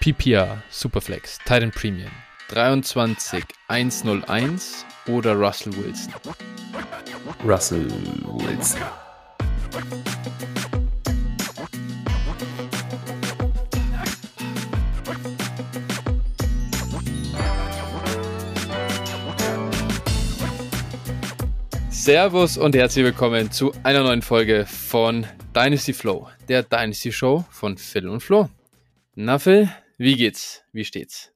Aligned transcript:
PPR 0.00 0.62
Superflex 0.70 1.38
Titan 1.38 1.72
Premium 1.72 2.10
23 2.50 3.44
101 3.66 4.86
oder 5.08 5.34
Russell 5.34 5.72
Wilson? 5.76 6.12
Russell 7.44 7.90
Wilson. 8.24 8.80
Servus 21.90 22.56
und 22.56 22.76
herzlich 22.76 23.04
willkommen 23.04 23.50
zu 23.50 23.72
einer 23.82 24.04
neuen 24.04 24.22
Folge 24.22 24.64
von 24.64 25.26
Dynasty 25.56 25.92
Flow, 25.92 26.28
der 26.48 26.62
Dynasty 26.62 27.10
Show 27.10 27.44
von 27.50 27.76
Phil 27.76 28.08
und 28.08 28.20
Flo. 28.20 28.48
Na 29.16 29.40
Phil, 29.40 29.68
wie 29.98 30.16
geht's? 30.16 30.62
Wie 30.72 30.84
steht's? 30.84 31.32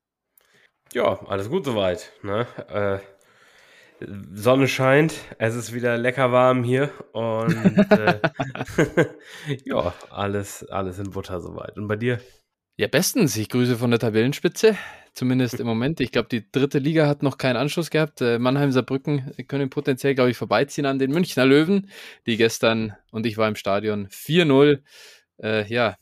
Ja, 0.93 1.21
alles 1.27 1.49
gut 1.51 1.65
soweit. 1.65 2.13
Ne? 2.23 2.47
Äh, 2.69 4.07
Sonne 4.35 4.69
scheint, 4.69 5.15
es 5.39 5.55
ist 5.55 5.73
wieder 5.73 5.97
lecker 5.97 6.33
warm 6.33 6.65
hier 6.65 6.91
und 7.13 7.77
äh, 7.91 8.21
ja, 9.65 9.95
alles, 10.11 10.65
alles 10.69 10.99
in 10.99 11.11
Butter 11.11 11.41
soweit. 11.41 11.77
Und 11.77 11.89
bei 11.89 11.97
dir? 11.97 12.21
Ja, 12.77 12.89
bestens. 12.89 13.37
Ich 13.37 13.49
grüße 13.49 13.77
von 13.77 13.91
der 13.91 14.01
Tabellenspitze. 14.01 14.77
Zumindest 15.13 15.61
im 15.61 15.67
Moment. 15.67 16.01
Ich 16.01 16.11
glaube, 16.11 16.29
die 16.31 16.51
dritte 16.51 16.79
Liga 16.79 17.07
hat 17.07 17.23
noch 17.23 17.37
keinen 17.37 17.57
Anschluss 17.57 17.91
gehabt. 17.91 18.23
Äh, 18.23 18.39
Mannheim, 18.39 18.73
Saarbrücken 18.73 19.33
können 19.47 19.69
potenziell, 19.69 20.15
glaube 20.15 20.31
ich, 20.31 20.37
vorbeiziehen 20.39 20.87
an 20.87 20.99
den 20.99 21.11
Münchner 21.11 21.45
Löwen, 21.45 21.91
die 22.27 22.39
gestern, 22.39 22.95
und 23.11 23.27
ich 23.27 23.37
war 23.37 23.47
im 23.47 23.57
Stadion, 23.57 24.09
4-0, 24.09 24.83
äh, 25.43 25.67
ja, 25.67 25.97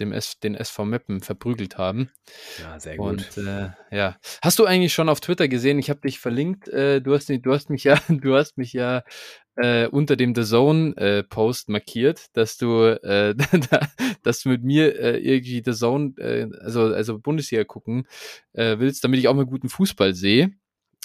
dem 0.00 0.12
S 0.12 0.38
den 0.40 0.54
SV 0.54 0.84
Meppen 0.84 1.20
verprügelt 1.20 1.78
haben. 1.78 2.10
Ja, 2.60 2.78
sehr 2.78 2.96
gut. 2.96 3.08
Und 3.08 3.46
äh, 3.46 3.70
ja, 3.90 4.16
hast 4.42 4.58
du 4.58 4.64
eigentlich 4.64 4.92
schon 4.92 5.08
auf 5.08 5.20
Twitter 5.20 5.48
gesehen? 5.48 5.78
Ich 5.78 5.90
habe 5.90 6.00
dich 6.00 6.18
verlinkt. 6.18 6.68
Äh, 6.68 7.00
du 7.00 7.14
hast 7.14 7.28
du 7.28 7.52
hast 7.52 7.70
mich 7.70 7.84
ja, 7.84 7.98
du 8.08 8.34
hast 8.34 8.58
mich 8.58 8.72
ja 8.72 9.02
äh, 9.56 9.86
unter 9.86 10.16
dem 10.16 10.34
The 10.34 10.44
Zone 10.44 10.96
äh, 10.96 11.22
Post 11.22 11.68
markiert, 11.68 12.26
dass 12.34 12.56
du, 12.58 12.84
äh, 13.02 13.34
dass 14.22 14.42
du 14.42 14.50
mit 14.50 14.62
mir 14.62 14.98
äh, 14.98 15.18
irgendwie 15.18 15.62
The 15.64 15.72
Zone, 15.72 16.14
äh, 16.18 16.48
also 16.60 16.82
also 16.82 17.18
Bundesliga 17.18 17.64
gucken 17.64 18.06
äh, 18.52 18.78
willst, 18.78 19.02
damit 19.02 19.18
ich 19.18 19.28
auch 19.28 19.34
mal 19.34 19.46
guten 19.46 19.68
Fußball 19.68 20.14
sehe. 20.14 20.52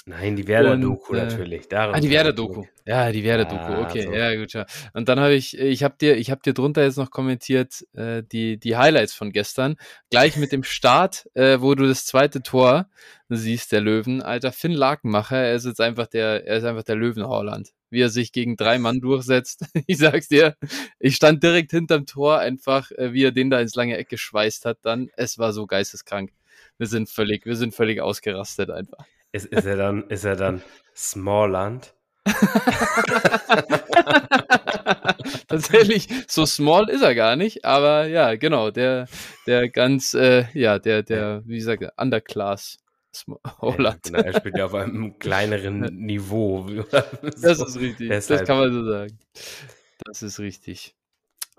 Nein, 0.04 0.34
die 0.34 0.48
Werder-Doku 0.48 1.14
äh, 1.14 1.24
natürlich. 1.24 1.68
Darum 1.68 1.94
ah, 1.94 2.00
die 2.00 2.10
Werder-Doku. 2.10 2.64
Ja, 2.84 3.12
die 3.12 3.22
Werder-Doku. 3.22 3.72
Ja, 3.72 3.80
okay, 3.82 4.02
so. 4.02 4.12
ja, 4.12 4.34
gut. 4.34 4.52
Ja. 4.52 4.66
Und 4.94 5.08
dann 5.08 5.20
habe 5.20 5.34
ich, 5.34 5.56
ich 5.56 5.84
habe 5.84 5.94
dir, 6.00 6.16
ich 6.16 6.32
habe 6.32 6.42
dir 6.42 6.54
drunter 6.54 6.82
jetzt 6.82 6.96
noch 6.96 7.12
kommentiert 7.12 7.86
äh, 7.92 8.22
die 8.24 8.58
die 8.58 8.76
Highlights 8.76 9.14
von 9.14 9.30
gestern, 9.30 9.76
gleich 10.10 10.36
mit 10.36 10.50
dem 10.50 10.64
Start, 10.64 11.28
äh, 11.34 11.60
wo 11.60 11.76
du 11.76 11.86
das 11.86 12.04
zweite 12.04 12.42
Tor 12.42 12.88
siehst, 13.28 13.70
der 13.70 13.80
Löwen. 13.80 14.22
Alter, 14.22 14.50
Finn 14.50 14.72
Lakenmacher, 14.72 15.36
er 15.36 15.54
ist 15.54 15.66
jetzt 15.66 15.80
einfach 15.80 16.08
der, 16.08 16.46
er 16.46 16.56
ist 16.56 16.64
einfach 16.64 16.82
der 16.82 16.96
Löwen-Holland. 16.96 17.70
Wie 17.90 18.00
er 18.00 18.08
sich 18.08 18.32
gegen 18.32 18.56
drei 18.56 18.78
Mann 18.78 19.00
durchsetzt. 19.00 19.66
ich 19.86 19.98
sag's 19.98 20.28
dir, 20.28 20.56
ich 20.98 21.14
stand 21.14 21.44
direkt 21.44 21.70
hinterm 21.70 22.06
Tor, 22.06 22.38
einfach, 22.38 22.90
äh, 22.92 23.12
wie 23.12 23.24
er 23.24 23.32
den 23.32 23.50
da 23.50 23.60
ins 23.60 23.76
lange 23.76 23.96
Eck 23.96 24.08
geschweißt 24.08 24.64
hat. 24.64 24.78
Dann, 24.82 25.10
es 25.16 25.38
war 25.38 25.52
so 25.52 25.66
geisteskrank. 25.66 26.32
Wir 26.78 26.88
sind 26.88 27.08
völlig, 27.08 27.46
wir 27.46 27.56
sind 27.56 27.74
völlig 27.74 28.00
ausgerastet 28.00 28.70
einfach. 28.70 29.06
Ist, 29.32 29.46
ist 29.46 29.64
er 29.64 29.76
dann, 29.76 30.08
ist 30.08 30.24
er 30.24 30.36
dann 30.36 30.62
Smallland? 30.94 31.94
Tatsächlich, 35.48 36.08
so 36.28 36.46
small 36.46 36.88
ist 36.88 37.02
er 37.02 37.14
gar 37.14 37.36
nicht, 37.36 37.64
aber 37.64 38.06
ja, 38.06 38.36
genau, 38.36 38.70
der, 38.70 39.08
der 39.46 39.68
ganz, 39.68 40.14
äh, 40.14 40.44
ja, 40.52 40.78
der, 40.78 41.02
der, 41.02 41.42
wie 41.46 41.56
gesagt, 41.56 41.82
Underclass 41.96 42.78
Holland. 43.60 44.10
Ja, 44.10 44.18
er 44.20 44.38
spielt 44.38 44.56
ja 44.56 44.66
auf 44.66 44.74
einem 44.74 45.18
kleineren 45.18 45.80
Niveau. 45.80 46.66
das 47.22 47.60
ist 47.60 47.78
richtig, 47.78 48.08
Deshalb. 48.08 48.40
das 48.40 48.46
kann 48.46 48.58
man 48.58 48.72
so 48.72 48.84
sagen. 48.84 49.18
Das 50.04 50.22
ist 50.22 50.38
richtig. 50.38 50.94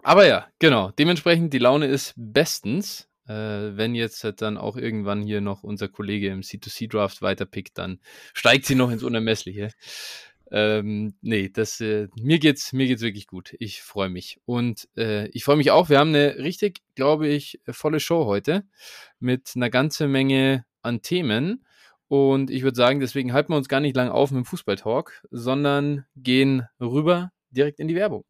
Aber 0.02 0.26
ja, 0.26 0.48
genau, 0.60 0.92
dementsprechend, 0.92 1.54
die 1.54 1.60
Laune 1.60 1.88
ist 1.88 2.14
bestens. 2.18 3.08
Äh, 3.28 3.78
wenn 3.78 3.96
jetzt 3.96 4.24
halt 4.24 4.42
dann 4.42 4.58
auch 4.58 4.76
irgendwann 4.78 5.22
hier 5.22 5.42
noch 5.42 5.64
unser 5.64 5.88
Kollege 5.88 6.30
im 6.30 6.42
C2C-Draft 6.42 7.22
weiterpickt, 7.22 7.78
dann 7.78 8.00
steigt 8.34 8.66
sie 8.66 8.76
noch 8.76 8.92
ins 8.92 9.04
Unermessliche. 9.04 9.70
Ähm, 10.52 11.16
nee, 11.22 11.50
das, 11.50 11.82
äh, 11.82 12.10
mir 12.16 12.38
geht's, 12.38 12.74
mir 12.74 12.86
geht's 12.86 13.02
wirklich 13.02 13.28
gut. 13.28 13.56
Ich 13.60 13.82
freue 13.82 14.10
mich. 14.10 14.40
Und 14.46 14.88
äh, 14.98 15.28
ich 15.30 15.44
freue 15.44 15.58
mich 15.58 15.72
auch. 15.72 15.90
Wir 15.90 16.00
haben 16.00 16.10
eine 16.10 16.38
richtig, 16.38 16.82
glaube 16.96 17.28
ich, 17.28 17.60
volle 17.70 18.00
Show 18.00 18.26
heute 18.26 18.64
mit 19.20 19.54
einer 19.56 19.70
ganzen 19.72 20.12
Menge 20.12 20.66
an 20.84 21.02
Themen. 21.02 21.66
Und 22.08 22.52
ich 22.52 22.62
würde 22.62 22.76
sagen, 22.76 23.00
deswegen 23.00 23.34
halten 23.34 23.52
wir 23.52 23.58
uns 23.58 23.68
gar 23.68 23.80
nicht 23.80 23.96
lang 23.96 24.10
auf 24.10 24.30
mit 24.30 24.44
dem 24.44 24.46
Fußballtalk, 24.46 25.26
sondern 25.32 26.06
gehen 26.16 26.68
rüber 26.80 27.32
direkt 27.50 27.80
in 27.80 27.88
die 27.88 27.96
Werbung. 27.96 28.24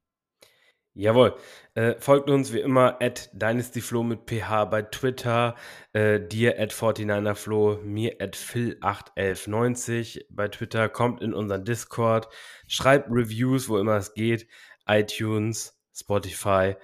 Jawohl. 0.96 1.36
Äh, 1.74 1.96
folgt 1.98 2.30
uns 2.30 2.54
wie 2.54 2.60
immer 2.60 3.02
at 3.02 3.32
dynastyflo 3.34 4.04
mit 4.04 4.30
ph 4.30 4.66
bei 4.66 4.84
Twitter, 4.84 5.56
äh, 5.94 6.20
dir 6.20 6.60
at 6.60 6.72
49erflo, 6.72 7.82
mir 7.82 8.18
at 8.20 8.36
phil81190 8.36 10.26
bei 10.30 10.50
Twitter, 10.50 10.90
kommt 10.90 11.24
in 11.24 11.34
unseren 11.34 11.66
Discord, 11.66 12.30
schreibt 12.68 13.10
Reviews, 13.10 13.70
wo 13.70 13.80
immer 13.80 13.98
es 13.98 14.14
geht, 14.14 14.48
iTunes, 14.88 15.76
Spotify, 15.96 16.76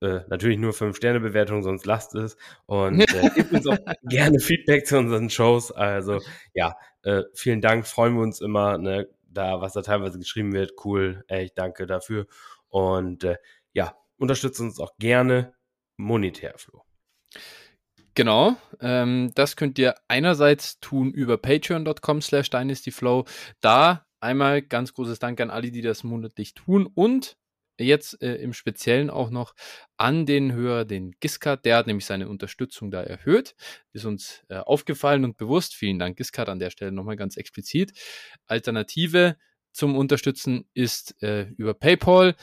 äh, 0.00 0.20
natürlich 0.28 0.58
nur 0.58 0.72
5-Sterne-Bewertung, 0.72 1.64
sonst 1.64 1.84
lasst 1.84 2.14
es. 2.14 2.36
Und 2.66 3.00
äh, 3.00 3.30
gebt 3.34 3.52
uns 3.52 3.66
auch 3.66 3.78
gerne 4.04 4.38
Feedback 4.38 4.86
zu 4.86 4.98
unseren 4.98 5.30
Shows. 5.30 5.72
Also 5.72 6.20
ja, 6.54 6.76
äh, 7.02 7.22
vielen 7.34 7.60
Dank, 7.60 7.88
freuen 7.88 8.14
wir 8.14 8.22
uns 8.22 8.40
immer, 8.40 8.78
ne, 8.78 9.08
da 9.28 9.60
was 9.60 9.72
da 9.72 9.82
teilweise 9.82 10.18
geschrieben 10.18 10.52
wird. 10.52 10.72
Cool, 10.84 11.24
echt 11.26 11.58
danke 11.58 11.86
dafür. 11.86 12.26
Und 12.68 13.24
äh, 13.24 13.36
ja, 13.72 13.96
unterstützt 14.16 14.60
uns 14.60 14.78
auch 14.80 14.96
gerne 14.98 15.54
monetär, 15.96 16.54
Flo. 16.56 16.82
Genau, 18.14 18.56
ähm, 18.80 19.30
das 19.34 19.54
könnt 19.54 19.78
ihr 19.78 19.94
einerseits 20.08 20.80
tun 20.80 21.12
über 21.12 21.38
patreon.com 21.38 22.20
slash 22.20 22.50
dynastyflow. 22.50 23.24
Da 23.60 24.06
einmal 24.20 24.62
ganz 24.62 24.92
großes 24.92 25.20
Dank 25.20 25.40
an 25.40 25.50
alle, 25.50 25.70
die 25.70 25.82
das 25.82 26.02
monatlich 26.02 26.54
tun 26.54 26.88
und 26.92 27.36
jetzt 27.78 28.20
äh, 28.20 28.34
im 28.36 28.52
Speziellen 28.52 29.10
auch 29.10 29.30
noch 29.30 29.54
an 29.96 30.26
den 30.26 30.52
Hörer, 30.52 30.84
den 30.84 31.12
Giscard, 31.20 31.64
der 31.64 31.76
hat 31.76 31.86
nämlich 31.86 32.06
seine 32.06 32.28
Unterstützung 32.28 32.90
da 32.90 33.02
erhöht, 33.02 33.54
ist 33.92 34.04
uns 34.04 34.42
äh, 34.48 34.56
aufgefallen 34.56 35.24
und 35.24 35.36
bewusst. 35.36 35.74
Vielen 35.74 36.00
Dank, 36.00 36.16
Giscard, 36.16 36.48
an 36.48 36.58
der 36.58 36.70
Stelle 36.70 36.92
nochmal 36.92 37.16
ganz 37.16 37.36
explizit. 37.36 37.92
Alternative 38.46 39.36
zum 39.72 39.96
Unterstützen 39.96 40.68
ist 40.74 41.22
äh, 41.22 41.48
über 41.56 41.74
PayPal. 41.74 42.34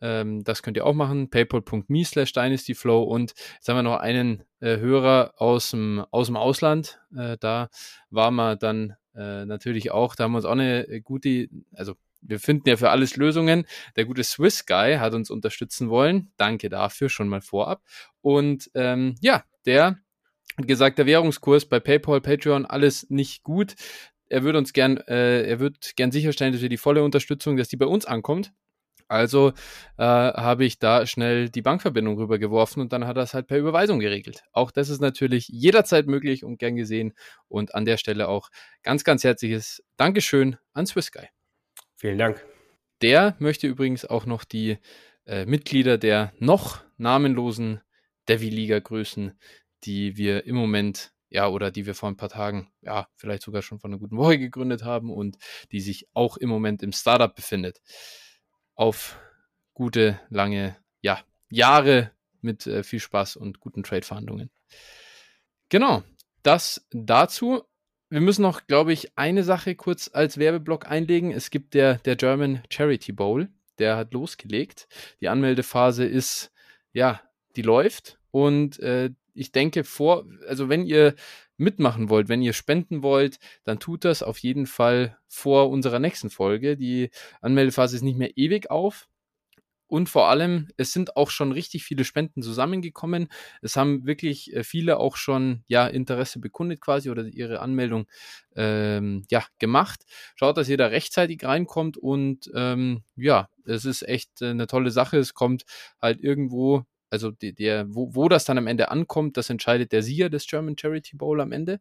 Ähm, 0.00 0.44
das 0.44 0.62
könnt 0.62 0.76
ihr 0.76 0.86
auch 0.86 0.94
machen. 0.94 1.30
paypal.me 1.30 2.04
slash 2.04 2.32
dynastyflow. 2.32 3.02
Und 3.02 3.34
jetzt 3.54 3.68
haben 3.68 3.76
wir 3.76 3.82
noch 3.82 3.98
einen 3.98 4.44
äh, 4.60 4.78
Hörer 4.78 5.34
aus 5.38 5.70
dem, 5.70 6.04
aus 6.10 6.26
dem 6.26 6.36
Ausland. 6.36 7.00
Äh, 7.16 7.36
da 7.40 7.68
waren 8.10 8.34
wir 8.34 8.56
dann 8.56 8.96
äh, 9.14 9.44
natürlich 9.46 9.90
auch, 9.92 10.14
da 10.14 10.24
haben 10.24 10.32
wir 10.32 10.38
uns 10.38 10.44
auch 10.44 10.52
eine 10.52 11.00
gute, 11.02 11.48
also 11.72 11.94
wir 12.20 12.40
finden 12.40 12.68
ja 12.68 12.76
für 12.76 12.90
alles 12.90 13.16
Lösungen. 13.16 13.66
Der 13.96 14.04
gute 14.06 14.24
Swiss 14.24 14.66
Guy 14.66 14.96
hat 14.96 15.14
uns 15.14 15.30
unterstützen 15.30 15.90
wollen. 15.90 16.32
Danke 16.36 16.68
dafür 16.68 17.08
schon 17.08 17.28
mal 17.28 17.40
vorab. 17.40 17.82
Und 18.20 18.70
ähm, 18.74 19.14
ja, 19.20 19.44
der 19.66 19.98
hat 20.56 20.68
gesagt, 20.68 20.98
der 20.98 21.06
Währungskurs 21.06 21.66
bei 21.66 21.80
PayPal, 21.80 22.20
Patreon, 22.20 22.66
alles 22.66 23.08
nicht 23.10 23.42
gut. 23.42 23.74
Er 24.34 24.42
würde 24.42 24.58
uns 24.58 24.72
gern, 24.72 24.96
äh, 24.96 25.44
er 25.48 25.60
würde 25.60 25.78
gern 25.94 26.10
sicherstellen, 26.10 26.52
dass 26.52 26.60
wir 26.60 26.68
die 26.68 26.76
volle 26.76 27.04
Unterstützung, 27.04 27.56
dass 27.56 27.68
die 27.68 27.76
bei 27.76 27.86
uns 27.86 28.04
ankommt. 28.04 28.52
Also 29.06 29.52
äh, 29.96 30.02
habe 30.02 30.64
ich 30.64 30.80
da 30.80 31.06
schnell 31.06 31.50
die 31.50 31.62
Bankverbindung 31.62 32.18
rübergeworfen 32.18 32.82
und 32.82 32.92
dann 32.92 33.06
hat 33.06 33.16
er 33.16 33.22
es 33.22 33.32
halt 33.32 33.46
per 33.46 33.58
Überweisung 33.58 34.00
geregelt. 34.00 34.42
Auch 34.50 34.72
das 34.72 34.88
ist 34.88 35.00
natürlich 35.00 35.46
jederzeit 35.46 36.08
möglich 36.08 36.42
und 36.42 36.58
gern 36.58 36.74
gesehen. 36.74 37.14
Und 37.46 37.76
an 37.76 37.84
der 37.84 37.96
Stelle 37.96 38.26
auch 38.26 38.48
ganz, 38.82 39.04
ganz 39.04 39.22
herzliches 39.22 39.84
Dankeschön 39.96 40.56
an 40.72 40.86
SwissGuy. 40.86 41.28
Vielen 41.94 42.18
Dank. 42.18 42.44
Der 43.02 43.36
möchte 43.38 43.68
übrigens 43.68 44.04
auch 44.04 44.26
noch 44.26 44.42
die 44.42 44.78
äh, 45.26 45.46
Mitglieder 45.46 45.96
der 45.96 46.32
noch 46.40 46.82
namenlosen 46.96 47.82
Devi-Liga 48.28 48.80
grüßen, 48.80 49.38
die 49.84 50.16
wir 50.16 50.44
im 50.44 50.56
Moment 50.56 51.13
ja, 51.34 51.48
oder 51.48 51.72
die 51.72 51.84
wir 51.84 51.96
vor 51.96 52.08
ein 52.08 52.16
paar 52.16 52.28
Tagen, 52.28 52.70
ja, 52.80 53.08
vielleicht 53.16 53.42
sogar 53.42 53.60
schon 53.60 53.80
vor 53.80 53.90
einer 53.90 53.98
guten 53.98 54.16
Woche 54.16 54.38
gegründet 54.38 54.84
haben 54.84 55.10
und 55.10 55.36
die 55.72 55.80
sich 55.80 56.08
auch 56.14 56.36
im 56.36 56.48
Moment 56.48 56.82
im 56.82 56.92
Startup 56.92 57.34
befindet. 57.34 57.80
Auf 58.74 59.18
gute, 59.72 60.20
lange, 60.30 60.76
ja, 61.02 61.20
Jahre 61.50 62.12
mit 62.40 62.68
äh, 62.68 62.84
viel 62.84 63.00
Spaß 63.00 63.34
und 63.34 63.58
guten 63.58 63.82
Trade-Verhandlungen. 63.82 64.50
Genau, 65.68 66.04
das 66.44 66.86
dazu 66.92 67.64
wir 68.10 68.20
müssen 68.20 68.42
noch, 68.42 68.68
glaube 68.68 68.92
ich, 68.92 69.18
eine 69.18 69.42
Sache 69.42 69.74
kurz 69.74 70.08
als 70.12 70.38
Werbeblock 70.38 70.88
einlegen. 70.88 71.32
Es 71.32 71.50
gibt 71.50 71.74
der, 71.74 71.96
der 71.96 72.14
German 72.14 72.62
Charity 72.70 73.10
Bowl, 73.10 73.48
der 73.80 73.96
hat 73.96 74.12
losgelegt. 74.12 74.86
Die 75.20 75.28
Anmeldephase 75.28 76.04
ist, 76.04 76.52
ja, 76.92 77.20
die 77.56 77.62
läuft 77.62 78.20
und 78.30 78.78
äh, 78.78 79.10
ich 79.34 79.52
denke 79.52 79.84
vor, 79.84 80.24
also 80.48 80.68
wenn 80.68 80.86
ihr 80.86 81.14
mitmachen 81.56 82.08
wollt, 82.08 82.28
wenn 82.28 82.42
ihr 82.42 82.52
spenden 82.52 83.02
wollt, 83.02 83.38
dann 83.64 83.78
tut 83.78 84.04
das 84.04 84.22
auf 84.22 84.38
jeden 84.38 84.66
Fall 84.66 85.18
vor 85.28 85.70
unserer 85.70 85.98
nächsten 85.98 86.30
Folge. 86.30 86.76
Die 86.76 87.10
Anmeldephase 87.40 87.96
ist 87.96 88.02
nicht 88.02 88.18
mehr 88.18 88.36
ewig 88.36 88.70
auf. 88.70 89.08
Und 89.86 90.08
vor 90.08 90.28
allem, 90.28 90.68
es 90.76 90.92
sind 90.92 91.16
auch 91.16 91.30
schon 91.30 91.52
richtig 91.52 91.84
viele 91.84 92.04
Spenden 92.04 92.42
zusammengekommen. 92.42 93.28
Es 93.60 93.76
haben 93.76 94.06
wirklich 94.06 94.52
äh, 94.54 94.64
viele 94.64 94.98
auch 94.98 95.16
schon 95.16 95.62
ja 95.68 95.86
Interesse 95.86 96.40
bekundet 96.40 96.80
quasi 96.80 97.10
oder 97.10 97.26
ihre 97.26 97.60
Anmeldung 97.60 98.06
ähm, 98.56 99.24
ja 99.30 99.44
gemacht. 99.58 100.00
Schaut, 100.36 100.56
dass 100.56 100.68
ihr 100.68 100.78
da 100.78 100.86
rechtzeitig 100.86 101.44
reinkommt 101.44 101.96
und 101.98 102.50
ähm, 102.54 103.04
ja, 103.14 103.50
es 103.66 103.84
ist 103.84 104.02
echt 104.02 104.42
äh, 104.42 104.48
eine 104.50 104.66
tolle 104.66 104.90
Sache. 104.90 105.18
Es 105.18 105.34
kommt 105.34 105.64
halt 106.00 106.20
irgendwo 106.20 106.84
also 107.10 107.30
die, 107.30 107.54
der, 107.54 107.86
wo, 107.94 108.14
wo 108.14 108.28
das 108.28 108.44
dann 108.44 108.58
am 108.58 108.66
Ende 108.66 108.90
ankommt, 108.90 109.36
das 109.36 109.50
entscheidet 109.50 109.92
der 109.92 110.02
Sieger 110.02 110.30
des 110.30 110.46
German 110.46 110.76
Charity 110.78 111.16
Bowl 111.16 111.40
am 111.40 111.52
Ende. 111.52 111.80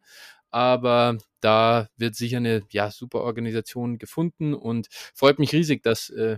Aber 0.51 1.17
da 1.39 1.89
wird 1.97 2.15
sicher 2.15 2.37
eine 2.37 2.61
ja, 2.69 2.91
super 2.91 3.21
Organisation 3.21 3.97
gefunden 3.97 4.53
und 4.53 4.87
freut 4.91 5.39
mich 5.39 5.51
riesig, 5.51 5.81
dass 5.81 6.09
äh, 6.11 6.37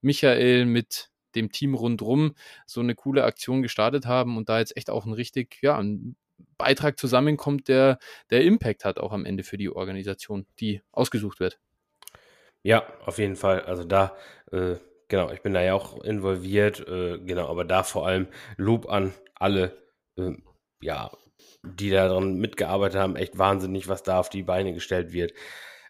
Michael 0.00 0.66
mit 0.66 1.10
dem 1.34 1.50
Team 1.50 1.74
rundrum 1.74 2.34
so 2.66 2.80
eine 2.80 2.94
coole 2.94 3.24
Aktion 3.24 3.62
gestartet 3.62 4.06
haben 4.06 4.36
und 4.36 4.48
da 4.48 4.58
jetzt 4.58 4.76
echt 4.76 4.90
auch 4.90 5.04
ein 5.04 5.12
richtig, 5.12 5.58
ja, 5.62 5.76
ein 5.78 6.16
Beitrag 6.58 6.98
zusammenkommt, 6.98 7.68
der, 7.68 7.98
der 8.30 8.42
Impact 8.42 8.84
hat 8.84 8.98
auch 8.98 9.12
am 9.12 9.24
Ende 9.24 9.42
für 9.42 9.58
die 9.58 9.70
Organisation, 9.70 10.46
die 10.60 10.82
ausgesucht 10.92 11.40
wird. 11.40 11.58
Ja, 12.62 12.86
auf 13.04 13.18
jeden 13.18 13.36
Fall. 13.36 13.60
Also 13.60 13.84
da 13.84 14.16
äh, 14.52 14.76
Genau, 15.08 15.30
ich 15.30 15.42
bin 15.42 15.54
da 15.54 15.62
ja 15.62 15.74
auch 15.74 16.02
involviert, 16.02 16.80
äh, 16.88 17.18
genau, 17.18 17.48
aber 17.48 17.64
da 17.64 17.82
vor 17.84 18.06
allem 18.06 18.26
Lob 18.56 18.88
an 18.88 19.14
alle, 19.34 19.76
äh, 20.16 20.32
ja, 20.80 21.10
die 21.62 21.90
daran 21.90 22.34
mitgearbeitet 22.36 23.00
haben. 23.00 23.16
Echt 23.16 23.38
wahnsinnig, 23.38 23.88
was 23.88 24.02
da 24.02 24.18
auf 24.18 24.28
die 24.30 24.42
Beine 24.42 24.72
gestellt 24.74 25.12
wird. 25.12 25.32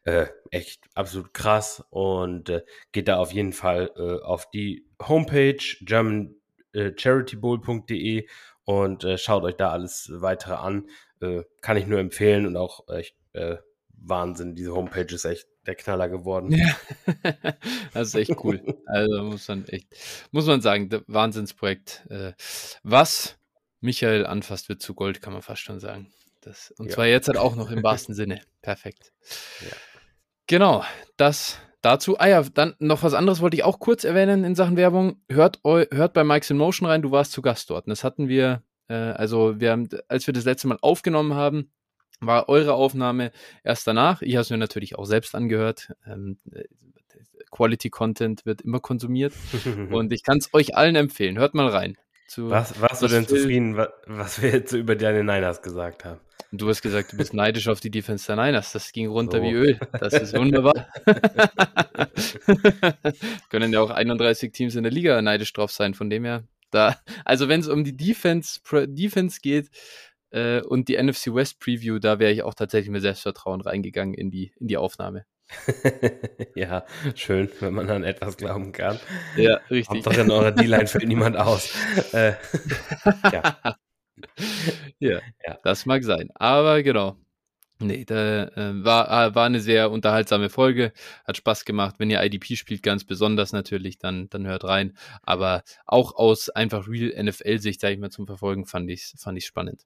Äh, 0.05 0.27
echt 0.51 0.85
absolut 0.95 1.33
krass 1.35 1.85
und 1.91 2.49
äh, 2.51 2.63
geht 2.93 3.09
da 3.09 3.17
auf 3.19 3.33
jeden 3.33 3.53
Fall 3.53 3.91
äh, 3.97 4.23
auf 4.23 4.49
die 4.51 4.87
Homepage 5.03 5.57
germancharitybowl.de 5.81 8.29
und 8.65 9.05
äh, 9.05 9.19
schaut 9.19 9.43
euch 9.45 9.57
da 9.57 9.71
alles 9.71 10.11
weitere 10.15 10.55
an. 10.55 10.89
Äh, 11.21 11.43
kann 11.63 11.77
ich 11.77 11.87
nur 11.87 11.99
empfehlen 11.99 12.47
und 12.47 12.57
auch 12.57 12.89
echt 12.89 13.17
äh, 13.33 13.57
Wahnsinn. 13.97 14.55
Diese 14.55 14.75
Homepage 14.75 15.15
ist 15.15 15.25
echt 15.25 15.47
der 15.67 15.75
Knaller 15.75 16.09
geworden. 16.09 16.53
Ja, 16.53 16.77
das 17.93 18.09
ist 18.09 18.15
echt 18.15 18.45
cool. 18.45 18.63
Also 18.87 19.23
muss 19.25 19.49
man 19.49 19.67
echt, 19.67 19.89
muss 20.31 20.47
man 20.47 20.61
sagen, 20.61 20.89
Wahnsinnsprojekt. 21.07 22.07
Äh, 22.09 22.33
was 22.83 23.39
Michael 23.81 24.27
anfasst, 24.27 24.69
wird 24.69 24.83
zu 24.83 24.95
Gold, 24.95 25.21
kann 25.21 25.33
man 25.33 25.43
fast 25.43 25.63
schon 25.63 25.81
sagen. 25.81 26.13
Das, 26.41 26.73
und 26.79 26.87
ja. 26.87 26.95
zwar 26.95 27.07
jetzt 27.07 27.29
halt 27.29 27.39
auch 27.39 27.57
noch 27.57 27.71
im 27.71 27.83
wahrsten 27.83 28.15
Sinne. 28.15 28.41
Perfekt. 28.63 29.13
Ja. 29.61 29.77
Genau, 30.47 30.85
das 31.17 31.59
dazu. 31.83 32.19
Ah 32.19 32.29
ja, 32.29 32.43
dann 32.43 32.75
noch 32.79 33.03
was 33.03 33.15
anderes 33.15 33.41
wollte 33.41 33.57
ich 33.57 33.65
auch 33.65 33.79
kurz 33.79 34.05
erwähnen 34.05 34.45
in 34.45 34.55
Sachen 34.55 34.77
Werbung. 34.77 35.21
Hört, 35.29 35.61
hört 35.65 36.13
bei 36.13 36.25
Mike's 36.25 36.51
in 36.51 36.57
Motion 36.57 36.89
rein, 36.89 37.03
du 37.03 37.11
warst 37.11 37.33
zu 37.33 37.43
Gast 37.43 37.71
dort. 37.71 37.87
Und 37.87 37.91
das 37.91 38.05
hatten 38.05 38.29
wir, 38.29 38.63
äh, 38.89 38.95
also 38.95 39.59
wir 39.61 39.73
haben, 39.73 39.89
als 40.09 40.27
wir 40.27 40.35
das 40.35 40.45
letzte 40.45 40.69
Mal 40.69 40.79
aufgenommen 40.83 41.35
haben, 41.35 41.73
war 42.21 42.49
eure 42.49 42.75
Aufnahme 42.75 43.33
erst 43.65 43.87
danach. 43.87 44.23
Ich 44.23 44.35
habe 44.35 44.43
es 44.43 44.51
mir 44.51 44.59
natürlich 44.59 44.99
auch 44.99 45.05
selbst 45.05 45.35
angehört. 45.35 45.93
Ähm, 46.07 46.39
Quality 47.51 47.91
Content 47.91 48.45
wird 48.45 48.63
immer 48.63 48.81
konsumiert 48.81 49.33
und 49.91 50.13
ich 50.13 50.23
kann 50.23 50.39
es 50.39 50.53
euch 50.53 50.77
allen 50.77 50.97
empfehlen. 50.97 51.39
Hört 51.39 51.55
mal 51.55 51.69
rein. 51.69 51.97
Zu, 52.29 52.51
was 52.51 52.81
warst 52.81 53.03
du 53.03 53.07
denn 53.07 53.27
zufrieden, 53.27 53.77
was 54.07 54.43
wir 54.43 54.51
jetzt 54.51 54.73
über 54.73 54.97
deine 54.97 55.23
Niners 55.23 55.63
gesagt 55.63 56.05
haben? 56.05 56.21
Du 56.53 56.69
hast 56.69 56.83
gesagt, 56.83 57.13
du 57.13 57.17
bist 57.17 57.35
neidisch 57.35 57.69
auf 57.69 57.81
die 57.81 57.91
Defense 57.91 58.27
der 58.27 58.37
Niners. 58.37 58.73
Das 58.73 58.93
ging 58.93 59.09
runter 59.09 59.39
so. 59.39 59.45
wie 59.45 59.53
Öl. 59.53 59.79
Das 59.99 60.15
ist 60.15 60.37
wunderbar. 60.37 60.89
Können 63.51 63.73
ja 63.73 63.81
auch 63.81 63.91
31 63.91 64.53
Teams 64.53 64.75
in 64.75 64.83
der 64.83 64.93
Liga 64.93 65.21
neidisch 65.23 65.53
drauf 65.53 65.71
sein. 65.71 65.95
Von 65.95 66.09
dem 66.09 66.25
her, 66.25 66.45
da, 66.71 66.97
also 67.25 67.49
wenn 67.49 67.61
es 67.61 67.69
um 67.69 67.85
die 67.85 67.97
Defense, 67.97 68.61
Defense 68.87 69.41
geht, 69.41 69.71
äh, 70.37 70.61
und 70.61 70.89
die 70.89 71.03
NFC 71.03 71.35
West 71.35 71.61
Preview, 71.61 71.99
da 71.99 72.19
wäre 72.19 72.31
ich 72.31 72.43
auch 72.43 72.55
tatsächlich 72.55 72.91
mit 72.91 73.01
Selbstvertrauen 73.01 73.63
reingegangen 73.63 74.15
in 74.15 74.31
die, 74.31 74.53
in 74.61 74.69
die 74.69 74.77
Aufnahme. 74.77 75.25
ja, 76.55 76.85
schön, 77.15 77.49
wenn 77.61 77.73
man 77.73 77.89
an 77.89 78.05
etwas 78.05 78.37
glauben 78.37 78.73
kann. 78.73 78.99
Ja, 79.37 79.61
richtig. 79.71 79.89
Hauptsache 79.89 80.23
in 80.23 80.31
eurer 80.31 80.53
D-Line 80.53 80.87
fällt 80.89 81.09
niemand 81.09 81.37
aus. 81.37 81.73
Äh, 82.13 82.35
ja. 83.33 83.57
ja. 84.99 85.21
ja, 85.47 85.59
das 85.63 85.87
mag 85.87 86.05
sein. 86.05 86.31
Aber 86.35 86.83
genau. 86.83 87.17
Nee, 87.79 88.07
da 88.07 88.45
äh, 88.49 88.85
war, 88.85 89.09
äh, 89.09 89.35
war 89.35 89.45
eine 89.45 89.61
sehr 89.61 89.91
unterhaltsame 89.91 90.49
Folge, 90.49 90.93
hat 91.27 91.37
Spaß 91.37 91.67
gemacht. 91.67 91.97
Wenn 91.99 92.11
ihr 92.11 92.23
IDP 92.23 92.57
spielt, 92.57 92.83
ganz 92.83 93.05
besonders 93.05 93.53
natürlich, 93.53 93.99
dann, 93.99 94.31
dann 94.31 94.47
hört 94.47 94.65
rein. 94.65 94.97
Aber 95.23 95.63
auch 95.85 96.15
aus 96.17 96.49
einfach 96.49 96.89
Real 96.89 97.13
NFL-Sicht, 97.23 97.81
sage 97.81 97.95
ich 97.95 98.01
mal, 98.01 98.11
zum 98.11 98.27
Verfolgen, 98.27 98.65
fand 98.65 98.91
ich 98.91 99.13
fand 99.19 99.37
ich 99.37 99.45
spannend. 99.45 99.85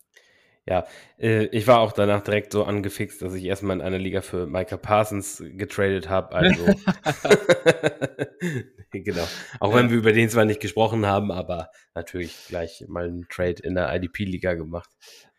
Ja, 0.67 0.87
äh, 1.19 1.47
ich 1.47 1.67
war 1.67 1.81
auch 1.81 1.93
danach 1.93 2.23
direkt 2.23 2.53
so 2.53 2.65
angefixt, 2.65 3.23
dass 3.23 3.35
ich 3.35 3.45
erstmal 3.45 3.77
in 3.77 3.83
einer 3.83 3.99
Liga 3.99 4.21
für 4.21 4.47
Micah 4.47 4.77
Parsons 4.77 5.43
getradet 5.57 6.09
habe. 6.09 6.33
Also 6.35 6.65
genau. 8.93 9.27
Auch 9.59 9.75
wenn 9.75 9.91
wir 9.91 9.97
über 9.97 10.12
den 10.12 10.29
zwar 10.29 10.45
nicht 10.45 10.61
gesprochen 10.61 11.07
haben, 11.07 11.31
aber 11.31 11.71
natürlich 11.95 12.37
gleich 12.49 12.85
mal 12.89 13.07
einen 13.07 13.27
Trade 13.29 13.62
in 13.62 13.75
der 13.75 13.95
IDP-Liga 13.95 14.55
gemacht. 14.55 14.91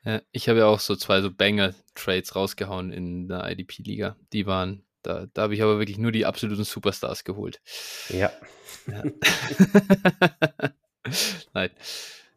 Ja, 0.03 0.21
ich 0.31 0.49
habe 0.49 0.59
ja 0.59 0.65
auch 0.65 0.79
so 0.79 0.95
zwei 0.95 1.21
so 1.21 1.31
Banger-Trades 1.31 2.35
rausgehauen 2.35 2.91
in 2.91 3.27
der 3.27 3.49
IDP-Liga. 3.51 4.15
Die 4.33 4.47
waren, 4.47 4.83
da, 5.03 5.27
da 5.33 5.43
habe 5.43 5.53
ich 5.53 5.61
aber 5.61 5.77
wirklich 5.77 5.99
nur 5.99 6.11
die 6.11 6.25
absoluten 6.25 6.63
Superstars 6.63 7.23
geholt. 7.23 7.61
Ja. 8.09 8.31
ja. 8.87 9.03
Nein. 11.53 11.69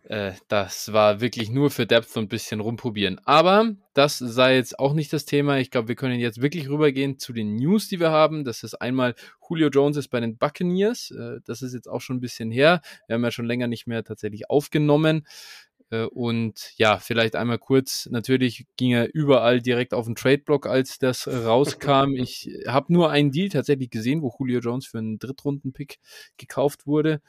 Äh, 0.05 0.33
das 0.49 0.93
war 0.93 1.21
wirklich 1.21 1.51
nur 1.51 1.71
für 1.71 1.87
Depth 1.87 2.17
und 2.17 2.25
ein 2.25 2.29
bisschen 2.29 2.61
rumprobieren. 2.61 3.21
Aber 3.25 3.75
das 3.95 4.19
sei 4.19 4.57
jetzt 4.57 4.79
auch 4.79 4.93
nicht 4.93 5.13
das 5.13 5.25
Thema. 5.25 5.59
Ich 5.59 5.71
glaube, 5.71 5.89
wir 5.89 5.95
können 5.95 6.21
jetzt 6.21 6.43
wirklich 6.43 6.69
rübergehen 6.69 7.19
zu 7.19 7.33
den 7.33 7.57
News, 7.57 7.89
die 7.89 8.01
wir 8.01 8.11
haben. 8.11 8.45
Das 8.45 8.63
ist 8.63 8.75
einmal 8.75 9.15
Julio 9.49 9.69
Jones 9.69 9.97
ist 9.97 10.09
bei 10.09 10.21
den 10.21 10.37
Buccaneers. 10.37 11.11
Äh, 11.11 11.41
das 11.47 11.63
ist 11.63 11.73
jetzt 11.73 11.89
auch 11.89 12.01
schon 12.01 12.17
ein 12.17 12.21
bisschen 12.21 12.51
her. 12.51 12.83
Wir 13.07 13.15
haben 13.15 13.25
ja 13.25 13.31
schon 13.31 13.47
länger 13.47 13.67
nicht 13.67 13.87
mehr 13.87 14.05
tatsächlich 14.05 14.51
aufgenommen. 14.51 15.27
Äh, 15.91 16.05
und 16.05 16.73
ja, 16.77 16.99
vielleicht 16.99 17.35
einmal 17.35 17.59
kurz, 17.59 18.07
natürlich 18.11 18.67
ging 18.77 18.93
er 18.93 19.15
überall 19.15 19.63
direkt 19.63 19.95
auf 19.95 20.05
den 20.05 20.17
Trade-Block, 20.17 20.67
als 20.67 20.99
das 20.99 21.27
rauskam. 21.27 22.15
Ich 22.25 22.49
habe 22.67 22.93
nur 22.93 23.11
einen 23.11 23.33
Deal 23.33 23.49
tatsächlich 23.49 23.91
gesehen, 23.91 24.23
wo 24.23 24.35
Julio 24.39 24.61
Jones 24.61 24.87
für 24.87 24.99
einen 24.99 25.19
Drittrunden-Pick 25.19 25.99
gekauft 26.37 26.87
wurde. 26.87 27.21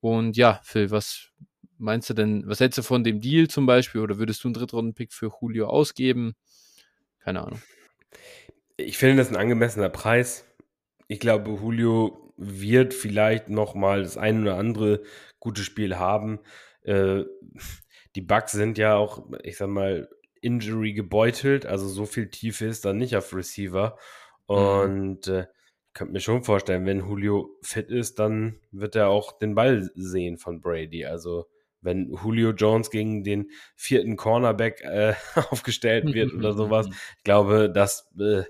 Und 0.00 0.36
ja, 0.36 0.60
Phil, 0.62 0.90
was 0.90 1.30
meinst 1.80 2.08
du 2.10 2.14
denn, 2.14 2.46
was 2.46 2.60
hältst 2.60 2.78
du 2.78 2.82
von 2.82 3.02
dem 3.02 3.20
Deal 3.20 3.48
zum 3.48 3.66
Beispiel 3.66 4.00
oder 4.00 4.18
würdest 4.18 4.44
du 4.44 4.48
einen 4.48 4.54
Drittrunden-Pick 4.54 5.12
für 5.12 5.32
Julio 5.40 5.66
ausgeben? 5.66 6.34
Keine 7.20 7.42
Ahnung. 7.42 7.60
Ich 8.76 8.98
finde 8.98 9.16
das 9.16 9.28
ein 9.28 9.36
angemessener 9.36 9.88
Preis. 9.88 10.44
Ich 11.08 11.20
glaube, 11.20 11.50
Julio 11.50 12.32
wird 12.36 12.94
vielleicht 12.94 13.48
noch 13.48 13.74
mal 13.74 14.02
das 14.02 14.16
ein 14.16 14.42
oder 14.42 14.56
andere 14.56 15.02
gute 15.38 15.62
Spiel 15.62 15.96
haben. 15.98 16.38
Äh, 16.82 17.24
die 18.14 18.22
Bugs 18.22 18.52
sind 18.52 18.78
ja 18.78 18.96
auch, 18.96 19.26
ich 19.42 19.56
sag 19.56 19.68
mal, 19.68 20.08
Injury 20.40 20.94
gebeutelt, 20.94 21.66
also 21.66 21.86
so 21.86 22.06
viel 22.06 22.30
Tiefe 22.30 22.64
ist 22.64 22.84
dann 22.84 22.96
nicht 22.96 23.14
auf 23.16 23.34
Receiver. 23.34 23.98
Mhm. 24.48 24.54
Und 24.54 25.26
mhm. 25.26 25.34
äh, 25.34 25.46
könnte 25.92 26.12
mir 26.12 26.20
schon 26.20 26.44
vorstellen, 26.44 26.86
wenn 26.86 27.00
Julio 27.00 27.58
fit 27.62 27.90
ist, 27.90 28.18
dann 28.18 28.60
wird 28.70 28.96
er 28.96 29.08
auch 29.08 29.38
den 29.38 29.54
Ball 29.54 29.90
sehen 29.94 30.38
von 30.38 30.60
Brady. 30.60 31.04
Also 31.04 31.46
wenn 31.80 32.10
Julio 32.10 32.50
Jones 32.50 32.90
gegen 32.90 33.24
den 33.24 33.50
vierten 33.74 34.16
Cornerback 34.16 34.82
äh, 34.82 35.14
aufgestellt 35.50 36.12
wird 36.12 36.32
oder 36.32 36.52
sowas. 36.52 36.88
Ich 37.18 37.24
glaube, 37.24 37.70
das 37.70 38.10
äh, 38.18 38.42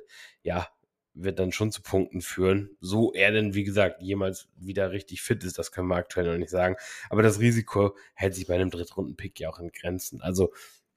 ja 0.43 0.69
wird 1.15 1.39
dann 1.39 1.53
schon 1.53 1.73
zu 1.73 1.83
Punkten 1.83 2.21
führen. 2.21 2.77
So 2.81 3.13
er 3.13 3.33
denn, 3.33 3.55
wie 3.55 3.65
gesagt, 3.65 4.01
jemals 4.01 4.49
wieder 4.57 4.91
richtig 4.93 5.23
fit 5.23 5.45
ist, 5.45 5.59
das 5.59 5.73
können 5.73 5.89
wir 5.89 5.97
aktuell 5.97 6.27
noch 6.27 6.39
nicht 6.39 6.51
sagen. 6.51 6.77
Aber 7.09 7.23
das 7.23 7.41
Risiko 7.41 7.97
hält 8.15 8.35
sich 8.35 8.47
bei 8.47 8.55
einem 8.55 8.71
Drittrunden-Pick 8.71 9.41
ja 9.41 9.51
auch 9.51 9.59
in 9.59 9.73
Grenzen. 9.73 10.21
Also 10.21 10.53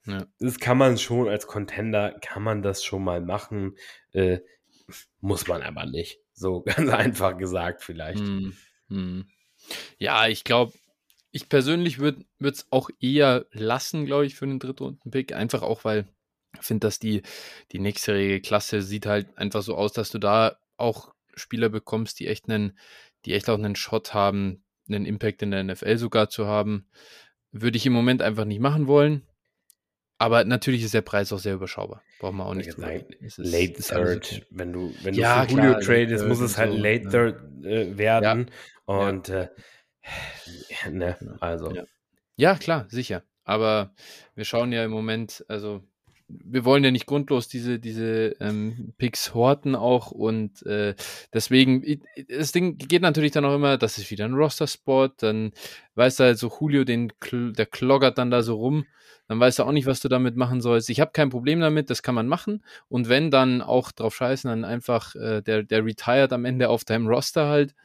ja. 0.06 0.26
das 0.40 0.60
kann 0.60 0.78
man 0.78 0.98
schon 0.98 1.30
als 1.30 1.48
Contender, 1.48 2.18
kann 2.22 2.44
man 2.44 2.62
das 2.62 2.84
schon 2.84 3.04
mal 3.04 3.22
machen. 3.22 3.76
Äh, 4.12 4.40
muss 5.20 5.48
man 5.48 5.62
aber 5.62 5.86
nicht. 5.86 6.20
So 6.34 6.62
ganz 6.66 6.90
einfach 6.90 7.38
gesagt 7.38 7.82
vielleicht. 7.82 8.20
Hm, 8.20 8.56
hm. 8.90 9.28
Ja, 9.98 10.28
ich 10.28 10.44
glaube, 10.44 10.74
ich 11.34 11.50
persönlich 11.50 11.98
würde 11.98 12.26
es 12.40 12.68
auch 12.70 12.92
eher 13.02 13.48
lassen, 13.52 14.06
glaube 14.06 14.28
ich, 14.28 14.36
für 14.36 14.46
einen 14.46 14.60
Drittrunden-Pick. 14.60 15.34
Einfach 15.34 15.64
auch, 15.64 15.84
weil 15.84 16.08
ich 16.54 16.62
finde, 16.62 16.86
dass 16.86 17.00
die, 17.00 17.24
die 17.72 17.80
nächstjährige 17.80 18.40
Klasse 18.40 18.84
sieht 18.84 19.08
halt 19.08 19.36
einfach 19.36 19.64
so 19.64 19.76
aus, 19.76 19.94
dass 19.94 20.12
du 20.12 20.20
da 20.20 20.58
auch 20.78 21.12
Spieler 21.34 21.70
bekommst, 21.70 22.20
die 22.20 22.28
echt 22.28 22.48
einen, 22.48 22.78
die 23.26 23.34
echt 23.34 23.50
auch 23.50 23.58
einen 23.58 23.76
Shot 23.76 24.14
haben, 24.14 24.64
einen 24.88 25.08
Impact 25.08 25.42
in 25.42 25.50
der 25.50 25.64
NFL 25.64 25.98
sogar 25.98 26.30
zu 26.30 26.46
haben. 26.46 26.88
Würde 27.52 27.78
ich 27.78 27.86
im 27.88 27.94
Moment 27.94 28.22
einfach 28.22 28.46
nicht 28.46 28.60
machen 28.62 28.86
wollen. 28.86 29.24
Aber 30.20 30.46
natürlich 30.46 30.84
ist 30.84 30.94
der 30.94 31.02
Preis 31.02 31.34
auch 31.34 31.40
sehr 31.40 31.56
überschaubar. 31.56 32.04
Braucht 32.20 32.36
man 32.36 32.46
auch 32.46 32.54
nicht 32.54 32.72
sagen. 32.74 33.06
Late 33.38 33.74
ist, 33.74 33.90
Third. 33.90 34.34
Okay. 34.34 34.46
Wenn 34.52 34.72
du, 34.72 34.94
wenn 35.02 35.16
ja, 35.16 35.46
du 35.46 35.56
für 35.56 35.62
Julio 35.62 35.80
tradest, 35.80 36.28
muss 36.28 36.40
es 36.42 36.60
halt 36.60 36.74
so, 36.74 36.78
Late 36.78 37.06
ja. 37.06 37.10
Third 37.10 37.66
äh, 37.66 37.98
werden. 37.98 38.52
Ja. 38.88 38.94
Und 38.94 39.28
ja. 39.30 39.42
Äh, 39.42 39.50
ne, 40.92 41.18
also. 41.40 41.72
Ja. 42.36 42.56
klar, 42.56 42.86
sicher. 42.90 43.24
Aber 43.44 43.94
wir 44.36 44.46
schauen 44.46 44.72
ja 44.72 44.84
im 44.84 44.92
Moment, 44.92 45.44
also 45.48 45.84
wir 46.28 46.66
wollen 46.66 46.84
ja 46.84 46.92
nicht 46.92 47.06
grundlos 47.06 47.48
diese, 47.48 47.80
diese 47.80 48.36
ähm, 48.40 48.94
Picks 48.98 49.34
horten 49.34 49.76
auch 49.76 50.12
und 50.12 50.66
äh, 50.66 50.96
deswegen, 51.34 52.02
das 52.30 52.52
Ding 52.52 52.78
geht 52.78 53.02
natürlich 53.02 53.32
dann 53.32 53.46
auch 53.46 53.56
immer, 53.56 53.78
das 53.78 53.98
ist 53.98 54.10
wieder 54.10 54.26
ein 54.26 54.34
Roster-Spot, 54.34 55.10
dann 55.18 55.52
weißt 55.96 56.20
du 56.20 56.24
halt 56.24 56.38
so, 56.38 56.52
Julio, 56.60 56.84
den, 56.84 57.12
der 57.32 57.66
kloggert 57.66 58.18
dann 58.18 58.32
da 58.32 58.42
so 58.42 58.56
rum, 58.56 58.86
dann 59.28 59.40
weißt 59.40 59.60
du 59.60 59.64
auch 59.64 59.72
nicht, 59.72 59.86
was 59.86 60.00
du 60.00 60.10
damit 60.10 60.36
machen 60.36 60.62
sollst. 60.62 60.90
Ich 60.90 61.00
habe 61.00 61.12
kein 61.12 61.30
Problem 61.30 61.60
damit, 61.60 61.90
das 61.90 62.04
kann 62.04 62.16
man 62.16 62.28
machen 62.28 62.64
und 62.88 63.10
wenn 63.10 63.30
dann 63.32 63.62
auch 63.62 63.92
drauf 63.92 64.16
scheißen, 64.16 64.50
dann 64.50 64.66
einfach 64.66 65.16
äh, 65.16 65.42
der, 65.42 65.64
der 65.64 65.86
retired 65.86 66.34
am 66.34 66.46
Ende 66.46 66.70
auf 66.70 66.86
deinem 66.86 67.08
Roster 67.08 67.48
halt, 67.48 67.76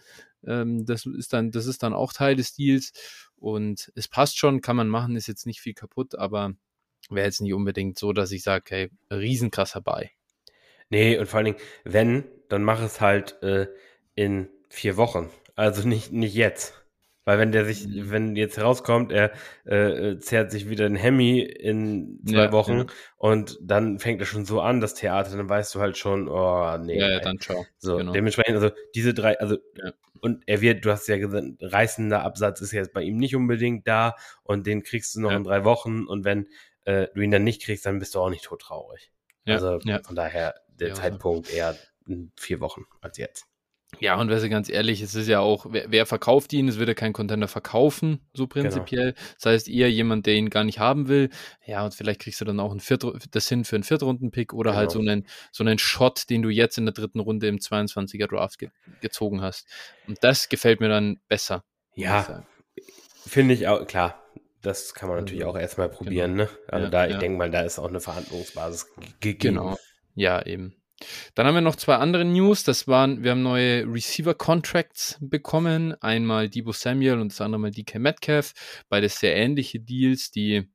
ähm, 0.47 0.85
das 0.87 1.07
ist 1.07 1.33
dann, 1.33 1.51
das 1.51 1.67
ist 1.67 1.83
dann 1.83 1.95
auch 1.95 2.13
Teil 2.13 2.37
des 2.37 2.55
Deals 2.55 2.93
und 3.37 3.93
es 3.95 4.09
passt 4.09 4.39
schon, 4.39 4.61
kann 4.61 4.77
man 4.77 4.89
machen, 4.89 5.17
ist 5.17 5.29
jetzt 5.29 5.47
nicht 5.47 5.61
viel 5.61 5.75
kaputt, 5.75 6.15
aber 6.15 6.55
wäre 7.11 7.27
jetzt 7.27 7.41
nicht 7.41 7.55
unbedingt 7.55 7.99
so, 7.99 8.13
dass 8.13 8.33
ich 8.33 8.43
sage, 8.43 8.65
hey, 8.69 8.91
riesenkrasser 9.11 9.81
Buy. 9.81 10.11
Nee, 10.91 11.19
und 11.19 11.27
vor 11.27 11.39
allen 11.39 11.47
Dingen, 11.47 11.59
wenn, 11.85 12.25
dann 12.49 12.63
mach 12.63 12.81
es 12.81 13.01
halt 13.01 13.43
äh, 13.43 13.69
in 14.15 14.49
vier 14.69 14.97
Wochen. 14.97 15.31
Also 15.55 15.87
nicht, 15.87 16.13
nicht 16.13 16.35
jetzt. 16.35 16.75
Weil 17.29 17.39
wenn 17.39 17.53
der 17.53 17.67
sich, 17.67 17.87
mhm. 17.87 18.11
wenn 18.11 18.37
jetzt 18.37 18.57
herauskommt, 18.57 19.13
er 19.13 19.33
äh, 19.67 20.17
zerrt 20.19 20.51
sich 20.51 20.71
wieder 20.71 20.87
ein 20.87 20.97
Hemi 20.97 21.41
in 21.41 22.21
zwei 22.27 22.45
ja, 22.45 22.53
Wochen 22.53 22.79
ja. 22.79 22.87
und 23.19 23.59
dann 23.61 23.99
fängt 23.99 24.23
er 24.23 24.27
schon 24.27 24.47
so 24.47 24.63
an, 24.63 24.81
das 24.81 24.95
Theater, 24.95 25.37
dann 25.37 25.47
weißt 25.47 25.75
du 25.75 25.81
halt 25.81 25.99
schon, 25.99 26.27
oh 26.27 26.79
nee. 26.79 26.99
Ja, 26.99 27.11
ja 27.11 27.21
dann 27.21 27.39
ciao. 27.39 27.67
So, 27.77 27.99
genau. 27.99 28.13
dementsprechend, 28.13 28.55
also 28.55 28.71
diese 28.95 29.13
drei, 29.13 29.39
also 29.41 29.59
und 30.23 30.43
er 30.47 30.63
wird, 30.63 30.87
du 30.87 30.91
hast 30.91 31.07
ja 31.07 31.19
gesagt, 31.19 31.49
reißender 31.61 32.23
Absatz 32.23 32.63
ist 32.63 32.73
jetzt 32.73 32.95
bei 32.95 33.03
ihm 33.03 33.19
nicht 33.19 33.37
unbedingt 33.37 33.87
da 33.87 34.17
und 34.43 34.67
den 34.67 34.83
kriegst 34.83 35.15
du 35.15 35.21
noch 35.21 35.33
in 35.33 35.45
drei 35.45 35.65
Wochen 35.65 36.07
und 36.07 36.25
wenn 36.25 36.49
äh, 36.87 37.09
du 37.15 37.21
ihn 37.21 37.31
dann 37.31 37.45
nicht 37.45 37.61
kriegst, 37.61 37.85
dann 37.85 37.99
bist 37.99 38.15
du 38.15 38.21
auch 38.21 38.31
nicht 38.31 38.45
tot 38.45 38.63
traurig. 38.63 39.13
Ja, 39.45 39.57
also 39.57 39.79
von 39.81 40.17
daher 40.17 40.55
der 40.69 40.89
ja, 40.89 40.95
Zeitpunkt 40.95 41.53
eher 41.53 41.77
in 42.07 42.33
vier 42.37 42.61
Wochen 42.61 42.87
als 43.03 43.19
jetzt. 43.19 43.48
Ja, 44.01 44.17
und 44.21 44.29
wer 44.29 44.39
sie 44.39 44.51
ganz 44.51 44.69
ehrlich, 44.69 45.01
es 45.01 45.15
ist 45.15 45.29
ja 45.29 45.41
auch, 45.41 45.67
wer, 45.71 45.91
wer, 45.91 46.05
verkauft 46.05 46.53
ihn, 46.53 46.69
es 46.69 46.79
wird 46.79 46.89
ja 46.89 46.95
kein 46.95 47.15
Contender 47.15 47.49
verkaufen, 47.49 48.21
so 48.35 48.47
genau. 48.47 48.69
prinzipiell. 48.69 49.13
Genau. 49.13 49.27
Das 49.37 49.47
heißt, 49.47 49.69
eher 49.69 49.91
jemand, 49.91 50.27
der 50.27 50.35
ihn 50.35 50.51
gar 50.51 50.63
nicht 50.65 50.79
haben 50.79 51.09
will. 51.09 51.31
Ja, 51.65 51.85
und 51.85 51.95
vielleicht 51.95 52.21
kriegst 52.21 52.41
du 52.41 52.45
dann 52.45 52.61
auch 52.61 52.73
ein 52.73 52.81
Viert, 52.81 53.05
das 53.31 53.49
hin 53.49 53.65
für 53.65 53.77
einen 53.77 53.85
Viertrunden-Pick 53.85 54.53
oder 54.53 54.77
halt 54.77 54.91
genau. 54.91 55.07
halt 55.07 55.07
so 55.07 55.13
einen, 55.13 55.27
so 55.53 55.65
einen 55.65 55.79
Shot, 55.79 56.29
den 56.29 56.43
du 56.43 56.51
jetzt 56.51 56.77
in 56.77 56.85
der 56.85 56.93
dritten 56.93 57.21
Runde 57.21 57.49
im 57.49 57.57
22er 57.57 58.29
Draft 58.29 58.59
ge 58.59 58.69
gezogen 59.01 59.41
hast. 59.41 59.67
Und 60.07 60.19
das 60.23 60.49
gefällt 60.49 60.81
mir 60.81 60.89
dann 60.89 61.19
besser. 61.29 61.65
Ja, 61.95 62.45
finde 63.27 63.55
ich 63.55 63.69
auch, 63.69 63.87
klar 63.87 64.23
das 64.63 64.95
kann 64.95 65.09
man 65.09 65.19
natürlich 65.19 65.45
also, 65.45 65.57
auch 65.57 65.61
erstmal 65.61 65.89
probieren. 65.89 66.33
Genau. 66.33 66.45
Ne? 66.45 66.59
Also 66.67 66.85
ja, 66.85 66.91
da, 66.91 67.07
ich 67.07 67.13
ja. 67.13 67.19
denke 67.19 67.39
mal, 67.39 67.51
da 67.51 67.63
ist 67.63 67.79
auch 67.79 67.89
eine 67.89 68.01
Verhandlungsbasis 68.01 68.87
gegeben. 69.21 69.57
Genau. 69.57 69.79
Ja, 70.15 70.45
eben. 70.45 70.75
Dann 71.35 71.47
haben 71.47 71.55
wir 71.55 71.61
noch 71.61 71.77
zwei 71.77 71.97
andere 71.97 72.25
News. 72.25 72.65
Das 72.65 72.89
waren, 72.89 73.23
wir 73.23 73.33
haben 73.33 73.43
neue 73.43 73.85
Receiver-Contracts 73.87 75.19
bekommen. 75.21 75.95
Einmal 76.01 76.49
Debo 76.49 76.73
Samuel 76.73 77.21
und 77.21 77.33
das 77.33 77.41
andere 77.41 77.61
mal 77.61 77.71
DK 77.71 77.99
Metcalf. 77.99 78.53
Beides 78.89 79.21
sehr 79.21 79.37
ähnliche 79.37 79.81
Deals, 79.81 80.31
die, 80.31 80.69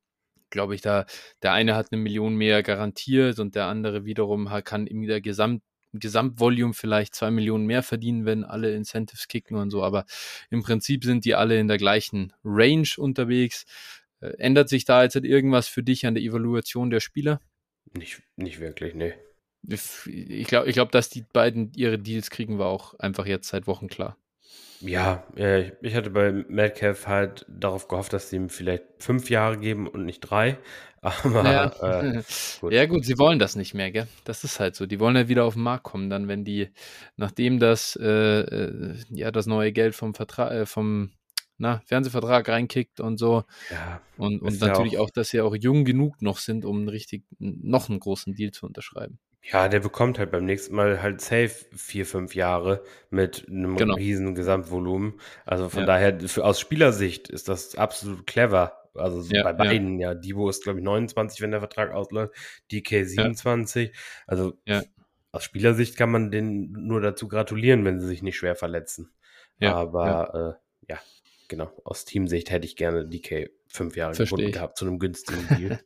glaube 0.50 0.76
ich, 0.76 0.82
da, 0.82 1.06
der 1.42 1.54
eine 1.54 1.76
hat 1.76 1.92
eine 1.92 2.02
Million 2.02 2.36
mehr 2.36 2.64
garantiert 2.64 3.40
und 3.40 3.56
der 3.56 3.66
andere 3.66 4.06
wiederum 4.06 4.50
kann 4.64 4.88
in 4.88 5.06
der 5.08 5.22
Gesamt 5.22 5.62
Gesamtvolume 5.94 6.74
vielleicht 6.74 7.14
zwei 7.14 7.30
Millionen 7.30 7.66
mehr 7.66 7.84
verdienen, 7.84 8.26
wenn 8.26 8.44
alle 8.44 8.74
Incentives 8.74 9.28
kicken 9.28 9.58
und 9.58 9.70
so, 9.70 9.84
aber 9.84 10.06
im 10.50 10.64
Prinzip 10.64 11.04
sind 11.04 11.24
die 11.24 11.36
alle 11.36 11.60
in 11.60 11.68
der 11.68 11.78
gleichen 11.78 12.34
Range 12.44 12.88
unterwegs. 12.98 13.66
Äh, 14.20 14.30
ändert 14.38 14.70
sich 14.70 14.86
da 14.86 15.04
jetzt 15.04 15.16
irgendwas 15.16 15.68
für 15.68 15.84
dich 15.84 16.06
an 16.06 16.16
der 16.16 16.24
Evaluation 16.24 16.90
der 16.90 17.00
Spieler? 17.00 17.40
Nicht, 17.96 18.24
nicht 18.38 18.60
wirklich, 18.60 18.96
nee. 18.96 19.14
Ich 19.68 20.48
glaube, 20.48 20.68
ich 20.68 20.74
glaub, 20.74 20.92
dass 20.92 21.10
die 21.10 21.24
beiden 21.34 21.72
ihre 21.76 21.98
Deals 21.98 22.30
kriegen 22.30 22.60
wir 22.60 22.66
auch 22.66 23.00
einfach 23.00 23.26
jetzt 23.26 23.50
seit 23.50 23.68
Wochen 23.68 23.88
klar. 23.88 24.18
Ja, 24.82 25.24
äh, 25.38 25.72
ich 25.82 25.96
hatte 25.96 26.10
bei 26.10 26.32
Metcalf 26.32 27.08
halt 27.08 27.46
darauf 27.48 27.88
gehofft, 27.88 28.12
dass 28.12 28.30
sie 28.30 28.36
ihm 28.36 28.50
vielleicht 28.50 28.84
fünf 29.00 29.30
Jahre 29.30 29.58
geben 29.58 29.88
und 29.88 30.06
nicht 30.06 30.20
drei. 30.20 30.58
Aber 31.02 31.44
ja. 31.44 32.02
Äh, 32.02 32.24
gut. 32.60 32.74
ja, 32.74 32.86
gut, 32.86 33.06
sie 33.06 33.18
wollen 33.18 33.40
das 33.40 33.56
nicht 33.56 33.74
mehr, 33.74 33.92
gell? 33.92 34.08
Das 34.26 34.44
ist 34.44 34.60
halt 34.60 34.76
so. 34.76 34.86
Die 34.86 35.00
wollen 35.00 35.16
ja 35.16 35.28
wieder 35.30 35.46
auf 35.46 35.54
den 35.54 35.64
Markt 35.64 35.84
kommen, 35.84 36.10
dann, 36.10 36.28
wenn 36.28 36.44
die, 36.44 36.70
nachdem 37.16 37.60
das, 37.60 37.98
äh, 38.02 38.42
äh 38.42 38.96
ja, 39.10 39.32
das 39.32 39.46
neue 39.46 39.72
Geld 39.72 39.96
vom 39.96 40.14
Vertrag, 40.14 40.52
äh, 40.52 40.66
vom 40.66 41.12
na, 41.58 41.82
Fernsehvertrag 41.86 42.48
reinkickt 42.50 43.00
und 43.00 43.18
so. 43.18 43.44
Ja, 43.70 44.02
und 44.18 44.42
und 44.42 44.60
natürlich 44.60 44.98
auch, 44.98 45.06
auch, 45.06 45.10
dass 45.12 45.30
sie 45.30 45.40
auch 45.42 45.56
jung 45.56 45.86
genug 45.86 46.22
noch 46.22 46.38
sind, 46.38 46.66
um 46.66 46.78
einen 46.78 46.90
richtig, 46.90 47.24
noch 47.40 47.90
einen 47.90 48.00
großen 48.00 48.34
Deal 48.34 48.52
zu 48.52 48.66
unterschreiben. 48.66 49.20
Ja, 49.52 49.68
der 49.68 49.82
bekommt 49.82 50.20
halt 50.20 50.32
beim 50.32 50.46
nächsten 50.46 50.76
Mal 50.76 51.02
halt 51.02 51.20
safe 51.20 51.66
vier, 51.76 52.06
fünf 52.06 52.34
Jahre 52.34 52.84
mit 53.10 53.46
einem 53.50 53.76
genau. 53.76 53.96
riesen 53.96 54.36
Gesamtvolumen. 54.36 55.20
Also 55.46 55.68
von 55.68 55.82
ja. 55.82 55.86
daher, 55.86 56.20
für, 56.22 56.46
aus 56.46 56.60
Spielersicht 56.60 57.28
ist 57.28 57.50
das 57.50 57.76
absolut 57.76 58.26
clever. 58.26 58.80
Also 58.96 59.22
so 59.22 59.34
ja, 59.34 59.44
bei 59.44 59.54
beiden, 59.54 60.00
ja. 60.00 60.14
ja. 60.14 60.16
Divo 60.16 60.50
ist, 60.50 60.64
glaube 60.64 60.80
ich, 60.80 60.86
29, 60.86 61.42
wenn 61.42 61.52
der 61.52 61.60
Vertrag 61.60 61.92
ausläuft, 61.92 62.34
DK 62.72 63.06
27. 63.06 63.92
Also 64.28 64.54
aus 65.32 65.44
Spielersicht 65.44 65.98
kann 65.98 66.12
man 66.12 66.32
denen 66.32 66.72
nur 66.72 67.02
dazu 67.02 67.28
gratulieren, 67.28 67.84
wenn 67.84 68.00
sie 68.00 68.08
sich 68.08 68.22
nicht 68.22 68.38
schwer 68.38 68.56
verletzen. 68.56 69.12
Aber 69.62 70.60
äh, 70.88 70.92
ja, 70.92 71.00
genau, 71.48 71.72
aus 71.84 72.06
Teamsicht 72.06 72.52
hätte 72.52 72.66
ich 72.66 72.76
gerne 72.76 73.06
DK 73.08 73.50
fünf 73.74 73.96
Jahre 73.98 74.14
Versteh 74.14 74.36
gebunden 74.36 74.50
ich. 74.50 74.54
gehabt 74.54 74.78
zu 74.78 74.86
einem 74.86 75.00
günstigen 75.00 75.48
Deal. 75.58 75.80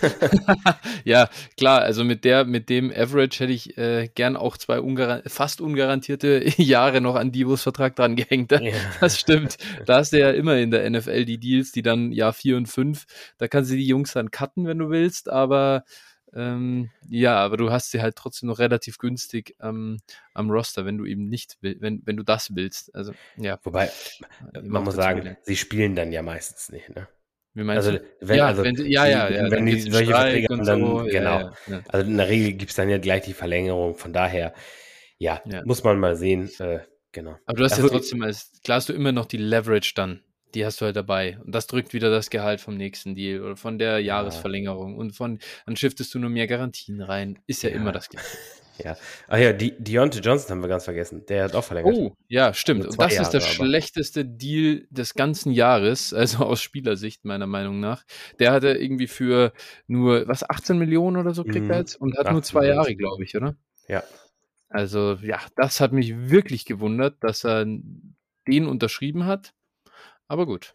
ja, 1.04 1.28
klar, 1.56 1.82
also 1.82 2.04
mit 2.04 2.24
der, 2.24 2.44
mit 2.44 2.68
dem 2.68 2.92
Average 2.92 3.40
hätte 3.40 3.52
ich 3.52 3.76
äh, 3.76 4.08
gern 4.14 4.36
auch 4.36 4.56
zwei 4.56 4.80
ungaran 4.80 5.22
fast 5.26 5.60
ungarantierte 5.60 6.44
Jahre 6.56 7.00
noch 7.00 7.16
an 7.16 7.32
Divos 7.32 7.62
Vertrag 7.62 7.96
dran 7.96 8.16
gehängt. 8.16 8.52
Ja. 8.52 8.60
Das 9.00 9.18
stimmt. 9.18 9.58
Da 9.86 9.96
hast 9.96 10.12
du 10.12 10.20
ja 10.20 10.30
immer 10.30 10.56
in 10.56 10.70
der 10.70 10.88
NFL 10.88 11.24
die 11.24 11.38
Deals, 11.38 11.72
die 11.72 11.82
dann 11.82 12.12
Jahr 12.12 12.32
vier 12.32 12.56
und 12.56 12.66
fünf, 12.66 13.04
da 13.38 13.48
kannst 13.48 13.70
du 13.70 13.76
die 13.76 13.86
Jungs 13.86 14.12
dann 14.12 14.30
cutten, 14.30 14.66
wenn 14.66 14.78
du 14.78 14.90
willst, 14.90 15.28
aber 15.28 15.84
ähm, 16.34 16.90
ja, 17.08 17.36
aber 17.36 17.56
du 17.56 17.70
hast 17.70 17.90
sie 17.90 18.02
halt 18.02 18.16
trotzdem 18.16 18.48
noch 18.48 18.58
relativ 18.58 18.98
günstig 18.98 19.56
ähm, 19.60 19.98
am 20.34 20.50
Roster, 20.50 20.84
wenn 20.84 20.98
du 20.98 21.04
eben 21.04 21.28
nicht 21.28 21.58
will, 21.60 21.76
wenn, 21.80 22.02
wenn 22.04 22.16
du 22.16 22.24
das 22.24 22.54
willst. 22.56 22.94
Also, 22.94 23.12
ja. 23.36 23.58
Wobei, 23.62 23.90
man 24.62 24.82
muss 24.82 24.96
sagen, 24.96 25.36
sie 25.42 25.56
spielen 25.56 25.94
dann 25.94 26.10
ja 26.10 26.22
meistens 26.22 26.70
nicht, 26.70 26.88
ne? 26.90 27.08
Also, 27.56 27.98
wenn, 28.20 28.36
ja, 28.36 28.46
also, 28.46 28.64
wenn, 28.64 28.76
ja, 28.76 29.06
ja, 29.06 29.30
ja, 29.30 29.50
wenn 29.50 29.66
die 29.66 29.80
solche 29.80 30.10
Verträge 30.10 30.48
haben, 30.48 30.64
dann, 30.64 30.80
so, 30.80 31.04
genau. 31.04 31.38
Ja, 31.38 31.52
ja, 31.68 31.82
also 31.88 32.10
in 32.10 32.16
der 32.16 32.28
Regel 32.28 32.54
gibt 32.54 32.70
es 32.70 32.76
dann 32.76 32.88
ja 32.88 32.98
gleich 32.98 33.22
die 33.22 33.32
Verlängerung, 33.32 33.94
von 33.94 34.12
daher, 34.12 34.54
ja, 35.18 35.40
muss 35.64 35.84
man 35.84 35.98
mal 36.00 36.16
sehen, 36.16 36.50
äh, 36.58 36.80
genau. 37.12 37.36
Aber 37.46 37.58
du 37.58 37.64
hast 37.64 37.74
also, 37.74 37.86
ja 37.86 37.92
trotzdem, 37.92 38.22
als, 38.22 38.50
klar 38.64 38.76
hast 38.76 38.88
du 38.88 38.92
immer 38.92 39.12
noch 39.12 39.26
die 39.26 39.36
Leverage 39.36 39.92
dann, 39.94 40.20
die 40.54 40.66
hast 40.66 40.80
du 40.80 40.86
halt 40.86 40.96
dabei. 40.96 41.38
Und 41.44 41.54
das 41.54 41.68
drückt 41.68 41.92
wieder 41.92 42.10
das 42.10 42.30
Gehalt 42.30 42.60
vom 42.60 42.76
nächsten 42.76 43.14
Deal 43.14 43.42
oder 43.42 43.56
von 43.56 43.78
der 43.78 44.00
Jahresverlängerung 44.00 44.96
und 44.96 45.12
von, 45.12 45.38
dann 45.66 45.76
shiftest 45.76 46.14
du 46.14 46.18
nur 46.18 46.30
mehr 46.30 46.46
Garantien 46.46 47.00
rein. 47.00 47.38
Ist 47.46 47.62
ja, 47.62 47.70
immer 47.70 47.92
das 47.92 48.08
Gleiche. 48.08 48.26
Ja. 48.82 48.96
Ach 49.28 49.38
ja, 49.38 49.52
die, 49.52 49.72
Deontay 49.78 50.20
Johnson 50.20 50.50
haben 50.50 50.62
wir 50.62 50.68
ganz 50.68 50.84
vergessen. 50.84 51.24
Der 51.26 51.44
hat 51.44 51.54
auch 51.54 51.64
verlängert. 51.64 51.94
Oh, 51.94 52.14
ja, 52.28 52.52
stimmt. 52.54 52.86
Und 52.86 53.00
das 53.00 53.12
Jahre, 53.12 53.22
ist 53.22 53.30
der 53.30 53.42
aber. 53.42 53.50
schlechteste 53.50 54.24
Deal 54.24 54.86
des 54.90 55.14
ganzen 55.14 55.52
Jahres, 55.52 56.12
also 56.14 56.44
aus 56.44 56.60
Spielersicht 56.60 57.24
meiner 57.24 57.46
Meinung 57.46 57.80
nach. 57.80 58.04
Der 58.38 58.52
hatte 58.52 58.70
irgendwie 58.70 59.06
für 59.06 59.52
nur, 59.86 60.26
was, 60.26 60.48
18 60.48 60.78
Millionen 60.78 61.16
oder 61.16 61.34
so 61.34 61.44
kriegt 61.44 61.68
er 61.68 61.76
mhm. 61.76 61.80
jetzt 61.80 61.96
und 61.96 62.16
hat 62.18 62.32
nur 62.32 62.42
zwei 62.42 62.66
Jahre, 62.66 62.94
glaube 62.96 63.22
ich, 63.22 63.36
oder? 63.36 63.56
Ja. 63.88 64.02
Also, 64.68 65.18
ja, 65.22 65.38
das 65.56 65.80
hat 65.80 65.92
mich 65.92 66.30
wirklich 66.30 66.64
gewundert, 66.64 67.22
dass 67.22 67.44
er 67.44 67.64
den 67.64 68.66
unterschrieben 68.66 69.24
hat. 69.26 69.54
Aber 70.26 70.46
gut. 70.46 70.74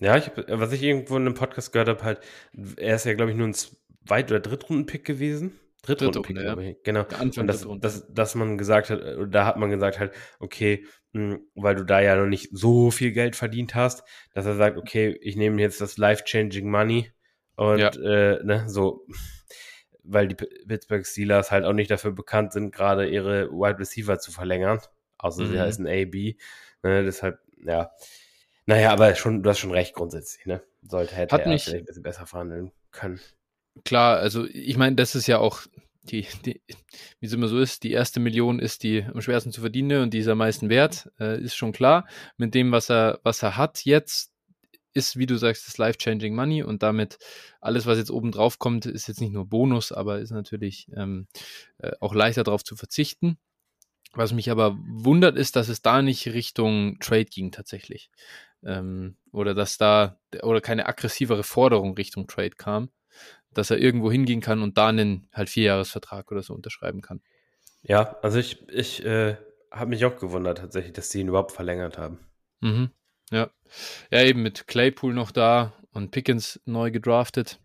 Ja, 0.00 0.16
ich 0.16 0.26
hab, 0.26 0.48
was 0.48 0.72
ich 0.72 0.82
irgendwo 0.82 1.16
in 1.16 1.26
einem 1.26 1.34
Podcast 1.34 1.72
gehört 1.72 1.88
habe, 1.88 2.02
halt, 2.02 2.20
er 2.76 2.96
ist 2.96 3.04
ja, 3.04 3.14
glaube 3.14 3.30
ich, 3.30 3.36
nur 3.36 3.46
ein 3.46 3.54
Zweit- 3.54 4.30
oder 4.30 4.40
Drittrunden-Pick 4.40 5.04
gewesen. 5.04 5.52
Drittrunden-Pick, 5.82 6.36
ja. 6.36 6.42
glaube 6.42 6.64
ich. 6.64 6.82
Genau. 6.82 7.06
Und 7.20 7.46
das, 7.46 7.66
das, 7.78 8.06
dass 8.12 8.34
man 8.34 8.58
gesagt 8.58 8.90
hat, 8.90 9.00
da 9.28 9.46
hat 9.46 9.56
man 9.56 9.70
gesagt 9.70 9.98
halt, 9.98 10.12
okay, 10.38 10.84
mh, 11.12 11.34
hm, 11.34 11.46
weil 11.54 11.74
du 11.74 11.84
da 11.84 12.00
ja 12.00 12.16
noch 12.16 12.26
nicht 12.26 12.50
so 12.52 12.90
viel 12.90 13.12
Geld 13.12 13.36
verdient 13.36 13.74
hast, 13.74 14.04
dass 14.34 14.46
er 14.46 14.56
sagt, 14.56 14.76
okay, 14.76 15.18
ich 15.20 15.36
nehme 15.36 15.60
jetzt 15.60 15.80
das 15.80 15.96
life-changing 15.96 16.70
Money 16.70 17.10
und 17.56 17.78
ja. 17.78 17.88
äh, 17.90 18.42
ne, 18.44 18.64
so, 18.68 19.06
weil 20.02 20.28
die 20.28 20.34
Pittsburgh 20.34 21.06
Steelers 21.06 21.50
halt 21.50 21.64
auch 21.64 21.72
nicht 21.72 21.90
dafür 21.90 22.12
bekannt 22.12 22.52
sind, 22.52 22.74
gerade 22.74 23.08
ihre 23.08 23.50
Wide 23.50 23.78
Receiver 23.78 24.18
zu 24.18 24.32
verlängern, 24.32 24.80
außer 25.18 25.44
mhm. 25.44 25.50
sie 25.50 25.60
heißen 25.60 25.86
AB. 25.86 26.36
Ne, 26.82 27.04
deshalb, 27.04 27.38
ja. 27.64 27.90
Naja, 28.66 28.92
aber 28.92 29.14
schon, 29.14 29.42
du 29.42 29.50
hast 29.50 29.58
schon 29.58 29.72
recht 29.72 29.94
grundsätzlich, 29.94 30.46
ne? 30.46 30.62
Sollte 30.82 31.14
hätte 31.14 31.34
Hat 31.34 31.42
er 31.42 31.48
mich, 31.48 31.64
vielleicht 31.64 31.82
ein 31.82 31.86
bisschen 31.86 32.02
besser 32.02 32.26
verhandeln 32.26 32.72
können 32.92 33.20
klar, 33.84 34.18
also 34.18 34.46
ich 34.46 34.76
meine, 34.76 34.96
das 34.96 35.14
ist 35.14 35.26
ja 35.26 35.38
auch 35.38 35.62
die, 36.02 36.26
die 36.44 36.60
wie 37.20 37.26
es 37.26 37.32
immer 37.32 37.48
so 37.48 37.58
ist, 37.58 37.82
die 37.82 37.92
erste 37.92 38.20
Million 38.20 38.58
ist 38.58 38.82
die 38.82 39.02
am 39.02 39.20
schwersten 39.20 39.52
zu 39.52 39.60
verdienen 39.60 40.02
und 40.02 40.14
die 40.14 40.18
ist 40.18 40.28
am 40.28 40.38
meisten 40.38 40.68
wert, 40.68 41.10
äh, 41.18 41.40
ist 41.40 41.54
schon 41.54 41.72
klar. 41.72 42.06
Mit 42.36 42.54
dem, 42.54 42.72
was 42.72 42.90
er, 42.90 43.20
was 43.22 43.42
er 43.42 43.56
hat 43.56 43.84
jetzt, 43.84 44.32
ist, 44.92 45.16
wie 45.16 45.26
du 45.26 45.36
sagst, 45.36 45.68
das 45.68 45.78
Life-Changing 45.78 46.34
Money 46.34 46.62
und 46.62 46.82
damit 46.82 47.18
alles, 47.60 47.86
was 47.86 47.98
jetzt 47.98 48.10
oben 48.10 48.32
drauf 48.32 48.58
kommt, 48.58 48.86
ist 48.86 49.06
jetzt 49.06 49.20
nicht 49.20 49.32
nur 49.32 49.46
Bonus, 49.46 49.92
aber 49.92 50.18
ist 50.18 50.32
natürlich 50.32 50.88
ähm, 50.96 51.28
äh, 51.78 51.92
auch 52.00 52.14
leichter 52.14 52.42
darauf 52.42 52.64
zu 52.64 52.74
verzichten. 52.76 53.38
Was 54.12 54.32
mich 54.32 54.50
aber 54.50 54.76
wundert, 54.80 55.36
ist, 55.36 55.54
dass 55.54 55.68
es 55.68 55.82
da 55.82 56.02
nicht 56.02 56.26
Richtung 56.26 56.98
Trade 56.98 57.26
ging 57.26 57.52
tatsächlich. 57.52 58.10
Ähm, 58.64 59.16
oder 59.30 59.54
dass 59.54 59.78
da, 59.78 60.18
oder 60.42 60.60
keine 60.60 60.86
aggressivere 60.86 61.44
Forderung 61.44 61.94
Richtung 61.94 62.26
Trade 62.26 62.56
kam, 62.56 62.90
dass 63.54 63.70
er 63.70 63.78
irgendwo 63.78 64.10
hingehen 64.10 64.40
kann 64.40 64.62
und 64.62 64.78
da 64.78 64.88
einen 64.88 65.28
halt 65.32 65.48
Vierjahresvertrag 65.48 66.30
oder 66.30 66.42
so 66.42 66.54
unterschreiben 66.54 67.00
kann. 67.00 67.20
Ja, 67.82 68.16
also 68.22 68.38
ich, 68.38 68.68
ich 68.68 69.04
äh, 69.04 69.36
habe 69.70 69.90
mich 69.90 70.04
auch 70.04 70.18
gewundert 70.18 70.58
tatsächlich, 70.58 70.92
dass 70.92 71.10
sie 71.10 71.20
ihn 71.20 71.28
überhaupt 71.28 71.52
verlängert 71.52 71.98
haben. 71.98 72.18
Mhm. 72.60 72.90
Ja. 73.30 73.50
Ja, 74.10 74.22
eben 74.22 74.42
mit 74.42 74.66
Claypool 74.66 75.14
noch 75.14 75.30
da 75.30 75.72
und 75.92 76.10
Pickens 76.10 76.60
neu 76.64 76.90
gedraftet. 76.90 77.60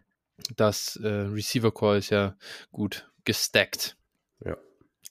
Das 0.56 0.98
äh, 0.98 1.08
Receiver 1.08 1.72
Core 1.72 1.98
ist 1.98 2.10
ja 2.10 2.36
gut 2.72 3.10
gestackt. 3.24 3.98
Ja. 4.44 4.58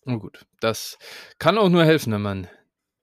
Und 0.04 0.20
gut, 0.20 0.46
das 0.60 0.98
kann 1.38 1.58
auch 1.58 1.68
nur 1.68 1.84
helfen, 1.84 2.12
wenn 2.12 2.22
man 2.22 2.48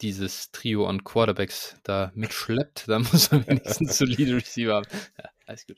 dieses 0.01 0.51
Trio 0.51 0.87
an 0.87 1.03
Quarterbacks 1.03 1.77
da 1.83 2.11
mitschleppt. 2.15 2.85
Da 2.87 2.99
muss 2.99 3.31
man 3.31 3.45
wenigstens 3.47 3.97
solide 3.97 4.35
Receiver 4.35 4.75
haben. 4.75 4.87
Ja, 5.17 5.29
alles 5.45 5.67
gut. 5.67 5.77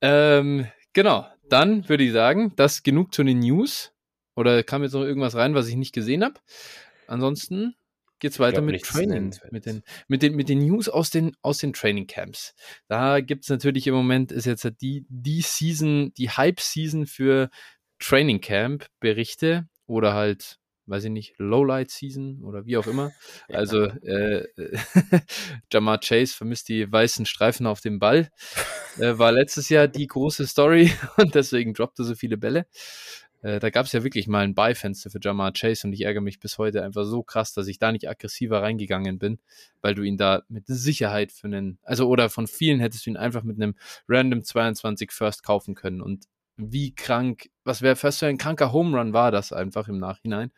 Ähm, 0.00 0.68
genau, 0.94 1.26
dann 1.48 1.88
würde 1.88 2.04
ich 2.04 2.12
sagen, 2.12 2.52
das 2.56 2.82
genug 2.82 3.12
zu 3.12 3.22
den 3.22 3.40
News. 3.40 3.92
Oder 4.36 4.62
kam 4.62 4.82
jetzt 4.82 4.94
noch 4.94 5.02
irgendwas 5.02 5.36
rein, 5.36 5.54
was 5.54 5.68
ich 5.68 5.76
nicht 5.76 5.92
gesehen 5.92 6.24
habe? 6.24 6.40
Ansonsten 7.06 7.74
geht's 8.18 8.40
weiter 8.40 8.62
mit 8.62 8.82
Training, 8.82 9.34
mit 9.50 9.66
den, 9.66 9.82
mit 10.08 10.22
den, 10.22 10.34
mit 10.34 10.48
den 10.48 10.58
News 10.58 10.88
aus 10.88 11.10
den, 11.10 11.36
aus 11.42 11.58
den 11.58 11.72
Training 11.72 12.06
Camps. 12.06 12.54
Da 12.88 13.20
gibt's 13.20 13.48
natürlich 13.48 13.86
im 13.86 13.94
Moment, 13.94 14.32
ist 14.32 14.46
jetzt 14.46 14.68
die, 14.80 15.04
die 15.08 15.42
Season, 15.42 16.12
die 16.14 16.30
Hype-Season 16.30 17.06
für 17.06 17.50
Training 17.98 18.40
Camp 18.40 18.86
Berichte 18.98 19.68
oder 19.86 20.14
halt, 20.14 20.58
weiß 20.86 21.04
ich 21.04 21.10
nicht, 21.10 21.34
Lowlight 21.38 21.90
Season 21.90 22.42
oder 22.42 22.66
wie 22.66 22.76
auch 22.76 22.86
immer. 22.86 23.12
Ja. 23.48 23.58
Also, 23.58 23.84
äh, 23.84 24.46
Jamar 25.72 25.98
Chase 25.98 26.34
vermisst 26.34 26.68
die 26.68 26.90
weißen 26.90 27.26
Streifen 27.26 27.66
auf 27.66 27.80
dem 27.80 27.98
Ball. 27.98 28.30
Äh, 28.98 29.18
war 29.18 29.32
letztes 29.32 29.68
Jahr 29.68 29.86
die 29.86 30.06
große 30.06 30.46
Story 30.46 30.90
und 31.16 31.34
deswegen 31.34 31.74
droppte 31.74 32.04
so 32.04 32.14
viele 32.14 32.38
Bälle. 32.38 32.66
Äh, 33.44 33.60
da 33.60 33.68
gab 33.68 33.84
es 33.84 33.92
ja 33.92 34.02
wirklich 34.02 34.26
mal 34.26 34.44
ein 34.44 34.54
Beifenster 34.54 35.10
für 35.10 35.18
Jamar 35.20 35.52
Chase 35.52 35.86
und 35.86 35.92
ich 35.92 36.02
ärgere 36.02 36.22
mich 36.22 36.40
bis 36.40 36.56
heute 36.56 36.82
einfach 36.82 37.04
so 37.04 37.22
krass, 37.22 37.52
dass 37.52 37.66
ich 37.66 37.78
da 37.78 37.92
nicht 37.92 38.08
aggressiver 38.08 38.62
reingegangen 38.62 39.18
bin, 39.18 39.38
weil 39.82 39.94
du 39.94 40.02
ihn 40.02 40.16
da 40.16 40.42
mit 40.48 40.64
Sicherheit 40.66 41.30
für 41.30 41.48
einen, 41.48 41.78
also 41.82 42.08
oder 42.08 42.30
von 42.30 42.46
vielen 42.46 42.80
hättest 42.80 43.04
du 43.04 43.10
ihn 43.10 43.18
einfach 43.18 43.42
mit 43.42 43.56
einem 43.60 43.74
random 44.08 44.42
22 44.42 45.12
First 45.12 45.42
kaufen 45.42 45.74
können 45.74 46.00
und 46.00 46.24
wie 46.56 46.94
krank, 46.94 47.50
was 47.64 47.82
wäre 47.82 47.96
fast 47.96 48.20
für 48.20 48.26
ein 48.26 48.38
kranker 48.38 48.72
Home 48.72 48.96
Run 48.98 49.12
war 49.12 49.30
das 49.30 49.52
einfach 49.52 49.88
im 49.88 49.98
Nachhinein. 49.98 50.52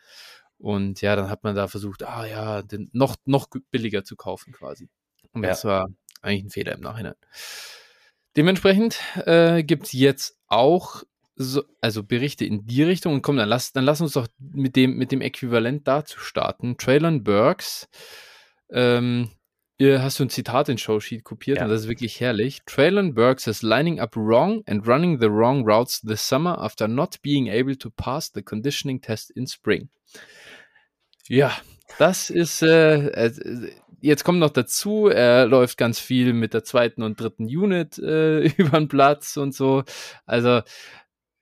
Und 0.59 1.01
ja, 1.03 1.17
dann 1.17 1.29
hat 1.29 1.45
man 1.45 1.55
da 1.55 1.69
versucht, 1.69 2.03
ah 2.03 2.27
ja, 2.27 2.63
den 2.63 2.89
noch, 2.93 3.17
noch 3.25 3.49
billiger 3.71 4.05
zu 4.05 4.17
kaufen 4.17 4.53
quasi. 4.53 4.89
Und 5.33 5.43
ja. 5.43 5.51
das 5.51 5.65
war 5.65 5.89
eigentlich 6.23 6.45
ein 6.45 6.51
Fehler 6.51 6.73
im 6.73 6.81
Nachhinein. 6.81 7.15
Dementsprechend 8.37 9.01
äh, 9.27 9.63
gibt 9.63 9.87
es 9.87 9.93
jetzt 9.93 10.39
auch 10.47 11.03
so, 11.37 11.65
also 11.81 12.03
Berichte 12.03 12.45
in 12.45 12.67
die 12.67 12.83
Richtung 12.83 13.15
und 13.15 13.23
komm, 13.23 13.37
dann 13.37 13.49
lass, 13.49 13.73
dann 13.73 13.85
lass 13.85 14.01
uns 14.01 14.13
doch 14.13 14.27
mit 14.39 14.77
dem, 14.77 14.97
mit 14.97 15.13
dem 15.13 15.21
Äquivalent 15.21 15.87
dazu 15.87 16.19
starten. 16.19 16.79
Traylon 16.79 17.23
Burks, 17.23 17.89
ähm, 18.71 19.31
hast 19.81 20.19
du 20.19 20.25
ein 20.25 20.31
Zitat 20.31 20.69
in 20.69 20.79
Showsheet 20.79 21.25
kopiert 21.25 21.59
ja. 21.59 21.65
und 21.65 21.71
das 21.71 21.83
ist 21.83 21.89
wirklich 21.89 22.21
herrlich. 22.21 22.63
Traylon 22.67 23.15
Burks 23.15 23.47
is 23.47 23.63
lining 23.63 24.01
up 24.01 24.17
wrong 24.17 24.63
and 24.67 24.87
running 24.87 25.21
the 25.21 25.29
wrong 25.29 25.69
routes 25.69 26.01
this 26.01 26.27
summer 26.27 26.59
after 26.59 26.89
not 26.89 27.21
being 27.23 27.49
able 27.51 27.77
to 27.77 27.91
pass 27.91 28.31
the 28.33 28.43
conditioning 28.43 29.01
test 29.01 29.31
in 29.31 29.47
spring. 29.47 29.91
Ja, 31.29 31.53
das 31.99 32.31
ist, 32.31 32.63
äh, 32.63 33.09
äh, 33.09 33.73
jetzt 34.01 34.25
kommt 34.25 34.39
noch 34.39 34.51
dazu, 34.51 35.09
er 35.09 35.47
läuft 35.47 35.77
ganz 35.77 35.99
viel 35.99 36.33
mit 36.33 36.55
der 36.55 36.65
zweiten 36.65 37.03
und 37.03 37.21
dritten 37.21 37.45
Unit 37.45 37.99
äh, 37.99 38.47
über 38.57 38.79
den 38.79 38.89
Platz 38.89 39.37
und 39.37 39.55
so. 39.55 39.85
Also, 40.25 40.63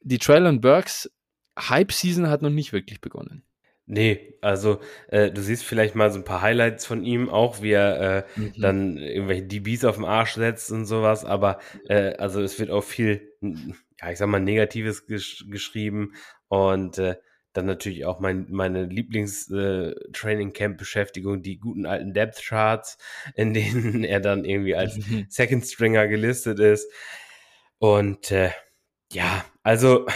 die 0.00 0.18
Traylon 0.18 0.60
Burks 0.60 1.10
Hype-Season 1.58 2.28
hat 2.28 2.42
noch 2.42 2.50
nicht 2.50 2.72
wirklich 2.72 3.00
begonnen. 3.00 3.44
Nee, 3.86 4.38
also 4.40 4.80
äh, 5.08 5.30
du 5.30 5.42
siehst 5.42 5.62
vielleicht 5.62 5.94
mal 5.94 6.10
so 6.10 6.18
ein 6.18 6.24
paar 6.24 6.40
Highlights 6.40 6.86
von 6.86 7.04
ihm, 7.04 7.28
auch 7.28 7.60
wie 7.60 7.72
er 7.72 8.26
äh, 8.36 8.40
mhm. 8.40 8.52
dann 8.58 8.96
irgendwelche 8.96 9.42
DBs 9.42 9.84
auf 9.84 9.96
den 9.96 10.06
Arsch 10.06 10.34
setzt 10.34 10.72
und 10.72 10.86
sowas, 10.86 11.26
aber 11.26 11.58
äh, 11.88 12.14
also 12.16 12.40
es 12.40 12.58
wird 12.58 12.70
auch 12.70 12.84
viel, 12.84 13.30
ja, 13.42 14.10
ich 14.10 14.16
sag 14.16 14.28
mal, 14.28 14.40
Negatives 14.40 15.06
gesch 15.06 15.44
geschrieben 15.50 16.14
und 16.48 16.98
äh, 16.98 17.16
dann 17.54 17.64
natürlich 17.66 18.04
auch 18.04 18.20
mein, 18.20 18.46
meine 18.50 18.84
Lieblings-Training-Camp-Beschäftigung, 18.84 21.38
äh, 21.38 21.42
die 21.42 21.58
guten 21.58 21.86
alten 21.86 22.12
Depth-Charts, 22.12 22.98
in 23.34 23.54
denen 23.54 24.04
er 24.04 24.20
dann 24.20 24.44
irgendwie 24.44 24.74
als 24.74 24.96
mhm. 24.96 25.24
Second 25.30 25.64
Stringer 25.64 26.06
gelistet 26.08 26.58
ist. 26.58 26.90
Und 27.78 28.30
äh, 28.30 28.50
ja, 29.12 29.46
also 29.62 30.06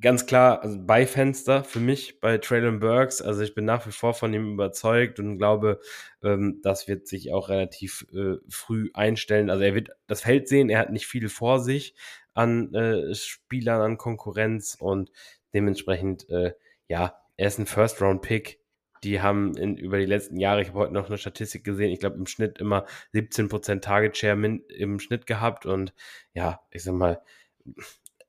ganz 0.00 0.26
klar, 0.26 0.62
also 0.62 0.78
Beifenster 0.84 1.64
für 1.64 1.80
mich 1.80 2.20
bei 2.20 2.38
Traylon 2.38 2.80
Burks. 2.80 3.22
Also 3.22 3.42
ich 3.42 3.54
bin 3.54 3.64
nach 3.64 3.86
wie 3.86 3.92
vor 3.92 4.14
von 4.14 4.32
ihm 4.34 4.52
überzeugt 4.52 5.18
und 5.18 5.38
glaube, 5.38 5.80
ähm, 6.22 6.60
das 6.62 6.88
wird 6.88 7.06
sich 7.08 7.32
auch 7.32 7.48
relativ 7.48 8.06
äh, 8.12 8.36
früh 8.48 8.90
einstellen. 8.94 9.50
Also 9.50 9.64
er 9.64 9.74
wird 9.74 9.90
das 10.06 10.22
Feld 10.22 10.48
sehen, 10.48 10.68
er 10.68 10.80
hat 10.80 10.90
nicht 10.90 11.06
viel 11.06 11.28
vor 11.28 11.60
sich 11.60 11.94
an 12.34 12.74
äh, 12.74 13.14
Spielern, 13.14 13.80
an 13.80 13.98
Konkurrenz 13.98 14.76
und 14.78 15.10
dementsprechend, 15.54 16.28
äh, 16.28 16.52
ja, 16.88 17.16
er 17.36 17.48
ist 17.48 17.58
ein 17.58 17.66
First-Round-Pick. 17.66 18.60
Die 19.04 19.20
haben 19.20 19.56
in, 19.56 19.76
über 19.76 19.98
die 19.98 20.06
letzten 20.06 20.38
Jahre, 20.38 20.62
ich 20.62 20.68
habe 20.68 20.80
heute 20.80 20.92
noch 20.92 21.08
eine 21.08 21.18
Statistik 21.18 21.64
gesehen, 21.64 21.92
ich 21.92 22.00
glaube 22.00 22.16
im 22.16 22.26
Schnitt 22.26 22.58
immer 22.58 22.86
17% 23.14 23.80
Target 23.80 24.16
Share 24.16 24.58
im 24.68 25.00
Schnitt 25.00 25.26
gehabt 25.26 25.64
und 25.64 25.94
ja, 26.34 26.60
ich 26.70 26.82
sag 26.82 26.94
mal, 26.94 27.22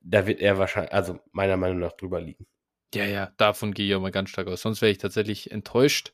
da 0.10 0.26
wird 0.26 0.40
er 0.40 0.58
wahrscheinlich, 0.58 0.94
also 0.94 1.20
meiner 1.32 1.58
Meinung 1.58 1.80
nach 1.80 1.94
drüber 1.94 2.22
liegen. 2.22 2.46
Ja, 2.94 3.06
ja, 3.06 3.32
davon 3.38 3.74
gehe 3.74 3.88
ich 3.88 3.96
auch 3.96 4.02
mal 4.02 4.12
ganz 4.12 4.30
stark 4.30 4.48
aus. 4.48 4.62
Sonst 4.62 4.82
wäre 4.82 4.92
ich 4.92 4.98
tatsächlich 4.98 5.52
enttäuscht. 5.52 6.14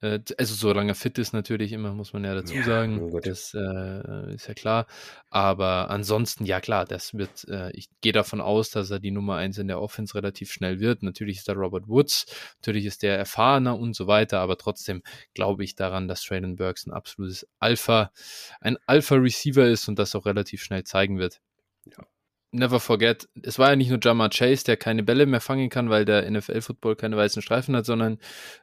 Äh, 0.00 0.20
also 0.38 0.54
solange 0.54 0.92
er 0.92 0.94
fit 0.94 1.18
ist 1.18 1.32
natürlich 1.32 1.72
immer, 1.72 1.92
muss 1.92 2.12
man 2.12 2.22
ja 2.22 2.34
dazu 2.34 2.54
ja, 2.54 2.62
sagen. 2.62 3.10
Das 3.20 3.52
äh, 3.52 4.34
ist 4.34 4.46
ja 4.46 4.54
klar. 4.54 4.86
Aber 5.28 5.90
ansonsten, 5.90 6.44
ja 6.44 6.60
klar, 6.60 6.84
das 6.84 7.14
wird, 7.14 7.48
äh, 7.48 7.72
ich 7.72 7.88
gehe 8.00 8.12
davon 8.12 8.40
aus, 8.40 8.70
dass 8.70 8.90
er 8.92 9.00
die 9.00 9.10
Nummer 9.10 9.36
eins 9.36 9.58
in 9.58 9.66
der 9.66 9.80
Offense 9.80 10.14
relativ 10.14 10.52
schnell 10.52 10.78
wird. 10.78 11.02
Natürlich 11.02 11.38
ist 11.38 11.48
der 11.48 11.56
Robert 11.56 11.88
Woods, 11.88 12.26
natürlich 12.58 12.84
ist 12.84 13.02
der 13.02 13.18
erfahrener 13.18 13.76
und 13.76 13.96
so 13.96 14.06
weiter, 14.06 14.38
aber 14.38 14.56
trotzdem 14.56 15.02
glaube 15.34 15.64
ich 15.64 15.74
daran, 15.74 16.06
dass 16.06 16.22
Traylon 16.22 16.54
Burks 16.54 16.86
ein 16.86 16.92
absolutes 16.92 17.48
Alpha, 17.58 18.12
ein 18.60 18.78
Alpha-Receiver 18.86 19.66
ist 19.66 19.88
und 19.88 19.98
das 19.98 20.14
auch 20.14 20.26
relativ 20.26 20.62
schnell 20.62 20.84
zeigen 20.84 21.18
wird. 21.18 21.40
Ja 21.86 22.04
never 22.50 22.80
forget, 22.80 23.28
es 23.42 23.58
war 23.58 23.70
ja 23.70 23.76
nicht 23.76 23.90
nur 23.90 23.98
Jamar 24.02 24.30
Chase, 24.30 24.64
der 24.64 24.76
keine 24.76 25.02
Bälle 25.02 25.26
mehr 25.26 25.40
fangen 25.40 25.68
kann, 25.68 25.90
weil 25.90 26.04
der 26.04 26.30
NFL-Football 26.30 26.96
keine 26.96 27.16
weißen 27.16 27.42
Streifen 27.42 27.76
hat, 27.76 27.84
sondern 27.84 28.18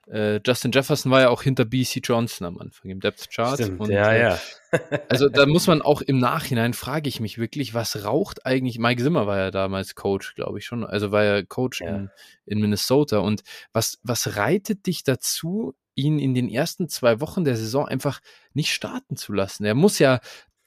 äh, 0.08 0.40
Justin 0.46 0.72
Jefferson 0.72 1.12
war 1.12 1.22
ja 1.22 1.30
auch 1.30 1.44
hinter 1.44 1.66
BC 1.66 2.02
Johnson 2.04 2.48
am 2.48 2.58
Anfang 2.58 2.90
im 2.90 3.00
Depth 3.00 3.30
Chart. 3.30 3.60
Stimmt, 3.60 3.80
und, 3.80 3.92
ja, 3.92 4.12
äh, 4.12 4.22
ja. 4.22 4.40
also 5.10 5.30
da 5.30 5.46
muss 5.46 5.68
man 5.68 5.82
auch 5.82 6.02
im 6.02 6.18
Nachhinein, 6.18 6.74
frage 6.74 7.08
ich 7.08 7.20
mich 7.20 7.38
wirklich, 7.38 7.74
was 7.74 8.04
raucht 8.04 8.46
eigentlich, 8.46 8.80
Mike 8.80 9.02
Zimmer 9.04 9.28
war 9.28 9.38
ja 9.38 9.52
damals 9.52 9.96
Coach, 9.96 10.36
glaube 10.36 10.60
ich 10.60 10.66
schon, 10.66 10.84
also 10.84 11.12
war 11.12 11.24
ja 11.24 11.44
Coach 11.44 11.82
ja. 11.82 11.90
In, 11.90 12.10
in 12.46 12.60
Minnesota 12.60 13.20
und 13.20 13.44
was, 13.72 14.00
was 14.04 14.36
reitet 14.36 14.88
dich 14.88 15.04
dazu, 15.04 15.76
ihn 15.94 16.20
in 16.20 16.34
den 16.34 16.50
ersten 16.50 16.90
zwei 16.90 17.22
Wochen 17.22 17.46
der 17.46 17.56
Saison 17.56 17.88
einfach 17.88 18.20
nicht 18.54 18.74
starten 18.74 19.16
zu 19.16 19.32
lassen. 19.32 19.64
Er 19.64 19.76
muss 19.76 20.00
ja 20.00 20.20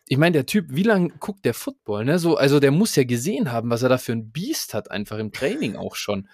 ich 0.08 0.18
meine, 0.18 0.32
der 0.32 0.46
Typ, 0.46 0.66
wie 0.68 0.82
lange 0.82 1.10
guckt 1.20 1.44
der 1.44 1.54
Football, 1.54 2.04
ne? 2.04 2.18
So, 2.18 2.36
also 2.36 2.60
der 2.60 2.70
muss 2.70 2.96
ja 2.96 3.04
gesehen 3.04 3.52
haben, 3.52 3.70
was 3.70 3.82
er 3.82 3.88
da 3.88 3.98
für 3.98 4.12
ein 4.12 4.30
Biest 4.30 4.74
hat, 4.74 4.90
einfach 4.90 5.18
im 5.18 5.32
Training 5.32 5.76
auch 5.76 5.96
schon. 5.96 6.28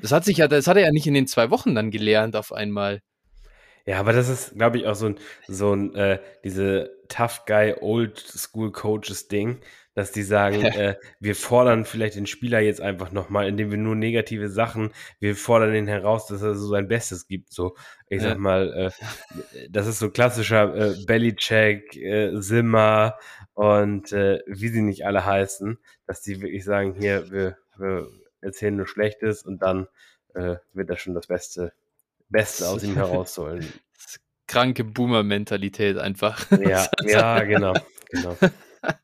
Das 0.00 0.12
hat 0.12 0.24
sich 0.24 0.38
ja, 0.38 0.48
das 0.48 0.66
hat 0.66 0.76
er 0.76 0.84
ja 0.84 0.90
nicht 0.90 1.06
in 1.06 1.14
den 1.14 1.26
zwei 1.26 1.50
Wochen 1.50 1.74
dann 1.74 1.90
gelernt 1.90 2.34
auf 2.34 2.52
einmal. 2.52 3.00
Ja, 3.86 3.98
aber 3.98 4.12
das 4.12 4.28
ist, 4.28 4.54
glaube 4.56 4.78
ich, 4.78 4.86
auch 4.86 4.94
so 4.94 5.06
ein, 5.06 5.18
so 5.48 5.74
ein, 5.74 5.94
äh, 5.94 6.20
diese 6.44 6.90
Tough 7.08 7.44
Guy 7.46 7.74
Old 7.80 8.18
School 8.18 8.72
Coaches 8.72 9.28
Ding, 9.28 9.60
dass 9.94 10.10
die 10.12 10.22
sagen, 10.22 10.62
äh, 10.64 10.96
wir 11.20 11.34
fordern 11.36 11.84
vielleicht 11.84 12.16
den 12.16 12.26
Spieler 12.26 12.60
jetzt 12.60 12.80
einfach 12.80 13.12
nochmal, 13.12 13.46
indem 13.48 13.70
wir 13.70 13.78
nur 13.78 13.94
negative 13.94 14.48
Sachen, 14.48 14.90
wir 15.20 15.36
fordern 15.36 15.74
ihn 15.74 15.86
heraus, 15.86 16.26
dass 16.26 16.42
er 16.42 16.54
so 16.54 16.68
sein 16.68 16.88
Bestes 16.88 17.26
gibt. 17.26 17.52
So, 17.52 17.76
ich 18.08 18.22
Ja. 18.22 18.30
sag 18.30 18.38
mal, 18.38 18.72
äh, 18.72 19.66
das 19.70 19.86
ist 19.86 19.98
so 19.98 20.10
klassischer 20.10 20.74
äh, 20.74 20.94
Bellycheck, 21.06 21.94
äh, 21.96 22.30
Simmer 22.40 23.18
und 23.54 24.12
äh, 24.12 24.40
wie 24.46 24.68
sie 24.68 24.80
nicht 24.82 25.04
alle 25.04 25.26
heißen, 25.26 25.78
dass 26.06 26.22
die 26.22 26.40
wirklich 26.40 26.64
sagen, 26.64 26.94
hier, 26.98 27.30
wir, 27.30 27.58
wir 27.76 28.08
erzählen 28.40 28.76
nur 28.76 28.86
Schlechtes 28.86 29.42
und 29.42 29.60
dann 29.60 29.88
äh, 30.34 30.56
wird 30.72 30.88
er 30.88 30.96
schon 30.96 31.14
das 31.14 31.26
Beste, 31.26 31.72
Beste 32.30 32.66
aus 32.68 32.82
ihm 32.82 32.94
herausholen. 32.94 33.66
Das 33.94 34.18
Kranke 34.48 34.84
Boomer-Mentalität 34.84 35.96
einfach. 35.98 36.50
Ja, 36.60 36.88
ja, 37.04 37.42
genau, 37.44 37.74
genau. 38.10 38.36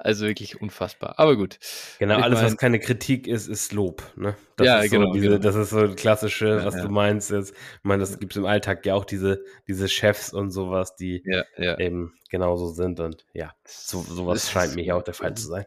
Also 0.00 0.26
wirklich 0.26 0.60
unfassbar. 0.62 1.18
Aber 1.18 1.36
gut. 1.36 1.58
Genau, 1.98 2.18
Ich 2.18 2.24
alles, 2.24 2.38
was 2.40 2.50
mein- 2.52 2.56
keine 2.56 2.78
Kritik 2.78 3.26
ist, 3.26 3.48
ist 3.48 3.72
Lob. 3.72 4.02
Ne? 4.16 4.36
Das 4.56 4.66
Ja, 4.66 4.78
ist 4.80 4.90
so 4.90 4.98
genau, 4.98 5.12
diese, 5.12 5.26
genau. 5.26 5.38
Das 5.38 5.56
ist 5.56 5.70
so 5.70 5.78
ein 5.80 5.96
klassische, 5.96 6.46
Ja, 6.48 6.64
was 6.64 6.76
ja. 6.76 6.82
du 6.82 6.88
meinst 6.88 7.30
jetzt. 7.32 7.50
Ich 7.52 7.84
meine, 7.84 8.00
das 8.00 8.18
gibt 8.20 8.32
es 8.32 8.36
im 8.36 8.46
Alltag 8.46 8.86
ja 8.86 8.94
auch 8.94 9.04
diese, 9.04 9.42
diese 9.66 9.88
Chefs 9.88 10.32
und 10.32 10.50
sowas, 10.52 10.94
die 10.94 11.22
Ja, 11.26 11.44
ja. 11.56 11.78
eben 11.78 12.14
genauso 12.30 12.68
sind. 12.68 13.00
Und 13.00 13.24
ja, 13.34 13.52
so, 13.66 14.00
sowas 14.02 14.48
scheint 14.50 14.76
mir 14.76 14.96
auch 14.96 15.02
der 15.02 15.14
Fall 15.14 15.34
zu 15.36 15.48
sein. 15.48 15.66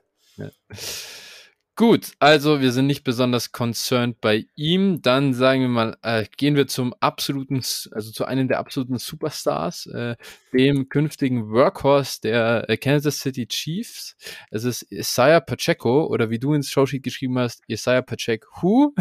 Gut, 1.81 2.11
also 2.19 2.61
wir 2.61 2.71
sind 2.73 2.85
nicht 2.85 3.03
besonders 3.03 3.53
concerned 3.53 4.21
bei 4.21 4.45
ihm. 4.55 5.01
Dann 5.01 5.33
sagen 5.33 5.61
wir 5.61 5.67
mal, 5.67 5.97
äh, 6.03 6.27
gehen 6.37 6.55
wir 6.55 6.67
zum 6.67 6.93
absoluten, 6.99 7.55
also 7.55 8.11
zu 8.11 8.23
einem 8.23 8.47
der 8.47 8.59
absoluten 8.59 8.99
Superstars, 8.99 9.87
äh, 9.87 10.15
dem 10.53 10.89
künftigen 10.89 11.49
Workhorse 11.49 12.21
der 12.21 12.69
äh, 12.69 12.77
Kansas 12.77 13.21
City 13.21 13.47
Chiefs. 13.47 14.15
Es 14.51 14.63
ist 14.63 14.91
Isaiah 14.91 15.39
Pacheco 15.39 16.05
oder 16.05 16.29
wie 16.29 16.37
du 16.37 16.53
ins 16.53 16.69
Showsheet 16.69 17.01
geschrieben 17.01 17.39
hast, 17.39 17.63
Isaiah 17.67 18.03
Pacheco. 18.03 18.93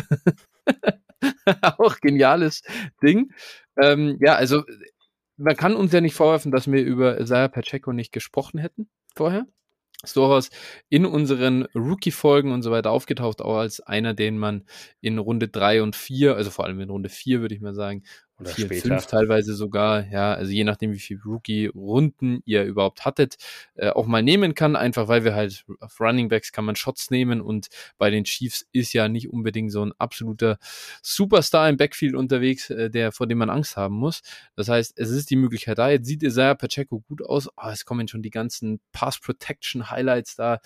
Auch 1.77 2.01
geniales 2.01 2.63
Ding. 3.03 3.31
Ähm, 3.79 4.17
ja, 4.23 4.37
also 4.37 4.65
man 5.37 5.55
kann 5.55 5.75
uns 5.77 5.93
ja 5.93 6.01
nicht 6.01 6.15
vorwerfen, 6.15 6.51
dass 6.51 6.73
wir 6.73 6.83
über 6.83 7.21
Isaiah 7.21 7.49
Pacheco 7.49 7.93
nicht 7.93 8.11
gesprochen 8.11 8.59
hätten 8.59 8.89
vorher. 9.15 9.45
Ist 10.03 10.17
durchaus 10.17 10.49
in 10.89 11.05
unseren 11.05 11.67
Rookie-Folgen 11.75 12.53
und 12.53 12.63
so 12.63 12.71
weiter 12.71 12.91
aufgetaucht, 12.91 13.43
auch 13.43 13.59
als 13.59 13.81
einer, 13.81 14.15
den 14.15 14.39
man 14.39 14.65
in 15.03 15.19
Runde 15.19 15.49
drei 15.49 15.83
und 15.83 15.95
vier, 15.95 16.37
also 16.37 16.51
vor 16.51 16.65
allem 16.65 16.81
in 16.81 16.89
Runde 16.89 17.11
vier 17.11 17.43
würde 17.43 17.55
ich 17.55 17.61
mal 17.61 17.75
sagen, 17.75 18.03
Oder 18.41 18.51
vier, 18.51 18.67
später. 18.67 18.89
fünf 18.89 19.07
teilweise 19.07 19.55
sogar, 19.55 20.07
ja, 20.07 20.33
also 20.35 20.51
je 20.51 20.65
nachdem, 20.65 20.93
wie 20.93 20.99
viele 20.99 21.21
Rookie-Runden 21.25 22.43
ihr 22.45 22.65
überhaupt 22.65 23.05
hattet, 23.05 23.37
äh, 23.75 23.91
auch 23.91 24.07
mal 24.07 24.23
nehmen 24.23 24.55
kann, 24.55 24.77
einfach 24.77 25.09
weil 25.09 25.25
wir 25.25 25.35
halt 25.35 25.65
auf 25.81 26.01
Running 26.01 26.29
Backs 26.29 26.53
kann 26.53 26.65
man 26.65 26.77
Shots 26.77 27.11
nehmen 27.11 27.41
und 27.41 27.69
bei 27.99 28.11
den 28.11 28.25
Chiefs 28.25 28.67
ist 28.73 28.93
ja 28.93 29.09
nicht 29.09 29.31
unbedingt 29.31 29.73
so 29.73 29.85
ein 29.85 29.93
absoluter 29.99 30.59
Superstar 31.03 31.69
im 31.69 31.77
Backfield 31.77 32.15
unterwegs, 32.15 32.71
äh, 32.71 32.91
der 32.91 33.13
vor 33.13 33.27
dem 33.27 33.39
man 33.39 33.51
Angst 33.51 33.77
haben 33.77 33.95
muss. 33.95 34.23
Das 34.57 34.69
heißt, 34.69 34.99
es 34.99 35.11
ist 35.11 35.31
die 35.31 35.37
Möglichkeit 35.37 35.79
da. 35.79 35.91
Jetzt 35.91 36.07
sieht 36.07 36.23
Isaiah 36.23 36.55
Pacheco 36.55 37.01
gut 37.01 37.23
aus. 37.23 37.49
Oh, 37.49 37.69
es 37.71 37.85
kommen 37.85 38.09
schon 38.09 38.23
die 38.23 38.31
ganzen 38.31 38.81
Pass 38.93 39.19
Protection 39.21 39.91
Highlights 39.91 40.37
da 40.37 40.61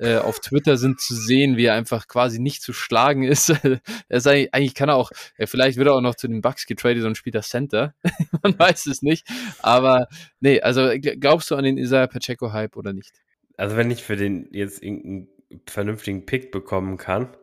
äh, 0.00 0.16
auf 0.16 0.40
Twitter 0.40 0.76
sind 0.76 1.00
zu 1.00 1.14
sehen, 1.14 1.56
wie 1.56 1.66
er 1.66 1.74
einfach 1.74 2.08
quasi 2.08 2.38
nicht 2.38 2.62
zu 2.62 2.72
schlagen 2.72 3.22
ist. 3.22 3.50
er 3.62 3.80
ist 4.08 4.26
eigentlich, 4.26 4.54
eigentlich 4.54 4.74
kann 4.74 4.88
er 4.88 4.96
auch, 4.96 5.10
ja, 5.38 5.46
vielleicht 5.46 5.76
wird 5.76 5.88
er 5.88 5.94
auch 5.94 6.00
noch 6.00 6.14
zu 6.14 6.26
den 6.26 6.40
Bucks 6.40 6.66
getradet 6.66 7.04
und 7.04 7.16
spielt 7.20 7.36
das 7.36 7.48
Center. 7.48 7.94
Man 8.42 8.58
weiß 8.58 8.86
es 8.86 9.02
nicht. 9.02 9.26
Aber 9.60 10.08
nee, 10.40 10.60
also 10.60 10.80
gl- 10.82 11.18
glaubst 11.20 11.50
du 11.50 11.54
an 11.56 11.64
den 11.64 11.78
Isaiah 11.78 12.08
Pacheco 12.08 12.52
Hype 12.52 12.76
oder 12.76 12.92
nicht? 12.92 13.12
Also 13.56 13.76
wenn 13.76 13.90
ich 13.90 14.02
für 14.02 14.16
den 14.16 14.48
jetzt 14.52 14.82
irgendeinen 14.82 15.28
vernünftigen 15.68 16.26
Pick 16.26 16.50
bekommen 16.50 16.96
kann, 16.96 17.36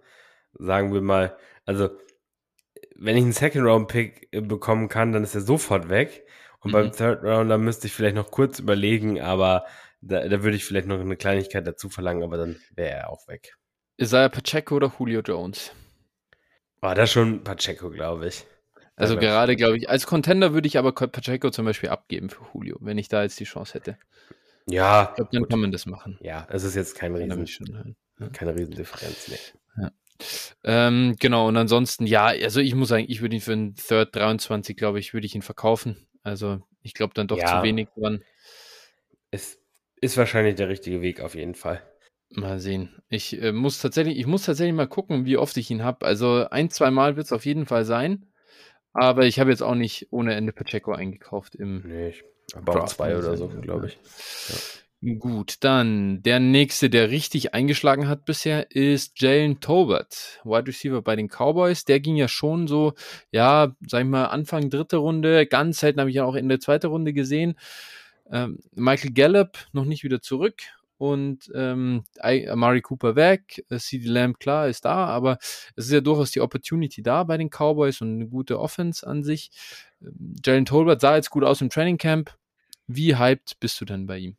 sagen 0.53 0.93
wir 0.93 1.01
mal, 1.01 1.37
also 1.65 1.89
wenn 2.95 3.15
ich 3.17 3.23
einen 3.23 3.33
Second-Round-Pick 3.33 4.29
äh, 4.31 4.41
bekommen 4.41 4.89
kann, 4.89 5.11
dann 5.11 5.23
ist 5.23 5.35
er 5.35 5.41
sofort 5.41 5.89
weg. 5.89 6.25
Und 6.59 6.71
Mhm. 6.71 6.73
beim 6.73 6.91
Third 6.91 7.23
Round, 7.23 7.49
da 7.51 7.57
müsste 7.57 7.87
ich 7.87 7.93
vielleicht 7.93 8.15
noch 8.15 8.31
kurz 8.31 8.57
überlegen, 8.59 9.21
aber 9.21 9.65
da, 10.01 10.27
da 10.27 10.43
würde 10.43 10.57
ich 10.57 10.65
vielleicht 10.65 10.87
noch 10.87 10.99
eine 10.99 11.15
Kleinigkeit 11.17 11.65
dazu 11.67 11.89
verlangen, 11.89 12.23
aber 12.23 12.37
dann 12.37 12.59
wäre 12.75 12.89
er 12.97 13.09
auch 13.09 13.27
weg. 13.27 13.55
Isaiah 14.01 14.29
Pacheco 14.29 14.75
oder 14.75 14.91
Julio 14.97 15.21
Jones? 15.21 15.71
War 16.81 16.95
das 16.95 17.11
schon 17.11 17.43
Pacheco, 17.43 17.89
glaube 17.91 18.27
ich. 18.27 18.45
Also 18.97 19.13
Ja, 19.13 19.19
gerade, 19.21 19.55
glaube 19.55 19.77
ich, 19.77 19.89
als 19.89 20.05
Contender 20.07 20.53
würde 20.53 20.67
ich 20.67 20.77
aber 20.77 20.91
Pacheco 20.91 21.49
zum 21.51 21.65
Beispiel 21.65 21.89
abgeben 21.89 22.29
für 22.29 22.43
Julio, 22.53 22.77
wenn 22.81 22.97
ich 22.97 23.07
da 23.07 23.23
jetzt 23.23 23.39
die 23.39 23.43
Chance 23.45 23.75
hätte. 23.75 23.97
Ja, 24.67 25.09
Ich 25.11 25.15
glaube, 25.15 25.29
dann 25.31 25.41
gut. 25.43 25.49
kann 25.51 25.59
man 25.61 25.71
das 25.71 25.85
machen. 25.85 26.17
ja, 26.21 26.45
es 26.49 26.63
ist 26.63 26.75
jetzt 26.75 26.95
kein 26.95 27.15
Riesen, 27.15 27.47
schon 27.47 27.95
hören. 28.17 28.31
keine 28.33 28.53
Riesendifferenz. 28.55 29.29
Nee. 29.29 29.87
Ähm, 30.63 31.15
genau, 31.19 31.47
und 31.47 31.55
ansonsten, 31.57 32.07
ja, 32.07 32.25
also 32.25 32.59
ich 32.59 32.73
muss 32.73 32.89
sagen, 32.89 33.05
ich 33.07 33.21
würde 33.21 33.35
ihn 33.35 33.41
für 33.41 33.53
einen 33.53 33.75
Third 33.75 34.15
23, 34.15 34.75
glaube 34.75 34.99
ich, 34.99 35.13
würde 35.13 35.27
ich 35.27 35.35
ihn 35.35 35.43
verkaufen. 35.43 36.07
Also 36.23 36.61
ich 36.81 36.95
glaube 36.95 37.13
dann 37.13 37.27
doch 37.27 37.37
Ja. 37.37 37.59
zu 37.59 37.63
wenig 37.63 37.87
dran. 37.95 38.23
Es 39.29 39.59
ist 40.01 40.17
wahrscheinlich 40.17 40.55
der 40.55 40.69
richtige 40.69 41.01
Weg 41.03 41.21
auf 41.21 41.35
jeden 41.35 41.53
Fall. 41.53 41.83
Mal 42.31 42.59
sehen. 42.59 42.99
Ich 43.09 43.39
äh, 43.41 43.51
muss 43.51 43.79
tatsächlich, 43.79 44.17
ich 44.17 44.25
muss 44.25 44.43
tatsächlich 44.45 44.73
mal 44.75 44.87
gucken, 44.87 45.25
wie 45.25 45.37
oft 45.37 45.55
ich 45.55 45.69
ihn 45.69 45.83
habe. 45.83 46.05
Also 46.05 46.47
ein, 46.49 46.71
zwei 46.71 46.89
Mal 46.89 47.15
wird 47.15 47.27
es 47.27 47.31
auf 47.31 47.45
jeden 47.45 47.67
Fall 47.67 47.85
sein. 47.85 48.25
Aber 48.97 49.27
ich 49.27 49.39
habe 49.39 49.51
jetzt 49.51 49.61
auch 49.61 49.75
nicht 49.75 50.07
ohne 50.09 50.33
Ende 50.33 50.51
Pacheco 50.51 50.91
eingekauft 50.91 51.53
im 51.53 51.83
Nee, 51.85 52.09
ich 52.09 52.23
aber 52.55 52.83
auch 52.83 52.87
zwei 52.87 53.15
oder 53.15 53.37
so, 53.37 53.47
glaube 53.47 53.87
ja. 53.89 53.93
ich. 53.93 55.19
Gut, 55.19 55.57
dann 55.59 56.23
der 56.23 56.39
nächste, 56.39 56.89
der 56.89 57.11
richtig 57.11 57.53
eingeschlagen 57.53 58.07
hat 58.07 58.25
bisher, 58.25 58.71
ist 58.71 59.21
Jalen 59.21 59.59
Tolbert, 59.59 60.41
Wide 60.43 60.65
Receiver 60.65 61.03
bei 61.03 61.15
den 61.15 61.27
Cowboys. 61.27 61.85
Der 61.85 61.99
ging 61.99 62.15
ja 62.15 62.27
schon 62.27 62.67
so, 62.67 62.93
ja, 63.29 63.75
sag 63.85 64.01
ich 64.01 64.07
mal, 64.07 64.25
Anfang 64.25 64.71
dritte 64.71 64.97
Runde. 64.97 65.45
Ganz 65.45 65.81
selten 65.81 65.99
habe 65.99 66.09
ich 66.09 66.15
ja 66.15 66.25
auch 66.25 66.33
in 66.33 66.49
der 66.49 66.59
zweiten 66.59 66.87
Runde 66.87 67.13
gesehen. 67.13 67.59
Ähm, 68.31 68.57
Michael 68.73 69.13
Gallup 69.13 69.59
noch 69.73 69.85
nicht 69.85 70.03
wieder 70.03 70.21
zurück 70.21 70.55
und 70.97 71.51
ähm, 71.55 72.03
Amari 72.19 72.81
Cooper 72.81 73.15
weg. 73.15 73.63
äh, 73.69 73.77
CD 73.77 74.07
Lamb, 74.07 74.39
klar, 74.39 74.67
ist 74.67 74.85
da, 74.85 75.05
aber 75.05 75.37
es 75.41 75.85
ist 75.85 75.91
ja 75.91 76.01
durchaus 76.01 76.31
die 76.31 76.41
Opportunity 76.41 77.01
da 77.03 77.23
bei 77.23 77.37
den 77.37 77.49
Cowboys 77.49 78.01
und 78.01 78.15
eine 78.15 78.27
gute 78.27 78.59
Offense 78.59 79.05
an 79.05 79.23
sich. 79.23 79.51
Ähm, 80.01 80.35
Jalen 80.43 80.65
Tolbert 80.65 81.01
sah 81.01 81.15
jetzt 81.15 81.29
gut 81.29 81.43
aus 81.43 81.61
im 81.61 81.69
Training 81.69 81.97
Camp. 81.97 82.35
Wie 82.87 83.15
hyped 83.17 83.59
bist 83.59 83.79
du 83.81 83.85
denn 83.85 84.07
bei 84.07 84.17
ihm? 84.17 84.37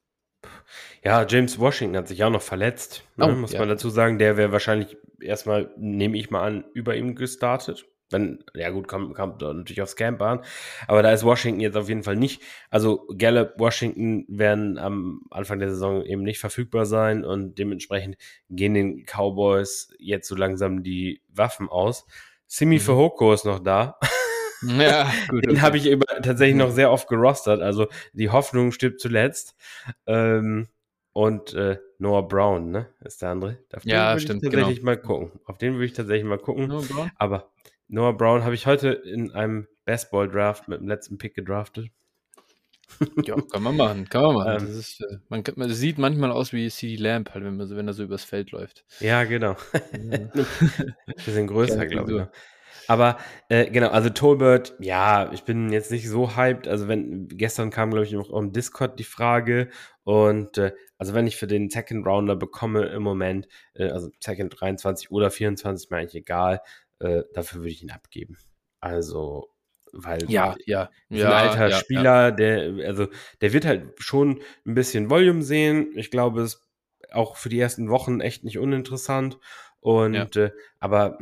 Ja, 1.04 1.26
James 1.26 1.58
Washington 1.58 1.96
hat 1.96 2.08
sich 2.08 2.22
auch 2.24 2.30
noch 2.30 2.42
verletzt, 2.42 3.04
ne, 3.16 3.26
Oh, 3.26 3.32
muss 3.36 3.52
ja. 3.52 3.60
man 3.60 3.68
dazu 3.68 3.90
sagen. 3.90 4.18
Der 4.18 4.36
wäre 4.36 4.52
wahrscheinlich 4.52 4.96
erstmal, 5.20 5.70
nehme 5.76 6.16
ich 6.16 6.30
mal 6.30 6.42
an, 6.46 6.64
über 6.74 6.96
ihm 6.96 7.14
gestartet. 7.14 7.86
Wenn, 8.10 8.42
ja 8.54 8.70
gut, 8.70 8.88
kommt, 8.88 9.14
kommt 9.14 9.42
natürlich 9.42 9.82
aufs 9.82 9.96
Camp 9.96 10.20
an. 10.22 10.40
Aber 10.86 11.02
da 11.02 11.12
ist 11.12 11.24
Washington 11.24 11.60
jetzt 11.60 11.76
auf 11.76 11.88
jeden 11.88 12.02
Fall 12.02 12.16
nicht. 12.16 12.42
Also 12.70 13.06
Gallup, 13.16 13.54
Washington 13.58 14.24
werden 14.28 14.78
am 14.78 15.22
Anfang 15.30 15.58
der 15.58 15.70
Saison 15.70 16.02
eben 16.04 16.22
nicht 16.22 16.38
verfügbar 16.38 16.86
sein 16.86 17.24
und 17.24 17.58
dementsprechend 17.58 18.16
gehen 18.50 18.74
den 18.74 19.04
Cowboys 19.04 19.90
jetzt 19.98 20.28
so 20.28 20.34
langsam 20.36 20.82
die 20.82 21.20
Waffen 21.28 21.68
aus. 21.68 22.06
Simi 22.46 22.76
Mhm. 22.76 22.80
Fehoko 22.80 23.32
ist 23.32 23.44
noch 23.44 23.58
da. 23.58 23.98
Ja, 24.62 25.12
gut. 25.28 25.44
Den 25.46 25.60
habe 25.62 25.76
ich 25.76 25.86
über, 25.86 26.06
tatsächlich 26.06 26.56
noch 26.56 26.70
sehr 26.70 26.90
oft 26.90 27.08
gerostert. 27.08 27.60
Also 27.60 27.88
die 28.12 28.30
Hoffnung 28.30 28.72
stirbt 28.72 29.00
zuletzt. 29.00 29.54
Ähm, 30.06 30.68
und 31.12 31.52
äh, 31.54 31.78
Noah 31.98 32.28
Brown, 32.28 32.70
ne? 32.70 32.86
Ist 33.00 33.22
der 33.22 33.30
andere. 33.30 33.58
Auf 33.74 33.82
den 33.82 33.90
Ja, 33.90 34.10
würde 34.12 34.20
stimmt, 34.20 34.42
ich 34.44 34.50
tatsächlich 34.50 34.78
genau. 34.78 34.86
mal 34.86 34.96
gucken. 34.96 35.32
Auf 35.46 35.58
den 35.58 35.74
würde 35.74 35.86
ich 35.86 35.92
tatsächlich 35.92 36.24
mal 36.24 36.38
gucken. 36.38 36.72
Aber 37.16 37.50
Noah 37.88 38.16
Brown 38.16 38.44
habe 38.44 38.54
ich 38.54 38.66
heute 38.66 38.90
in 38.90 39.32
einem 39.32 39.66
Baseball-Draft 39.84 40.68
mit 40.68 40.80
dem 40.80 40.88
letzten 40.88 41.18
Pick 41.18 41.34
gedraftet. 41.34 41.90
Ja, 43.22 43.36
kann 43.52 43.62
man 43.62 43.76
machen, 43.76 44.08
kann 44.08 44.22
man 44.22 44.34
machen. 44.34 44.48
Ähm. 44.48 44.66
das, 44.66 44.76
ist, 44.76 45.00
äh, 45.02 45.18
man, 45.28 45.42
man 45.56 45.68
das 45.68 45.78
sieht 45.78 45.98
manchmal 45.98 46.30
aus 46.30 46.52
wie 46.52 46.68
CD 46.70 46.96
Lamp, 46.96 47.32
halt, 47.34 47.44
wenn, 47.44 47.56
man 47.56 47.66
so, 47.66 47.76
wenn 47.76 47.86
er 47.86 47.92
so 47.94 48.02
übers 48.02 48.24
Feld 48.24 48.50
läuft. 48.50 48.84
Ja, 49.00 49.24
genau. 49.24 49.56
Ja. 49.92 50.18
Bisschen 51.24 51.46
größer, 51.46 51.86
glaube 51.86 52.12
ich. 52.12 52.18
Noch. 52.18 52.28
Aber 52.88 53.18
äh, 53.50 53.70
genau, 53.70 53.90
also 53.90 54.08
Tolbert, 54.08 54.74
ja, 54.80 55.30
ich 55.32 55.44
bin 55.44 55.70
jetzt 55.70 55.90
nicht 55.90 56.08
so 56.08 56.36
hyped. 56.36 56.66
Also 56.66 56.88
wenn 56.88 57.28
gestern 57.28 57.70
kam, 57.70 57.90
glaube 57.90 58.06
ich, 58.06 58.12
noch 58.12 58.30
im 58.30 58.52
Discord 58.52 58.98
die 58.98 59.04
Frage. 59.04 59.68
Und 60.04 60.56
äh, 60.56 60.72
also 60.96 61.12
wenn 61.12 61.26
ich 61.26 61.36
für 61.36 61.46
den 61.46 61.68
Second 61.68 62.06
Rounder 62.06 62.34
bekomme 62.34 62.86
im 62.86 63.02
Moment, 63.02 63.46
äh, 63.74 63.90
also 63.90 64.08
Second 64.20 64.58
23 64.58 65.10
oder 65.10 65.30
24, 65.30 65.90
mir 65.90 65.98
eigentlich 65.98 66.22
egal, 66.22 66.62
äh, 67.00 67.22
dafür 67.34 67.60
würde 67.60 67.70
ich 67.70 67.82
ihn 67.82 67.90
abgeben. 67.90 68.36
Also, 68.80 69.48
weil 69.92 70.30
ja, 70.30 70.54
ja. 70.66 70.90
ist 71.08 71.20
ja, 71.20 71.28
ein 71.28 71.48
alter 71.48 71.68
ja, 71.68 71.76
Spieler, 71.76 72.32
der, 72.32 72.86
also 72.86 73.08
der 73.40 73.52
wird 73.52 73.64
halt 73.64 73.92
schon 73.98 74.42
ein 74.66 74.74
bisschen 74.74 75.10
Volume 75.10 75.42
sehen. 75.42 75.92
Ich 75.96 76.10
glaube, 76.10 76.42
es 76.42 76.54
ist 76.54 76.68
auch 77.12 77.36
für 77.36 77.48
die 77.48 77.58
ersten 77.58 77.88
Wochen 77.88 78.20
echt 78.20 78.44
nicht 78.44 78.58
uninteressant. 78.58 79.38
Und 79.80 80.36
äh, 80.36 80.50
aber 80.78 81.18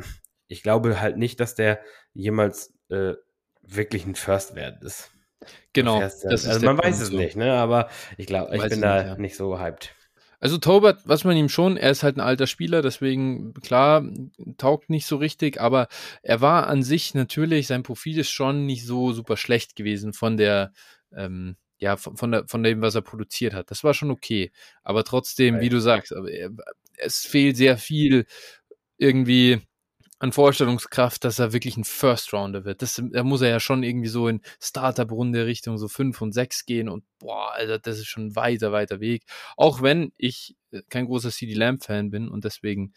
ich 0.47 0.63
glaube 0.63 0.99
halt 0.99 1.17
nicht, 1.17 1.39
dass 1.39 1.55
der 1.55 1.79
jemals 2.13 2.73
äh, 2.89 3.13
wirklich 3.61 4.05
ein 4.05 4.15
First 4.15 4.55
Wert 4.55 4.83
ist. 4.83 5.11
Genau. 5.73 5.99
also 5.99 6.65
man 6.65 6.77
weiß 6.77 6.99
es 6.99 7.09
so. 7.09 7.17
nicht, 7.17 7.35
ne? 7.35 7.53
aber 7.53 7.89
ich 8.17 8.25
glaube, 8.25 8.55
ich 8.55 8.69
bin 8.69 8.81
da 8.81 8.97
nicht, 8.97 9.07
ja. 9.07 9.17
nicht 9.17 9.37
so 9.37 9.59
hyped. 9.59 9.93
Also 10.39 10.59
Tobert, 10.59 11.01
was 11.05 11.23
man 11.23 11.35
ihm 11.35 11.49
schon, 11.49 11.77
er 11.77 11.89
ist 11.89 12.03
halt 12.03 12.17
ein 12.17 12.21
alter 12.21 12.45
Spieler, 12.45 12.83
deswegen 12.83 13.55
klar, 13.55 14.03
taugt 14.57 14.89
nicht 14.89 15.07
so 15.07 15.17
richtig, 15.17 15.59
aber 15.59 15.87
er 16.21 16.41
war 16.41 16.67
an 16.67 16.83
sich 16.83 17.15
natürlich, 17.15 17.65
sein 17.65 17.81
Profil 17.81 18.19
ist 18.19 18.29
schon 18.29 18.67
nicht 18.67 18.85
so 18.85 19.13
super 19.13 19.35
schlecht 19.35 19.75
gewesen 19.75 20.13
von 20.13 20.37
der, 20.37 20.73
ähm, 21.15 21.57
ja, 21.79 21.97
von, 21.97 22.17
von, 22.17 22.31
der, 22.31 22.47
von 22.47 22.61
dem, 22.61 22.81
was 22.81 22.95
er 22.95 23.01
produziert 23.01 23.53
hat. 23.53 23.71
Das 23.71 23.83
war 23.83 23.93
schon 23.93 24.11
okay. 24.11 24.51
Aber 24.83 25.03
trotzdem, 25.03 25.55
ja. 25.55 25.61
wie 25.61 25.69
du 25.69 25.79
sagst, 25.79 26.13
aber 26.13 26.31
er, 26.31 26.51
es 26.97 27.19
fehlt 27.19 27.57
sehr 27.57 27.77
viel 27.77 28.25
irgendwie 28.97 29.61
an 30.19 30.31
Vorstellungskraft, 30.31 31.23
dass 31.23 31.39
er 31.39 31.53
wirklich 31.53 31.77
ein 31.77 31.83
First 31.83 32.33
Rounder 32.33 32.65
wird. 32.65 32.81
Das, 32.81 33.01
da 33.11 33.23
muss 33.23 33.41
er 33.41 33.49
ja 33.49 33.59
schon 33.59 33.83
irgendwie 33.83 34.07
so 34.07 34.27
in 34.27 34.41
Startup-Runde 34.59 35.45
Richtung 35.45 35.77
so 35.77 35.87
5 35.87 36.19
und 36.21 36.33
6 36.33 36.65
gehen 36.65 36.89
und 36.89 37.03
boah, 37.19 37.53
Alter, 37.53 37.77
das 37.79 37.99
ist 37.99 38.07
schon 38.07 38.27
ein 38.27 38.35
weiter, 38.35 38.71
weiter 38.71 38.99
Weg. 38.99 39.23
Auch 39.55 39.81
wenn 39.81 40.11
ich 40.17 40.55
äh, 40.71 40.81
kein 40.89 41.05
großer 41.05 41.29
CD 41.29 41.53
Lamb-Fan 41.53 42.09
bin 42.09 42.29
und 42.29 42.45
deswegen 42.45 42.93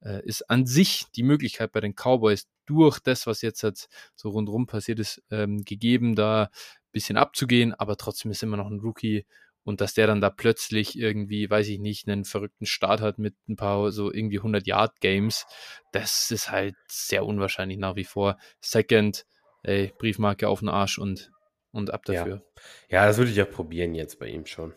äh, 0.00 0.24
ist 0.24 0.48
an 0.48 0.64
sich 0.66 1.04
die 1.14 1.22
Möglichkeit 1.22 1.72
bei 1.72 1.80
den 1.80 1.94
Cowboys 1.94 2.48
durch 2.64 3.00
das, 3.00 3.26
was 3.26 3.42
jetzt 3.42 3.62
halt 3.62 3.88
so 4.14 4.30
rundherum 4.30 4.66
passiert 4.66 4.98
ist, 4.98 5.22
ähm, 5.30 5.64
gegeben, 5.64 6.14
da 6.14 6.44
ein 6.44 6.48
bisschen 6.92 7.18
abzugehen, 7.18 7.74
aber 7.74 7.96
trotzdem 7.96 8.30
ist 8.30 8.42
immer 8.42 8.56
noch 8.56 8.68
ein 8.68 8.80
Rookie 8.80 9.26
und 9.64 9.80
dass 9.80 9.94
der 9.94 10.06
dann 10.06 10.20
da 10.20 10.30
plötzlich 10.30 10.98
irgendwie, 10.98 11.48
weiß 11.48 11.68
ich 11.68 11.78
nicht, 11.78 12.08
einen 12.08 12.24
verrückten 12.24 12.66
Start 12.66 13.00
hat 13.00 13.18
mit 13.18 13.34
ein 13.48 13.56
paar 13.56 13.92
so 13.92 14.12
irgendwie 14.12 14.38
100 14.38 14.66
Yard 14.66 15.00
Games, 15.00 15.46
das 15.92 16.30
ist 16.30 16.50
halt 16.50 16.74
sehr 16.88 17.24
unwahrscheinlich 17.24 17.78
nach 17.78 17.96
wie 17.96 18.04
vor. 18.04 18.38
Second, 18.60 19.24
ey, 19.62 19.92
Briefmarke 19.98 20.48
auf 20.48 20.60
den 20.60 20.68
Arsch 20.68 20.98
und, 20.98 21.30
und 21.70 21.92
ab 21.92 22.04
dafür. 22.04 22.42
Ja. 22.88 23.00
ja, 23.00 23.06
das 23.06 23.18
würde 23.18 23.30
ich 23.30 23.42
auch 23.42 23.50
probieren 23.50 23.94
jetzt 23.94 24.18
bei 24.18 24.26
ihm 24.26 24.46
schon. 24.46 24.74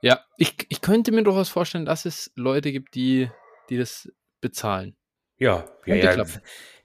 Ja, 0.00 0.24
ich, 0.36 0.54
ich 0.68 0.80
könnte 0.80 1.12
mir 1.12 1.22
durchaus 1.22 1.48
vorstellen, 1.48 1.86
dass 1.86 2.04
es 2.04 2.30
Leute 2.34 2.72
gibt, 2.72 2.94
die, 2.94 3.30
die 3.70 3.78
das 3.78 4.10
bezahlen. 4.40 4.96
Ja, 5.38 5.64
ja, 5.86 5.94
ja. 5.94 6.24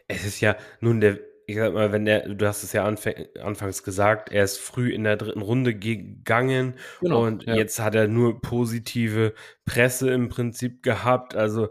Es 0.07 0.25
ist 0.25 0.41
ja 0.41 0.57
nun 0.79 1.01
der 1.01 1.19
ich 1.49 1.55
sag 1.55 1.73
mal, 1.73 1.91
wenn 1.91 2.05
der, 2.05 2.29
du 2.29 2.47
hast 2.47 2.61
es 2.61 2.73
ja 2.73 2.85
anfangs 2.85 3.83
gesagt, 3.83 4.31
er 4.31 4.43
ist 4.43 4.59
früh 4.59 4.93
in 4.93 5.03
der 5.03 5.17
dritten 5.17 5.41
Runde 5.41 5.73
gegangen 5.73 6.75
genau, 7.01 7.23
und 7.23 7.45
ja. 7.45 7.55
jetzt 7.55 7.79
hat 7.79 7.95
er 7.95 8.07
nur 8.07 8.39
positive 8.39 9.33
Presse 9.65 10.11
im 10.11 10.29
Prinzip 10.29 10.83
gehabt. 10.83 11.35
Also 11.35 11.69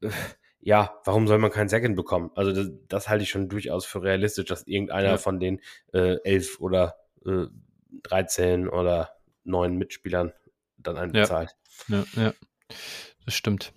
äh, 0.00 0.10
ja, 0.60 1.00
warum 1.04 1.26
soll 1.26 1.38
man 1.38 1.50
keinen 1.50 1.68
Second 1.68 1.96
bekommen? 1.96 2.30
Also 2.36 2.52
das, 2.52 2.70
das 2.88 3.08
halte 3.08 3.24
ich 3.24 3.30
schon 3.30 3.48
durchaus 3.48 3.84
für 3.84 4.00
realistisch, 4.02 4.44
dass 4.44 4.66
irgendeiner 4.66 5.10
ja. 5.10 5.16
von 5.18 5.40
den 5.40 5.60
äh, 5.92 6.18
elf 6.22 6.60
oder 6.60 6.94
äh, 7.26 7.46
13 8.04 8.68
oder 8.68 9.10
neun 9.42 9.76
Mitspielern 9.76 10.32
dann 10.78 10.96
einen 10.98 11.14
ja. 11.14 11.22
bezahlt. 11.22 11.56
Ja, 11.88 12.04
ja, 12.14 12.32
das 13.24 13.34
stimmt. 13.34 13.72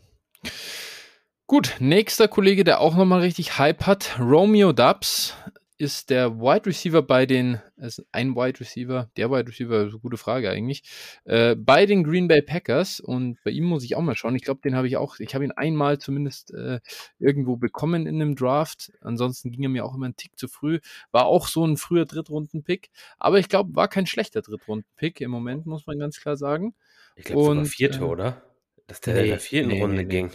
Gut, 1.50 1.78
nächster 1.80 2.28
Kollege, 2.28 2.64
der 2.64 2.80
auch 2.80 2.96
nochmal 2.96 3.22
richtig 3.22 3.58
Hype 3.58 3.88
hat, 3.88 4.20
Romeo 4.20 4.72
Dubs 4.72 5.36
ist 5.80 6.12
der 6.12 6.40
Wide 6.40 6.68
Receiver 6.68 7.02
bei 7.02 7.26
den, 7.26 7.60
ist 7.78 8.06
ein 8.12 8.36
Wide 8.36 8.60
Receiver, 8.60 9.10
der 9.18 9.32
Wide 9.32 9.48
Receiver, 9.48 9.90
gute 10.00 10.18
Frage 10.18 10.52
eigentlich, 10.52 10.84
äh, 11.26 11.56
bei 11.56 11.88
den 11.88 12.04
Green 12.04 12.28
Bay 12.28 12.44
Packers 12.44 13.00
und 13.00 13.40
bei 13.44 13.50
ihm 13.50 13.64
muss 13.64 13.84
ich 13.84 13.96
auch 13.96 14.04
mal 14.04 14.14
schauen. 14.14 14.36
Ich 14.36 14.44
glaube, 14.44 14.62
den 14.64 14.76
habe 14.76 14.86
ich 14.86 14.98
auch, 14.98 15.20
ich 15.20 15.34
habe 15.34 15.44
ihn 15.44 15.52
einmal 15.52 15.98
zumindest 15.98 16.54
äh, 16.54 16.82
irgendwo 17.18 17.58
bekommen 17.58 18.06
in 18.06 18.22
einem 18.22 18.36
Draft. 18.36 18.92
Ansonsten 19.02 19.50
ging 19.50 19.64
er 19.64 19.70
mir 19.70 19.86
auch 19.86 19.96
immer 19.96 20.06
einen 20.06 20.18
Tick 20.18 20.38
zu 20.38 20.48
früh. 20.48 20.80
War 21.12 21.26
auch 21.26 21.48
so 21.48 21.66
ein 21.66 21.78
früher 21.78 22.06
Drittrunden-Pick, 22.06 22.92
aber 23.18 23.40
ich 23.40 23.50
glaube, 23.50 23.76
war 23.76 23.88
kein 23.88 24.06
schlechter 24.06 24.44
Drittrunden-Pick 24.44 25.20
im 25.20 25.32
Moment, 25.32 25.66
muss 25.66 25.88
man 25.88 25.98
ganz 25.98 26.22
klar 26.22 26.38
sagen. 26.38 26.76
Ich 27.16 27.24
glaube, 27.24 27.44
sogar 27.44 27.66
vierte, 27.66 28.00
äh, 28.02 28.04
oder? 28.04 28.44
Dass 28.86 29.02
der 29.02 29.16
nee, 29.16 29.22
in 29.22 29.28
der 29.30 29.40
vierten 29.40 29.70
nee, 29.70 29.82
Runde 29.82 30.04
nee, 30.04 30.06
ging. 30.06 30.32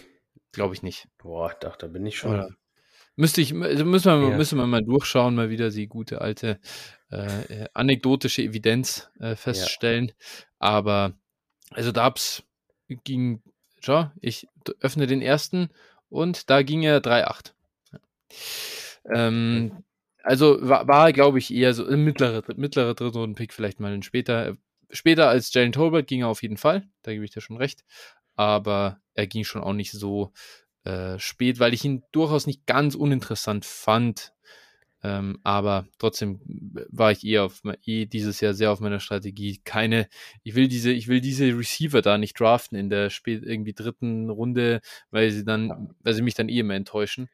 Glaube 0.54 0.74
ich 0.74 0.82
nicht. 0.82 1.08
Boah, 1.18 1.50
ich 1.50 1.58
dachte, 1.58 1.86
da 1.86 1.92
bin 1.92 2.06
ich 2.06 2.16
schon. 2.16 2.34
Oder? 2.34 2.50
Müsste 3.16 3.40
ich, 3.40 3.54
also 3.54 3.84
müssen 3.84 4.20
wir, 4.20 4.30
ja. 4.30 4.36
müssen 4.36 4.58
wir 4.58 4.66
mal 4.66 4.82
durchschauen, 4.82 5.34
mal 5.34 5.50
wieder 5.50 5.70
die 5.70 5.86
gute 5.86 6.20
alte 6.20 6.58
äh, 7.12 7.62
äh 7.62 7.68
anekdotische 7.74 8.42
Evidenz 8.42 9.08
äh, 9.20 9.36
feststellen. 9.36 10.08
Ja. 10.08 10.14
Aber 10.58 11.12
also 11.70 11.92
da 11.92 12.12
ging, 13.04 13.42
schau, 13.80 14.10
ich 14.20 14.48
öffne 14.80 15.06
den 15.06 15.22
ersten 15.22 15.68
und 16.08 16.50
da 16.50 16.62
ging 16.62 16.82
er 16.82 17.00
3,8. 17.00 17.52
Ja. 17.92 18.00
Ähm, 19.14 19.84
also 20.22 20.58
war, 20.60 20.88
war 20.88 21.12
glaube 21.12 21.38
ich, 21.38 21.52
eher 21.54 21.74
so 21.74 21.86
ein 21.86 22.02
mittlerer, 22.02 22.42
mittlerer 22.56 22.94
Drittrunden-Pick, 22.94 23.52
vielleicht 23.52 23.80
mal 23.80 23.92
ein 23.92 24.02
später. 24.02 24.56
Später 24.90 25.28
als 25.28 25.52
Jalen 25.52 25.72
Tolbert 25.72 26.06
ging 26.06 26.20
er 26.20 26.28
auf 26.28 26.42
jeden 26.42 26.56
Fall, 26.56 26.86
da 27.02 27.12
gebe 27.12 27.24
ich 27.24 27.32
dir 27.32 27.40
schon 27.40 27.56
recht 27.56 27.84
aber 28.36 29.00
er 29.14 29.26
ging 29.26 29.44
schon 29.44 29.62
auch 29.62 29.72
nicht 29.72 29.92
so 29.92 30.32
äh, 30.84 31.18
spät, 31.18 31.58
weil 31.60 31.74
ich 31.74 31.84
ihn 31.84 32.02
durchaus 32.12 32.46
nicht 32.46 32.66
ganz 32.66 32.94
uninteressant 32.94 33.64
fand. 33.64 34.32
Ähm, 35.02 35.38
aber 35.42 35.86
trotzdem 35.98 36.40
war 36.90 37.12
ich 37.12 37.24
eher 37.24 37.44
auf 37.44 37.60
eh 37.84 38.06
dieses 38.06 38.40
Jahr 38.40 38.54
sehr 38.54 38.72
auf 38.72 38.80
meiner 38.80 39.00
Strategie. 39.00 39.60
Keine, 39.64 40.08
ich 40.42 40.54
will 40.54 40.66
diese, 40.66 40.92
ich 40.92 41.08
will 41.08 41.20
diese 41.20 41.46
Receiver 41.46 42.00
da 42.00 42.16
nicht 42.16 42.40
draften 42.40 42.78
in 42.78 42.88
der 42.88 43.10
spät 43.10 43.42
irgendwie 43.42 43.74
dritten 43.74 44.30
Runde, 44.30 44.80
weil 45.10 45.30
sie 45.30 45.44
dann, 45.44 45.94
weil 46.00 46.14
sie 46.14 46.22
mich 46.22 46.34
dann 46.34 46.48
eh 46.48 46.60
immer 46.60 46.74
enttäuschen. 46.74 47.28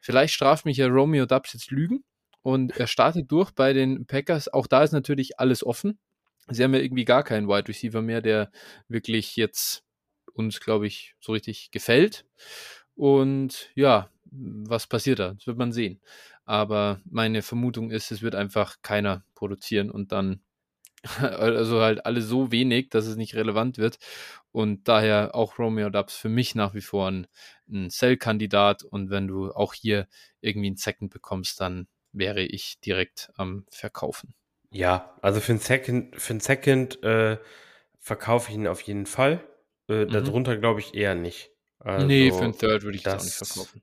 Vielleicht 0.00 0.34
straft 0.34 0.66
mich 0.66 0.76
ja 0.76 0.86
Romeo 0.86 1.26
Dubs 1.26 1.52
jetzt 1.52 1.72
Lügen 1.72 2.04
und 2.42 2.76
er 2.76 2.86
startet 2.86 3.30
durch 3.32 3.50
bei 3.50 3.72
den 3.72 4.06
Packers. 4.06 4.46
Auch 4.46 4.68
da 4.68 4.84
ist 4.84 4.92
natürlich 4.92 5.40
alles 5.40 5.66
offen. 5.66 5.98
Sie 6.48 6.62
haben 6.62 6.74
ja 6.74 6.80
irgendwie 6.80 7.04
gar 7.04 7.24
keinen 7.24 7.48
Wide 7.48 7.66
Receiver 7.66 8.02
mehr, 8.02 8.22
der 8.22 8.52
wirklich 8.88 9.34
jetzt 9.34 9.85
uns, 10.36 10.60
glaube 10.60 10.86
ich, 10.86 11.14
so 11.20 11.32
richtig 11.32 11.70
gefällt. 11.70 12.24
Und 12.94 13.70
ja, 13.74 14.10
was 14.30 14.86
passiert 14.86 15.18
da? 15.18 15.34
Das 15.34 15.46
wird 15.46 15.58
man 15.58 15.72
sehen. 15.72 16.00
Aber 16.44 17.00
meine 17.04 17.42
Vermutung 17.42 17.90
ist, 17.90 18.10
es 18.10 18.22
wird 18.22 18.34
einfach 18.34 18.76
keiner 18.82 19.24
produzieren 19.34 19.90
und 19.90 20.12
dann, 20.12 20.40
also 21.20 21.80
halt 21.80 22.06
alle 22.06 22.22
so 22.22 22.52
wenig, 22.52 22.90
dass 22.90 23.06
es 23.06 23.16
nicht 23.16 23.34
relevant 23.34 23.78
wird. 23.78 23.98
Und 24.52 24.88
daher 24.88 25.34
auch 25.34 25.58
Romeo 25.58 25.90
Dubs 25.90 26.16
für 26.16 26.28
mich 26.28 26.54
nach 26.54 26.74
wie 26.74 26.80
vor 26.80 27.10
ein, 27.10 27.26
ein 27.68 27.90
Sell-Kandidat. 27.90 28.84
Und 28.84 29.10
wenn 29.10 29.26
du 29.26 29.52
auch 29.52 29.74
hier 29.74 30.06
irgendwie 30.40 30.68
einen 30.68 30.76
Second 30.76 31.12
bekommst, 31.12 31.60
dann 31.60 31.88
wäre 32.12 32.42
ich 32.42 32.80
direkt 32.80 33.30
am 33.34 33.66
Verkaufen. 33.70 34.34
Ja, 34.70 35.16
also 35.20 35.40
für 35.40 35.52
einen 35.52 35.60
Second, 35.60 36.20
für 36.20 36.32
einen 36.32 36.40
Second 36.40 37.02
äh, 37.02 37.38
verkaufe 37.98 38.50
ich 38.50 38.56
ihn 38.56 38.66
auf 38.66 38.80
jeden 38.82 39.06
Fall. 39.06 39.44
Äh, 39.88 40.04
mhm. 40.04 40.10
Darunter 40.10 40.56
glaube 40.56 40.80
ich 40.80 40.94
eher 40.94 41.14
nicht. 41.14 41.50
Also, 41.78 42.06
nee, 42.06 42.30
für 42.30 42.42
einen 42.42 42.56
Third 42.56 42.82
würde 42.82 42.96
ich 42.96 43.02
das, 43.02 43.14
das 43.14 43.22
auch 43.22 43.24
nicht 43.24 43.52
verkaufen. 43.52 43.82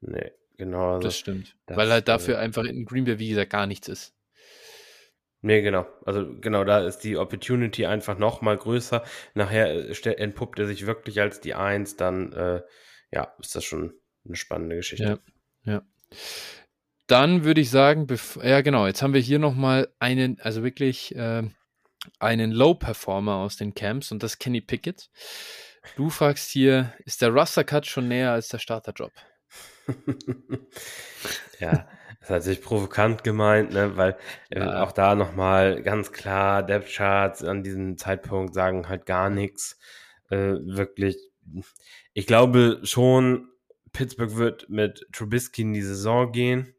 Nee, 0.00 0.32
genau. 0.56 0.94
Also 0.94 1.08
das 1.08 1.18
stimmt. 1.18 1.56
Das, 1.66 1.76
Weil 1.76 1.90
halt 1.90 2.08
dafür 2.08 2.36
äh, 2.36 2.38
einfach 2.38 2.64
in 2.64 2.84
Green 2.84 3.04
Bay, 3.04 3.18
wie 3.18 3.28
gesagt, 3.28 3.50
gar 3.50 3.66
nichts 3.66 3.88
ist. 3.88 4.14
Nee, 5.40 5.60
genau. 5.60 5.86
Also 6.06 6.26
genau, 6.40 6.64
da 6.64 6.80
ist 6.80 7.00
die 7.00 7.18
Opportunity 7.18 7.84
einfach 7.84 8.18
noch 8.18 8.40
mal 8.40 8.56
größer. 8.56 9.04
Nachher 9.34 9.68
äh, 9.70 10.12
entpuppt 10.14 10.58
er 10.58 10.66
sich 10.66 10.86
wirklich 10.86 11.20
als 11.20 11.40
die 11.40 11.54
Eins, 11.54 11.96
dann 11.96 12.32
äh, 12.32 12.62
ja, 13.12 13.34
ist 13.38 13.54
das 13.54 13.64
schon 13.64 13.92
eine 14.24 14.36
spannende 14.36 14.76
Geschichte. 14.76 15.20
Ja, 15.64 15.72
ja. 15.72 15.82
Dann 17.06 17.44
würde 17.44 17.60
ich 17.60 17.68
sagen, 17.70 18.06
ja 18.42 18.62
genau, 18.62 18.86
jetzt 18.86 19.02
haben 19.02 19.12
wir 19.12 19.20
hier 19.20 19.38
noch 19.38 19.54
mal 19.54 19.88
einen, 19.98 20.40
also 20.40 20.62
wirklich 20.62 21.14
äh, 21.14 21.42
einen 22.18 22.52
Low-Performer 22.52 23.36
aus 23.36 23.56
den 23.56 23.74
Camps 23.74 24.12
und 24.12 24.22
das 24.22 24.32
ist 24.32 24.38
Kenny 24.38 24.60
Pickett. 24.60 25.10
Du 25.96 26.10
fragst 26.10 26.50
hier, 26.50 26.92
ist 27.04 27.22
der 27.22 27.34
Raster-Cut 27.34 27.86
schon 27.86 28.08
näher 28.08 28.32
als 28.32 28.48
der 28.48 28.58
Starter-Job? 28.58 29.12
ja, 31.60 31.86
das 32.20 32.30
hat 32.30 32.42
sich 32.42 32.62
provokant 32.62 33.22
gemeint, 33.22 33.72
ne? 33.72 33.96
weil 33.96 34.16
äh, 34.50 34.60
ja. 34.60 34.82
auch 34.82 34.92
da 34.92 35.14
nochmal 35.14 35.82
ganz 35.82 36.12
klar, 36.12 36.62
Depth 36.62 36.88
Charts 36.88 37.44
an 37.44 37.62
diesem 37.62 37.98
Zeitpunkt 37.98 38.54
sagen 38.54 38.88
halt 38.88 39.06
gar 39.06 39.28
nichts. 39.30 39.78
Äh, 40.30 40.54
wirklich, 40.64 41.18
ich 42.14 42.26
glaube 42.26 42.80
schon, 42.84 43.48
Pittsburgh 43.92 44.36
wird 44.36 44.70
mit 44.70 45.06
Trubisky 45.12 45.62
in 45.62 45.74
die 45.74 45.82
Saison 45.82 46.32
gehen 46.32 46.74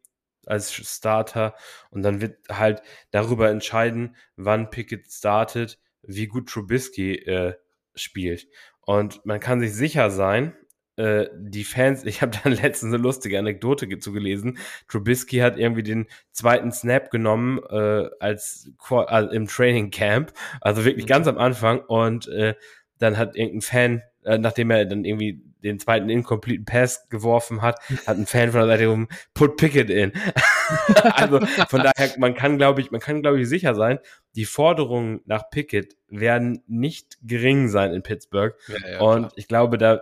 als 0.45 0.73
Starter 0.73 1.55
und 1.89 2.03
dann 2.03 2.21
wird 2.21 2.37
halt 2.49 2.81
darüber 3.11 3.49
entscheiden, 3.49 4.15
wann 4.35 4.69
Pickett 4.69 5.11
startet, 5.11 5.79
wie 6.03 6.27
gut 6.27 6.49
Trubisky 6.49 7.15
äh, 7.15 7.55
spielt. 7.95 8.47
Und 8.81 9.25
man 9.25 9.39
kann 9.39 9.59
sich 9.59 9.73
sicher 9.73 10.11
sein, 10.11 10.55
äh, 10.97 11.27
die 11.35 11.63
Fans, 11.63 12.03
ich 12.05 12.21
habe 12.21 12.37
da 12.43 12.49
letztens 12.49 12.93
eine 12.93 13.01
lustige 13.01 13.39
Anekdote 13.39 13.99
zu 13.99 14.11
gelesen. 14.11 14.57
Trubisky 14.87 15.37
hat 15.37 15.57
irgendwie 15.57 15.83
den 15.83 16.07
zweiten 16.31 16.71
Snap 16.71 17.11
genommen 17.11 17.59
äh, 17.69 18.09
als 18.19 18.71
also 18.89 19.29
im 19.31 19.47
Training 19.47 19.91
Camp, 19.91 20.33
also 20.61 20.85
wirklich 20.85 21.07
ganz 21.07 21.27
am 21.27 21.37
Anfang 21.37 21.79
und 21.79 22.27
äh, 22.27 22.55
dann 22.97 23.17
hat 23.17 23.35
irgendein 23.35 23.61
Fan 23.61 24.03
äh, 24.25 24.37
nachdem 24.37 24.71
er 24.71 24.85
dann 24.85 25.05
irgendwie 25.05 25.41
den 25.63 25.79
zweiten 25.79 26.09
incomplete 26.09 26.63
Pass 26.63 27.07
geworfen 27.09 27.61
hat, 27.61 27.79
hat 28.05 28.17
ein 28.17 28.25
Fan 28.25 28.51
von 28.51 28.61
der 28.61 28.69
Seite 28.69 28.87
rum, 28.87 29.07
put 29.33 29.57
Pickett 29.57 29.89
in. 29.89 30.11
also 31.03 31.39
von 31.67 31.81
daher, 31.81 32.13
man 32.17 32.33
kann, 32.35 32.57
glaube 32.57 32.81
ich, 32.81 32.91
man 32.91 33.01
kann, 33.01 33.21
glaube 33.21 33.39
ich, 33.39 33.47
sicher 33.47 33.75
sein, 33.75 33.99
die 34.35 34.45
Forderungen 34.45 35.21
nach 35.25 35.49
Pickett 35.49 35.95
werden 36.07 36.63
nicht 36.67 37.17
gering 37.21 37.69
sein 37.69 37.93
in 37.93 38.03
Pittsburgh. 38.03 38.55
Ja, 38.67 38.89
ja, 38.89 38.99
und 39.01 39.19
klar. 39.19 39.33
ich 39.35 39.47
glaube, 39.47 39.77
da, 39.77 40.01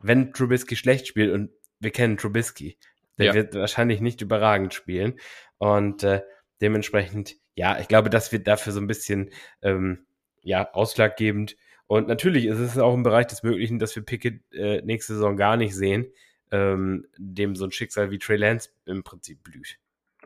wenn 0.00 0.32
Trubisky 0.32 0.76
schlecht 0.76 1.06
spielt, 1.06 1.32
und 1.32 1.50
wir 1.80 1.90
kennen 1.90 2.16
Trubisky, 2.16 2.78
der 3.18 3.26
ja. 3.26 3.34
wird 3.34 3.54
wahrscheinlich 3.54 4.00
nicht 4.00 4.20
überragend 4.20 4.74
spielen. 4.74 5.18
Und 5.58 6.02
äh, 6.02 6.22
dementsprechend, 6.60 7.36
ja, 7.54 7.78
ich 7.78 7.88
glaube, 7.88 8.10
das 8.10 8.32
wird 8.32 8.46
dafür 8.46 8.72
so 8.72 8.80
ein 8.80 8.86
bisschen 8.86 9.30
ähm, 9.62 10.06
ja, 10.42 10.72
ausschlaggebend. 10.72 11.56
Und 11.92 12.08
natürlich 12.08 12.46
ist 12.46 12.58
es 12.58 12.78
auch 12.78 12.94
im 12.94 13.02
Bereich 13.02 13.26
des 13.26 13.42
Möglichen, 13.42 13.78
dass 13.78 13.94
wir 13.94 14.02
Pickett 14.02 14.40
äh, 14.54 14.80
nächste 14.80 15.12
Saison 15.12 15.36
gar 15.36 15.58
nicht 15.58 15.76
sehen, 15.76 16.06
ähm, 16.50 17.06
dem 17.18 17.54
so 17.54 17.66
ein 17.66 17.70
Schicksal 17.70 18.10
wie 18.10 18.18
Trey 18.18 18.38
Lance 18.38 18.70
im 18.86 19.02
Prinzip 19.02 19.42
blüht. 19.42 19.76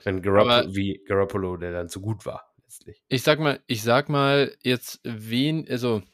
Wenn 0.05 0.23
Garoppolo, 0.23 0.77
wie 0.77 1.03
Garoppolo, 1.09 1.57
der 1.57 1.73
dann 1.73 1.89
zu 1.89 2.01
gut 2.01 2.25
war, 2.25 2.55
letztlich. 2.63 3.03
Ich 3.09 3.25
sag 3.25 3.41
mal, 3.41 3.59
ich 3.67 3.83
sag 3.83 4.09
mal 4.09 4.55
jetzt 4.63 5.01
wen, 5.03 5.67
also 5.69 6.05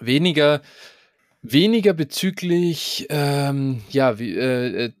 weniger, 0.00 0.60
weniger 1.40 1.92
bezüglich 1.92 3.06
ähm, 3.08 3.82
ja, 3.90 4.18
wie, 4.18 4.36
äh, 4.36 4.86
äh, 4.86 4.92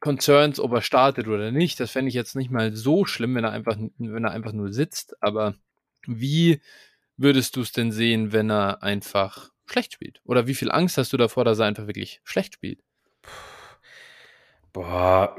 Concerns, 0.00 0.60
ob 0.60 0.72
er 0.72 0.82
startet 0.82 1.28
oder 1.28 1.50
nicht. 1.50 1.80
Das 1.80 1.92
fände 1.92 2.10
ich 2.10 2.14
jetzt 2.14 2.36
nicht 2.36 2.50
mal 2.50 2.76
so 2.76 3.06
schlimm, 3.06 3.34
wenn 3.34 3.44
er 3.44 3.52
einfach, 3.52 3.78
wenn 3.96 4.24
er 4.24 4.32
einfach 4.32 4.52
nur 4.52 4.70
sitzt. 4.74 5.16
Aber 5.22 5.54
wie 6.06 6.60
würdest 7.16 7.56
du 7.56 7.62
es 7.62 7.72
denn 7.72 7.92
sehen, 7.92 8.32
wenn 8.32 8.50
er 8.50 8.82
einfach 8.82 9.50
schlecht 9.66 9.92
spielt? 9.92 10.20
Oder 10.24 10.46
wie 10.46 10.54
viel 10.54 10.70
Angst 10.70 10.98
hast 10.98 11.12
du 11.12 11.16
davor, 11.16 11.44
dass 11.44 11.58
er 11.58 11.66
einfach 11.66 11.86
wirklich 11.86 12.20
schlecht 12.24 12.54
spielt? 12.54 12.80
Boah, 14.72 15.36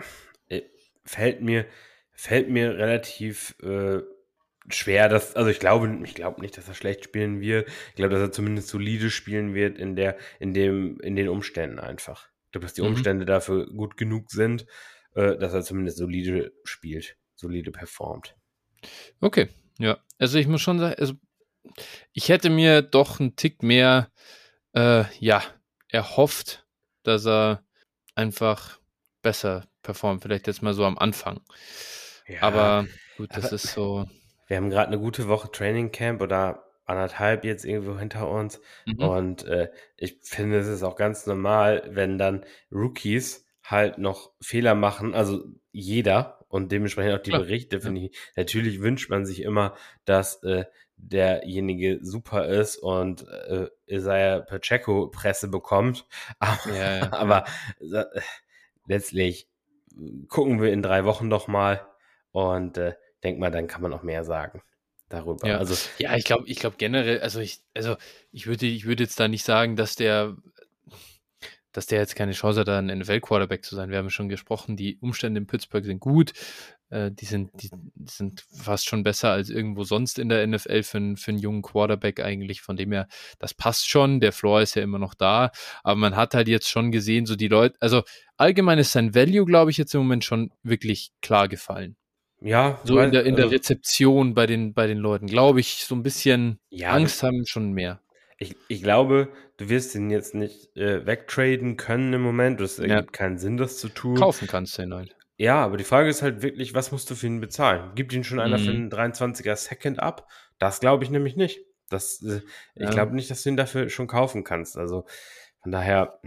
äh, 0.50 0.64
fällt 1.06 1.42
mir, 1.42 1.66
fällt 2.12 2.50
mir 2.50 2.78
relativ 2.78 3.56
äh, 3.62 4.02
schwer, 4.70 5.10
dass, 5.10 5.36
also 5.36 5.50
ich 5.50 5.60
glaube, 5.60 6.00
ich 6.04 6.16
glaube 6.16 6.42
nicht, 6.42 6.58
dass 6.58 6.68
er 6.68 6.74
schlecht 6.74 7.04
spielen 7.04 7.42
wird. 7.42 7.70
Ich 7.90 7.96
glaube, 7.96 8.14
dass 8.14 8.22
er 8.22 8.32
zumindest 8.32 8.70
solide 8.70 9.10
spielen 9.10 9.54
wird 9.54 9.78
in 9.78 9.96
der, 9.96 10.18
in 10.40 10.54
dem, 10.54 11.00
in 11.02 11.16
den 11.16 11.30
Umständen 11.30 11.80
einfach. 11.80 12.30
Ich 12.46 12.52
glaube, 12.52 12.66
dass 12.66 12.74
die 12.74 12.82
mhm. 12.82 12.88
Umstände 12.88 13.24
mhm. 13.26 13.28
dafür 13.28 13.68
gut 13.68 13.98
genug 13.98 14.32
sind, 14.32 14.66
äh, 15.16 15.38
dass 15.38 15.54
er 15.54 15.64
zumindest 15.64 15.98
solide 15.98 16.54
spielt, 16.64 17.18
solide 17.36 17.72
performt. 17.72 18.36
Okay, 19.20 19.50
ja. 19.80 19.98
Also 20.20 20.38
ich 20.38 20.48
muss 20.48 20.62
schon 20.62 20.80
sagen, 20.80 20.96
also 21.00 21.14
ich 22.14 22.30
hätte 22.30 22.50
mir 22.50 22.82
doch 22.82 23.20
einen 23.20 23.36
Tick 23.36 23.64
mehr, 23.64 24.10
äh, 24.74 25.04
ja, 25.20 25.44
erhofft, 25.90 26.66
dass 27.04 27.26
er 27.26 27.64
einfach 28.16 28.80
besser 29.22 29.68
performt. 29.82 30.24
Vielleicht 30.24 30.48
jetzt 30.48 30.62
mal 30.62 30.74
so 30.74 30.86
am 30.86 30.98
Anfang. 30.98 31.40
Ja, 32.28 32.42
aber 32.42 32.88
gut, 33.18 33.30
das 33.32 33.46
aber 33.46 33.54
ist 33.54 33.74
so. 33.74 34.06
Wir 34.48 34.58
haben 34.58 34.70
gerade 34.70 34.88
eine 34.88 35.00
gute 35.00 35.28
Woche 35.28 35.52
Training 35.52 35.92
Camp 35.92 36.22
oder 36.22 36.64
anderthalb 36.86 37.44
jetzt 37.44 37.66
irgendwo 37.66 37.98
hinter 38.00 38.30
uns. 38.30 38.62
Mhm. 38.86 39.00
Und 39.00 39.44
äh, 39.46 39.70
ich 39.98 40.20
finde, 40.24 40.58
es 40.58 40.68
ist 40.68 40.84
auch 40.84 40.96
ganz 40.96 41.26
normal, 41.28 41.84
wenn 41.90 42.18
dann 42.18 42.46
Rookies 42.72 43.46
halt 43.64 43.98
noch 43.98 44.32
Fehler 44.42 44.76
machen, 44.76 45.14
also 45.14 45.44
jeder 45.72 46.46
und 46.48 46.72
dementsprechend 46.72 47.14
auch 47.14 47.24
die. 47.24 47.32
Berichte, 47.32 47.82
finde 47.82 48.02
ich. 48.02 48.18
Natürlich 48.36 48.82
wünscht 48.82 49.10
man 49.10 49.26
sich 49.26 49.42
immer, 49.42 49.76
dass 50.06 50.42
äh, 50.44 50.66
derjenige 50.98 52.00
super 52.02 52.48
ist 52.48 52.78
und 52.78 53.28
äh, 53.28 53.70
Isaiah 53.88 54.42
Pacheco 54.42 55.08
Presse 55.08 55.48
bekommt. 55.48 56.06
Aber, 56.40 56.76
ja, 56.76 56.98
ja, 56.98 57.14
aber 57.14 57.46
äh, 57.80 58.06
letztlich 58.88 59.48
gucken 60.28 60.62
wir 60.62 60.72
in 60.72 60.82
drei 60.82 61.06
Wochen 61.06 61.28
noch 61.28 61.48
mal 61.48 61.86
und 62.32 62.78
äh, 62.78 62.94
denk 63.24 63.40
mal, 63.40 63.52
dann 63.52 63.68
kann 63.68 63.82
man 63.82 63.94
auch 63.94 64.04
mehr 64.04 64.24
sagen 64.24 64.62
darüber. 65.10 65.48
Ja, 65.48 65.58
also, 65.58 65.76
ja 65.98 66.16
ich 66.16 66.26
glaube, 66.26 66.48
ich 66.48 66.60
glaube 66.60 66.76
generell, 66.78 67.22
also 67.22 67.40
ich, 67.40 67.62
also 67.74 67.96
ich 68.32 68.48
würde, 68.48 68.66
ich 68.66 68.86
würde 68.86 69.04
jetzt 69.04 69.20
da 69.20 69.28
nicht 69.28 69.46
sagen, 69.46 69.76
dass 69.76 69.96
der 69.96 70.36
dass 71.78 71.86
der 71.86 72.00
jetzt 72.00 72.16
keine 72.16 72.32
Chance 72.32 72.62
hat, 72.62 72.70
ein 72.70 72.88
NFL-Quarterback 72.88 73.64
zu 73.64 73.76
sein. 73.76 73.92
Wir 73.92 74.00
haben 74.00 74.10
schon 74.10 74.30
gesprochen, 74.30 74.76
die 74.76 74.98
Umstände 75.00 75.38
in 75.40 75.46
Pittsburgh 75.46 75.86
sind 75.86 76.00
gut. 76.00 76.34
Äh, 76.90 77.12
die, 77.12 77.26
sind, 77.26 77.52
die, 77.62 77.70
die, 77.70 78.12
sind 78.12 78.46
fast 78.52 78.90
schon 78.90 79.04
besser 79.04 79.30
als 79.30 79.52
irgendwo 79.52 79.84
sonst 79.84 80.18
in 80.18 80.28
der 80.28 80.48
NFL 80.48 80.82
für, 80.82 81.16
für 81.18 81.30
einen 81.30 81.38
jungen 81.38 81.62
Quarterback 81.62 82.20
eigentlich. 82.20 82.62
Von 82.64 82.78
dem 82.78 82.94
her, 82.94 83.08
das 83.38 83.54
passt 83.54 83.88
schon. 83.88 84.22
Der 84.22 84.32
Floor 84.32 84.64
ist 84.64 84.76
ja 84.76 84.82
immer 84.82 84.98
noch 84.98 85.14
da. 85.14 85.52
Aber 85.84 85.98
man 85.98 86.16
hat 86.16 86.34
halt 86.34 86.48
jetzt 86.48 86.68
schon 86.68 86.92
gesehen, 86.92 87.28
so 87.28 87.36
die 87.36 87.48
Leute, 87.48 87.78
also 87.80 88.02
allgemein 88.38 88.80
ist 88.80 88.94
sein 88.94 89.14
Value, 89.14 89.46
glaube 89.46 89.70
ich, 89.70 89.78
jetzt 89.78 89.94
im 89.94 90.02
Moment 90.02 90.26
schon 90.26 90.52
wirklich 90.64 91.12
klar 91.22 91.48
gefallen. 91.48 91.96
Ja, 92.42 92.82
so 92.86 92.96
weil, 92.96 93.06
in 93.06 93.12
der, 93.12 93.24
in 93.24 93.36
der 93.36 93.46
also 93.46 93.56
Rezeption 93.56 94.34
bei 94.34 94.48
den, 94.48 94.74
bei 94.74 94.88
den 94.88 94.98
Leuten, 94.98 95.28
glaube 95.28 95.60
ich, 95.60 95.84
so 95.84 95.94
ein 95.94 96.02
bisschen 96.02 96.60
ja, 96.72 96.90
Angst 96.90 97.22
haben 97.22 97.46
schon 97.46 97.72
mehr. 97.72 98.02
Ich, 98.38 98.56
ich 98.68 98.84
glaube, 98.84 99.30
du 99.58 99.70
wirst 99.70 99.96
ihn 99.96 100.10
jetzt 100.10 100.36
nicht 100.36 100.76
äh, 100.78 101.06
wegtraden 101.06 101.76
können 101.76 102.14
im 102.14 102.22
Moment. 102.22 102.62
Es 102.62 102.78
ergibt 102.78 102.92
ja. 102.92 103.12
keinen 103.12 103.38
Sinn, 103.38 103.58
das 103.58 103.78
zu 103.80 103.90
tun. 103.90 104.16
Kaufen 104.16 104.48
kannst 104.48 104.78
du 104.78 104.84
ihn 104.84 104.94
halt. 104.94 105.16
Ja, 105.38 105.64
aber 105.64 105.78
die 105.78 105.84
Frage 105.84 106.10
ist 106.10 106.22
halt 106.22 106.42
wirklich, 106.42 106.74
was 106.74 106.92
musst 106.92 107.10
du 107.10 107.16
für 107.16 107.28
ihn 107.28 107.40
bezahlen? 107.40 107.94
Gibt 107.96 108.14
ihn 108.14 108.24
schon 108.24 108.40
einer 108.40 108.58
mhm. 108.58 108.64
für 108.64 108.72
einen 108.72 109.14
23er 109.14 109.56
Second 109.56 110.00
ab? 110.00 110.28
Das 110.58 110.80
glaube 110.80 111.04
ich 111.04 111.12
nämlich 111.12 111.36
nicht. 111.36 111.60
Das, 111.90 112.22
äh. 112.24 112.42
Ich 112.76 112.90
glaube 112.90 113.16
nicht, 113.16 113.30
dass 113.30 113.44
du 113.44 113.50
ihn 113.50 113.58
dafür 113.58 113.90
schon 113.90 114.08
kaufen 114.08 114.44
kannst. 114.44 114.78
Also 114.78 115.06
von 115.62 115.72
daher, 115.72 116.20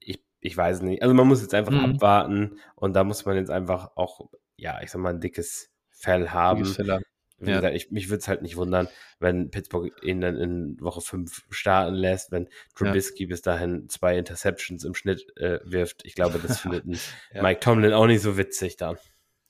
ich, 0.00 0.22
ich 0.40 0.56
weiß 0.56 0.82
nicht. 0.82 1.02
Also 1.02 1.14
man 1.14 1.28
muss 1.28 1.42
jetzt 1.42 1.54
einfach 1.54 1.72
mhm. 1.72 1.94
abwarten 1.94 2.58
und 2.74 2.94
da 2.94 3.04
muss 3.04 3.24
man 3.26 3.36
jetzt 3.36 3.50
einfach 3.50 3.96
auch, 3.96 4.30
ja, 4.56 4.80
ich 4.82 4.90
sag 4.90 5.00
mal, 5.00 5.14
ein 5.14 5.20
dickes 5.20 5.70
Fell 5.90 6.30
haben. 6.30 6.62
Dickes 6.62 6.76
Fell 6.76 6.90
haben. 6.90 7.04
Wie 7.40 7.50
ja. 7.50 7.56
gesagt, 7.56 7.76
ich, 7.76 7.90
mich 7.90 8.08
würde 8.08 8.18
es 8.18 8.28
halt 8.28 8.42
nicht 8.42 8.56
wundern, 8.56 8.88
wenn 9.20 9.50
Pittsburgh 9.50 9.92
ihn 10.02 10.20
dann 10.20 10.36
in 10.36 10.80
Woche 10.80 11.00
5 11.00 11.46
starten 11.50 11.94
lässt, 11.94 12.32
wenn 12.32 12.48
Trubisky 12.74 13.24
ja. 13.24 13.28
bis 13.28 13.42
dahin 13.42 13.88
zwei 13.88 14.18
Interceptions 14.18 14.84
im 14.84 14.94
Schnitt 14.94 15.24
äh, 15.36 15.60
wirft. 15.64 16.04
Ich 16.04 16.14
glaube, 16.14 16.40
das 16.40 16.60
findet 16.60 16.84
ja. 17.32 17.42
Mike 17.42 17.60
Tomlin 17.60 17.92
auch 17.92 18.06
nicht 18.06 18.22
so 18.22 18.36
witzig 18.36 18.76
dann. 18.76 18.96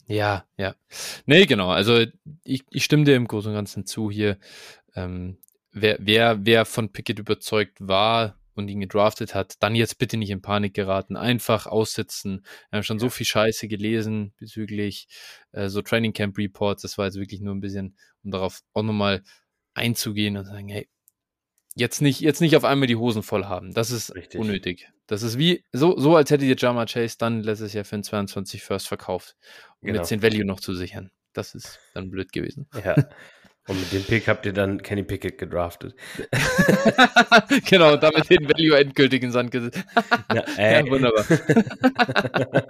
Ja, 0.07 0.45
ja. 0.57 0.75
Nee, 1.27 1.47
genau. 1.47 1.71
Also 1.71 2.05
ich, 2.45 2.65
ich 2.71 2.85
stimme 2.85 3.05
dir 3.05 3.17
im 3.17 3.29
Großen 3.29 3.51
und 3.51 3.57
Ganzen 3.57 3.87
zu 3.87 4.11
hier. 4.11 4.39
Ähm, 4.95 5.39
wer, 5.73 5.99
wer, 6.01 6.45
wer 6.45 6.65
von 6.65 6.91
Pickett 6.93 7.19
überzeugt 7.19 7.77
war, 7.81 8.38
und 8.59 8.69
ihn 8.69 8.81
gedraftet 8.81 9.35
hat, 9.35 9.55
dann 9.61 9.75
jetzt 9.75 9.99
bitte 9.99 10.17
nicht 10.17 10.31
in 10.31 10.43
Panik 10.43 10.75
geraten, 10.75 11.17
einfach 11.17 11.67
aussitzen. 11.67 12.45
Wir 12.71 12.79
haben 12.79 12.83
schon 12.83 12.99
ja. 12.99 13.01
so 13.01 13.11
viel 13.11 13.27
Scheiße 13.27 13.69
gelesen 13.69 14.35
bezüglich 14.39 15.09
äh, 15.53 15.69
so 15.69 15.81
Training 15.81 16.13
Camp 16.13 16.37
Reports. 16.37 16.83
Das 16.83 16.99
war 16.99 17.07
jetzt 17.07 17.19
wirklich 17.19 17.41
nur 17.41 17.55
ein 17.55 17.61
bisschen, 17.61 17.97
um 18.23 18.31
darauf 18.31 18.61
auch 18.75 18.83
nochmal 18.83 19.23
einzugehen 19.75 20.37
und 20.37 20.45
sagen, 20.45 20.69
hey, 20.69 20.89
jetzt 21.75 22.03
nicht, 22.03 22.21
jetzt 22.21 22.41
nicht 22.41 22.57
auf 22.57 22.65
einmal 22.65 22.89
die 22.89 22.97
Hosen 22.97 23.23
voll 23.23 23.45
haben. 23.45 23.73
Das 23.73 23.91
ist 23.91 24.15
Richtig. 24.15 24.41
unnötig. 24.41 24.89
Das 25.07 25.23
ist 25.23 25.39
wie, 25.39 25.65
so, 25.73 25.99
so 25.99 26.17
als 26.17 26.31
hätte 26.31 26.45
ihr 26.45 26.57
Jama 26.57 26.85
Chase 26.85 27.17
dann 27.19 27.43
letztes 27.43 27.73
Jahr 27.73 27.85
für 27.85 27.97
ein 27.97 28.03
22 28.03 28.63
First 28.63 28.89
verkauft, 28.89 29.37
um 29.81 29.87
genau. 29.87 30.01
jetzt 30.01 30.11
den 30.11 30.23
Value 30.23 30.45
noch 30.45 30.61
zu 30.61 30.75
sichern. 30.75 31.11
Das 31.33 31.55
ist 31.55 31.79
dann 31.95 32.11
blöd 32.11 32.33
gewesen. 32.33 32.69
Ja. 32.85 32.97
Und 33.69 33.79
mit 33.79 33.93
dem 33.93 34.03
Pick 34.03 34.29
habt 34.29 34.47
ihr 34.47 34.55
dann 34.55 34.83
Kenny 34.83 35.03
Pickett 35.03 35.37
gedraftet. 35.37 35.95
genau, 37.69 37.97
damit 37.97 38.31
den 38.31 38.49
Value 38.49 38.79
endgültig 38.79 39.23
in 39.23 39.31
Sand 39.31 39.51
gesetzt. 39.51 39.85
ja, 40.35 40.43
äh. 40.57 40.85
ja, 40.85 40.91
wunderbar. 40.91 41.25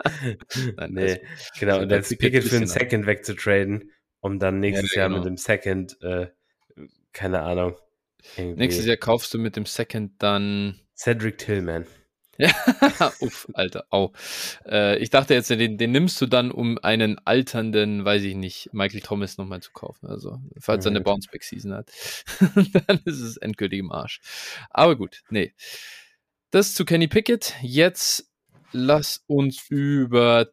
Nein, 0.76 0.90
nee, 0.90 1.20
genau, 1.58 1.80
und 1.80 1.90
jetzt 1.90 2.18
Pickett 2.18 2.42
für 2.42 2.56
einen 2.56 2.66
Second 2.66 3.06
wegzutraden, 3.06 3.92
um 4.20 4.40
dann 4.40 4.58
nächstes 4.58 4.92
ja, 4.94 5.02
Jahr 5.02 5.08
genau. 5.08 5.20
mit 5.20 5.28
dem 5.28 5.37
Second, 5.37 5.96
äh, 6.02 6.26
keine 7.12 7.42
Ahnung. 7.42 7.76
Nächstes 8.37 8.84
Jahr 8.84 8.96
kaufst 8.96 9.32
du 9.32 9.38
mit 9.38 9.54
dem 9.54 9.66
Second 9.66 10.20
dann 10.20 10.80
Cedric 10.96 11.38
Tillman. 11.38 11.87
Ja, 12.38 12.51
uff, 13.20 13.48
Alter, 13.53 13.87
au. 13.90 14.12
Äh, 14.64 14.98
ich 14.98 15.11
dachte 15.11 15.35
jetzt, 15.35 15.51
den, 15.51 15.77
den 15.77 15.90
nimmst 15.90 16.20
du 16.20 16.27
dann, 16.27 16.53
um 16.53 16.79
einen 16.79 17.18
alternden, 17.27 18.05
weiß 18.05 18.22
ich 18.22 18.37
nicht, 18.37 18.70
Michael 18.72 19.01
Thomas 19.01 19.38
nochmal 19.38 19.61
zu 19.61 19.72
kaufen. 19.72 20.07
Also, 20.07 20.40
falls 20.59 20.87
er 20.87 20.90
eine 20.92 21.01
mhm. 21.01 21.05
Bounceback-Season 21.05 21.74
hat, 21.74 21.90
dann 22.87 23.01
ist 23.05 23.20
es 23.20 23.37
endgültig 23.38 23.81
im 23.81 23.90
Arsch. 23.90 24.20
Aber 24.70 24.96
gut, 24.96 25.22
nee. 25.31 25.53
Das 26.51 26.74
zu 26.74 26.85
Kenny 26.85 27.09
Pickett. 27.09 27.57
Jetzt 27.61 28.31
lass 28.72 29.24
uns 29.27 29.68
über 29.68 30.48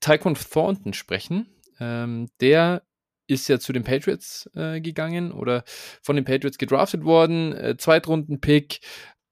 Tyquan 0.00 0.34
Thornton 0.34 0.94
sprechen. 0.94 1.48
Ähm, 1.80 2.28
der 2.40 2.82
ist 3.26 3.48
ja 3.48 3.58
zu 3.58 3.72
den 3.72 3.84
Patriots 3.84 4.50
äh, 4.54 4.80
gegangen 4.80 5.32
oder 5.32 5.64
von 6.02 6.16
den 6.16 6.24
Patriots 6.24 6.58
gedraftet 6.58 7.04
worden. 7.04 7.52
Äh, 7.54 7.76
Zweitrunden-Pick, 7.76 8.80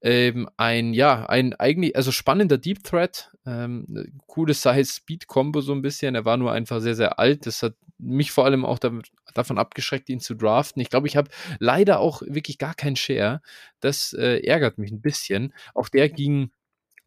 ähm, 0.02 0.48
ein, 0.56 0.94
ja, 0.94 1.26
ein 1.26 1.54
eigentlich, 1.54 1.96
also 1.96 2.10
spannender 2.12 2.58
Deep 2.58 2.82
Threat, 2.82 3.30
ähm, 3.46 4.20
cooles 4.26 4.62
Size-Speed-Combo 4.62 5.60
so 5.60 5.72
ein 5.72 5.82
bisschen. 5.82 6.14
Er 6.14 6.24
war 6.24 6.36
nur 6.36 6.52
einfach 6.52 6.80
sehr, 6.80 6.96
sehr 6.96 7.18
alt. 7.18 7.46
Das 7.46 7.62
hat 7.62 7.74
mich 7.98 8.32
vor 8.32 8.44
allem 8.44 8.64
auch 8.64 8.80
damit, 8.80 9.10
davon 9.34 9.58
abgeschreckt, 9.58 10.08
ihn 10.08 10.20
zu 10.20 10.34
draften. 10.34 10.82
Ich 10.82 10.90
glaube, 10.90 11.06
ich 11.06 11.16
habe 11.16 11.30
leider 11.60 12.00
auch 12.00 12.22
wirklich 12.26 12.58
gar 12.58 12.74
keinen 12.74 12.96
Share. 12.96 13.42
Das 13.80 14.12
äh, 14.12 14.44
ärgert 14.44 14.78
mich 14.78 14.90
ein 14.90 15.00
bisschen. 15.00 15.54
Auch 15.74 15.88
der 15.88 16.08
ging, 16.08 16.50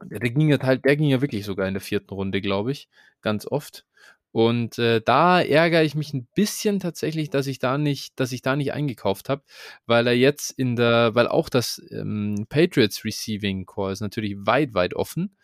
der, 0.04 0.20
der 0.20 0.30
ging 0.32 0.50
ja 0.50 0.60
halt, 0.62 0.86
der 0.86 0.96
ging 0.96 1.10
ja 1.10 1.22
wirklich 1.22 1.46
sogar 1.46 1.68
in 1.68 1.74
der 1.74 1.82
vierten 1.82 2.14
Runde, 2.14 2.42
glaube 2.42 2.72
ich, 2.72 2.90
ganz 3.22 3.46
oft. 3.46 3.86
Und 4.36 4.80
äh, 4.80 5.00
da 5.00 5.40
ärgere 5.40 5.84
ich 5.84 5.96
mich 5.96 6.14
ein 6.14 6.28
bisschen 6.36 6.82
tatsächlich, 6.82 7.30
dass 7.30 7.48
ich 7.48 7.58
da 7.58 7.78
nicht, 7.78 8.20
dass 8.20 8.34
ich 8.34 8.42
da 8.42 8.58
nicht 8.58 8.74
eingekauft 8.74 9.30
habe, 9.30 9.44
weil 9.86 10.08
er 10.08 10.14
jetzt 10.18 10.52
in 10.52 10.76
der, 10.76 11.16
weil 11.16 11.30
auch 11.30 11.48
das 11.48 11.82
ähm, 11.90 12.46
Patriots 12.50 13.06
Receiving 13.06 13.66
Core 13.66 13.94
ist 13.94 14.02
natürlich 14.02 14.36
weit, 14.40 14.74
weit 14.74 14.94
offen. 14.94 15.38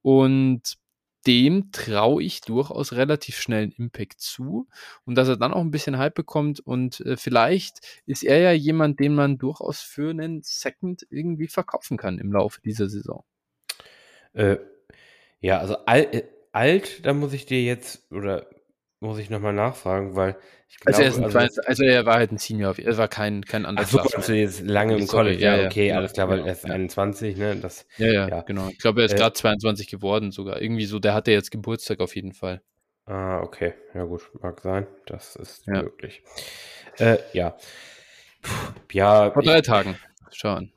Und 0.00 0.78
dem 1.26 1.72
traue 1.72 2.22
ich 2.22 2.40
durchaus 2.40 2.94
relativ 2.94 3.36
schnellen 3.36 3.70
Impact 3.72 4.18
zu 4.18 4.66
und 5.04 5.16
dass 5.16 5.28
er 5.28 5.36
dann 5.36 5.52
auch 5.52 5.60
ein 5.60 5.70
bisschen 5.70 5.98
Hype 5.98 6.14
bekommt 6.14 6.58
und 6.60 7.00
äh, 7.00 7.18
vielleicht 7.18 8.02
ist 8.06 8.22
er 8.22 8.38
ja 8.38 8.52
jemand, 8.52 8.98
den 8.98 9.14
man 9.14 9.36
durchaus 9.36 9.82
für 9.82 10.08
einen 10.08 10.40
Second 10.42 11.06
irgendwie 11.10 11.48
verkaufen 11.48 11.98
kann 11.98 12.18
im 12.18 12.32
Laufe 12.32 12.62
dieser 12.62 12.88
Saison. 12.88 13.24
Äh, 14.32 14.56
ja, 15.40 15.58
also 15.58 15.76
all, 15.84 16.04
äh, 16.14 16.22
alt, 16.52 17.04
da 17.06 17.12
muss 17.12 17.32
ich 17.32 17.46
dir 17.46 17.62
jetzt, 17.62 18.10
oder 18.12 18.46
muss 19.00 19.18
ich 19.18 19.30
nochmal 19.30 19.52
nachfragen, 19.52 20.16
weil 20.16 20.36
ich 20.68 20.80
glaube, 20.80 20.98
also, 20.98 21.20
er 21.20 21.40
also, 21.40 21.60
also, 21.62 21.84
er 21.84 22.04
war 22.04 22.16
halt 22.16 22.32
ein 22.32 22.38
Senior, 22.38 22.78
er 22.78 22.96
war 22.98 23.08
kein, 23.08 23.44
kein 23.44 23.64
anderer 23.64 23.86
Ach 23.86 23.90
so, 23.90 24.00
also 24.00 24.32
jetzt 24.32 24.60
lange 24.62 24.96
im 24.96 25.06
College, 25.06 25.38
ja, 25.38 25.66
okay, 25.66 25.88
ja, 25.88 25.96
alles 25.96 26.12
klar, 26.12 26.28
weil 26.28 26.40
er 26.40 26.52
ist 26.52 26.64
21, 26.64 27.36
ne, 27.36 27.56
das. 27.56 27.86
Ja, 27.96 28.06
ja, 28.06 28.28
ja. 28.28 28.40
genau. 28.42 28.68
Ich 28.68 28.78
glaube, 28.78 29.00
er 29.00 29.06
ist 29.06 29.14
äh, 29.14 29.16
gerade 29.16 29.34
22 29.34 29.88
geworden 29.88 30.30
sogar, 30.30 30.60
irgendwie 30.60 30.84
so, 30.84 30.98
der 30.98 31.14
hatte 31.14 31.30
jetzt 31.30 31.50
Geburtstag 31.50 32.00
auf 32.00 32.16
jeden 32.16 32.32
Fall. 32.32 32.60
Ah, 33.06 33.40
okay, 33.40 33.74
ja 33.94 34.04
gut, 34.04 34.30
mag 34.42 34.60
sein, 34.60 34.86
das 35.06 35.36
ist 35.36 35.66
ja. 35.66 35.82
möglich. 35.82 36.22
Äh, 36.98 37.18
ja. 37.32 37.56
Puh, 38.42 38.72
ja. 38.92 39.30
Vor 39.30 39.42
drei 39.42 39.58
ich, 39.58 39.62
Tagen, 39.62 39.96
schauen. 40.32 40.72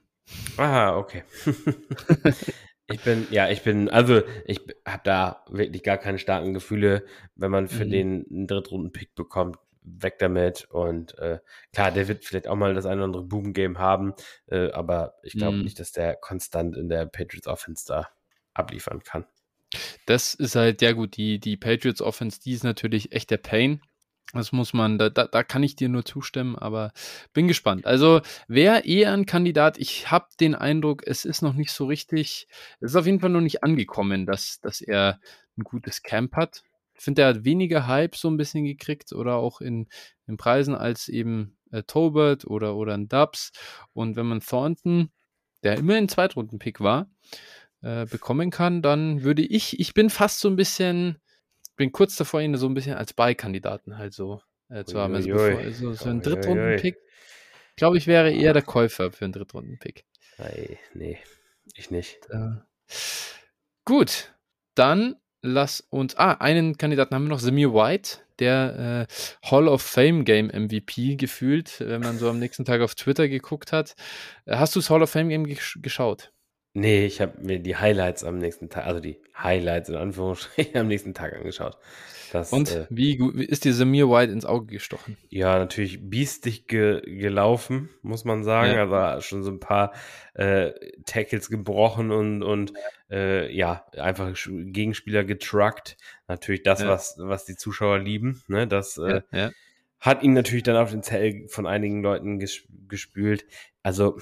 Aha, 0.58 0.96
okay. 0.96 1.24
Ich 2.92 3.02
bin, 3.02 3.28
ja, 3.32 3.50
ich 3.50 3.62
bin, 3.64 3.90
also 3.90 4.22
ich 4.46 4.62
habe 4.86 5.02
da 5.04 5.44
wirklich 5.50 5.84
gar 5.84 5.98
keine 5.98 6.20
starken 6.20 6.54
Gefühle, 6.54 7.06
wenn 7.36 7.52
man 7.52 7.68
für 7.68 7.86
mhm. 7.86 7.90
den 7.90 8.26
einen 8.30 8.48
Drittrunden-Pick 8.48 9.16
bekommt, 9.16 9.58
weg 9.84 10.20
damit. 10.20 10.66
Und 10.70 11.18
äh, 11.18 11.40
klar, 11.74 11.92
der 11.92 12.08
wird 12.08 12.26
vielleicht 12.26 12.48
auch 12.48 12.56
mal 12.56 12.74
das 12.74 12.86
eine 12.86 12.98
oder 12.98 13.06
andere 13.06 13.24
Boom-Game 13.24 13.80
haben, 13.80 14.14
äh, 14.48 14.72
aber 14.72 15.16
ich 15.24 15.34
glaube 15.34 15.58
mhm. 15.58 15.64
nicht, 15.64 15.80
dass 15.80 15.92
der 15.92 16.16
konstant 16.16 16.78
in 16.78 16.90
der 16.90 17.06
Patriots 17.06 17.48
Offense 17.48 17.86
da 17.88 18.10
abliefern 18.54 19.02
kann. 19.04 19.26
Das 20.06 20.34
ist 20.34 20.56
halt, 20.56 20.82
ja 20.82 20.92
gut, 20.92 21.16
die, 21.16 21.40
die 21.40 21.58
Patriots 21.58 22.02
Offense, 22.02 22.40
die 22.42 22.54
ist 22.54 22.64
natürlich 22.64 23.14
echt 23.14 23.32
der 23.32 23.38
Pain. 23.38 23.82
Das 24.34 24.54
muss 24.54 24.74
man, 24.74 24.98
da, 24.98 25.10
da, 25.10 25.28
da 25.28 25.44
kann 25.44 25.62
ich 25.62 25.76
dir 25.76 25.90
nur 25.90 26.06
zustimmen, 26.06 26.56
aber 26.56 26.94
bin 27.34 27.50
gespannt. 27.50 27.86
Also 27.86 28.22
wer 28.48 28.86
eher 28.86 29.12
ein 29.12 29.26
Kandidat, 29.26 29.78
ich 29.78 30.10
habe 30.10 30.28
den 30.40 30.56
Eindruck, 30.56 31.06
es 31.06 31.26
ist 31.26 31.42
noch 31.42 31.54
nicht 31.54 31.72
so 31.72 31.86
richtig, 31.86 32.48
es 32.80 32.92
ist 32.92 32.96
auf 32.96 33.06
jeden 33.06 33.20
Fall 33.20 33.30
noch 33.30 33.42
nicht 33.42 33.64
angekommen, 33.64 34.26
dass, 34.26 34.62
dass 34.62 34.80
er 34.80 35.20
ein 35.58 35.64
gutes 35.64 36.02
Camp 36.02 36.36
hat. 36.36 36.64
Ich 36.94 37.04
finde, 37.04 37.24
er 37.24 37.30
hat 37.30 37.44
weniger 37.44 37.88
Hype 37.88 38.16
so 38.16 38.30
ein 38.30 38.38
bisschen 38.38 38.64
gekriegt 38.64 39.12
oder 39.12 39.36
auch 39.36 39.60
in, 39.60 39.90
in 40.28 40.38
Preisen 40.38 40.76
als 40.76 41.10
eben 41.10 41.58
äh, 41.72 41.84
Tobert 41.84 42.46
oder, 42.46 42.76
oder 42.76 42.94
ein 42.94 43.10
Dubs. 43.10 43.52
Und 43.94 44.16
wenn 44.16 44.28
man 44.28 44.40
Thornton, 44.40 45.12
der 45.64 45.78
immer 45.78 45.96
ein 45.96 46.10
Zweitrunden-Pick 46.10 46.80
war, 46.80 47.10
äh, 47.82 48.06
bekommen 48.06 48.52
kann, 48.52 48.82
dann 48.82 49.24
würde 49.24 49.42
ich, 49.42 49.80
ich 49.80 49.94
bin 49.94 50.10
fast 50.10 50.40
so 50.40 50.48
ein 50.48 50.56
bisschen, 50.56 51.20
bin 51.82 51.92
kurz 51.92 52.16
davor, 52.16 52.42
ihn 52.42 52.56
so 52.58 52.68
ein 52.68 52.76
bisschen 52.76 52.96
als 52.96 53.14
Beikandidaten 53.14 53.98
halt 53.98 54.14
so 54.14 54.40
äh, 54.70 54.84
zu 54.84 55.00
haben. 55.00 55.16
Also, 55.16 55.30
bevor, 55.30 55.58
also 55.58 55.94
so 55.94 56.10
ein 56.10 56.22
Drittrunden-Pick, 56.22 56.96
glaube 57.76 57.98
ich, 57.98 58.06
wäre 58.06 58.32
eher 58.32 58.54
der 58.54 58.62
Käufer 58.62 59.12
für 59.12 59.26
einen 59.26 59.34
Drittrunden-Pick. 59.34 60.06
Nee, 60.94 61.18
ich 61.74 61.90
nicht. 61.90 62.20
Äh, 62.30 62.58
gut, 63.84 64.32
dann 64.76 65.16
lass 65.42 65.82
uns. 65.90 66.16
Ah, 66.18 66.34
einen 66.34 66.78
Kandidaten 66.78 67.16
haben 67.16 67.24
wir 67.24 67.30
noch, 67.30 67.40
Samir 67.40 67.74
White, 67.74 68.20
der 68.38 69.08
äh, 69.10 69.50
Hall 69.50 69.68
of 69.68 69.82
Fame 69.82 70.24
Game 70.24 70.52
MVP 70.54 71.16
gefühlt, 71.16 71.80
wenn 71.80 72.02
man 72.02 72.20
so 72.20 72.30
am 72.30 72.38
nächsten 72.38 72.64
Tag 72.64 72.82
auf 72.82 72.94
Twitter 72.94 73.28
geguckt 73.28 73.72
hat. 73.72 73.96
Äh, 74.46 74.58
hast 74.58 74.76
du 74.76 74.80
das 74.80 74.92
Hall 74.92 75.02
of 75.02 75.10
Fame 75.10 75.30
Game 75.30 75.48
gesch 75.48 75.80
geschaut? 75.82 76.32
Nee, 76.74 77.06
ich 77.06 77.20
habe 77.20 77.34
mir 77.42 77.60
die 77.60 77.76
Highlights 77.76 78.24
am 78.24 78.38
nächsten 78.38 78.70
Tag, 78.70 78.86
also 78.86 79.02
die 79.02 79.20
Highlights 79.38 79.90
in 79.90 79.96
Anführungsstrichen 79.96 80.76
am 80.80 80.88
nächsten 80.88 81.14
Tag 81.14 81.34
angeschaut. 81.34 81.78
Das, 82.32 82.54
Und 82.54 82.72
äh, 82.72 82.88
wie, 82.90 83.20
wie 83.20 83.44
ist 83.44 83.66
dir 83.66 83.74
Samir 83.74 84.10
White 84.10 84.32
ins 84.32 84.46
Auge 84.46 84.68
gestochen? 84.68 85.18
Ja, 85.28 85.60
natürlich 85.60 86.00
biestig 86.02 86.66
ge 86.68 87.02
gelaufen, 87.02 87.90
muss 88.04 88.24
man 88.24 88.46
sagen. 88.46 88.72
Ja. 88.72 88.90
Also 88.90 89.22
schon 89.22 89.44
so 89.44 89.52
ein 89.52 89.60
paar 89.60 89.92
äh, 90.34 90.72
Tackles 91.06 91.50
gebrochen 91.50 92.12
und, 92.12 92.42
und 92.42 92.72
äh, 93.10 93.54
ja, 93.54 93.86
einfach 93.98 94.34
Gegenspieler 94.48 95.26
getruckt. 95.26 95.98
Natürlich 96.30 96.64
das, 96.64 96.82
ja. 96.82 96.88
was, 96.88 97.16
was 97.18 97.44
die 97.44 97.58
Zuschauer 97.58 98.00
lieben. 98.00 98.42
Ne? 98.48 98.66
Das 98.66 98.98
äh, 98.98 99.24
ja, 99.34 99.52
hat 100.00 100.24
ihn 100.24 100.32
natürlich 100.32 100.64
dann 100.64 100.78
auf 100.78 100.92
den 100.92 101.04
Zell 101.04 101.50
von 101.50 101.68
einigen 101.68 102.02
Leuten 102.02 102.40
ges 102.40 102.64
gespült. 102.88 103.46
Also 103.84 104.20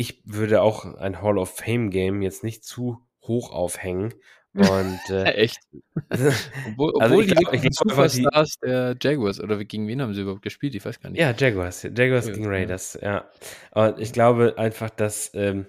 ich 0.00 0.22
würde 0.24 0.62
auch 0.62 0.94
ein 0.94 1.20
Hall 1.20 1.36
of 1.36 1.54
Fame 1.54 1.90
Game 1.90 2.22
jetzt 2.22 2.42
nicht 2.42 2.64
zu 2.64 3.06
hoch 3.22 3.52
aufhängen. 3.52 4.14
Und 4.54 5.00
äh, 5.10 5.24
echt. 5.34 5.60
obwohl, 6.10 7.00
also 7.00 7.14
obwohl 7.14 7.24
ich 7.24 7.36
glaub, 7.36 7.52
die, 7.52 7.68
ich 7.68 7.74
Superstars 7.76 8.54
die, 8.54 8.66
der 8.66 8.96
Jaguars 9.00 9.40
oder 9.40 9.62
gegen 9.62 9.86
wen 9.86 10.00
haben 10.00 10.14
sie 10.14 10.22
überhaupt 10.22 10.42
gespielt? 10.42 10.74
Ich 10.74 10.84
weiß 10.84 11.00
gar 11.00 11.10
nicht. 11.10 11.20
Ja, 11.20 11.32
Jaguars, 11.36 11.82
Jaguars 11.82 12.26
ja, 12.26 12.32
gegen 12.32 12.46
Raiders, 12.46 12.98
ja. 13.00 13.28
ja. 13.74 13.84
Und 13.84 14.00
ich 14.00 14.12
glaube 14.12 14.54
einfach, 14.56 14.90
dass 14.90 15.30
ähm, 15.34 15.66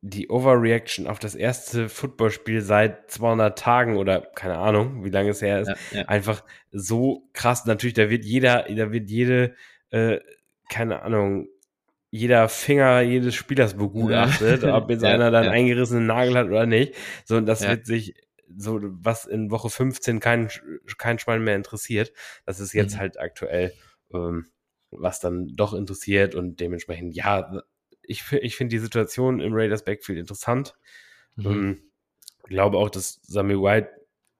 die 0.00 0.28
Overreaction 0.28 1.06
auf 1.06 1.18
das 1.18 1.34
erste 1.34 1.88
Footballspiel 1.88 2.62
seit 2.62 3.10
200 3.10 3.56
Tagen 3.56 3.96
oder 3.96 4.22
keine 4.22 4.58
Ahnung, 4.58 5.04
wie 5.04 5.10
lange 5.10 5.30
es 5.30 5.42
her 5.42 5.60
ist, 5.60 5.70
ja, 5.92 6.02
einfach 6.06 6.42
so 6.72 7.28
krass. 7.32 7.66
Natürlich, 7.66 7.94
da 7.94 8.10
wird 8.10 8.24
jeder, 8.24 8.64
da 8.68 8.90
wird 8.90 9.08
jede, 9.08 9.54
äh, 9.90 10.18
keine 10.68 11.02
Ahnung, 11.02 11.48
jeder 12.10 12.48
Finger 12.48 13.00
jedes 13.00 13.34
Spielers 13.34 13.74
begutachtet, 13.74 14.64
ob 14.64 14.90
jetzt 14.90 15.02
ja, 15.04 15.10
einer 15.10 15.30
dann 15.30 15.44
ja. 15.44 15.50
eingerissenen 15.50 16.06
Nagel 16.06 16.36
hat 16.36 16.46
oder 16.46 16.66
nicht. 16.66 16.94
So, 17.24 17.36
und 17.36 17.46
das 17.46 17.62
ja. 17.62 17.70
wird 17.70 17.86
sich 17.86 18.14
so, 18.56 18.78
was 18.82 19.26
in 19.26 19.50
Woche 19.50 19.70
15 19.70 20.20
kein, 20.20 20.48
kein 20.98 21.18
Schwein 21.18 21.42
mehr 21.42 21.56
interessiert. 21.56 22.12
Das 22.44 22.60
ist 22.60 22.72
jetzt 22.72 22.94
mhm. 22.94 23.00
halt 23.00 23.18
aktuell, 23.18 23.72
ähm, 24.14 24.46
was 24.90 25.20
dann 25.20 25.48
doch 25.48 25.74
interessiert 25.74 26.34
und 26.34 26.60
dementsprechend, 26.60 27.14
ja, 27.14 27.62
ich, 28.02 28.30
ich 28.32 28.56
finde 28.56 28.76
die 28.76 28.80
Situation 28.80 29.40
im 29.40 29.52
Raiders 29.52 29.84
Backfield 29.84 30.18
interessant. 30.18 30.74
Mhm. 31.34 31.46
Ähm, 31.46 31.82
glaube 32.44 32.78
auch, 32.78 32.90
dass 32.90 33.20
Samuel 33.22 33.62
White 33.62 33.90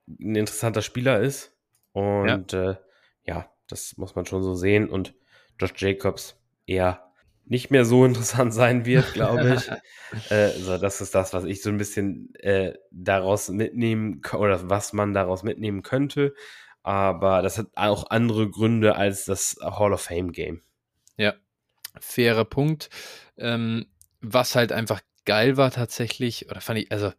ein 0.09 0.37
interessanter 0.37 0.83
Spieler 0.83 1.21
ist. 1.21 1.53
Und 1.93 2.53
ja. 2.53 2.71
Äh, 2.71 2.77
ja, 3.25 3.53
das 3.69 3.97
muss 3.97 4.14
man 4.14 4.27
schon 4.27 4.43
so 4.43 4.55
sehen. 4.55 4.89
Und 4.89 5.14
Josh 5.59 5.73
Jacobs 5.77 6.41
eher 6.67 7.12
nicht 7.47 7.70
mehr 7.70 7.84
so 7.84 8.05
interessant 8.05 8.53
sein 8.53 8.84
wird, 8.84 9.12
glaube 9.14 9.57
ich. 9.57 10.30
äh, 10.30 10.51
so, 10.51 10.78
das 10.78 11.01
ist 11.01 11.14
das, 11.14 11.32
was 11.32 11.44
ich 11.44 11.62
so 11.62 11.70
ein 11.70 11.78
bisschen 11.78 12.34
äh, 12.36 12.74
daraus 12.90 13.49
mitnehmen 13.49 14.20
oder 14.32 14.68
was 14.68 14.92
man 14.92 15.14
daraus 15.14 15.42
mitnehmen 15.42 15.82
könnte. 15.82 16.34
Aber 16.82 17.42
das 17.42 17.59
hat 17.59 17.66
auch 17.74 18.11
andere 18.11 18.49
Gründe 18.49 18.94
als 18.97 19.24
das 19.24 19.57
Hall 19.61 19.92
of 19.92 20.03
Fame 20.03 20.30
Game. 20.30 20.62
Ja, 21.16 21.34
fairer 21.99 22.44
Punkt. 22.44 22.90
Ähm, 23.36 23.86
was 24.20 24.55
halt 24.55 24.72
einfach 24.72 25.01
geil 25.24 25.57
war 25.57 25.70
tatsächlich, 25.70 26.49
oder 26.49 26.61
fand 26.61 26.78
ich, 26.78 26.92
also 26.92 27.12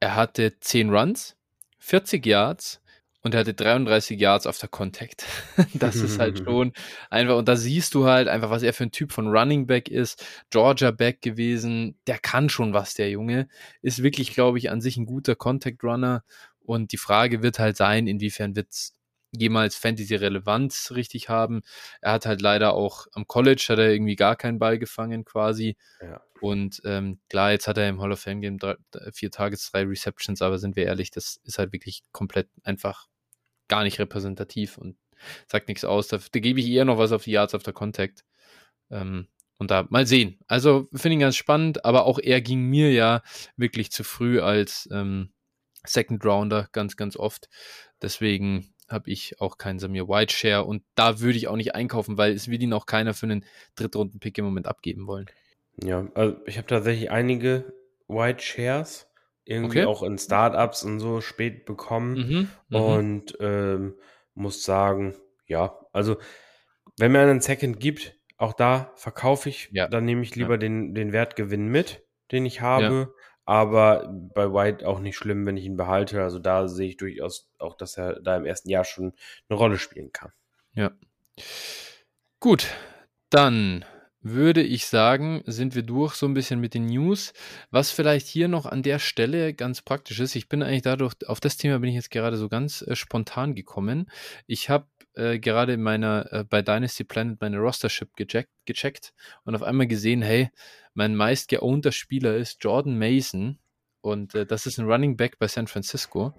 er 0.00 0.14
hatte 0.14 0.58
10 0.60 0.90
Runs, 0.90 1.36
40 1.78 2.24
Yards, 2.26 2.80
und 3.28 3.34
er 3.34 3.40
hatte 3.40 3.52
33 3.52 4.18
Yards 4.18 4.46
auf 4.46 4.56
der 4.56 4.70
Contact. 4.70 5.26
das 5.74 5.96
ist 5.96 6.18
halt 6.18 6.38
schon 6.44 6.72
einfach, 7.10 7.36
und 7.36 7.46
da 7.46 7.56
siehst 7.56 7.94
du 7.94 8.06
halt 8.06 8.26
einfach, 8.26 8.48
was 8.48 8.62
er 8.62 8.72
für 8.72 8.84
ein 8.84 8.90
Typ 8.90 9.12
von 9.12 9.28
Running 9.28 9.66
Back 9.66 9.90
ist. 9.90 10.24
Georgia 10.48 10.92
Back 10.92 11.20
gewesen, 11.20 11.98
der 12.06 12.18
kann 12.18 12.48
schon 12.48 12.72
was, 12.72 12.94
der 12.94 13.10
Junge. 13.10 13.46
Ist 13.82 14.02
wirklich, 14.02 14.32
glaube 14.32 14.56
ich, 14.56 14.70
an 14.70 14.80
sich 14.80 14.96
ein 14.96 15.04
guter 15.04 15.34
Contact 15.34 15.84
Runner. 15.84 16.24
Und 16.60 16.92
die 16.92 16.96
Frage 16.96 17.42
wird 17.42 17.58
halt 17.58 17.76
sein, 17.76 18.06
inwiefern 18.06 18.56
wird 18.56 18.70
es 18.70 18.94
jemals 19.32 19.76
Fantasy-Relevanz 19.76 20.92
richtig 20.94 21.28
haben. 21.28 21.60
Er 22.00 22.12
hat 22.12 22.24
halt 22.24 22.40
leider 22.40 22.72
auch 22.72 23.08
am 23.12 23.26
College 23.26 23.66
hat 23.68 23.78
er 23.78 23.92
irgendwie 23.92 24.16
gar 24.16 24.36
keinen 24.36 24.58
Ball 24.58 24.78
gefangen 24.78 25.26
quasi. 25.26 25.76
Ja. 26.00 26.22
Und 26.40 26.80
ähm, 26.86 27.20
klar, 27.28 27.50
jetzt 27.50 27.68
hat 27.68 27.76
er 27.76 27.90
im 27.90 28.00
Hall 28.00 28.12
of 28.12 28.20
Fame 28.20 28.40
Game 28.40 28.58
drei, 28.58 28.76
vier 29.12 29.30
Tages, 29.30 29.70
drei 29.70 29.82
Receptions, 29.82 30.40
aber 30.40 30.58
sind 30.58 30.76
wir 30.76 30.86
ehrlich, 30.86 31.10
das 31.10 31.40
ist 31.44 31.58
halt 31.58 31.72
wirklich 31.72 32.02
komplett 32.12 32.48
einfach 32.62 33.08
gar 33.68 33.84
nicht 33.84 33.98
repräsentativ 33.98 34.78
und 34.78 34.96
sagt 35.46 35.68
nichts 35.68 35.84
aus. 35.84 36.08
Da, 36.08 36.18
da 36.18 36.40
gebe 36.40 36.60
ich 36.60 36.68
eher 36.68 36.84
noch 36.84 36.98
was 36.98 37.12
auf 37.12 37.24
die 37.24 37.32
Yards 37.32 37.54
auf 37.54 37.62
der 37.62 37.72
Contact. 37.72 38.24
Ähm, 38.90 39.28
und 39.58 39.70
da 39.70 39.86
mal 39.90 40.06
sehen. 40.06 40.38
Also 40.46 40.88
finde 40.94 41.16
ich 41.16 41.20
ganz 41.20 41.36
spannend, 41.36 41.84
aber 41.84 42.06
auch 42.06 42.18
er 42.18 42.40
ging 42.40 42.62
mir 42.62 42.92
ja 42.92 43.22
wirklich 43.56 43.90
zu 43.90 44.04
früh 44.04 44.40
als 44.40 44.88
ähm, 44.92 45.30
Second 45.84 46.24
Rounder 46.24 46.68
ganz, 46.72 46.96
ganz 46.96 47.16
oft. 47.16 47.48
Deswegen 48.00 48.72
habe 48.88 49.10
ich 49.10 49.40
auch 49.40 49.58
keinen 49.58 49.78
Samir 49.80 50.08
White 50.08 50.34
Share 50.34 50.64
und 50.64 50.82
da 50.94 51.20
würde 51.20 51.36
ich 51.36 51.48
auch 51.48 51.56
nicht 51.56 51.74
einkaufen, 51.74 52.16
weil 52.16 52.32
es 52.32 52.48
will 52.48 52.62
ihn 52.62 52.72
auch 52.72 52.86
keiner 52.86 53.14
für 53.14 53.26
einen 53.26 53.44
Drittrunden-Pick 53.74 54.38
im 54.38 54.44
Moment 54.44 54.66
abgeben 54.66 55.06
wollen. 55.06 55.26
Ja, 55.82 56.08
also 56.14 56.36
ich 56.46 56.56
habe 56.56 56.66
tatsächlich 56.66 57.10
einige 57.10 57.72
White 58.06 58.42
Shares 58.42 59.07
irgendwie 59.48 59.78
Okay. 59.80 59.86
auch 59.86 60.02
in 60.02 60.18
Startups 60.18 60.84
und 60.84 61.00
so 61.00 61.20
spät 61.20 61.64
bekommen 61.64 62.14
Mhm, 62.14 62.48
mhm. 62.68 62.76
und 62.76 63.38
ähm, 63.40 63.94
muss 64.34 64.62
sagen, 64.62 65.16
ja, 65.46 65.78
also 65.92 66.16
wenn 66.98 67.12
mir 67.12 67.20
einen 67.20 67.40
Second 67.40 67.80
gibt, 67.80 68.14
auch 68.36 68.52
da 68.52 68.92
verkaufe 68.96 69.48
ich, 69.48 69.68
Ja, 69.72 69.88
dann 69.88 70.04
nehme 70.04 70.22
ich 70.22 70.30
ja. 70.36 70.42
lieber 70.42 70.58
den, 70.58 70.94
den 70.94 71.12
Wertgewinn 71.12 71.68
mit, 71.68 72.04
den 72.32 72.46
ich 72.46 72.60
habe. 72.60 73.14
Aber 73.44 74.12
bei 74.34 74.52
White 74.52 74.86
auch 74.86 75.00
nicht 75.00 75.16
schlimm, 75.16 75.46
wenn 75.46 75.56
ich 75.56 75.64
ihn 75.64 75.78
behalte. 75.78 76.22
Also 76.22 76.38
da 76.38 76.68
sehe 76.68 76.88
ich 76.88 76.98
durchaus 76.98 77.48
auch, 77.58 77.74
dass 77.76 77.96
er 77.96 78.20
da 78.20 78.36
im 78.36 78.44
ersten 78.44 78.68
Jahr 78.68 78.84
schon 78.84 79.14
eine 79.48 79.58
Rolle 79.58 79.78
spielen 79.78 80.12
kann. 80.12 80.32
Ja. 80.74 80.90
Gut, 82.40 82.66
dann 83.30 83.84
würde 84.30 84.62
ich 84.62 84.86
sagen, 84.86 85.42
sind 85.46 85.74
wir 85.74 85.82
durch 85.82 86.14
so 86.14 86.26
ein 86.26 86.34
bisschen 86.34 86.60
mit 86.60 86.74
den 86.74 86.86
News. 86.86 87.32
Was 87.70 87.90
vielleicht 87.90 88.26
hier 88.26 88.48
noch 88.48 88.66
an 88.66 88.82
der 88.82 88.98
Stelle 88.98 89.54
ganz 89.54 89.82
praktisch 89.82 90.20
ist, 90.20 90.36
ich 90.36 90.48
bin 90.48 90.62
eigentlich 90.62 90.82
dadurch, 90.82 91.14
auf 91.26 91.40
das 91.40 91.56
Thema 91.56 91.78
bin 91.78 91.90
ich 91.90 91.96
jetzt 91.96 92.10
gerade 92.10 92.36
so 92.36 92.48
ganz 92.48 92.82
äh, 92.82 92.96
spontan 92.96 93.54
gekommen. 93.54 94.10
Ich 94.46 94.70
habe 94.70 94.86
äh, 95.14 95.38
gerade 95.38 95.74
in 95.74 95.82
meiner, 95.82 96.32
äh, 96.32 96.44
bei 96.44 96.62
Dynasty 96.62 97.04
Planet 97.04 97.40
meine 97.40 97.58
Rostership 97.58 98.14
gecheckt, 98.16 98.50
gecheckt 98.66 99.12
und 99.44 99.54
auf 99.54 99.62
einmal 99.62 99.86
gesehen, 99.86 100.22
hey, 100.22 100.50
mein 100.94 101.14
meist 101.14 101.48
geownter 101.48 101.92
Spieler 101.92 102.36
ist 102.36 102.62
Jordan 102.62 102.98
Mason 102.98 103.58
und 104.00 104.34
äh, 104.34 104.46
das 104.46 104.66
ist 104.66 104.78
ein 104.78 104.86
Running 104.86 105.16
Back 105.16 105.38
bei 105.38 105.48
San 105.48 105.66
Francisco 105.66 106.34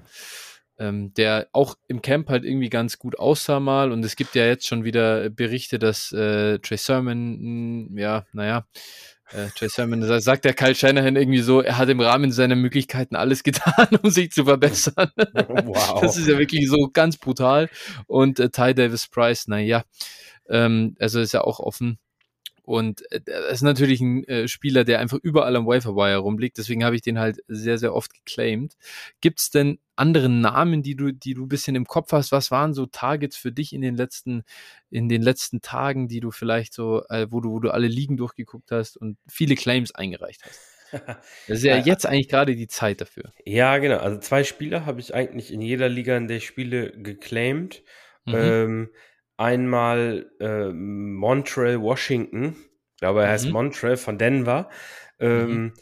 ähm, 0.79 1.13
der 1.13 1.47
auch 1.51 1.75
im 1.87 2.01
Camp 2.01 2.29
halt 2.29 2.45
irgendwie 2.45 2.69
ganz 2.69 2.97
gut 2.97 3.19
aussah 3.19 3.59
mal. 3.59 3.91
Und 3.91 4.03
es 4.03 4.15
gibt 4.15 4.33
ja 4.35 4.45
jetzt 4.45 4.65
schon 4.67 4.83
wieder 4.83 5.29
Berichte, 5.29 5.77
dass 5.77 6.11
äh, 6.11 6.59
Trey 6.59 6.77
Sermon, 6.77 7.89
mh, 7.91 8.01
ja, 8.01 8.25
naja, 8.31 8.65
äh, 9.31 9.47
Trey 9.55 9.69
Sermon, 9.69 10.01
sagt 10.21 10.45
der 10.45 10.53
Kyle 10.53 10.73
Shanahan 10.73 11.15
irgendwie 11.15 11.41
so, 11.41 11.61
er 11.61 11.77
hat 11.77 11.89
im 11.89 11.99
Rahmen 11.99 12.31
seiner 12.31 12.55
Möglichkeiten 12.55 13.15
alles 13.15 13.43
getan, 13.43 13.87
um 14.01 14.09
sich 14.09 14.31
zu 14.31 14.45
verbessern. 14.45 15.11
Wow. 15.69 16.01
Das 16.01 16.17
ist 16.17 16.27
ja 16.27 16.37
wirklich 16.37 16.67
so 16.69 16.89
ganz 16.91 17.17
brutal. 17.17 17.69
Und 18.07 18.39
äh, 18.39 18.49
Ty 18.49 18.73
Davis 18.73 19.07
Price, 19.07 19.47
naja, 19.47 19.83
ähm, 20.47 20.95
also 20.99 21.19
ist 21.19 21.33
ja 21.33 21.41
auch 21.41 21.59
offen. 21.59 21.99
Und 22.69 23.11
äh, 23.11 23.19
das 23.25 23.53
ist 23.53 23.61
natürlich 23.63 23.99
ein 23.99 24.23
äh, 24.25 24.47
Spieler, 24.47 24.83
der 24.83 24.99
einfach 24.99 25.17
überall 25.23 25.55
am 25.55 25.65
Wire 25.65 26.17
rumliegt. 26.17 26.59
Deswegen 26.59 26.83
habe 26.83 26.95
ich 26.95 27.01
den 27.01 27.17
halt 27.17 27.39
sehr, 27.47 27.79
sehr 27.79 27.95
oft 27.95 28.13
geclaimed. 28.13 28.77
Gibt 29.21 29.39
es 29.39 29.49
denn 29.49 29.79
andere 29.95 30.29
Namen, 30.29 30.83
die 30.83 30.95
du, 30.95 31.11
die 31.11 31.33
du 31.33 31.45
ein 31.45 31.49
bisschen 31.49 31.75
im 31.75 31.87
Kopf 31.87 32.11
hast? 32.11 32.31
Was 32.31 32.51
waren 32.51 32.75
so 32.75 32.85
Targets 32.85 33.37
für 33.37 33.51
dich 33.51 33.73
in 33.73 33.81
den 33.81 33.95
letzten, 33.95 34.43
in 34.91 35.09
den 35.09 35.23
letzten 35.23 35.61
Tagen, 35.61 36.07
die 36.07 36.19
du 36.19 36.29
vielleicht 36.29 36.75
so, 36.75 37.01
äh, 37.09 37.25
wo 37.31 37.41
du, 37.41 37.49
wo 37.49 37.59
du 37.59 37.71
alle 37.71 37.87
Ligen 37.87 38.17
durchgeguckt 38.17 38.69
hast 38.69 38.97
und 38.97 39.17
viele 39.27 39.55
Claims 39.55 39.95
eingereicht 39.95 40.43
hast? 40.45 40.59
Das 41.47 41.59
ist 41.59 41.63
ja 41.63 41.77
jetzt 41.77 42.07
eigentlich 42.07 42.29
gerade 42.29 42.55
die 42.55 42.67
Zeit 42.67 42.99
dafür. 42.99 43.31
Ja, 43.45 43.77
genau. 43.77 43.97
Also 43.97 44.19
zwei 44.19 44.43
Spieler 44.43 44.87
habe 44.87 44.99
ich 44.99 45.13
eigentlich 45.13 45.53
in 45.53 45.61
jeder 45.61 45.87
Liga, 45.87 46.17
in 46.17 46.27
der 46.27 46.37
ich 46.37 46.47
spiele, 46.47 46.91
geclaimed. 46.91 47.83
Mhm. 48.25 48.35
Ähm, 48.35 48.89
einmal 49.39 50.31
äh, 50.39 50.69
Montreal 50.71 51.81
Washington, 51.81 52.55
ich 52.95 52.99
glaube, 53.01 53.23
er 53.23 53.29
heißt 53.29 53.47
Mhm. 53.47 53.53
Montreal 53.53 53.97
von 53.97 54.17
Denver, 54.17 54.69
ähm, 55.19 55.73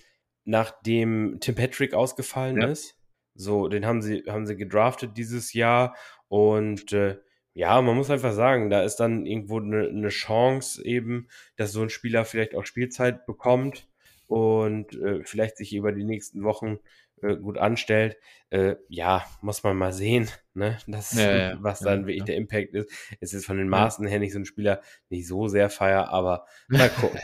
nachdem 0.46 1.40
Tim 1.42 1.56
Patrick 1.56 1.94
ausgefallen 1.94 2.62
Ja. 2.62 2.68
ist. 2.68 2.96
So, 3.36 3.68
den 3.68 3.86
haben 3.86 4.02
sie, 4.02 4.24
haben 4.28 4.46
sie 4.48 4.56
gedraftet 4.56 5.18
dieses 5.18 5.54
Jahr 5.54 5.96
und 6.28 6.94
äh, 6.94 7.18
ja, 7.54 7.82
man 7.82 7.96
muss 7.98 8.12
einfach 8.12 8.34
sagen, 8.34 8.70
da 8.70 8.84
ist 8.84 8.98
dann 8.98 9.26
irgendwo 9.26 9.60
eine, 9.60 9.88
eine 9.88 10.10
Chance 10.10 10.84
eben, 10.86 11.28
dass 11.56 11.72
so 11.72 11.82
ein 11.82 11.90
Spieler 11.90 12.24
vielleicht 12.26 12.54
auch 12.56 12.66
Spielzeit 12.66 13.26
bekommt 13.26 13.88
und 14.28 14.94
äh, 15.02 15.24
vielleicht 15.24 15.58
sich 15.58 15.74
über 15.74 15.92
die 15.92 16.04
nächsten 16.04 16.44
Wochen 16.44 16.78
äh, 17.22 17.36
gut 17.36 17.58
anstellt. 17.58 18.18
Äh, 18.50 18.76
ja, 18.88 19.26
muss 19.42 19.64
man 19.64 19.76
mal 19.76 19.92
sehen, 19.92 20.30
ne? 20.54 20.78
Das, 20.88 21.14
Ja, 21.14 21.36
ja, 21.36 21.58
was 21.62 21.82
ja, 21.82 21.88
dann 21.88 22.06
wirklich 22.06 22.20
ja. 22.20 22.26
der 22.26 22.38
Impact 22.38 22.74
ist. 22.74 22.90
Es 23.20 23.34
ist 23.34 23.46
von 23.46 23.58
den. 23.58 23.70
Maßen 23.70 24.08
her 24.08 24.20
nicht 24.20 24.34
so 24.34 24.40
ein 24.40 24.46
Spieler, 24.46 24.82
nicht 25.10 25.28
so 25.28 25.48
sehr 25.48 25.70
feier, 25.70 26.10
aber 26.10 26.46
mal 26.68 26.90
gucken. 27.02 27.20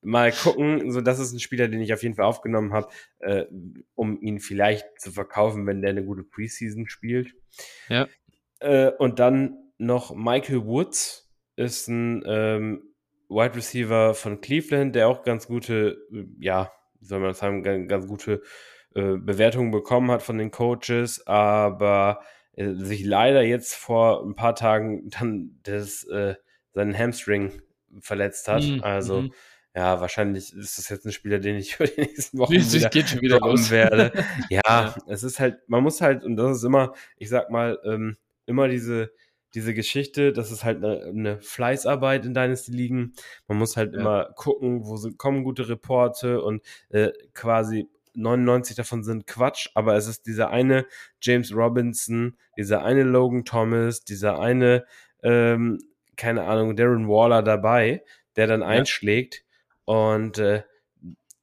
mal 0.00 0.32
gucken, 0.32 0.90
so 0.90 1.00
das 1.00 1.18
ist 1.18 1.32
ein 1.32 1.40
Spieler, 1.40 1.68
den 1.68 1.80
ich 1.80 1.92
auf 1.92 2.02
jeden 2.02 2.14
Fall 2.14 2.26
aufgenommen 2.26 2.72
habe, 2.72 2.88
äh, 3.18 3.44
um 3.94 4.20
ihn 4.20 4.40
vielleicht 4.40 5.00
zu 5.00 5.10
verkaufen, 5.12 5.66
wenn 5.66 5.82
der 5.82 5.90
eine 5.90 6.04
gute 6.04 6.22
Preseason 6.22 6.88
spielt. 6.88 7.34
Ja. 7.88 8.08
Äh, 8.60 8.90
und 8.98 9.18
dann 9.18 9.56
noch 9.78 10.14
Michael 10.14 10.64
Woods 10.64 11.30
ist 11.56 11.88
ein 11.88 12.22
ähm, 12.26 12.94
Wide 13.28 13.56
Receiver 13.56 14.14
von 14.14 14.40
Cleveland, 14.40 14.94
der 14.94 15.08
auch 15.08 15.24
ganz 15.24 15.46
gute, 15.46 15.98
äh, 16.12 16.24
ja, 16.38 16.72
wie 17.00 17.06
soll 17.06 17.20
man 17.20 17.34
sagen, 17.34 17.88
ganz 17.88 18.06
gute 18.06 18.42
äh, 18.94 19.16
Bewertungen 19.16 19.70
bekommen 19.70 20.10
hat 20.10 20.22
von 20.22 20.38
den 20.38 20.50
Coaches, 20.50 21.26
aber 21.26 22.20
äh, 22.54 22.72
sich 22.74 23.04
leider 23.04 23.42
jetzt 23.42 23.74
vor 23.74 24.24
ein 24.24 24.34
paar 24.34 24.54
Tagen 24.54 25.08
dann 25.10 25.58
das, 25.62 26.04
äh, 26.04 26.34
seinen 26.72 26.96
Hamstring 26.96 27.52
verletzt 28.00 28.48
hat. 28.48 28.62
Mhm, 28.64 28.82
Also 28.82 29.22
mhm. 29.22 29.32
ja, 29.74 30.00
wahrscheinlich 30.00 30.52
ist 30.54 30.78
das 30.78 30.88
jetzt 30.88 31.04
ein 31.06 31.12
Spieler, 31.12 31.38
den 31.38 31.56
ich 31.56 31.76
für 31.76 31.84
die 31.84 32.00
nächsten 32.00 32.38
Wochen 32.38 32.54
Es 32.54 32.72
wieder 32.74 32.88
geht 32.90 33.08
schon 33.10 33.20
wieder 33.20 33.40
los. 33.40 33.70
werde. 33.70 34.12
Ja, 34.50 34.60
Ja. 34.66 34.94
es 35.06 35.22
ist 35.22 35.40
halt, 35.40 35.58
man 35.68 35.82
muss 35.82 36.00
halt, 36.00 36.24
und 36.24 36.36
das 36.36 36.58
ist 36.58 36.64
immer, 36.64 36.92
ich 37.16 37.28
sag 37.28 37.50
mal, 37.50 37.78
ähm, 37.84 38.16
immer 38.46 38.68
diese, 38.68 39.12
diese 39.54 39.74
Geschichte, 39.74 40.32
das 40.32 40.50
ist 40.50 40.64
halt 40.64 40.78
eine, 40.82 41.04
eine 41.04 41.40
Fleißarbeit 41.40 42.24
in 42.24 42.32
Dynasty 42.32 42.72
liegen. 42.72 43.12
Man 43.46 43.58
muss 43.58 43.76
halt 43.76 43.92
Ja. 43.94 44.00
immer 44.00 44.32
gucken, 44.34 44.86
wo 44.86 44.96
sind, 44.96 45.18
kommen 45.18 45.44
gute 45.44 45.68
Reporte 45.68 46.40
und 46.42 46.62
äh, 46.88 47.10
quasi 47.34 47.88
99 48.14 48.76
davon 48.76 49.02
sind 49.02 49.26
Quatsch, 49.26 49.68
aber 49.74 49.96
es 49.96 50.06
ist 50.06 50.26
dieser 50.26 50.50
eine 50.50 50.86
James 51.20 51.54
Robinson, 51.54 52.36
dieser 52.56 52.84
eine 52.84 53.02
Logan 53.02 53.44
Thomas, 53.44 54.04
dieser 54.04 54.38
eine, 54.38 54.84
ähm, 55.22 55.78
keine 56.16 56.44
Ahnung, 56.44 56.76
Darren 56.76 57.08
Waller 57.08 57.42
dabei, 57.42 58.02
der 58.36 58.46
dann 58.46 58.62
einschlägt. 58.62 59.44
Und 59.84 60.38
äh, 60.38 60.62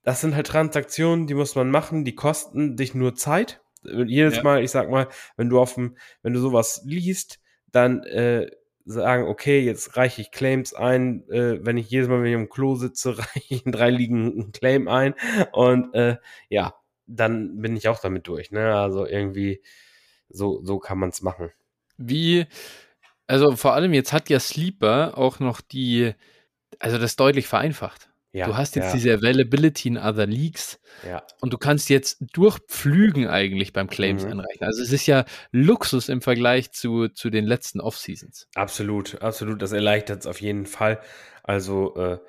das 0.04 0.22
sind 0.22 0.36
halt 0.36 0.48
Transaktionen, 0.48 1.28
die 1.28 1.34
muss 1.34 1.56
man 1.56 1.70
machen, 1.70 2.06
die 2.06 2.16
kosten 2.16 2.76
dich 2.76 2.96
nur 2.96 3.16
Zeit. 3.16 3.62
Jedes 3.84 4.38
Ja. 4.38 4.44
Mal, 4.44 4.64
ich 4.64 4.72
sag 4.72 4.90
mal, 4.90 5.08
wenn 5.38 5.50
du 5.50 5.60
auf 5.60 5.76
dem, 5.76 5.98
wenn 6.22 6.34
du 6.34 6.40
sowas 6.40 6.82
liest, 6.86 7.40
dann 7.72 8.04
äh, 8.04 8.50
sagen, 8.86 9.28
okay, 9.28 9.60
jetzt 9.62 9.98
reiche 9.98 10.22
ich 10.22 10.32
Claims 10.32 10.74
ein. 10.74 11.28
Äh, 11.30 11.64
wenn 11.66 11.78
ich 11.78 11.90
jedes 11.90 12.08
Mal, 12.08 12.22
wenn 12.22 12.30
ich 12.30 12.34
im 12.34 12.50
Klo 12.50 12.76
sitze, 12.76 13.18
reiche 13.20 13.54
ich 13.54 13.66
in 13.66 13.72
drei 13.72 13.90
Ligen 13.90 14.32
einen 14.32 14.52
Claim 14.52 14.88
ein. 14.88 15.16
Und 15.52 15.94
äh, 15.94 16.18
ja, 16.50 16.74
dann 17.08 17.62
bin 17.62 17.76
ich 17.76 17.88
auch 17.88 18.00
damit 18.00 18.28
durch. 18.28 18.52
Ne? 18.52 18.76
Also 18.76 19.06
irgendwie, 19.06 19.62
so, 20.30 20.62
so 20.64 20.80
kann 20.80 21.00
man 21.00 21.10
es 21.10 21.22
machen. 21.22 21.52
Wie, 21.98 22.46
also 23.28 23.56
vor 23.56 23.74
allem 23.74 23.94
jetzt 23.94 24.14
hat 24.14 24.30
ja 24.30 24.40
Sleeper 24.40 25.18
auch 25.18 25.40
noch 25.40 25.62
die, 25.62 26.14
also 26.80 26.98
das 26.98 27.16
deutlich 27.16 27.48
vereinfacht. 27.48 28.09
Ja, 28.32 28.46
du 28.46 28.56
hast 28.56 28.76
jetzt 28.76 28.88
ja, 28.88 28.94
diese 28.94 29.14
Availability 29.14 29.88
in 29.88 29.98
Other 29.98 30.28
Leagues 30.28 30.80
ja. 31.04 31.24
und 31.42 31.52
du 31.52 31.58
kannst 31.58 31.90
jetzt 31.90 32.24
durchpflügen 32.34 33.28
eigentlich 33.28 33.74
beim 33.74 33.90
Claims 33.90 34.24
Mhm. 34.24 34.32
einreichen. 34.32 34.68
Also 34.68 34.84
es 34.84 34.92
ist 34.92 35.08
ja 35.08 35.26
Luxus 35.52 36.10
im 36.10 36.22
Vergleich 36.22 36.72
zu, 36.72 37.08
zu 37.08 37.32
den 37.32 37.46
letzten 37.46 37.82
Off-Seasons. 37.82 38.48
Absolut, 38.54 39.22
absolut. 39.24 39.62
Das 39.64 39.72
erleichtert 39.72 40.20
es 40.20 40.28
auf 40.28 40.42
jeden 40.42 40.68
Fall. 40.68 41.02
Also, 41.42 41.96
äh, 41.96 42.20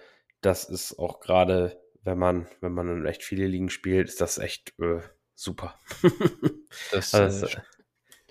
das 0.40 0.64
ist 0.64 0.98
auch 0.98 1.20
gerade, 1.20 1.78
wenn 2.03 2.16
man, 2.16 2.46
wenn 2.62 2.72
man 2.72 2.88
in 2.88 3.05
echt 3.05 3.22
viele 3.22 3.46
Ligen 3.46 3.68
spielt, 3.68 4.09
ist 4.09 4.22
das 4.22 4.38
echt 4.38 4.72
äh, 4.80 5.01
super. 5.34 5.78
Das, 6.92 7.12
also, 7.14 7.46
äh, 7.46 7.51
das 7.51 7.62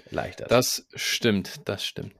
erleichtert. 0.07 0.49
Das 0.49 0.87
stimmt, 0.95 1.67
das 1.67 1.85
stimmt. 1.85 2.15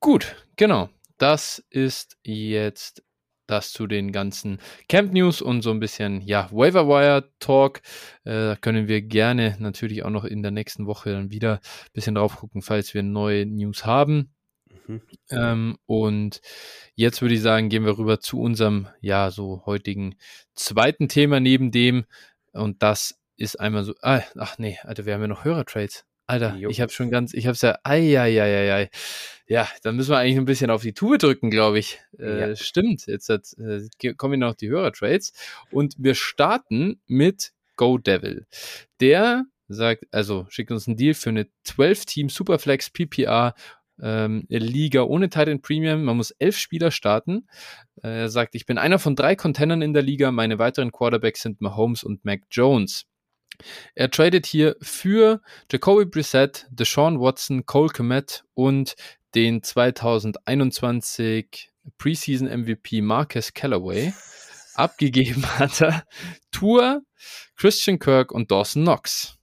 Gut, 0.00 0.34
genau. 0.56 0.88
Das 1.18 1.62
ist 1.70 2.16
jetzt 2.22 3.02
das 3.50 3.72
zu 3.72 3.86
den 3.86 4.12
ganzen 4.12 4.58
Camp 4.88 5.12
News 5.12 5.42
und 5.42 5.62
so 5.62 5.70
ein 5.70 5.80
bisschen, 5.80 6.20
ja, 6.22 6.48
Waiver 6.52 6.86
Wire 6.86 7.32
Talk. 7.40 7.80
Äh, 8.24 8.30
da 8.30 8.56
können 8.56 8.88
wir 8.88 9.02
gerne 9.02 9.56
natürlich 9.58 10.04
auch 10.04 10.10
noch 10.10 10.24
in 10.24 10.42
der 10.42 10.52
nächsten 10.52 10.86
Woche 10.86 11.12
dann 11.12 11.30
wieder 11.30 11.54
ein 11.54 11.92
bisschen 11.92 12.14
drauf 12.14 12.36
gucken, 12.36 12.62
falls 12.62 12.94
wir 12.94 13.02
neue 13.02 13.46
News 13.46 13.84
haben. 13.84 14.34
Mhm. 14.86 15.02
Ähm, 15.30 15.78
und 15.86 16.40
jetzt 16.94 17.22
würde 17.22 17.34
ich 17.34 17.42
sagen, 17.42 17.68
gehen 17.68 17.84
wir 17.84 17.98
rüber 17.98 18.20
zu 18.20 18.40
unserem, 18.40 18.88
ja, 19.00 19.30
so 19.30 19.62
heutigen 19.66 20.16
zweiten 20.54 21.08
Thema 21.08 21.40
neben 21.40 21.70
dem. 21.70 22.06
Und 22.52 22.82
das 22.82 23.18
ist 23.36 23.60
einmal 23.60 23.84
so, 23.84 23.94
ah, 24.02 24.22
ach 24.36 24.58
nee, 24.58 24.78
Alter, 24.82 25.06
wir 25.06 25.14
haben 25.14 25.22
ja 25.22 25.28
noch 25.28 25.44
Hörertrades. 25.44 26.04
Alter, 26.28 26.54
Jo. 26.56 26.68
ich 26.68 26.80
habe 26.80 26.92
schon 26.92 27.10
ganz, 27.10 27.32
ich 27.34 27.46
hab's 27.46 27.62
ja, 27.62 27.78
ei, 27.84 28.18
ei, 28.20 28.40
ei, 28.40 28.42
ei, 28.42 28.74
ei. 28.74 28.90
Ja, 29.46 29.66
dann 29.82 29.96
müssen 29.96 30.10
wir 30.10 30.18
eigentlich 30.18 30.36
ein 30.36 30.44
bisschen 30.44 30.70
auf 30.70 30.82
die 30.82 30.92
Tube 30.92 31.18
drücken, 31.18 31.50
glaube 31.50 31.78
ich. 31.78 31.98
Äh, 32.18 32.50
Ja. 32.50 32.56
Stimmt, 32.56 33.06
jetzt 33.06 33.30
hat, 33.30 33.54
äh, 33.58 34.12
kommen 34.14 34.40
noch 34.40 34.54
die 34.54 34.68
Hörertrades. 34.68 35.32
Und 35.70 35.94
wir 35.98 36.14
starten 36.14 37.00
mit 37.06 37.52
Go 37.76 37.96
Devil. 37.96 38.46
Der 39.00 39.46
sagt, 39.68 40.04
also 40.12 40.46
schickt 40.50 40.70
uns 40.70 40.86
einen 40.86 40.98
Deal 40.98 41.14
für 41.14 41.30
eine 41.30 41.46
12-Team 41.66 42.28
Superflex 42.28 42.90
PPR 42.90 43.54
ähm, 44.00 44.44
Liga 44.48 45.02
ohne 45.02 45.28
Titan 45.30 45.60
Premium. 45.62 46.04
Man 46.04 46.18
muss 46.18 46.30
elf 46.32 46.56
Spieler 46.56 46.90
starten. 46.90 47.48
Äh, 48.02 48.20
er 48.20 48.28
sagt, 48.28 48.54
ich 48.54 48.66
bin 48.66 48.78
einer 48.78 48.98
von 48.98 49.16
drei 49.16 49.34
Containern 49.34 49.82
in 49.82 49.92
der 49.94 50.02
Liga. 50.02 50.30
Meine 50.30 50.58
weiteren 50.58 50.92
Quarterbacks 50.92 51.42
sind 51.42 51.60
Mahomes 51.60 52.04
und 52.04 52.24
Mac 52.24 52.42
Jones. 52.50 53.06
Er 53.94 54.10
tradet 54.10 54.46
hier 54.46 54.76
für 54.80 55.40
Jacoby 55.70 56.04
Brissett, 56.04 56.66
Deshaun 56.70 57.20
Watson, 57.20 57.66
Cole 57.66 57.90
Komet 57.90 58.44
und 58.54 58.94
den 59.34 59.62
2021 59.62 61.70
Preseason 61.98 62.48
MVP 62.48 63.02
Marcus 63.02 63.52
Callaway. 63.54 64.12
Abgegeben 64.74 65.44
hat 65.58 65.80
er 65.80 66.04
Tour, 66.52 67.02
Christian 67.56 67.98
Kirk 67.98 68.30
und 68.30 68.50
Dawson 68.50 68.84
Knox. 68.84 69.36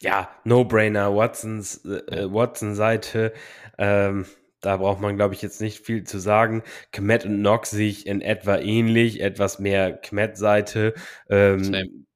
Ja, 0.00 0.28
No-Brainer, 0.44 1.16
Watsons, 1.16 1.84
äh, 1.84 2.30
Watson-Seite. 2.30 3.32
Ähm, 3.78 4.26
da 4.60 4.76
braucht 4.76 5.00
man, 5.00 5.16
glaube 5.16 5.34
ich, 5.34 5.42
jetzt 5.42 5.60
nicht 5.60 5.84
viel 5.84 6.04
zu 6.04 6.18
sagen. 6.18 6.62
Kmet 6.92 7.24
und 7.24 7.38
Knox 7.38 7.70
sehe 7.70 7.88
ich 7.88 8.06
in 8.06 8.20
etwa 8.20 8.58
ähnlich, 8.58 9.20
etwas 9.20 9.58
mehr 9.58 9.92
Kmet-Seite. 9.92 10.94
Ähm, 11.28 12.06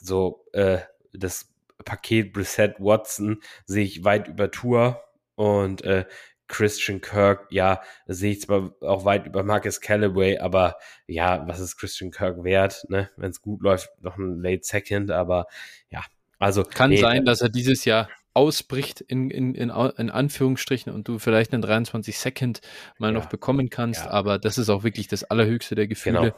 so, 0.00 0.44
äh, 0.52 0.78
das 1.12 1.52
Paket 1.84 2.32
Brissett 2.32 2.76
Watson 2.78 3.40
sehe 3.66 3.84
ich 3.84 4.04
weit 4.04 4.28
über 4.28 4.50
Tour 4.50 5.02
und 5.36 5.82
äh, 5.82 6.04
Christian 6.48 7.00
Kirk, 7.00 7.46
ja, 7.50 7.82
sehe 8.06 8.32
ich 8.32 8.40
zwar 8.40 8.72
auch 8.80 9.04
weit 9.04 9.26
über 9.26 9.42
Marcus 9.42 9.80
Callaway, 9.80 10.38
aber 10.38 10.76
ja, 11.06 11.46
was 11.46 11.60
ist 11.60 11.76
Christian 11.76 12.10
Kirk 12.10 12.42
wert? 12.42 12.86
Ne? 12.88 13.10
Wenn 13.16 13.30
es 13.30 13.42
gut 13.42 13.62
läuft, 13.62 13.90
noch 14.00 14.16
ein 14.16 14.42
Late 14.42 14.64
Second, 14.64 15.10
aber 15.10 15.46
ja, 15.90 16.02
also. 16.38 16.64
Kann 16.64 16.90
nee, 16.90 16.96
sein, 16.96 17.26
dass 17.26 17.42
er 17.42 17.50
dieses 17.50 17.84
Jahr 17.84 18.08
ausbricht 18.32 19.00
in, 19.00 19.30
in, 19.30 19.54
in, 19.54 19.68
in 19.70 20.10
Anführungsstrichen 20.10 20.92
und 20.92 21.08
du 21.08 21.18
vielleicht 21.18 21.52
einen 21.52 21.62
23 21.62 22.16
Second 22.18 22.60
mal 22.98 23.08
ja, 23.08 23.12
noch 23.12 23.26
bekommen 23.26 23.68
kannst, 23.68 24.04
ja. 24.04 24.10
aber 24.10 24.38
das 24.38 24.58
ist 24.58 24.70
auch 24.70 24.84
wirklich 24.84 25.08
das 25.08 25.24
allerhöchste 25.24 25.74
der 25.74 25.88
Gefühle. 25.88 26.20
Genau. 26.20 26.36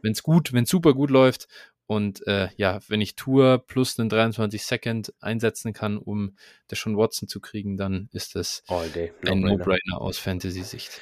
Wenn 0.00 0.12
es 0.12 0.22
gut, 0.22 0.52
wenn 0.52 0.64
super 0.64 0.94
gut 0.94 1.10
läuft 1.10 1.48
und 1.86 2.26
äh, 2.26 2.48
ja, 2.56 2.80
wenn 2.88 3.00
ich 3.00 3.16
Tour 3.16 3.58
plus 3.58 3.98
einen 3.98 4.08
23 4.08 4.62
Second 4.62 5.12
einsetzen 5.20 5.72
kann, 5.72 5.98
um 5.98 6.36
das 6.68 6.78
schon 6.78 6.96
Watson 6.96 7.28
zu 7.28 7.40
kriegen, 7.40 7.76
dann 7.76 8.08
ist 8.12 8.34
das 8.34 8.62
ein 8.68 9.40
No-Brainer 9.40 10.00
aus 10.00 10.18
Fantasy-Sicht. 10.18 11.00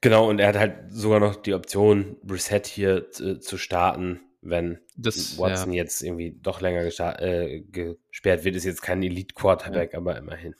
Genau, 0.00 0.28
und 0.28 0.38
er 0.38 0.48
hat 0.48 0.56
halt 0.56 0.92
sogar 0.92 1.20
noch 1.20 1.36
die 1.36 1.54
Option, 1.54 2.16
Reset 2.28 2.62
hier 2.66 3.10
zu, 3.10 3.38
zu 3.40 3.56
starten, 3.56 4.20
wenn 4.42 4.78
das, 4.96 5.38
Watson 5.38 5.72
ja. 5.72 5.82
jetzt 5.82 6.02
irgendwie 6.02 6.38
doch 6.42 6.60
länger 6.60 6.82
äh, 7.22 7.60
gesperrt 7.60 8.44
wird. 8.44 8.56
Ist 8.56 8.64
jetzt 8.64 8.82
kein 8.82 9.02
Elite-Quarterback, 9.02 9.94
ja. 9.94 9.98
aber 9.98 10.16
immerhin. 10.16 10.54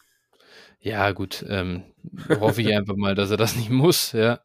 Ja, 0.85 1.13
gut, 1.13 1.43
ähm, 1.49 1.83
hoffe 2.41 2.61
ich 2.61 2.77
einfach 2.77 2.95
mal, 2.95 3.15
dass 3.15 3.31
er 3.31 3.39
das 3.39 3.57
nicht 3.57 3.71
muss, 3.71 4.13
ja. 4.13 4.41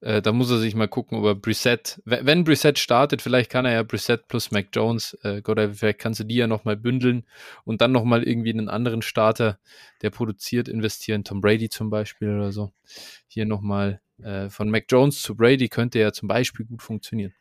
Äh, 0.00 0.20
da 0.22 0.32
muss 0.32 0.50
er 0.50 0.58
sich 0.58 0.74
mal 0.74 0.88
gucken, 0.88 1.16
ob 1.18 1.24
er 1.24 1.36
Brissett, 1.36 2.02
wenn 2.04 2.42
Brissett 2.42 2.80
startet, 2.80 3.22
vielleicht 3.22 3.48
kann 3.48 3.64
er 3.64 3.74
ja 3.74 3.82
Brissett 3.84 4.26
plus 4.26 4.50
Mac 4.50 4.70
Jones, 4.72 5.16
äh, 5.22 5.40
Gott, 5.40 5.60
vielleicht 5.72 6.00
kannst 6.00 6.18
du 6.18 6.24
die 6.24 6.34
ja 6.34 6.48
nochmal 6.48 6.76
bündeln 6.76 7.24
und 7.62 7.80
dann 7.80 7.92
nochmal 7.92 8.24
irgendwie 8.24 8.50
einen 8.50 8.68
anderen 8.68 9.02
Starter, 9.02 9.60
der 10.02 10.10
produziert, 10.10 10.66
investieren, 10.66 11.22
Tom 11.22 11.40
Brady 11.40 11.68
zum 11.68 11.90
Beispiel 11.90 12.28
oder 12.28 12.50
so. 12.50 12.72
Hier 13.28 13.46
nochmal 13.46 14.00
äh, 14.20 14.48
von 14.48 14.70
Mac 14.70 14.86
Jones 14.88 15.22
zu 15.22 15.36
Brady 15.36 15.68
könnte 15.68 16.00
ja 16.00 16.12
zum 16.12 16.26
Beispiel 16.26 16.66
gut 16.66 16.82
funktionieren. 16.82 17.34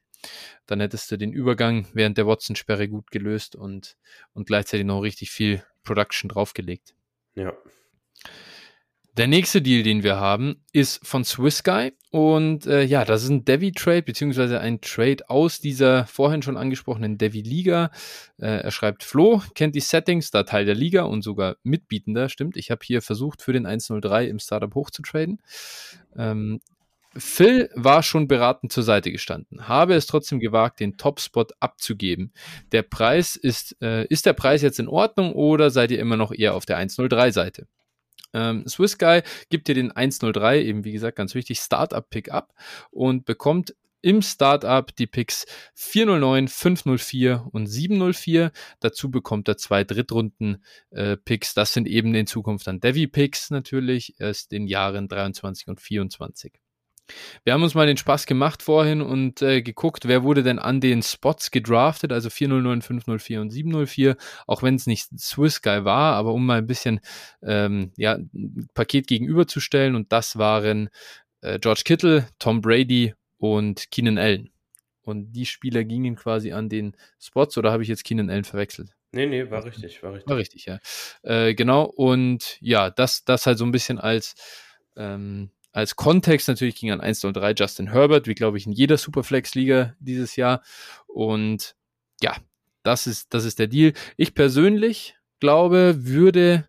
Dann 0.68 0.80
hättest 0.80 1.10
du 1.10 1.18
den 1.18 1.34
Übergang 1.34 1.88
während 1.93 2.20
der 2.20 2.28
Watson-Sperre 2.28 2.88
gut 2.88 3.10
gelöst 3.10 3.56
und, 3.56 3.97
und 4.34 4.45
gleichzeitig 4.45 4.86
noch 4.86 5.01
richtig 5.01 5.32
viel 5.32 5.64
Production 5.84 6.30
draufgelegt. 6.30 6.93
Ja. 7.34 7.51
Der 9.15 9.28
nächste 9.28 9.61
Deal, 9.61 9.84
den 9.84 10.01
wir 10.01 10.15
haben, 10.15 10.63
ist 10.71 11.05
von 11.05 11.24
Swiss 11.24 11.63
Guy. 11.63 11.93
Und 12.09 12.65
äh, 12.65 12.82
ja, 12.84 13.05
das 13.05 13.24
ist 13.24 13.30
ein 13.30 13.45
Devi-Trade, 13.45 14.01
beziehungsweise 14.01 14.59
ein 14.59 14.82
Trade 14.82 15.30
aus 15.30 15.59
dieser 15.59 16.07
vorhin 16.07 16.41
schon 16.41 16.57
angesprochenen 16.57 17.19
Devi-Liga. 17.19 17.91
Äh, 18.39 18.63
er 18.63 18.71
schreibt, 18.71 19.03
Flo 19.03 19.43
kennt 19.53 19.76
die 19.76 19.82
Settings, 19.82 20.32
da 20.32 20.43
Teil 20.43 20.65
der 20.65 20.74
Liga 20.74 21.03
und 21.03 21.21
sogar 21.21 21.57
Mitbietender, 21.61 22.28
stimmt. 22.28 22.57
Ich 22.57 22.71
habe 22.71 22.82
hier 22.84 23.03
versucht, 23.03 23.43
für 23.43 23.53
den 23.53 23.67
103 23.67 24.26
im 24.26 24.39
Startup 24.39 24.74
hochzutraden. 24.74 25.41
Ähm, 26.15 26.59
Phil 27.15 27.69
war 27.76 28.01
schon 28.01 28.28
beratend 28.28 28.71
zur 28.71 28.82
Seite 28.82 29.11
gestanden, 29.11 29.67
habe 29.67 29.93
es 29.93 30.07
trotzdem 30.07 30.39
gewagt, 30.39 30.80
den 30.80 30.97
Top-Spot 30.97 31.45
abzugeben. 31.59 32.34
Der 32.71 32.82
Preis 32.82 33.36
ist, 33.36 33.78
äh, 33.82 34.07
ist 34.07 34.26
der 34.26 34.34
Preis 34.34 34.63
jetzt 34.63 34.80
in 34.80 34.88
Ordnung 34.88 35.34
oder 35.34 35.69
seid 35.69 35.91
ihr 35.91 35.99
immer 35.99 36.17
noch 36.17 36.32
eher 36.32 36.55
auf 36.55 36.65
der 36.65 36.80
103-Seite? 36.80 37.67
Ähm, 38.34 38.67
Swiss 38.67 38.97
Guy 38.97 39.21
gibt 39.49 39.67
dir 39.67 39.75
den 39.75 39.91
103, 39.91 40.61
eben 40.61 40.84
wie 40.84 40.91
gesagt, 40.91 41.17
ganz 41.17 41.36
wichtig, 41.36 41.59
Startup-Pick 41.59 42.31
ab 42.31 42.53
und 42.91 43.25
bekommt 43.25 43.75
im 44.03 44.21
Startup 44.21 44.93
die 44.95 45.07
Picks 45.07 45.45
409, 45.75 46.49
504 46.49 47.47
und 47.51 47.67
704. 47.67 48.51
Dazu 48.81 49.09
bekommt 49.09 49.47
er 49.47 49.57
zwei 49.57 49.86
Drittrunden-Picks. 49.86 51.51
Äh, 51.51 51.55
das 51.55 51.73
sind 51.73 51.88
eben 51.88 52.13
in 52.13 52.27
Zukunft 52.27 52.67
dann 52.67 52.81
Devi-Picks 52.81 53.49
natürlich, 53.49 54.19
erst 54.19 54.51
in 54.51 54.67
Jahren 54.67 55.07
23 55.07 55.69
und 55.69 55.79
24. 55.79 56.62
Wir 57.43 57.54
haben 57.54 57.64
uns 57.64 57.76
mal 57.76 57.88
den 57.88 57.97
Spaß 57.97 58.26
gemacht 58.26 58.64
vorhin 58.64 59.01
und 59.01 59.41
äh, 59.41 59.62
geguckt, 59.62 60.08
wer 60.08 60.24
wurde 60.24 60.43
denn 60.43 60.60
an 60.60 60.80
den 60.80 61.04
Spots 61.04 61.51
gedraftet, 61.51 62.12
also 62.12 62.30
409, 62.30 62.82
504 62.82 63.41
und 63.41 63.49
704, 63.49 64.16
auch 64.47 64.64
wenn 64.64 64.76
es 64.76 64.88
nicht 64.88 65.10
Swiss 65.20 65.62
Guy 65.62 65.84
war, 65.84 66.16
aber 66.16 66.34
um 66.34 66.45
mal 66.45 66.60
ein 66.60 66.68
bisschen 66.68 67.01
ähm, 67.41 67.91
ja, 67.97 68.14
ein 68.16 68.68
Paket 68.74 69.08
gegenüberzustellen 69.08 69.95
und 69.95 70.12
das 70.12 70.38
waren 70.38 70.89
äh, 71.41 71.60
George 71.60 71.82
Kittle, 71.84 72.28
Tom 72.39 72.62
Brady 72.62 73.14
und 73.38 73.91
Keenan 73.91 74.18
Allen. 74.18 74.49
Und 75.06 75.34
die 75.34 75.45
Spieler 75.45 75.84
gingen 75.84 76.16
quasi 76.16 76.54
an 76.54 76.70
den 76.70 76.95
Spots 77.20 77.58
oder 77.58 77.74
habe 77.74 77.84
ich 77.84 77.89
jetzt 77.89 78.06
Keenan 78.06 78.30
Allen 78.30 78.45
verwechselt? 78.45 78.95
Nee, 79.12 79.28
nee, 79.28 79.51
war 79.51 79.64
richtig, 79.66 80.01
war 80.01 80.14
richtig. 80.14 80.30
War 80.30 80.38
richtig, 80.38 80.66
ja. 80.66 80.80
Äh, 81.22 81.54
genau, 81.54 81.84
und 81.84 82.58
ja, 82.62 82.89
das, 82.89 83.26
das 83.26 83.45
halt 83.45 83.58
so 83.58 83.66
ein 83.66 83.72
bisschen 83.72 83.99
als 83.99 84.36
ähm, 84.95 85.51
als 85.74 85.95
Kontext 85.95 86.47
natürlich 86.47 86.76
ging 86.76 86.91
an 86.91 87.01
1-0-3 87.01 87.59
Justin 87.59 87.91
Herbert, 87.91 88.28
wie 88.28 88.36
glaube 88.36 88.57
ich 88.57 88.67
in 88.67 88.71
jeder 88.71 88.97
Superflex-Liga 88.97 89.95
dieses 89.99 90.36
Jahr. 90.36 90.61
Und 91.07 91.76
ja, 92.21 92.38
das 92.84 93.07
ist, 93.07 93.34
das 93.34 93.43
ist 93.43 93.59
der 93.59 93.67
Deal. 93.67 93.93
Ich 94.15 94.36
persönlich 94.36 95.15
glaube, 95.39 96.05
würde 96.05 96.67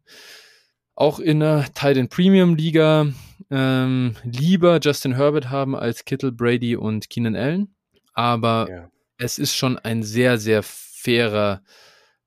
auch 0.95 1.19
in 1.21 1.43
einer 1.43 1.65
Titan 1.75 2.09
Premium 2.09 2.55
Liga 2.55 3.13
ähm, 3.51 4.17
lieber 4.25 4.81
Justin 4.83 5.17
Herbert 5.17 5.51
haben 5.51 5.77
als 5.77 6.05
Kittle, 6.05 6.33
Brady 6.33 6.75
und 6.75 7.11
Keenan 7.11 7.37
Allen. 7.37 7.75
Aber 8.15 8.69
ja. 8.71 8.91
es 9.19 9.39
ist 9.39 9.55
schon 9.55 9.79
ein 9.79 10.03
sehr, 10.03 10.39
sehr 10.39 10.63
fairer 10.63 11.63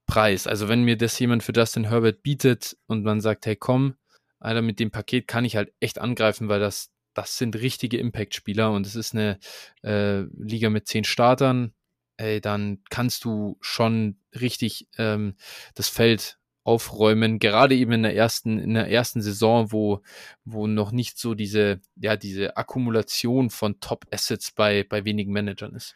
Preis. 0.05 0.45
Also 0.45 0.69
wenn 0.69 0.83
mir 0.83 0.97
das 0.97 1.17
jemand 1.17 1.43
für 1.43 1.53
Justin 1.53 1.89
Herbert 1.89 2.21
bietet 2.21 2.77
und 2.85 3.03
man 3.03 3.19
sagt, 3.19 3.45
hey 3.45 3.55
komm, 3.55 3.95
Alter, 4.39 4.61
mit 4.61 4.79
dem 4.79 4.91
Paket 4.91 5.27
kann 5.27 5.45
ich 5.45 5.55
halt 5.55 5.73
echt 5.79 5.99
angreifen, 5.99 6.49
weil 6.49 6.59
das, 6.59 6.91
das 7.13 7.37
sind 7.37 7.55
richtige 7.55 7.97
Impact-Spieler 7.97 8.71
und 8.71 8.85
es 8.85 8.95
ist 8.95 9.13
eine 9.13 9.39
äh, 9.83 10.21
Liga 10.37 10.69
mit 10.69 10.87
zehn 10.87 11.03
Startern. 11.03 11.73
Ey, 12.17 12.41
dann 12.41 12.81
kannst 12.89 13.25
du 13.25 13.57
schon 13.61 14.19
richtig 14.39 14.87
ähm, 14.97 15.35
das 15.75 15.89
Feld 15.89 16.39
aufräumen, 16.67 17.39
gerade 17.39 17.75
eben 17.75 17.93
in 17.93 18.03
der 18.03 18.15
ersten, 18.15 18.59
in 18.59 18.73
der 18.73 18.89
ersten 18.89 19.21
Saison, 19.21 19.71
wo, 19.71 20.01
wo 20.43 20.67
noch 20.67 20.91
nicht 20.91 21.17
so 21.17 21.33
diese, 21.33 21.79
ja, 21.95 22.17
diese 22.17 22.57
Akkumulation 22.57 23.49
von 23.49 23.79
Top-Assets 23.79 24.51
bei, 24.51 24.83
bei 24.83 25.05
wenigen 25.05 25.31
Managern 25.31 25.73
ist. 25.75 25.95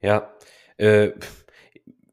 Ja, 0.00 0.32
äh, 0.76 1.10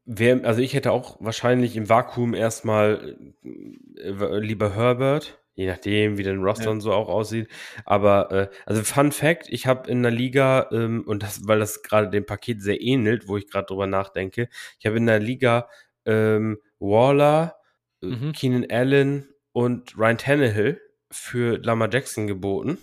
Wer, 0.06 0.44
also 0.44 0.60
ich 0.60 0.74
hätte 0.74 0.92
auch 0.92 1.16
wahrscheinlich 1.20 1.76
im 1.76 1.88
Vakuum 1.88 2.34
erstmal 2.34 3.16
äh, 3.42 4.38
lieber 4.38 4.74
Herbert, 4.74 5.38
je 5.54 5.66
nachdem, 5.66 6.18
wie 6.18 6.22
der 6.22 6.36
Roster 6.36 6.66
ja. 6.66 6.70
und 6.70 6.80
so 6.82 6.92
auch 6.92 7.08
aussieht. 7.08 7.48
Aber 7.86 8.30
äh, 8.30 8.48
also 8.66 8.82
Fun 8.82 9.12
Fact: 9.12 9.48
Ich 9.48 9.66
habe 9.66 9.90
in 9.90 10.02
der 10.02 10.12
Liga 10.12 10.68
ähm, 10.72 11.04
und 11.06 11.22
das, 11.22 11.46
weil 11.46 11.58
das 11.58 11.82
gerade 11.82 12.10
dem 12.10 12.26
Paket 12.26 12.60
sehr 12.62 12.82
ähnelt, 12.82 13.28
wo 13.28 13.38
ich 13.38 13.48
gerade 13.48 13.66
drüber 13.66 13.86
nachdenke, 13.86 14.48
ich 14.78 14.86
habe 14.86 14.98
in 14.98 15.06
der 15.06 15.20
Liga 15.20 15.68
ähm, 16.04 16.58
Waller, 16.78 17.56
äh, 18.02 18.06
mhm. 18.06 18.32
Keenan 18.32 18.66
Allen 18.70 19.28
und 19.52 19.96
Ryan 19.96 20.18
Tannehill 20.18 20.80
für 21.10 21.58
Lama 21.58 21.88
Jackson 21.90 22.26
geboten. 22.26 22.78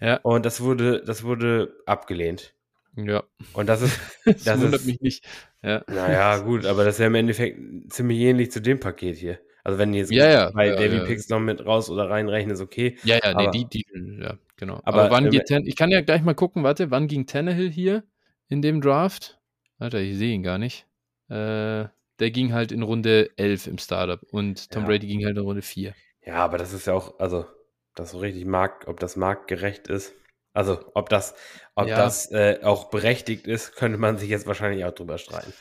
Ja. 0.00 0.16
Und 0.16 0.44
das 0.44 0.60
wurde, 0.60 1.02
das 1.04 1.22
wurde 1.22 1.74
abgelehnt. 1.86 2.53
Ja. 2.96 3.24
Und 3.52 3.68
das 3.68 3.82
ist. 3.82 4.00
Das, 4.24 4.44
das 4.44 4.60
wundert 4.60 4.80
ist, 4.80 4.86
mich 4.86 5.00
nicht. 5.02 5.24
Ja. 5.62 5.84
Naja, 5.86 6.38
gut, 6.38 6.64
aber 6.64 6.84
das 6.84 6.94
ist 6.94 7.00
ja 7.00 7.08
im 7.08 7.14
Endeffekt 7.14 7.58
ziemlich 7.92 8.18
ähnlich 8.20 8.50
zu 8.50 8.62
dem 8.62 8.80
Paket 8.80 9.16
hier. 9.16 9.38
Also 9.64 9.78
wenn 9.78 9.92
jetzt 9.94 10.10
ja, 10.12 10.30
ja, 10.30 10.50
bei 10.50 10.68
ja, 10.68 10.76
Davy 10.76 10.96
ja. 10.96 11.04
Picks 11.04 11.28
noch 11.28 11.40
mit 11.40 11.64
raus 11.64 11.90
oder 11.90 12.08
reinrechnen, 12.08 12.54
ist 12.54 12.60
okay. 12.60 12.98
Ja, 13.04 13.16
ja, 13.16 13.34
aber, 13.34 13.50
nee, 13.50 13.50
die, 13.50 13.84
die, 13.84 14.20
ja, 14.22 14.38
genau. 14.56 14.80
Aber, 14.84 15.04
aber 15.04 15.10
wann 15.10 15.30
geht 15.30 15.46
Ten 15.46 15.66
ich 15.66 15.76
kann 15.76 15.90
ja 15.90 16.02
gleich 16.02 16.22
mal 16.22 16.34
gucken, 16.34 16.62
warte, 16.62 16.90
wann 16.90 17.06
ging 17.06 17.26
Tannehill 17.26 17.70
hier 17.70 18.04
in 18.48 18.62
dem 18.62 18.80
Draft? 18.80 19.38
Alter, 19.78 20.00
ich 20.00 20.16
sehe 20.16 20.34
ihn 20.34 20.42
gar 20.42 20.58
nicht. 20.58 20.86
Äh, 21.28 21.88
der 22.18 22.30
ging 22.30 22.52
halt 22.52 22.72
in 22.72 22.82
Runde 22.82 23.30
11 23.36 23.66
im 23.66 23.78
Startup 23.78 24.22
und 24.30 24.70
Tom. 24.70 24.84
Brady 24.84 25.06
ging 25.06 25.24
halt 25.24 25.36
in 25.36 25.42
Runde 25.42 25.62
4. 25.62 25.94
Ja, 26.26 26.36
aber 26.36 26.58
das 26.58 26.72
ist 26.72 26.86
ja 26.86 26.92
auch, 26.92 27.18
also, 27.18 27.46
das 27.94 28.12
so 28.12 28.18
richtig 28.18 28.44
markt, 28.44 28.86
ob 28.86 29.00
das 29.00 29.16
marktgerecht 29.16 29.88
ist. 29.88 30.14
Also, 30.54 30.78
ob 30.94 31.08
das, 31.10 31.34
ob 31.74 31.88
Ja. 31.88 31.96
das 31.96 32.30
äh, 32.30 32.60
auch 32.62 32.88
berechtigt 32.88 33.46
ist, 33.46 33.74
könnte 33.74 33.98
man 33.98 34.16
sich 34.16 34.30
jetzt 34.30 34.46
wahrscheinlich 34.46 34.84
auch 34.84 34.92
drüber 34.92 35.18
streiten. 35.18 35.52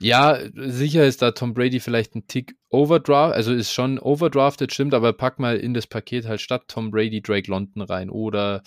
Ja, 0.00 0.38
sicher 0.54 1.04
ist 1.04 1.22
da 1.22 1.32
Tom 1.32 1.54
Brady 1.54 1.80
vielleicht 1.80 2.14
ein 2.14 2.26
Tick 2.28 2.54
overdraft, 2.70 3.34
also 3.34 3.52
ist 3.52 3.72
schon 3.72 3.98
overdrafted, 3.98 4.72
stimmt, 4.72 4.94
aber 4.94 5.12
pack 5.12 5.38
mal 5.40 5.56
in 5.56 5.74
das 5.74 5.86
Paket 5.88 6.26
halt 6.26 6.40
statt 6.40 6.64
Tom 6.68 6.90
Brady 6.90 7.20
Drake 7.20 7.50
London 7.50 7.82
rein 7.82 8.08
oder 8.08 8.62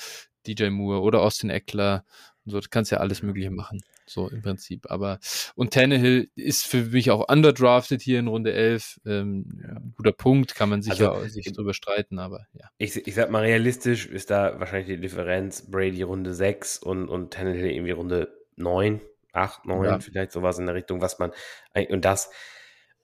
DJ 0.45 0.69
Moore 0.69 1.01
oder 1.01 1.21
Austin 1.21 1.49
Eckler 1.49 2.03
und 2.45 2.51
so, 2.51 2.59
du 2.59 2.67
kannst 2.69 2.91
ja 2.91 2.97
alles 2.97 3.23
Mögliche 3.23 3.49
machen, 3.49 3.82
so 4.12 4.28
im 4.30 4.41
Prinzip. 4.41 4.89
Aber 4.91 5.20
und 5.55 5.74
Tannehill 5.74 6.30
ist 6.36 6.68
für 6.68 6.84
mich 6.86 7.12
auch 7.12 7.28
underdrafted 7.32 8.01
hier 8.01 8.20
in 8.20 8.28
Runde 8.28 8.53
11, 8.53 8.99
ähm, 9.05 9.45
Ja. 9.62 9.78
guter 9.97 10.12
Punkt, 10.12 10.55
kann 10.55 10.70
man 10.70 10.82
sicher 10.82 11.14
Also, 11.14 11.28
sich 11.30 11.51
drüber 11.53 11.74
streiten, 11.74 12.20
aber 12.20 12.45
ja. 12.53 12.70
Ich, 12.78 12.95
ich 13.07 13.16
sag 13.16 13.30
mal, 13.32 13.41
realistisch 13.43 14.05
ist 14.07 14.30
da 14.32 14.59
wahrscheinlich 14.59 14.88
die 14.88 15.01
Differenz 15.01 15.70
Brady 15.70 16.01
Runde 16.03 16.34
6 16.34 16.78
und, 16.80 17.07
und 17.09 17.34
Tannehill 17.34 17.72
irgendwie 17.72 17.91
Runde 17.91 18.34
9, 18.57 19.01
8, 19.34 19.66
9, 19.66 19.86
Ja. 19.86 19.99
vielleicht 19.99 20.32
sowas 20.32 20.59
in 20.59 20.66
der 20.66 20.76
Richtung, 20.76 21.01
was 21.01 21.18
man 21.20 21.32
eigentlich- 21.74 21.93
und 21.93 22.03
das, 22.05 22.30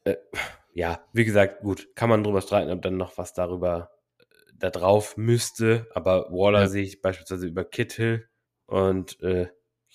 äh, 0.04 0.16
ja, 0.74 1.02
wie 1.14 1.26
gesagt, 1.26 1.62
gut, 1.62 1.88
kann 1.96 2.10
man 2.10 2.24
drüber 2.24 2.42
streiten, 2.42 2.70
ob 2.72 2.82
dann 2.82 2.98
noch 2.98 3.18
was 3.18 3.34
darüber 3.34 3.92
äh, 4.20 4.24
da 4.60 4.70
drauf 4.70 5.18
müsste, 5.18 5.88
aber 5.94 6.30
Waller 6.32 6.62
Ja. 6.62 6.68
sehe 6.68 6.84
ich 6.84 7.02
beispielsweise 7.02 7.48
über 7.48 7.64
Kittle 7.64 8.26
und 8.66 9.20
äh, 9.22 9.48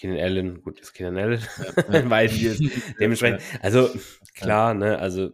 Keenan 0.03 0.19
Allen, 0.19 0.63
gut, 0.63 0.81
ist 0.81 0.93
Keenan 0.95 1.17
Allen, 1.17 1.41
Ja. 1.93 2.11
weil 2.11 2.27
die 2.29 2.47
ist 2.47 2.61
dementsprechend, 2.99 3.41
also 3.63 3.89
klar, 4.35 4.75
ne, 4.75 4.99
also 4.99 5.31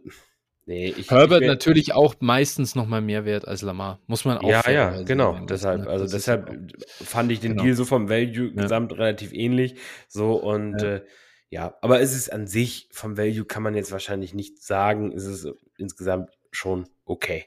nee, 0.67 0.93
ich 0.95 1.09
Herbert 1.09 1.41
ich 1.41 1.47
wär- 1.47 1.53
natürlich 1.55 1.93
auch 1.93 2.13
meistens 2.19 2.75
noch 2.75 2.85
mal 2.85 3.01
mehr 3.01 3.25
wert 3.25 3.47
als 3.47 3.63
Lamar, 3.63 3.99
muss 4.05 4.25
man 4.25 4.37
auch 4.37 4.43
Ja, 4.43 4.57
ja, 4.57 4.61
fairerweise 4.61 5.05
genau. 5.05 5.33
sagen, 5.33 5.47
Deshalb, 5.47 5.87
also 5.87 6.05
deshalb 6.05 6.49
auch- 6.49 7.05
fand 7.05 7.31
ich 7.31 7.39
den 7.39 7.53
Genau. 7.53 7.63
Deal 7.63 7.75
so 7.75 7.85
vom 7.85 8.09
Value 8.09 8.49
Ja. 8.55 8.61
gesamt 8.61 8.93
relativ 8.93 9.33
ähnlich. 9.33 9.75
So 10.07 10.35
und 10.35 10.79
Ja. 10.81 10.95
äh, 10.97 11.05
ja, 11.49 11.75
aber 11.81 11.99
es 11.99 12.15
ist 12.15 12.31
an 12.31 12.45
sich 12.45 12.89
vom 12.91 13.17
Value 13.17 13.45
kann 13.45 13.63
man 13.63 13.73
jetzt 13.73 13.91
wahrscheinlich 13.91 14.35
nicht 14.35 14.61
sagen. 14.61 15.11
Es 15.11 15.25
ist 15.25 15.47
insgesamt 15.79 16.29
schon 16.51 16.87
okay. 17.05 17.45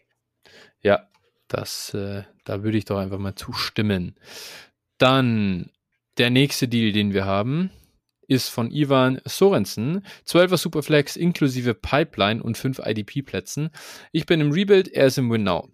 Ja, 0.81 1.09
das, 1.47 1.95
äh, 1.95 2.25
da 2.45 2.65
würde 2.65 2.79
ich 2.79 2.85
doch 2.87 2.99
einfach 2.99 3.19
mal 3.19 3.37
zustimmen. 3.37 4.17
Dann 4.99 5.71
der 6.19 6.31
nächste 6.31 6.69
Deal, 6.69 6.93
den 6.93 7.13
wir 7.13 7.25
haben, 7.25 7.71
ist 8.29 8.49
von 8.49 8.71
Ivan 8.71 9.21
Sorensen. 9.25 10.07
12er 10.27 10.57
Superflex 10.57 11.17
inklusive 11.17 11.75
Pipeline 11.75 12.43
und 12.43 12.57
5 12.57 12.81
IDP-Plätzen. 12.85 13.71
Ich 14.13 14.27
bin 14.27 14.41
im 14.41 14.53
Rebuild, 14.53 14.89
er 14.89 15.07
ist 15.07 15.19
im 15.19 15.31
Win 15.31 15.45
Now. 15.45 15.71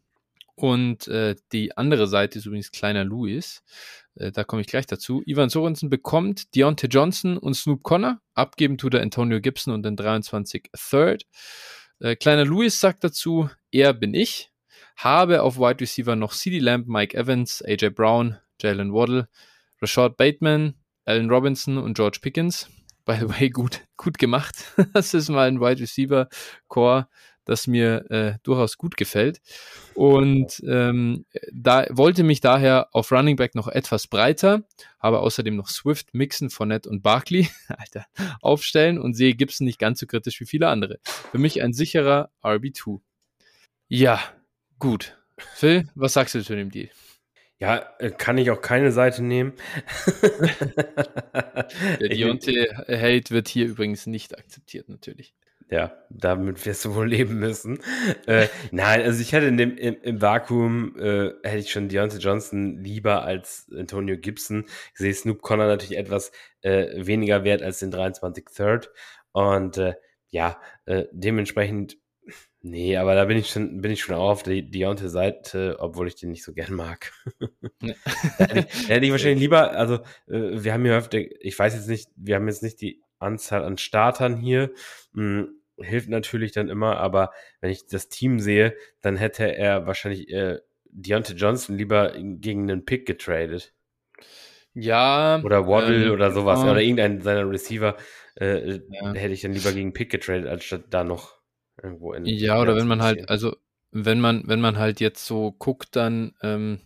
Und 0.54 1.06
äh, 1.06 1.36
die 1.52 1.76
andere 1.76 2.08
Seite 2.08 2.38
ist 2.38 2.46
übrigens 2.46 2.72
kleiner 2.72 3.04
Louis. 3.04 3.62
Äh, 4.16 4.32
da 4.32 4.42
komme 4.42 4.62
ich 4.62 4.66
gleich 4.66 4.86
dazu. 4.86 5.22
Ivan 5.24 5.50
Sorensen 5.50 5.88
bekommt 5.88 6.54
Deontay 6.56 6.88
Johnson 6.88 7.38
und 7.38 7.54
Snoop 7.54 7.84
Connor. 7.84 8.20
Abgeben 8.34 8.76
tut 8.76 8.94
er 8.94 9.02
Antonio 9.02 9.40
Gibson 9.40 9.72
und 9.72 9.84
den 9.84 9.94
23 9.94 10.70
Third. 10.74 11.26
Äh, 12.00 12.16
kleiner 12.16 12.44
Louis 12.44 12.80
sagt 12.80 13.04
dazu, 13.04 13.48
er 13.70 13.94
bin 13.94 14.14
ich. 14.14 14.50
Habe 14.96 15.42
auf 15.42 15.58
Wide 15.58 15.80
Receiver 15.80 16.16
noch 16.16 16.32
CD 16.32 16.58
Lamb, 16.58 16.88
Mike 16.88 17.16
Evans, 17.16 17.62
AJ 17.62 17.90
Brown, 17.90 18.38
Jalen 18.60 18.92
Waddle, 18.92 19.28
Rashad 19.80 20.16
Bateman, 20.16 20.74
Allen 21.04 21.30
Robinson 21.30 21.78
und 21.78 21.94
George 21.94 22.18
Pickens. 22.20 22.68
By 23.04 23.16
the 23.20 23.28
way, 23.28 23.48
gut, 23.48 23.80
gut 23.96 24.18
gemacht. 24.18 24.56
Das 24.92 25.14
ist 25.14 25.28
mal 25.28 25.48
ein 25.48 25.60
Wide 25.60 25.80
Receiver 25.80 26.28
Core, 26.68 27.08
das 27.44 27.66
mir 27.66 28.10
äh, 28.10 28.38
durchaus 28.42 28.76
gut 28.76 28.96
gefällt. 28.98 29.40
Und 29.94 30.62
ähm, 30.68 31.24
da 31.50 31.86
wollte 31.90 32.22
mich 32.22 32.40
daher 32.40 32.88
auf 32.92 33.10
Running 33.10 33.36
Back 33.36 33.54
noch 33.54 33.68
etwas 33.68 34.06
breiter, 34.06 34.64
habe 35.00 35.20
außerdem 35.20 35.56
noch 35.56 35.68
Swift, 35.68 36.12
Mixon, 36.12 36.50
Fournette 36.50 36.90
und 36.90 37.02
Barkley 37.02 37.48
Alter, 37.68 38.04
aufstellen 38.42 38.98
und 38.98 39.14
sehe 39.14 39.34
Gibson 39.34 39.64
nicht 39.64 39.78
ganz 39.78 40.00
so 40.00 40.06
kritisch 40.06 40.40
wie 40.40 40.46
viele 40.46 40.68
andere. 40.68 40.98
Für 41.04 41.38
mich 41.38 41.62
ein 41.62 41.72
sicherer 41.72 42.30
RB2. 42.42 43.00
Ja, 43.88 44.20
gut. 44.78 45.16
Phil, 45.54 45.88
was 45.94 46.12
sagst 46.12 46.34
du 46.34 46.44
zu 46.44 46.54
dem 46.54 46.70
Deal? 46.70 46.90
Ja, 47.60 47.84
äh, 47.98 48.10
kann 48.10 48.38
ich 48.38 48.50
auch 48.50 48.60
keine 48.60 48.92
Seite 48.92 49.24
nehmen. 49.24 49.52
Der 52.00 52.08
Deontay-Hate 52.08 53.30
wird 53.30 53.48
hier 53.48 53.66
übrigens 53.66 54.06
nicht 54.06 54.38
akzeptiert, 54.38 54.88
natürlich. 54.88 55.34
Ja, 55.70 55.92
damit 56.08 56.64
wirst 56.64 56.84
du 56.86 56.94
wohl 56.94 57.08
leben 57.08 57.38
müssen. 57.40 57.80
äh, 58.26 58.48
nein, 58.70 59.02
also 59.02 59.20
ich 59.20 59.32
hätte 59.32 59.46
in 59.46 59.58
dem, 59.58 59.76
im, 59.76 59.96
im 60.02 60.22
Vakuum, 60.22 60.96
äh, 60.96 61.32
hätte 61.42 61.58
ich 61.58 61.70
schon 61.70 61.88
Deontay 61.88 62.18
Johnson 62.18 62.82
lieber 62.82 63.24
als 63.24 63.66
Antonio 63.76 64.16
Gibson. 64.16 64.64
Ich 64.92 64.98
sehe 64.98 65.12
Snoop 65.12 65.42
Connor 65.42 65.66
natürlich 65.66 65.98
etwas 65.98 66.32
äh, 66.62 67.04
weniger 67.04 67.44
wert 67.44 67.62
als 67.62 67.80
den 67.80 67.90
23 67.90 68.46
Third. 68.54 68.90
Und 69.32 69.76
äh, 69.76 69.94
ja, 70.30 70.58
äh, 70.86 71.04
dementsprechend, 71.12 71.98
nee, 72.68 72.96
aber 72.96 73.14
da 73.14 73.24
bin 73.24 73.36
ich 73.38 73.48
schon, 73.48 73.80
bin 73.80 73.90
ich 73.90 74.00
schon 74.00 74.14
auch 74.14 74.30
auf 74.30 74.42
der 74.42 74.62
Deontay-Seite, 74.62 75.76
obwohl 75.80 76.08
ich 76.08 76.16
den 76.16 76.30
nicht 76.30 76.44
so 76.44 76.52
gern 76.52 76.74
mag. 76.74 77.12
Ja. 77.80 77.94
Da 78.38 78.46
hätte 78.46 78.58
ich, 78.58 78.86
da 78.88 78.94
hätte 78.94 79.06
ich 79.06 79.12
wahrscheinlich 79.12 79.40
lieber, 79.40 79.70
also 79.72 79.96
äh, 80.26 80.62
wir 80.62 80.72
haben 80.72 80.84
hier 80.84 80.96
öfter, 80.96 81.18
ich 81.18 81.56
weiß 81.56 81.74
jetzt 81.74 81.88
nicht, 81.88 82.10
wir 82.16 82.34
haben 82.34 82.48
jetzt 82.48 82.62
nicht 82.62 82.80
die 82.80 83.02
Anzahl 83.18 83.64
an 83.64 83.78
Startern 83.78 84.36
hier. 84.36 84.72
Hm, 85.14 85.60
hilft 85.80 86.08
natürlich 86.08 86.52
dann 86.52 86.68
immer, 86.68 86.96
aber 86.96 87.30
wenn 87.60 87.70
ich 87.70 87.86
das 87.86 88.08
Team 88.08 88.40
sehe, 88.40 88.74
dann 89.00 89.16
hätte 89.16 89.44
er 89.56 89.86
wahrscheinlich 89.86 90.28
äh, 90.30 90.58
Deontay 90.90 91.34
Johnson 91.34 91.76
lieber 91.76 92.14
gegen 92.16 92.70
einen 92.70 92.84
Pick 92.84 93.06
getradet. 93.06 93.74
Ja. 94.74 95.40
Oder 95.44 95.66
Waddle 95.66 96.06
ähm, 96.06 96.12
oder 96.12 96.32
sowas. 96.32 96.62
Oder 96.62 96.80
irgendein 96.80 97.20
seiner 97.20 97.48
Receiver 97.48 97.96
äh, 98.40 98.80
Ja. 98.90 99.12
hätte 99.14 99.34
ich 99.34 99.40
dann 99.42 99.52
lieber 99.52 99.72
gegen 99.72 99.92
Pick 99.92 100.10
getradet, 100.10 100.46
anstatt 100.46 100.86
da 100.90 101.04
noch 101.04 101.37
irgendwo 101.82 102.12
in. 102.12 102.24
Ja, 102.26 102.60
oder 102.60 102.76
wenn 102.76 102.88
man 102.88 103.02
halt, 103.02 103.28
also 103.28 103.56
wenn 103.90 104.20
man, 104.20 104.42
wenn 104.46 104.60
man 104.60 104.78
halt 104.78 105.00
jetzt 105.00 105.24
so 105.26 105.52
guckt, 105.52 105.96
dann 105.96 106.32
ähm, 106.42 106.80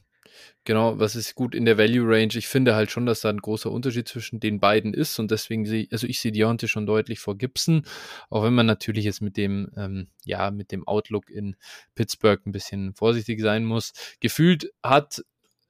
genau, 0.64 0.98
was 0.98 1.16
ist 1.16 1.34
gut 1.34 1.54
in 1.54 1.64
der 1.64 1.78
Value 1.78 2.06
Range? 2.08 2.32
Ich 2.34 2.46
finde 2.46 2.74
halt 2.74 2.90
schon, 2.90 3.06
dass 3.06 3.20
da 3.22 3.30
ein 3.30 3.38
großer 3.38 3.70
Unterschied 3.70 4.08
zwischen 4.08 4.40
den 4.40 4.60
beiden 4.60 4.94
ist 4.94 5.18
und 5.18 5.30
deswegen 5.30 5.66
sehe 5.66 5.88
also 5.90 6.06
ich 6.06 6.20
sehe 6.20 6.32
Deontay 6.32 6.68
schon 6.68 6.86
deutlich 6.86 7.18
vor 7.20 7.36
Gibson, 7.36 7.84
auch 8.30 8.44
wenn 8.44 8.54
man 8.54 8.66
natürlich 8.66 9.04
jetzt 9.04 9.20
mit 9.22 9.36
dem, 9.36 9.70
ähm, 9.76 10.08
ja, 10.24 10.50
mit 10.50 10.72
dem 10.72 10.86
Outlook 10.86 11.30
in 11.30 11.56
Pittsburgh 11.94 12.44
ein 12.46 12.52
bisschen 12.52 12.94
vorsichtig 12.94 13.40
sein 13.40 13.64
muss. 13.64 13.92
Gefühlt 14.20 14.72
hat 14.82 15.22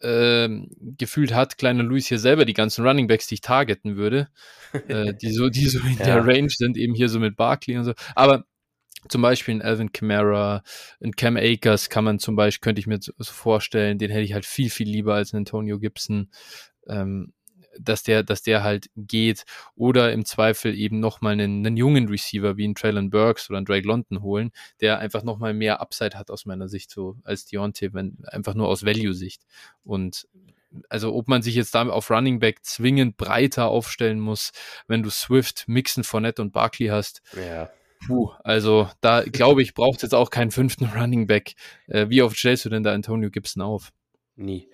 ähm, 0.04 0.68
gefühlt 0.98 1.32
hat 1.32 1.58
kleiner 1.58 1.84
Luis 1.84 2.08
hier 2.08 2.18
selber 2.18 2.44
die 2.44 2.54
ganzen 2.54 2.84
Running 2.84 3.06
Backs, 3.06 3.28
die 3.28 3.34
ich 3.34 3.40
targeten 3.40 3.96
würde, 3.96 4.28
äh, 4.88 5.14
die 5.22 5.30
so, 5.32 5.48
die 5.48 5.66
so 5.68 5.78
in 5.78 5.96
Ja. 5.98 6.04
der 6.06 6.26
Range 6.26 6.50
sind, 6.50 6.76
eben 6.76 6.94
hier 6.94 7.08
so 7.08 7.20
mit 7.20 7.36
Barkley 7.36 7.76
und 7.78 7.84
so. 7.84 7.92
Aber 8.16 8.44
zum 9.08 9.22
Beispiel 9.22 9.54
ein 9.54 9.62
Alvin 9.62 9.92
Kamara, 9.92 10.62
ein 11.02 11.12
Cam 11.12 11.36
Akers 11.36 11.90
kann 11.90 12.04
man 12.04 12.18
zum 12.18 12.36
Beispiel, 12.36 12.60
könnte 12.60 12.80
ich 12.80 12.86
mir 12.86 12.98
so 13.00 13.12
vorstellen, 13.18 13.98
den 13.98 14.10
hätte 14.10 14.24
ich 14.24 14.32
halt 14.32 14.46
viel, 14.46 14.70
viel 14.70 14.88
lieber 14.88 15.14
als 15.14 15.32
einen 15.32 15.40
Antonio 15.40 15.78
Gibson, 15.78 16.30
ähm, 16.86 17.32
dass 17.78 18.02
der, 18.02 18.22
dass 18.22 18.42
der 18.42 18.62
halt 18.62 18.90
geht 18.96 19.44
oder 19.74 20.12
im 20.12 20.24
Zweifel 20.24 20.74
eben 20.74 21.00
nochmal 21.00 21.32
einen, 21.32 21.66
einen 21.66 21.76
jungen 21.76 22.08
Receiver 22.08 22.56
wie 22.56 22.64
einen 22.64 22.74
Traylon 22.74 23.10
Burks 23.10 23.48
oder 23.48 23.56
einen 23.56 23.66
Drake 23.66 23.86
London 23.86 24.22
holen, 24.22 24.52
der 24.80 24.98
einfach 24.98 25.22
nochmal 25.22 25.54
mehr 25.54 25.80
Upside 25.80 26.18
hat 26.18 26.30
aus 26.30 26.44
meiner 26.44 26.68
Sicht 26.68 26.90
so 26.90 27.16
als 27.24 27.46
Deontay, 27.46 27.94
wenn, 27.94 28.18
einfach 28.26 28.54
nur 28.54 28.68
aus 28.68 28.84
Value-Sicht. 28.84 29.42
Und 29.84 30.28
also 30.88 31.14
ob 31.14 31.28
man 31.28 31.42
sich 31.42 31.54
jetzt 31.54 31.74
da 31.74 31.86
auf 31.88 32.10
Running 32.10 32.38
Back 32.38 32.64
zwingend 32.64 33.16
breiter 33.16 33.68
aufstellen 33.68 34.20
muss, 34.20 34.52
wenn 34.86 35.02
du 35.02 35.10
Swift, 35.10 35.64
Mixon, 35.66 36.04
Fournette 36.04 36.42
und 36.42 36.52
Barkley 36.52 36.88
hast, 36.88 37.22
ja. 37.36 37.70
Puh, 38.06 38.30
also 38.42 38.88
da 39.00 39.22
glaube 39.22 39.62
ich, 39.62 39.74
braucht 39.74 40.02
jetzt 40.02 40.14
auch 40.14 40.30
keinen 40.30 40.50
fünften 40.50 40.86
Running 40.96 41.26
Back. 41.26 41.54
Äh, 41.88 42.08
wie 42.08 42.22
oft 42.22 42.36
stellst 42.36 42.64
du 42.64 42.68
denn 42.68 42.82
da 42.82 42.92
Antonio 42.92 43.30
Gibson 43.30 43.62
auf? 43.62 43.90
Nie. 44.36 44.68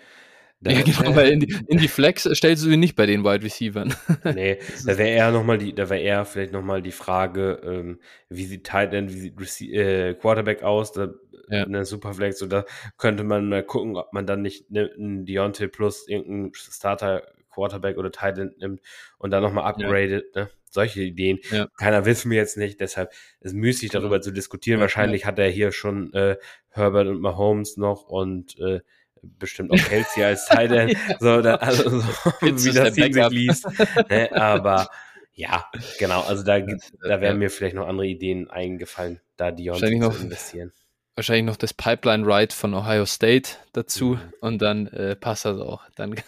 ja, 0.61 0.83
genau, 0.83 1.15
weil 1.15 1.31
in 1.31 1.41
die, 1.41 1.57
in 1.69 1.79
die 1.79 1.89
Flex 1.89 2.29
stellst 2.33 2.65
du 2.65 2.71
ihn 2.71 2.81
nicht 2.81 2.97
bei 2.97 3.07
den 3.07 3.25
Wide 3.25 3.45
Receivern. 3.45 3.95
Nee, 4.25 4.59
da 4.87 4.99
wäre 4.99 5.09
eher 5.09 5.31
noch 5.31 5.45
mal 5.45 5.59
die, 5.59 5.75
da 5.75 5.89
wäre 5.91 6.01
eher 6.01 6.25
vielleicht 6.25 6.53
nochmal 6.53 6.83
die 6.83 6.93
Frage, 6.93 7.61
ähm, 7.65 8.01
wie 8.29 8.45
sieht 8.45 8.65
Tight 8.67 8.93
End, 8.95 9.13
wie 9.13 9.19
sieht 9.21 9.41
Rece 9.41 9.61
äh, 9.73 10.15
Quarterback 10.15 10.63
aus, 10.63 10.93
da, 10.93 11.09
Ja. 11.49 11.63
in 11.65 11.73
der 11.73 11.85
Superflex, 11.85 12.43
oder 12.43 12.65
könnte 12.97 13.25
man 13.25 13.49
mal 13.49 13.63
gucken, 13.63 13.97
ob 13.97 14.13
man 14.13 14.27
dann 14.27 14.43
nicht 14.43 14.71
ne, 14.71 14.91
einen 14.97 15.25
Deontay 15.27 15.69
plus 15.69 16.09
irgendeinen 16.09 16.53
Starter 16.55 17.23
Quarterback 17.51 17.97
oder 17.99 18.11
Tight 18.13 18.39
End 18.39 18.59
nimmt 18.59 18.81
und 19.19 19.31
dann 19.31 19.43
nochmal 19.43 19.65
upgradet, 19.65 20.35
ne? 20.35 20.51
Solche 20.71 21.01
Ideen. 21.01 21.39
Ja. 21.51 21.67
Keiner 21.79 22.05
will 22.05 22.13
es 22.13 22.25
mir 22.27 22.35
jetzt 22.37 22.59
nicht, 22.59 22.79
deshalb 22.81 23.11
ist 23.41 23.55
müßig 23.55 23.91
darüber 23.91 24.17
Genau. 24.17 24.23
zu 24.25 24.33
diskutieren. 24.33 24.79
Ja, 24.81 24.83
Wahrscheinlich 24.83 25.25
hat 25.25 25.39
er 25.39 25.49
hier 25.49 25.73
schon 25.73 26.13
äh, 26.13 26.37
Herbert 26.69 27.07
und 27.09 27.21
Mahomes 27.23 27.79
noch 27.79 28.05
und 28.05 28.59
äh, 28.59 28.81
bestimmt 29.23 29.71
auch 29.73 29.77
Kelsey 29.79 30.25
als 30.25 30.47
Tight 30.49 30.71
End. 30.71 30.97
So, 31.21 31.41
da, 31.41 31.55
also 31.57 31.89
so, 31.89 32.03
wie 32.43 32.51
das 32.73 32.95
Team 32.95 33.13
sich 33.13 33.29
liest. 33.31 33.67
Ne? 34.11 34.31
Aber 34.33 34.89
Ja, 35.33 35.71
genau. 36.01 36.23
Also 36.23 36.43
da, 36.43 36.59
da 36.59 37.21
wären 37.21 37.23
ja. 37.23 37.35
mir 37.35 37.49
vielleicht 37.49 37.77
noch 37.77 37.87
andere 37.87 38.09
Ideen 38.09 38.51
eingefallen, 38.51 39.21
da 39.37 39.53
Wahrscheinlich 39.57 40.01
zu 40.01 40.09
noch- 40.09 40.21
investieren. 40.21 40.73
Wahrscheinlich 41.19 41.47
noch 41.47 41.57
das 41.57 41.75
Pipeline 41.75 42.25
Ride 42.25 42.55
von 42.55 42.73
Ohio 42.75 43.05
State 43.05 43.51
dazu 43.73 44.15
Mhm. 44.15 44.33
und 44.41 44.63
dann 44.63 44.87
äh, 44.87 45.17
passt 45.17 45.45
das 45.45 45.59
auch. 45.59 45.83
Dann 45.97 46.15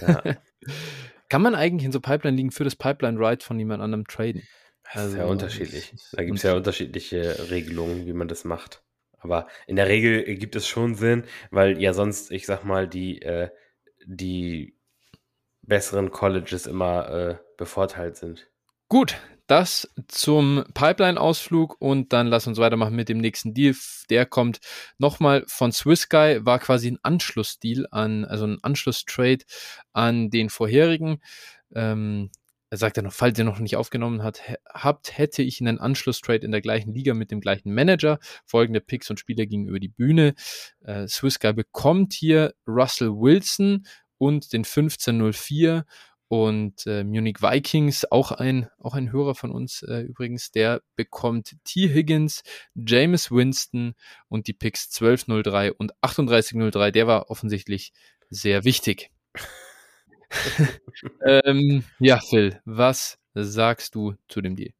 ja, 0.00 0.22
kann 1.28 1.42
man 1.42 1.54
eigentlich 1.56 1.84
in 1.84 1.90
so 1.92 2.00
Pipeline 2.00 2.36
liegen 2.36 2.52
für 2.52 2.62
das 2.64 2.76
Pipeline 2.76 3.18
Ride 3.18 3.44
von 3.44 3.58
jemand 3.58 3.82
anderem 3.82 4.06
traden? 4.06 4.42
das 4.84 5.06
ist 5.06 5.14
ja 5.16 5.22
Also, 5.22 5.32
unterschiedlich. 5.32 5.92
Da 6.12 6.22
gibt 6.22 6.36
es 6.36 6.42
ja 6.44 6.54
unterschiedliche 6.54 7.50
Regelungen, 7.50 8.06
wie 8.06 8.12
man 8.12 8.28
das 8.28 8.44
macht. 8.44 8.82
Aber 9.18 9.48
in 9.66 9.74
der 9.76 9.88
Regel 9.88 10.36
gibt 10.36 10.54
es 10.56 10.66
schon 10.68 10.94
Sinn, 10.94 11.24
weil 11.50 11.80
ja 11.80 11.94
sonst, 11.94 12.30
ich 12.30 12.46
sag 12.46 12.64
mal, 12.64 12.86
die, 12.88 13.22
äh, 13.22 13.48
die 14.04 14.76
besseren 15.62 16.10
Colleges 16.10 16.66
immer 16.66 17.08
äh, 17.08 17.36
bevorteilt 17.56 18.16
sind. 18.16 18.48
Gut, 18.88 19.16
das 19.52 19.86
zum 20.08 20.64
Pipeline-Ausflug 20.72 21.76
und 21.78 22.14
dann 22.14 22.28
lass 22.28 22.46
uns 22.46 22.56
weitermachen 22.56 22.96
mit 22.96 23.10
dem 23.10 23.18
nächsten 23.18 23.52
Deal. 23.52 23.74
Der 24.08 24.24
kommt 24.24 24.60
nochmal 24.96 25.44
von 25.46 25.72
Swiss 25.72 26.08
Guy, 26.08 26.46
war 26.46 26.58
quasi 26.58 26.90
ein 26.90 26.98
Anschlussdeal 27.02 27.86
an, 27.90 28.24
also 28.24 28.46
ein 28.46 28.60
Anschlusstrade 28.62 29.44
an 29.92 30.30
den 30.30 30.48
vorherigen. 30.48 31.20
Ähm, 31.74 32.30
er 32.70 32.78
sagt 32.78 32.96
ja 32.96 33.02
noch, 33.02 33.12
falls 33.12 33.38
ihr 33.38 33.44
noch 33.44 33.58
nicht 33.58 33.76
aufgenommen 33.76 34.22
hat, 34.22 34.40
habt, 34.72 35.18
hätte 35.18 35.42
ich 35.42 35.60
einen 35.60 35.78
Anschlusstrade 35.78 36.46
in 36.46 36.52
der 36.52 36.62
gleichen 36.62 36.94
Liga 36.94 37.12
mit 37.12 37.30
dem 37.30 37.42
gleichen 37.42 37.74
Manager. 37.74 38.20
Folgende 38.46 38.80
Picks 38.80 39.10
und 39.10 39.20
Spieler 39.20 39.44
gingen 39.44 39.68
über 39.68 39.80
die 39.80 39.88
Bühne. 39.88 40.32
Äh, 40.80 41.06
Swiss 41.08 41.40
Guy 41.40 41.52
bekommt 41.52 42.14
hier 42.14 42.54
Russell 42.66 43.10
Wilson 43.10 43.84
und 44.16 44.54
den 44.54 44.60
1504 44.60 45.84
und 46.32 46.86
äh, 46.86 47.04
Munich 47.04 47.42
Vikings, 47.42 48.06
auch 48.10 48.32
ein, 48.32 48.70
auch 48.78 48.94
ein 48.94 49.12
Hörer 49.12 49.34
von 49.34 49.50
uns 49.50 49.82
äh, 49.82 50.00
übrigens, 50.00 50.50
der 50.50 50.80
bekommt 50.96 51.56
T. 51.64 51.92
Higgins, 51.92 52.42
James 52.74 53.30
Winston 53.30 53.92
und 54.30 54.46
die 54.46 54.54
Picks 54.54 54.86
1203 54.98 55.74
und 55.74 55.92
3803. 56.00 56.90
Der 56.90 57.06
war 57.06 57.28
offensichtlich 57.28 57.92
sehr 58.30 58.64
wichtig. 58.64 59.10
ähm, 61.26 61.84
ja, 61.98 62.18
Phil, 62.18 62.62
was 62.64 63.18
sagst 63.34 63.94
du 63.94 64.14
zu 64.26 64.40
dem 64.40 64.56
Deal? 64.56 64.72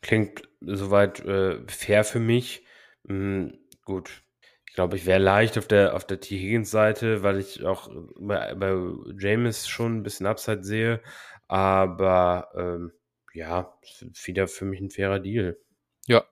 Klingt 0.00 0.42
soweit 0.62 1.20
äh, 1.20 1.60
fair 1.68 2.02
für 2.02 2.18
mich. 2.18 2.64
Hm, 3.06 3.56
gut. 3.84 4.24
Ich 4.72 4.76
glaube, 4.76 4.96
ich 4.96 5.04
wäre 5.04 5.18
leicht 5.18 5.58
auf 5.58 5.66
der, 5.66 5.94
auf 5.94 6.06
der 6.06 6.18
T. 6.18 6.34
Higgins-Seite, 6.34 7.22
weil 7.22 7.38
ich 7.38 7.62
auch 7.62 7.90
bei, 8.18 8.54
bei 8.54 8.74
James 9.18 9.68
schon 9.68 9.98
ein 9.98 10.02
bisschen 10.02 10.24
Upside 10.24 10.64
sehe. 10.64 11.02
Aber 11.46 12.48
ähm, 12.56 12.90
ja, 13.34 13.78
wieder 14.24 14.48
für 14.48 14.64
mich 14.64 14.80
ein 14.80 14.88
fairer 14.88 15.20
Deal. 15.20 15.58
Ja, 16.06 16.24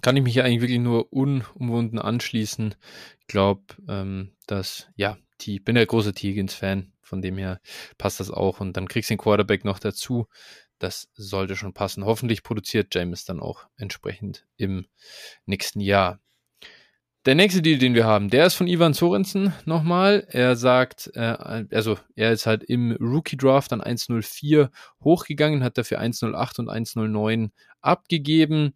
kann 0.00 0.16
ich 0.16 0.22
mich 0.22 0.34
ja 0.34 0.44
eigentlich 0.44 0.62
wirklich 0.62 0.78
nur 0.78 1.12
unumwunden 1.12 1.98
anschließen. 1.98 2.74
Ich 3.20 3.26
glaube, 3.26 3.62
ähm, 3.86 4.32
dass, 4.46 4.88
ja, 4.96 5.18
T, 5.36 5.58
bin 5.58 5.74
der 5.74 5.84
große 5.84 6.14
T. 6.14 6.28
Higgins-Fan, 6.28 6.94
von 7.02 7.20
dem 7.20 7.36
her 7.36 7.60
passt 7.98 8.20
das 8.20 8.30
auch. 8.30 8.60
Und 8.60 8.74
dann 8.78 8.88
kriegst 8.88 9.10
du 9.10 9.16
den 9.16 9.18
Quarterback 9.18 9.66
noch 9.66 9.78
dazu. 9.78 10.28
Das 10.78 11.10
sollte 11.12 11.56
schon 11.56 11.74
passen. 11.74 12.06
Hoffentlich 12.06 12.42
produziert 12.42 12.94
James 12.94 13.26
dann 13.26 13.38
auch 13.38 13.66
entsprechend 13.76 14.46
im 14.56 14.86
nächsten 15.44 15.80
Jahr. 15.80 16.20
Der 17.24 17.36
nächste 17.36 17.62
Deal, 17.62 17.78
den 17.78 17.94
wir 17.94 18.04
haben, 18.04 18.30
der 18.30 18.46
ist 18.46 18.54
von 18.54 18.66
Ivan 18.66 18.94
Sorensen 18.94 19.52
nochmal. 19.64 20.26
Er 20.28 20.56
sagt, 20.56 21.08
äh, 21.14 21.20
also 21.70 21.96
er 22.16 22.32
ist 22.32 22.46
halt 22.46 22.64
im 22.64 22.96
Rookie 23.00 23.36
Draft 23.36 23.72
an 23.72 23.80
1.04 23.80 24.70
hochgegangen, 25.04 25.62
hat 25.62 25.78
dafür 25.78 26.00
1.08 26.00 26.58
und 26.58 26.68
1.09 26.68 27.50
abgegeben. 27.80 28.72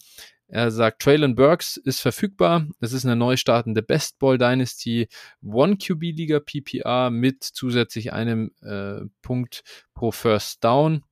Er 0.47 0.70
sagt, 0.70 1.03
Traylon 1.03 1.34
Burks 1.34 1.76
ist 1.76 2.01
verfügbar. 2.01 2.68
Das 2.78 2.92
ist 2.92 3.05
eine 3.05 3.16
neu 3.16 3.36
startende 3.36 3.82
Best 3.82 4.20
Ball 4.20 4.38
Dynasty 4.38 5.09
One 5.42 5.76
QB 5.76 6.03
Liga 6.03 6.38
PPR 6.38 7.11
mit 7.11 7.42
zusätzlich 7.42 8.12
einem 8.12 8.53
äh, 8.62 9.01
Punkt 9.22 9.64
pro 9.92 10.12
First 10.12 10.62
Down. 10.62 11.03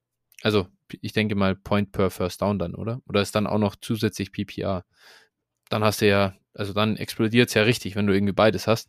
Also 0.43 0.69
ich 1.01 1.13
denke 1.15 1.35
mal 1.35 1.57
Point 1.57 1.91
per 1.91 2.11
First 2.11 2.43
Down 2.43 2.61
dann, 2.61 2.77
oder? 2.77 3.01
Oder 3.09 3.23
ist 3.23 3.35
dann 3.35 3.49
auch 3.49 3.59
noch 3.59 3.75
zusätzlich 3.75 4.31
PPR? 4.31 4.85
Dann 5.69 5.83
hast 5.83 6.01
du 6.01 6.07
ja, 6.07 6.35
also 6.55 6.73
dann 6.73 6.97
explodiert 6.97 7.49
es 7.49 7.55
ja 7.55 7.63
richtig, 7.63 7.97
wenn 7.97 8.07
du 8.07 8.15
irgendwie 8.15 8.33
beides 8.33 8.67
hast. 8.67 8.89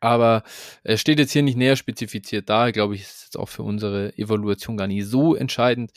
Aber 0.00 0.44
es 0.84 1.00
steht 1.00 1.18
jetzt 1.18 1.32
hier 1.32 1.42
nicht 1.42 1.56
näher 1.56 1.76
spezifiziert 1.76 2.48
da. 2.48 2.70
Glaube 2.70 2.94
ich, 2.94 3.02
ist 3.02 3.24
jetzt 3.24 3.36
auch 3.36 3.48
für 3.48 3.64
unsere 3.64 4.16
Evaluation 4.16 4.76
gar 4.76 4.86
nicht 4.86 5.06
so 5.06 5.34
entscheidend. 5.34 5.92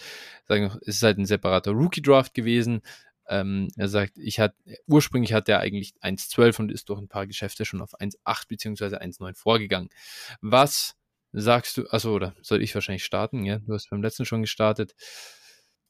Es 0.47 0.95
ist 0.95 1.03
halt 1.03 1.20
ein 1.20 1.26
separater 1.26 1.72
Rookie-Draft 1.72 2.34
gewesen. 2.34 2.82
Ähm, 3.28 3.70
er 3.76 3.88
sagt, 3.88 4.18
ich 4.18 4.39
hatte, 4.39 4.56
ursprünglich 4.88 5.34
hat 5.34 5.49
er 5.49 5.60
eigentlich 5.60 5.93
1,12 6.01 6.60
und 6.60 6.72
ist 6.72 6.89
durch 6.89 6.99
ein 6.99 7.08
paar 7.08 7.28
Geschäfte 7.28 7.66
schon 7.66 7.82
auf 7.82 7.99
1,8 7.99 8.47
beziehungsweise 8.47 9.01
1,9 9.01 9.36
vorgegangen. 9.36 9.89
Was 10.41 10.95
sagst 11.32 11.78
du, 11.78 11.88
also 11.88 12.14
oder 12.14 12.36
soll 12.41 12.62
ich 12.62 12.74
wahrscheinlich 12.76 13.03
starten? 13.03 13.43
Ja, 13.43 13.60
du 13.60 13.74
hast 13.74 13.89
beim 13.89 14.01
letzten 14.01 14.26
schon 14.26 14.41
gestartet. 14.41 14.95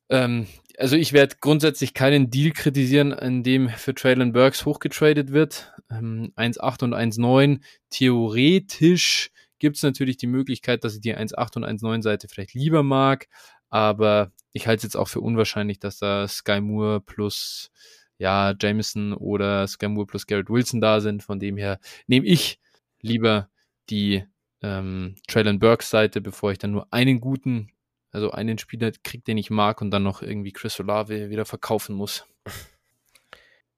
Ähm, 0.09 0.47
also 0.77 0.95
ich 0.95 1.13
werde 1.13 1.37
grundsätzlich 1.39 1.93
keinen 1.93 2.29
Deal 2.29 2.51
kritisieren, 2.51 3.11
in 3.11 3.43
dem 3.43 3.69
für 3.69 3.95
Traylon 3.95 4.33
Burks 4.33 4.65
hochgetradet 4.65 5.31
wird. 5.31 5.73
Ähm, 5.89 6.33
1,8 6.35 6.83
und 6.83 6.93
1,9. 6.93 7.61
Theoretisch 7.89 9.31
gibt 9.59 9.77
es 9.77 9.83
natürlich 9.83 10.17
die 10.17 10.27
Möglichkeit, 10.27 10.83
dass 10.83 10.95
ich 10.95 11.01
die 11.01 11.15
1,8 11.15 11.57
und 11.57 11.65
1,9 11.65 12.01
Seite 12.01 12.27
vielleicht 12.27 12.53
lieber 12.53 12.83
mag, 12.83 13.27
aber 13.69 14.31
ich 14.53 14.67
halte 14.67 14.77
es 14.77 14.83
jetzt 14.83 14.97
auch 14.97 15.07
für 15.07 15.21
unwahrscheinlich, 15.21 15.79
dass 15.79 15.97
da 15.97 16.27
Sky 16.27 16.61
Moore 16.61 17.01
plus 17.01 17.71
ja, 18.17 18.53
Jameson 18.59 19.13
oder 19.13 19.67
Sky 19.67 19.87
Moore 19.87 20.07
plus 20.07 20.27
Garrett 20.27 20.49
Wilson 20.49 20.79
da 20.79 21.01
sind. 21.01 21.23
Von 21.23 21.39
dem 21.39 21.57
her 21.57 21.79
nehme 22.07 22.25
ich 22.25 22.59
lieber 23.01 23.49
die 23.89 24.23
ähm, 24.61 25.15
Traylon 25.27 25.59
Burks 25.59 25.89
Seite, 25.89 26.21
bevor 26.21 26.51
ich 26.51 26.57
dann 26.57 26.71
nur 26.71 26.91
einen 26.93 27.19
guten, 27.19 27.69
also 28.15 28.31
einen 28.31 28.57
Spieler 28.57 28.91
kriege, 29.03 29.23
den 29.23 29.37
ich 29.37 29.49
mag 29.49 29.81
und 29.81 29.91
dann 29.91 30.03
noch 30.03 30.21
irgendwie 30.21 30.51
Chris 30.51 30.79
Olave 30.79 31.29
wieder 31.29 31.45
verkaufen 31.45 31.95
muss. 31.95 32.25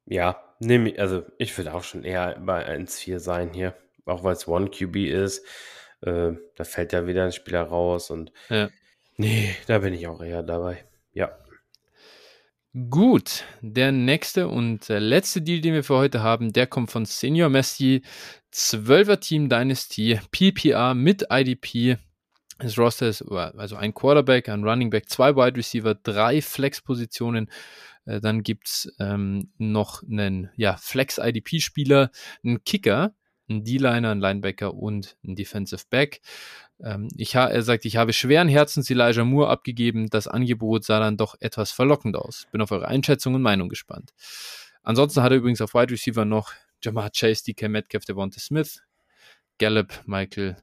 Ja, 0.05 0.41
nehme 0.59 0.91
ich, 0.91 0.99
also 0.99 1.23
ich 1.37 1.57
würde 1.57 1.73
auch 1.73 1.83
schon 1.83 2.03
eher 2.03 2.39
bei 2.39 2.65
1-4 2.65 3.19
sein 3.19 3.53
hier, 3.53 3.75
auch 4.05 4.23
weil 4.23 4.33
es 4.33 4.47
One 4.47 4.69
QB 4.69 4.95
ist. 4.95 5.45
Äh, 6.01 6.33
da 6.55 6.63
fällt 6.63 6.93
ja 6.93 7.07
wieder 7.07 7.25
ein 7.25 7.31
Spieler 7.31 7.63
raus 7.63 8.09
und 8.11 8.31
Ja. 8.49 8.69
nee, 9.17 9.55
da 9.65 9.79
bin 9.79 9.93
ich 9.93 10.07
auch 10.07 10.21
eher 10.21 10.43
dabei. 10.43 10.85
Ja. 11.13 11.37
Gut, 12.89 13.43
der 13.61 13.91
nächste 13.91 14.47
und 14.47 14.89
äh, 14.89 14.99
letzte 14.99 15.41
Deal, 15.41 15.61
den 15.61 15.73
wir 15.73 15.83
für 15.83 15.97
heute 15.97 16.21
haben, 16.21 16.53
der 16.53 16.67
kommt 16.67 16.91
von 16.91 17.05
Senior 17.05 17.49
Messi, 17.49 18.03
12er 18.53 19.19
Team 19.19 19.49
Dynasty, 19.49 20.19
PPR 20.31 20.93
mit 20.93 21.25
IDP. 21.31 21.97
Das 22.59 22.77
Roster 22.77 23.07
ist 23.07 23.21
also 23.21 23.75
ein 23.75 23.93
Quarterback, 23.93 24.49
ein 24.49 24.63
Running 24.63 24.89
Back, 24.89 25.09
zwei 25.09 25.35
Wide 25.35 25.57
Receiver, 25.57 25.93
drei 25.95 26.41
Flex-Positionen. 26.41 27.51
Äh, 28.05 28.19
dann 28.19 28.41
gibt's 28.41 28.91
ähm, 28.99 29.51
noch 29.57 30.01
einen 30.03 30.49
ja, 30.55 30.75
Flex-IDP-Spieler, 30.77 32.09
einen 32.43 32.63
Kicker, 32.63 33.13
einen 33.49 33.63
D-Liner, 33.63 34.11
einen 34.11 34.21
Linebacker 34.21 34.73
und 34.73 35.17
einen 35.23 35.35
Defensive 35.35 35.83
Back. 35.89 36.21
Ähm, 36.83 37.09
ich 37.15 37.35
er 37.35 37.61
sagt, 37.61 37.85
ich 37.85 37.97
habe 37.97 38.13
schweren 38.13 38.47
Herzens 38.47 38.89
Elijah 38.89 39.23
Moore 39.23 39.49
abgegeben. 39.49 40.09
Das 40.09 40.27
Angebot 40.27 40.83
sah 40.83 40.99
dann 40.99 41.17
doch 41.17 41.35
etwas 41.39 41.71
verlockend 41.71 42.15
aus. 42.15 42.47
Bin 42.51 42.61
auf 42.61 42.71
eure 42.71 42.87
Einschätzung 42.87 43.35
und 43.35 43.41
Meinung 43.41 43.69
gespannt. 43.69 44.13
Ansonsten 44.83 45.21
hat 45.21 45.31
er 45.31 45.37
übrigens 45.37 45.61
auf 45.61 45.73
Wide 45.73 45.91
Receiver 45.91 46.25
noch 46.25 46.53
Jamar 46.81 47.09
Chase, 47.11 47.43
DK 47.43 47.69
Metcalf, 47.69 48.05
Devonta 48.05 48.39
Smith, 48.39 48.83
Gallup, 49.57 50.01
Michael 50.05 50.57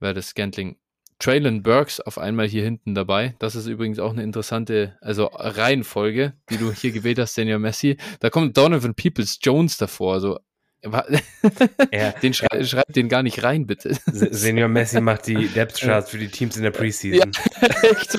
Verdes 0.00 0.28
Scantling, 0.28 0.76
Traylon 1.20 1.62
Burks 1.62 2.00
auf 2.00 2.18
einmal 2.18 2.48
hier 2.48 2.64
hinten 2.64 2.94
dabei. 2.94 3.36
Das 3.38 3.54
ist 3.54 3.66
übrigens 3.66 3.98
auch 3.98 4.12
eine 4.12 4.22
interessante, 4.22 4.96
also 5.00 5.26
Reihenfolge, 5.32 6.32
die 6.48 6.56
du 6.56 6.72
hier 6.72 6.90
gewählt 6.90 7.18
hast, 7.18 7.34
Senior 7.34 7.58
Messi. 7.58 7.98
Da 8.20 8.30
kommt 8.30 8.56
Donovan 8.56 8.94
Peoples 8.94 9.38
Jones 9.42 9.76
davor. 9.76 10.14
Also 10.14 10.40
Er, 11.90 12.12
den 12.12 12.32
schrei 12.32 12.46
er, 12.50 12.64
schreibt 12.64 12.96
den 12.96 13.08
gar 13.08 13.22
nicht 13.22 13.42
rein, 13.42 13.66
bitte. 13.66 13.96
Senior 14.06 14.68
Messi 14.68 15.00
macht 15.02 15.26
die 15.26 15.48
Depth 15.48 15.78
Charts 15.80 16.10
für 16.10 16.18
die 16.18 16.28
Teams 16.28 16.56
in 16.56 16.62
der 16.62 16.70
Preseason. 16.70 17.32
Ja, 17.60 17.68
echt. 17.82 18.18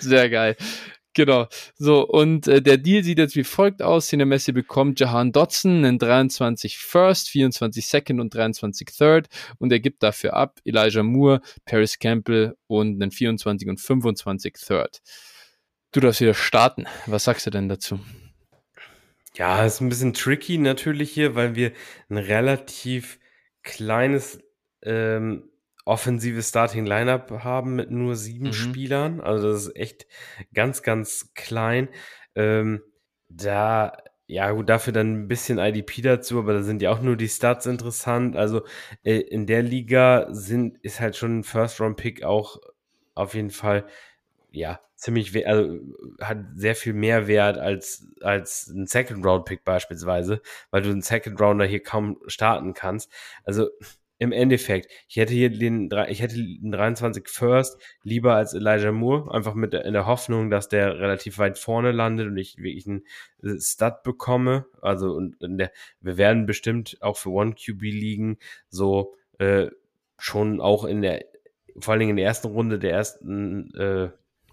Sehr 0.00 0.30
geil. 0.30 0.56
Genau. 1.18 1.48
So, 1.74 2.06
und 2.06 2.46
äh, 2.46 2.62
der 2.62 2.78
Deal 2.78 3.02
sieht 3.02 3.18
jetzt 3.18 3.34
wie 3.34 3.42
folgt 3.42 3.82
aus. 3.82 4.06
Senior 4.06 4.28
Messi 4.28 4.52
bekommt 4.52 5.00
Jahan 5.00 5.32
Dotson, 5.32 5.84
einen 5.84 5.98
23 5.98 6.78
First, 6.78 7.30
24 7.30 7.84
Second 7.84 8.20
und 8.20 8.32
23 8.32 8.86
Third 8.96 9.26
und 9.58 9.72
er 9.72 9.80
gibt 9.80 10.04
dafür 10.04 10.34
ab 10.34 10.60
Elijah 10.64 11.02
Moore, 11.02 11.40
Paris 11.64 11.98
Campbell 11.98 12.56
und 12.68 13.02
einen 13.02 13.10
24 13.10 13.68
und 13.68 13.80
25 13.80 14.54
Third. 14.64 15.00
Du 15.90 15.98
darfst 15.98 16.20
wieder 16.20 16.34
starten. 16.34 16.86
Was 17.06 17.24
sagst 17.24 17.46
du 17.46 17.50
denn 17.50 17.68
dazu? 17.68 17.98
Ja, 19.34 19.66
ist 19.66 19.80
ein 19.80 19.88
bisschen 19.88 20.14
tricky 20.14 20.56
natürlich 20.56 21.10
hier, 21.10 21.34
weil 21.34 21.56
wir 21.56 21.72
ein 22.10 22.18
relativ 22.18 23.18
kleines 23.64 24.38
ähm, 24.82 25.50
offensive 25.88 26.42
Starting 26.42 26.84
Lineup 26.84 27.30
haben 27.42 27.74
mit 27.74 27.90
nur 27.90 28.14
sieben 28.14 28.48
mhm. 28.48 28.52
Spielern. 28.52 29.20
Also 29.20 29.50
das 29.50 29.66
ist 29.66 29.76
echt 29.76 30.06
ganz, 30.52 30.82
ganz 30.82 31.32
klein. 31.34 31.88
Ähm, 32.34 32.82
da, 33.30 33.96
ja 34.26 34.50
gut, 34.52 34.68
dafür 34.68 34.92
dann 34.92 35.22
ein 35.22 35.28
bisschen 35.28 35.58
IDP 35.58 36.02
dazu, 36.02 36.38
aber 36.38 36.52
da 36.52 36.62
sind 36.62 36.82
ja 36.82 36.90
auch 36.90 37.00
nur 37.00 37.16
die 37.16 37.28
Stats 37.28 37.64
interessant. 37.64 38.36
Also 38.36 38.64
äh, 39.02 39.16
in 39.16 39.46
der 39.46 39.62
Liga 39.62 40.26
sind, 40.30 40.78
ist 40.78 41.00
halt 41.00 41.16
schon 41.16 41.38
ein 41.38 41.44
First-Round-Pick 41.44 42.22
auch 42.22 42.60
auf 43.14 43.32
jeden 43.34 43.50
Fall, 43.50 43.86
ja, 44.50 44.80
ziemlich, 44.94 45.46
also 45.46 45.78
hat 46.20 46.38
sehr 46.54 46.74
viel 46.76 46.92
mehr 46.92 47.28
Wert 47.28 47.56
als, 47.56 48.06
als 48.20 48.68
ein 48.68 48.86
Second-Round-Pick 48.86 49.64
beispielsweise, 49.64 50.42
weil 50.70 50.82
du 50.82 50.90
einen 50.90 51.02
Second-Rounder 51.02 51.64
hier 51.64 51.82
kaum 51.82 52.18
starten 52.26 52.74
kannst. 52.74 53.10
Also 53.44 53.70
im 54.18 54.32
Endeffekt, 54.32 54.90
ich 55.08 55.16
hätte 55.16 55.32
hier 55.32 55.50
den, 55.50 55.90
ich 56.08 56.20
hätte 56.20 56.36
den 56.36 56.72
23 56.72 57.28
First 57.28 57.80
lieber 58.02 58.34
als 58.34 58.52
Elijah 58.52 58.92
Moore, 58.92 59.32
einfach 59.32 59.54
mit 59.54 59.74
in 59.74 59.92
der 59.92 60.06
Hoffnung, 60.06 60.50
dass 60.50 60.68
der 60.68 60.98
relativ 60.98 61.38
weit 61.38 61.58
vorne 61.58 61.92
landet 61.92 62.26
und 62.26 62.36
ich 62.36 62.58
wirklich 62.58 62.86
einen 62.86 63.04
äh, 63.42 63.60
Stud 63.60 64.02
bekomme. 64.02 64.66
Also 64.82 65.12
und 65.12 65.36
der, 65.40 65.70
wir 66.00 66.16
werden 66.16 66.46
bestimmt 66.46 66.98
auch 67.00 67.16
für 67.16 67.30
One 67.30 67.54
QB 67.54 67.82
liegen, 67.82 68.38
so 68.68 69.14
äh, 69.38 69.68
schon 70.18 70.60
auch 70.60 70.84
in 70.84 71.02
der, 71.02 71.24
vor 71.78 71.92
allen 71.92 72.00
Dingen 72.00 72.10
in 72.10 72.16
der 72.16 72.26
ersten 72.26 72.48
Runde 72.48 72.78
der 72.78 72.92
ersten 72.92 73.72
äh, 73.74 74.10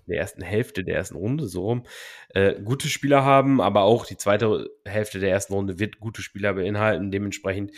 der 0.07 0.19
ersten 0.19 0.43
Hälfte 0.43 0.83
der 0.83 0.97
ersten 0.97 1.15
Runde, 1.15 1.47
so 1.47 1.63
rum, 1.63 1.83
äh, 2.29 2.61
gute 2.61 2.87
Spieler 2.89 3.23
haben, 3.23 3.59
aber 3.59 3.81
auch 3.81 4.05
die 4.05 4.17
zweite 4.17 4.69
Hälfte 4.85 5.19
der 5.19 5.31
ersten 5.31 5.53
Runde 5.53 5.79
wird 5.79 5.99
gute 5.99 6.21
Spieler 6.21 6.53
beinhalten. 6.53 7.09
Dementsprechend 7.09 7.71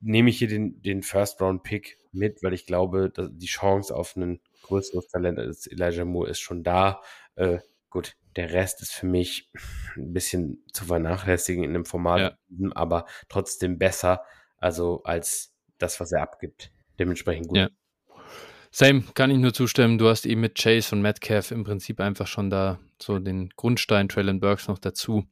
nehme 0.00 0.30
ich 0.30 0.38
hier 0.38 0.48
den, 0.48 0.80
den 0.82 1.02
First-Round-Pick 1.02 1.98
mit, 2.12 2.42
weil 2.42 2.52
ich 2.52 2.66
glaube, 2.66 3.12
die 3.16 3.46
Chance 3.46 3.94
auf 3.94 4.16
ein 4.16 4.40
größeres 4.62 5.08
Talent 5.08 5.38
als 5.38 5.66
Elijah 5.66 6.04
Moore 6.04 6.30
ist 6.30 6.40
schon 6.40 6.62
da. 6.62 7.00
Äh, 7.36 7.58
gut, 7.90 8.16
der 8.36 8.52
Rest 8.52 8.82
ist 8.82 8.92
für 8.92 9.06
mich 9.06 9.50
ein 9.96 10.12
bisschen 10.12 10.64
zu 10.72 10.84
vernachlässigen 10.84 11.64
in 11.64 11.72
dem 11.72 11.84
Format, 11.84 12.20
ja. 12.20 12.70
aber 12.74 13.06
trotzdem 13.28 13.78
besser, 13.78 14.22
also 14.58 15.02
als 15.04 15.52
das, 15.78 16.00
was 16.00 16.12
er 16.12 16.22
abgibt. 16.22 16.72
Dementsprechend 16.98 17.48
gut. 17.48 17.58
Ja. 17.58 17.68
Same, 18.70 19.04
kann 19.14 19.30
ich 19.30 19.38
nur 19.38 19.54
zustimmen. 19.54 19.98
Du 19.98 20.08
hast 20.08 20.26
eben 20.26 20.40
mit 20.40 20.56
Chase 20.56 20.96
und 20.96 21.02
Metcalf 21.02 21.52
im 21.52 21.62
Prinzip 21.62 22.00
einfach 22.00 22.26
schon 22.26 22.50
da 22.50 22.80
so 23.00 23.20
den 23.20 23.50
Grundstein 23.50 24.08
Traylon 24.08 24.40
Burks 24.40 24.66
noch 24.66 24.78
dazu 24.78 25.28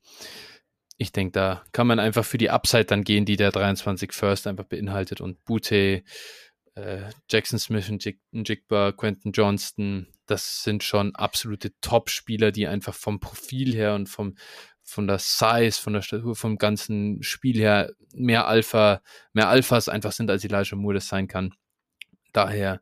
ich 1.03 1.13
denke, 1.13 1.33
da 1.33 1.63
kann 1.73 1.87
man 1.87 1.99
einfach 1.99 2.25
für 2.25 2.39
die 2.39 2.51
Upside 2.51 2.87
dann 2.87 3.05
gehen, 3.05 3.25
die 3.25 3.37
der 3.37 3.53
23 3.53 4.13
First 4.13 4.47
einfach 4.47 4.65
beinhaltet 4.65 5.21
und 5.21 5.45
Bute, 5.45 6.03
äh, 6.75 7.03
Jackson 7.29 7.59
Smith 7.59 7.91
und 7.91 8.05
Jigba, 8.49 8.93
Quentin 8.93 9.33
Johnston, 9.33 10.07
das 10.27 10.63
sind 10.63 10.83
schon 10.83 11.15
absolute 11.15 11.73
Top-Spieler, 11.81 12.53
die 12.53 12.67
einfach 12.67 12.95
vom 12.95 13.21
Profil 13.21 13.75
her 13.75 13.95
und 13.95 14.09
vom, 14.09 14.37
von 14.83 15.07
der 15.07 15.19
Size, 15.19 15.73
von 15.73 15.93
der 15.93 16.03
Statur, 16.03 16.35
vom 16.35 16.57
ganzen 16.57 17.23
Spiel 17.23 17.59
her 17.59 17.93
mehr 18.15 18.47
Alpha, 18.47 19.03
mehr 19.33 19.49
Alphas 19.49 19.89
einfach 19.89 20.13
sind, 20.13 20.31
als 20.31 20.45
Elijah 20.45 20.77
Moore 20.77 20.95
das 20.95 21.09
sein 21.09 21.29
kann. 21.29 21.55
Daher, 22.33 22.81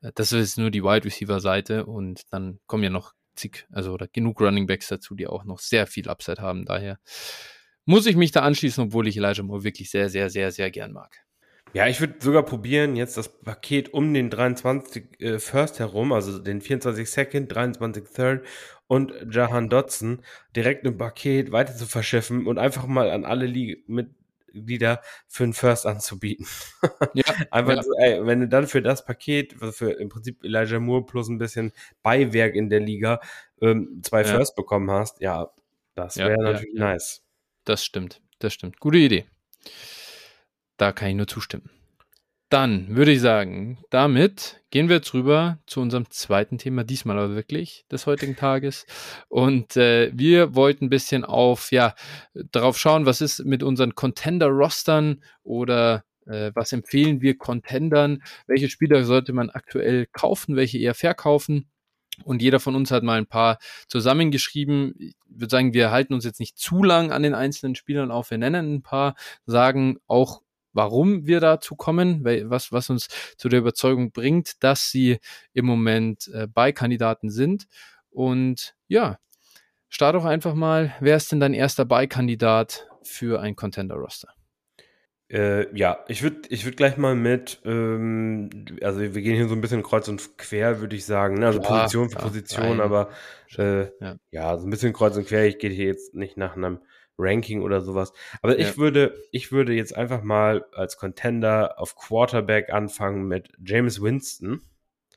äh, 0.00 0.10
das 0.14 0.32
ist 0.32 0.58
nur 0.58 0.70
die 0.70 0.82
Wide 0.82 1.04
Receiver 1.04 1.40
Seite 1.40 1.86
und 1.86 2.22
dann 2.32 2.58
kommen 2.66 2.84
ja 2.84 2.90
noch 2.90 3.12
zig, 3.36 3.66
also 3.70 3.92
oder 3.92 4.08
genug 4.08 4.40
Running 4.40 4.66
Backs 4.66 4.88
dazu, 4.88 5.14
die 5.14 5.26
auch 5.26 5.44
noch 5.44 5.60
sehr 5.60 5.86
viel 5.86 6.08
Upside 6.08 6.42
haben. 6.42 6.64
Daher 6.64 6.98
muss 7.88 8.04
ich 8.04 8.16
mich 8.16 8.32
da 8.32 8.42
anschließen, 8.42 8.84
obwohl 8.84 9.08
ich 9.08 9.16
Elijah 9.16 9.42
Moore 9.42 9.64
wirklich 9.64 9.90
sehr, 9.90 10.10
sehr, 10.10 10.28
sehr, 10.28 10.52
sehr 10.52 10.70
gern 10.70 10.92
mag. 10.92 11.24
Ja, 11.72 11.86
ich 11.86 12.00
würde 12.00 12.16
sogar 12.20 12.42
probieren, 12.42 12.96
jetzt 12.96 13.16
das 13.16 13.40
Paket 13.40 13.94
um 13.94 14.12
den 14.12 14.28
23 14.28 15.20
äh, 15.20 15.38
First 15.38 15.78
herum, 15.78 16.12
also 16.12 16.38
den 16.38 16.60
24 16.60 17.10
Second, 17.10 17.54
23 17.54 18.04
Third 18.14 18.46
und 18.88 19.14
Jahan 19.30 19.70
Dodson 19.70 20.22
direkt 20.54 20.86
im 20.86 20.98
Paket 20.98 21.50
weiter 21.50 21.74
zu 21.74 21.86
verschiffen 21.86 22.46
und 22.46 22.58
einfach 22.58 22.86
mal 22.86 23.10
an 23.10 23.24
alle 23.24 23.48
Mitglieder 23.86 25.00
für 25.26 25.44
einen 25.44 25.54
First 25.54 25.86
anzubieten. 25.86 26.46
Ja, 27.14 27.24
einfach 27.50 27.76
ja. 27.76 27.82
so, 27.82 27.92
ey, 27.98 28.26
wenn 28.26 28.40
du 28.40 28.48
dann 28.48 28.66
für 28.66 28.82
das 28.82 29.06
Paket, 29.06 29.54
also 29.62 29.72
für 29.72 29.92
im 29.92 30.10
Prinzip 30.10 30.44
Elijah 30.44 30.78
Moore 30.78 31.06
plus 31.06 31.28
ein 31.28 31.38
bisschen 31.38 31.72
Beiwerk 32.02 32.54
in 32.54 32.68
der 32.68 32.80
Liga, 32.80 33.20
ähm, 33.62 34.02
zwei 34.02 34.22
ja. 34.22 34.28
First 34.28 34.56
bekommen 34.56 34.90
hast, 34.90 35.22
ja, 35.22 35.50
das 35.94 36.18
wäre 36.18 36.42
natürlich 36.42 36.74
nice. 36.74 37.24
Das 37.68 37.84
stimmt, 37.84 38.22
das 38.38 38.54
stimmt. 38.54 38.80
Gute 38.80 38.96
Idee. 38.96 39.26
Da 40.78 40.92
kann 40.92 41.10
ich 41.10 41.16
nur 41.16 41.26
zustimmen. 41.26 41.68
Dann 42.48 42.96
würde 42.96 43.12
ich 43.12 43.20
sagen, 43.20 43.84
damit 43.90 44.62
gehen 44.70 44.88
wir 44.88 44.96
jetzt 44.96 45.12
rüber 45.12 45.58
zu 45.66 45.82
unserem 45.82 46.10
zweiten 46.10 46.56
Thema, 46.56 46.82
diesmal 46.82 47.18
aber 47.18 47.34
wirklich 47.34 47.84
des 47.92 48.06
heutigen 48.06 48.36
Tages. 48.36 48.86
Und 49.28 49.76
äh, 49.76 50.10
wir 50.14 50.54
wollten 50.54 50.86
ein 50.86 50.88
bisschen 50.88 51.26
auf, 51.26 51.70
ja, 51.70 51.94
darauf 52.32 52.78
schauen, 52.78 53.04
was 53.04 53.20
ist 53.20 53.44
mit 53.44 53.62
unseren 53.62 53.94
Contender-Rostern 53.94 55.22
oder 55.42 56.04
äh, 56.24 56.52
was 56.54 56.72
empfehlen 56.72 57.20
wir 57.20 57.36
Contendern? 57.36 58.22
Welche 58.46 58.70
Spieler 58.70 59.04
sollte 59.04 59.34
man 59.34 59.50
aktuell 59.50 60.06
kaufen, 60.06 60.56
welche 60.56 60.78
eher 60.78 60.94
verkaufen? 60.94 61.68
Und 62.24 62.42
jeder 62.42 62.60
von 62.60 62.74
uns 62.74 62.90
hat 62.90 63.02
mal 63.02 63.18
ein 63.18 63.26
paar 63.26 63.58
zusammengeschrieben. 63.88 64.94
Ich 64.98 65.14
würde 65.28 65.50
sagen, 65.50 65.72
wir 65.72 65.90
halten 65.90 66.14
uns 66.14 66.24
jetzt 66.24 66.40
nicht 66.40 66.58
zu 66.58 66.82
lang 66.82 67.12
an 67.12 67.22
den 67.22 67.34
einzelnen 67.34 67.74
Spielern 67.74 68.10
auf. 68.10 68.30
Wir 68.30 68.38
nennen 68.38 68.74
ein 68.74 68.82
paar, 68.82 69.14
sagen 69.46 69.98
auch, 70.06 70.42
warum 70.72 71.26
wir 71.26 71.40
dazu 71.40 71.76
kommen, 71.76 72.24
was, 72.24 72.72
was 72.72 72.90
uns 72.90 73.08
zu 73.36 73.48
der 73.48 73.60
Überzeugung 73.60 74.12
bringt, 74.12 74.62
dass 74.62 74.90
sie 74.90 75.18
im 75.52 75.66
Moment 75.66 76.28
äh, 76.28 76.46
Beikandidaten 76.46 77.30
sind. 77.30 77.66
Und 78.10 78.74
ja, 78.86 79.18
start 79.88 80.14
doch 80.14 80.24
einfach 80.24 80.54
mal. 80.54 80.94
Wer 81.00 81.16
ist 81.16 81.32
denn 81.32 81.40
dein 81.40 81.54
erster 81.54 81.84
Beikandidat 81.84 82.88
für 83.02 83.40
ein 83.40 83.56
Contender-Roster? 83.56 84.37
Äh, 85.30 85.76
ja, 85.76 86.04
ich 86.08 86.22
würde 86.22 86.48
ich 86.48 86.64
würd 86.64 86.78
gleich 86.78 86.96
mal 86.96 87.14
mit, 87.14 87.60
ähm, 87.64 88.48
also 88.80 89.00
wir 89.00 89.10
gehen 89.10 89.36
hier 89.36 89.48
so 89.48 89.54
ein 89.54 89.60
bisschen 89.60 89.82
kreuz 89.82 90.08
und 90.08 90.38
quer, 90.38 90.80
würde 90.80 90.96
ich 90.96 91.04
sagen. 91.04 91.34
Ne? 91.38 91.46
Also 91.46 91.60
ja, 91.60 91.66
Position 91.66 92.08
für 92.08 92.16
ja, 92.16 92.22
Position, 92.22 92.80
aber 92.80 93.10
äh, 93.58 93.88
ja. 94.00 94.16
ja, 94.30 94.56
so 94.56 94.66
ein 94.66 94.70
bisschen 94.70 94.94
kreuz 94.94 95.16
und 95.16 95.26
quer. 95.26 95.46
Ich 95.46 95.58
gehe 95.58 95.70
hier 95.70 95.86
jetzt 95.86 96.14
nicht 96.14 96.38
nach 96.38 96.56
einem 96.56 96.80
Ranking 97.18 97.62
oder 97.62 97.80
sowas. 97.80 98.12
Aber 98.42 98.58
ich 98.58 98.78
würde, 98.78 99.22
ich 99.32 99.52
würde 99.52 99.74
jetzt 99.74 99.94
einfach 99.94 100.22
mal 100.22 100.64
als 100.72 100.96
Contender 100.96 101.78
auf 101.78 101.96
Quarterback 101.96 102.72
anfangen 102.72 103.26
mit 103.26 103.50
James 103.62 104.00
Winston. 104.00 104.62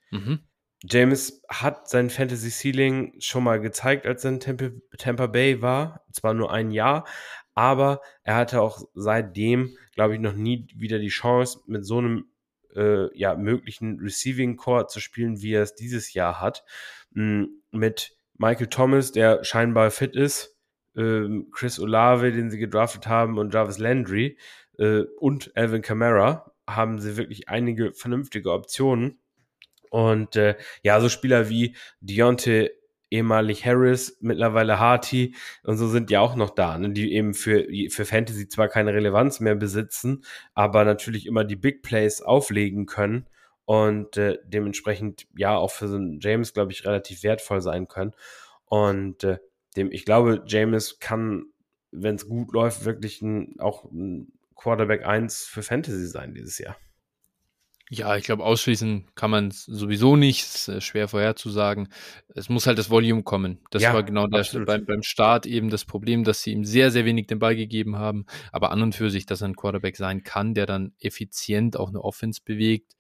Mhm. 0.10 0.40
James 0.84 1.44
hat 1.48 1.88
sein 1.88 2.10
Fantasy 2.10 2.50
Ceiling 2.50 3.14
schon 3.20 3.44
mal 3.44 3.60
gezeigt, 3.60 4.08
als 4.08 4.26
er 4.26 4.32
in 4.32 4.40
Tampa, 4.40 4.70
Tampa 4.98 5.28
Bay 5.28 5.62
war. 5.62 6.04
Zwar 6.12 6.34
nur 6.34 6.52
ein 6.52 6.72
Jahr, 6.72 7.06
aber 7.54 8.02
er 8.24 8.36
hatte 8.36 8.62
auch 8.62 8.84
seitdem, 8.94 9.76
glaube 9.94 10.16
ich, 10.16 10.20
noch 10.20 10.34
nie 10.34 10.68
wieder 10.76 11.00
die 11.00 11.10
Chance, 11.10 11.62
mit 11.68 11.86
so 11.86 11.98
einem 11.98 12.26
äh, 12.76 13.16
ja, 13.18 13.36
möglichen 13.36 14.00
Receiving 14.00 14.56
Core 14.56 14.88
zu 14.88 15.00
spielen, 15.00 15.42
wie 15.42 15.54
er 15.54 15.64
es 15.64 15.76
dieses 15.76 16.14
Jahr 16.14 16.40
hat. 16.40 16.64
Mhm, 17.12 17.50
mit 17.72 18.16
Michael 18.38 18.68
Thomas, 18.68 19.12
der 19.12 19.44
scheinbar 19.44 19.92
fit 19.92 20.16
ist, 20.16 20.58
ähm, 20.96 21.50
Chris 21.52 21.80
Olave, 21.80 22.32
den 22.32 22.50
sie 22.50 22.58
gedraftet 22.58 23.08
haben, 23.08 23.38
und 23.38 23.54
Jarvis 23.54 23.78
Landry 23.78 24.38
äh, 24.78 25.04
und 25.20 25.52
Alvin 25.56 25.82
Kamara 25.82 26.52
haben 26.68 27.00
sie 27.00 27.18
wirklich 27.18 27.50
einige 27.50 27.94
vernünftige 27.94 28.52
Optionen. 28.52 29.20
Und 29.90 30.38
äh, 30.38 30.56
ja, 30.84 31.00
so 31.02 31.10
Spieler 31.10 31.50
wie 31.50 31.76
Deontay 32.00 32.70
ehemalig 33.12 33.66
Harris, 33.66 34.18
mittlerweile 34.22 34.80
Harty 34.80 35.36
und 35.64 35.78
so 35.78 35.88
sind 35.88 36.10
ja 36.10 36.22
auch 36.22 36.36
noch 36.36 36.50
da, 36.50 36.78
ne, 36.78 36.92
die 36.92 37.14
eben 37.14 37.34
für, 37.34 37.68
für 37.90 38.06
Fantasy 38.06 38.48
zwar 38.48 38.70
keine 38.70 38.94
Relevanz 38.94 39.40
mehr 39.40 39.56
besitzen, 39.56 40.24
aber 40.54 40.86
natürlich 40.86 41.28
immer 41.28 41.44
die 41.44 41.56
Big 41.58 41.84
Plays 41.84 42.22
auflegen 42.22 42.86
können 42.86 43.28
und 43.66 44.18
äh, 44.18 44.38
dementsprechend 44.44 45.28
ja 45.36 45.56
auch 45.56 45.72
für 45.72 45.88
so 45.88 45.96
einen 45.96 46.20
James, 46.20 46.54
glaube 46.54 46.72
ich, 46.72 46.86
relativ 46.86 47.24
wertvoll 47.24 47.62
sein 47.62 47.88
können. 47.88 48.12
Und 48.66 49.24
äh, 49.24 49.38
dem, 49.78 49.92
ich 49.92 50.04
glaube, 50.04 50.44
James 50.46 51.00
kann, 51.00 51.46
wenn 51.92 52.16
es 52.16 52.28
gut 52.28 52.52
läuft, 52.54 52.84
wirklich 52.86 53.22
ein, 53.22 53.60
auch 53.60 53.86
ein 53.86 54.34
Quarterback 54.56 55.06
1 55.06 55.46
für 55.46 55.64
Fantasy 55.64 56.08
sein 56.08 56.34
dieses 56.34 56.58
Jahr. 56.58 56.76
Ja, 57.94 58.16
ich 58.16 58.24
glaube, 58.24 58.46
ausschließen 58.46 59.10
kann 59.16 59.32
man 59.32 59.50
es 59.50 59.66
sowieso 59.66 60.16
nicht. 60.16 60.44
Es 60.44 60.56
ist 60.56 60.68
äh, 60.70 60.80
schwer 60.80 61.10
vorherzusagen. 61.10 61.90
Es 62.30 62.48
muss 62.48 62.66
halt 62.66 62.78
das 62.78 62.90
Volume 62.90 63.24
kommen. 63.24 63.60
Das 63.70 63.84
ja, 63.84 63.94
war 63.94 64.02
genau 64.02 64.28
der, 64.28 64.46
beim, 64.66 64.86
beim 64.86 65.04
Start 65.04 65.46
eben 65.46 65.70
das 65.70 65.84
Problem, 65.84 66.24
dass 66.24 66.42
sie 66.42 66.54
ihm 66.54 66.64
sehr, 66.64 66.90
sehr 66.90 67.04
wenig 67.04 67.28
den 67.28 67.40
Ball 67.40 67.54
gegeben 67.54 67.98
haben. 67.98 68.28
Aber 68.54 68.72
an 68.72 68.82
und 68.82 68.96
für 68.96 69.10
sich, 69.10 69.26
dass 69.26 69.42
er 69.42 69.50
ein 69.50 69.58
Quarterback 69.58 69.98
sein 69.98 70.24
kann, 70.24 70.54
der 70.54 70.68
dann 70.68 70.94
effizient 71.00 71.76
auch 71.76 71.90
eine 71.90 72.02
Offense 72.02 72.40
bewegt. 72.46 72.96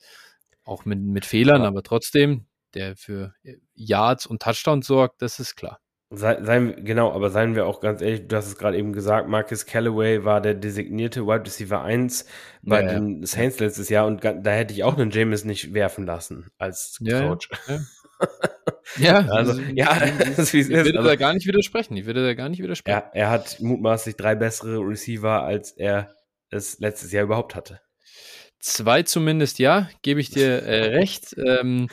Auch 0.65 0.83
mit, 0.83 0.99
mit 0.99 1.25
Fehlern, 1.25 1.61
ja. 1.61 1.69
aber 1.69 1.83
trotzdem, 1.83 2.47
der 2.73 2.97
für 2.97 3.33
äh, 3.43 3.55
Yards 3.73 4.25
und 4.25 4.41
Touchdowns 4.41 4.87
sorgt, 4.87 5.21
das 5.21 5.39
ist 5.39 5.55
klar. 5.55 5.79
Sei, 6.14 6.43
seien, 6.43 6.84
genau, 6.84 7.14
aber 7.14 7.30
seien 7.30 7.55
wir 7.55 7.66
auch 7.66 7.80
ganz 7.80 8.01
ehrlich, 8.01 8.28
du 8.28 8.36
hast 8.36 8.47
es 8.47 8.57
gerade 8.57 8.78
eben 8.78 8.91
gesagt, 8.91 9.30
Marcus 9.30 9.66
Callaway 9.66 10.26
war 10.26 10.41
der 10.41 10.55
designierte 10.55 11.26
Wide 11.26 11.45
Receiver 11.45 11.82
1 11.82 12.26
bei 12.64 12.82
Ja, 12.82 12.88
ja. 12.88 12.99
den 12.99 13.26
Saints 13.26 13.59
letztes 13.59 13.88
Jahr 13.88 14.05
und 14.07 14.22
da 14.24 14.51
hätte 14.51 14.74
ich 14.74 14.84
auch 14.84 14.97
einen 14.97 15.09
James 15.12 15.45
nicht 15.45 15.74
werfen 15.74 16.05
lassen 16.05 16.51
als 16.57 16.97
Ja, 16.99 17.22
ja. 17.22 17.28
Coach. 17.30 17.49
Ja, 17.68 17.80
ja 18.97 19.20
Also, 19.30 19.59
ja, 19.74 19.97
das 20.20 20.38
ist 20.39 20.53
wie 20.53 20.59
es 20.59 20.70
ich 20.70 20.76
würde 20.84 20.97
Also, 20.97 21.09
da 21.09 21.16
gar 21.16 21.34
nicht 21.34 21.47
widersprechen. 21.47 21.95
Ich 21.95 22.05
würde 22.05 22.26
da 22.26 22.34
gar 22.34 22.49
nicht 22.49 22.62
widersprechen. 22.62 22.97
er, 22.97 23.16
er 23.16 23.30
hat 23.30 23.59
mutmaßlich 23.62 24.18
drei 24.18 24.36
bessere 24.36 24.80
Receiver, 24.80 25.43
als 25.43 25.72
er 25.72 26.14
es 26.49 26.80
letztes 26.80 27.14
Jahr 27.14 27.24
überhaupt 27.24 27.55
hatte. 27.55 27.80
Zwei 28.62 29.01
zumindest, 29.01 29.57
ja, 29.57 29.89
gebe 30.03 30.22
ich 30.22 30.30
dir 30.30 30.62
äh, 30.62 30.95
recht. 30.95 31.36
Ähm, 31.43 31.88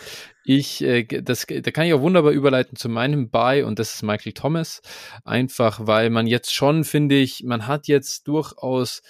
ich, 0.45 0.83
äh, 0.83 1.05
das, 1.05 1.47
da 1.47 1.71
kann 1.71 1.87
ich 1.87 1.95
auch 1.95 2.03
wunderbar 2.03 2.33
überleiten 2.33 2.77
zu 2.77 2.91
meinem 2.91 3.31
Buy 3.31 3.63
und 3.63 3.79
das 3.79 3.95
ist 3.95 4.03
Michael 4.03 4.35
Thomas. 4.35 4.83
Einfach, 5.25 5.81
weil 5.87 6.11
man 6.11 6.27
jetzt 6.27 6.53
schon, 6.55 6.85
finde 6.85 7.17
ich, 7.17 7.43
man 7.43 7.67
hat 7.67 7.89
jetzt 7.89 8.29
durchaus 8.29 9.01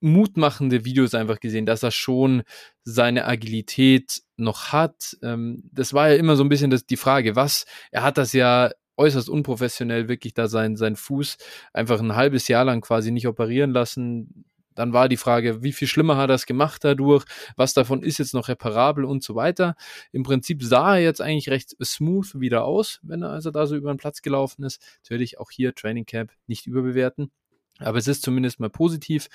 mutmachende 0.00 0.84
Videos 0.84 1.14
einfach 1.14 1.40
gesehen, 1.40 1.66
dass 1.66 1.82
er 1.82 1.90
schon 1.90 2.42
seine 2.84 3.26
Agilität 3.26 4.22
noch 4.36 4.72
hat. 4.72 5.16
Ähm, 5.22 5.68
das 5.72 5.92
war 5.92 6.08
ja 6.10 6.14
immer 6.14 6.36
so 6.36 6.44
ein 6.44 6.48
bisschen 6.48 6.70
das, 6.70 6.86
die 6.86 6.96
Frage, 6.96 7.34
was, 7.34 7.66
er 7.90 8.04
hat 8.04 8.16
das 8.16 8.32
ja 8.32 8.70
äußerst 8.96 9.28
unprofessionell 9.28 10.08
wirklich 10.08 10.34
da 10.34 10.46
sein, 10.46 10.76
sein 10.76 10.94
Fuß 10.94 11.36
einfach 11.72 12.00
ein 12.00 12.14
halbes 12.14 12.48
Jahr 12.48 12.64
lang 12.64 12.80
quasi 12.82 13.10
nicht 13.10 13.26
operieren 13.26 13.72
lassen. 13.72 14.44
Dann 14.74 14.92
war 14.92 15.08
die 15.08 15.16
Frage, 15.16 15.62
wie 15.62 15.72
viel 15.72 15.88
schlimmer 15.88 16.16
hat 16.16 16.30
er 16.30 16.36
es 16.36 16.46
gemacht 16.46 16.84
dadurch? 16.84 17.24
Was 17.56 17.74
davon 17.74 18.02
ist 18.02 18.18
jetzt 18.18 18.34
noch 18.34 18.48
reparabel 18.48 19.04
und 19.04 19.22
so 19.22 19.34
weiter? 19.34 19.74
Im 20.12 20.22
Prinzip 20.22 20.62
sah 20.62 20.96
er 20.96 21.02
jetzt 21.02 21.20
eigentlich 21.20 21.50
recht 21.50 21.76
smooth 21.82 22.40
wieder 22.40 22.64
aus, 22.64 23.00
wenn 23.02 23.22
er 23.22 23.30
also 23.30 23.50
da 23.50 23.66
so 23.66 23.76
über 23.76 23.92
den 23.92 23.98
Platz 23.98 24.22
gelaufen 24.22 24.64
ist. 24.64 24.82
Natürlich 25.02 25.38
auch 25.38 25.50
hier 25.50 25.74
Training 25.74 26.06
Camp 26.06 26.32
nicht 26.46 26.66
überbewerten. 26.66 27.30
Aber 27.78 27.98
es 27.98 28.08
ist 28.08 28.22
zumindest 28.22 28.60
mal 28.60 28.70
positiv. 28.70 29.28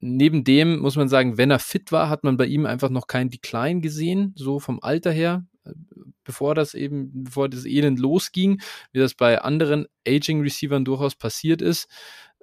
Neben 0.00 0.44
dem 0.44 0.80
muss 0.80 0.96
man 0.96 1.08
sagen, 1.08 1.38
wenn 1.38 1.50
er 1.50 1.58
fit 1.58 1.92
war, 1.92 2.08
hat 2.08 2.24
man 2.24 2.36
bei 2.36 2.46
ihm 2.46 2.66
einfach 2.66 2.90
noch 2.90 3.06
keinen 3.06 3.30
Decline 3.30 3.80
gesehen, 3.80 4.34
so 4.36 4.58
vom 4.58 4.80
Alter 4.82 5.12
her, 5.12 5.46
bevor 6.24 6.54
das 6.54 6.74
eben, 6.74 7.24
bevor 7.24 7.48
das 7.48 7.64
Elend 7.64 7.98
losging, 7.98 8.60
wie 8.92 8.98
das 8.98 9.14
bei 9.14 9.40
anderen 9.40 9.86
Aging-Receivern 10.06 10.84
durchaus 10.84 11.14
passiert 11.14 11.62
ist. 11.62 11.88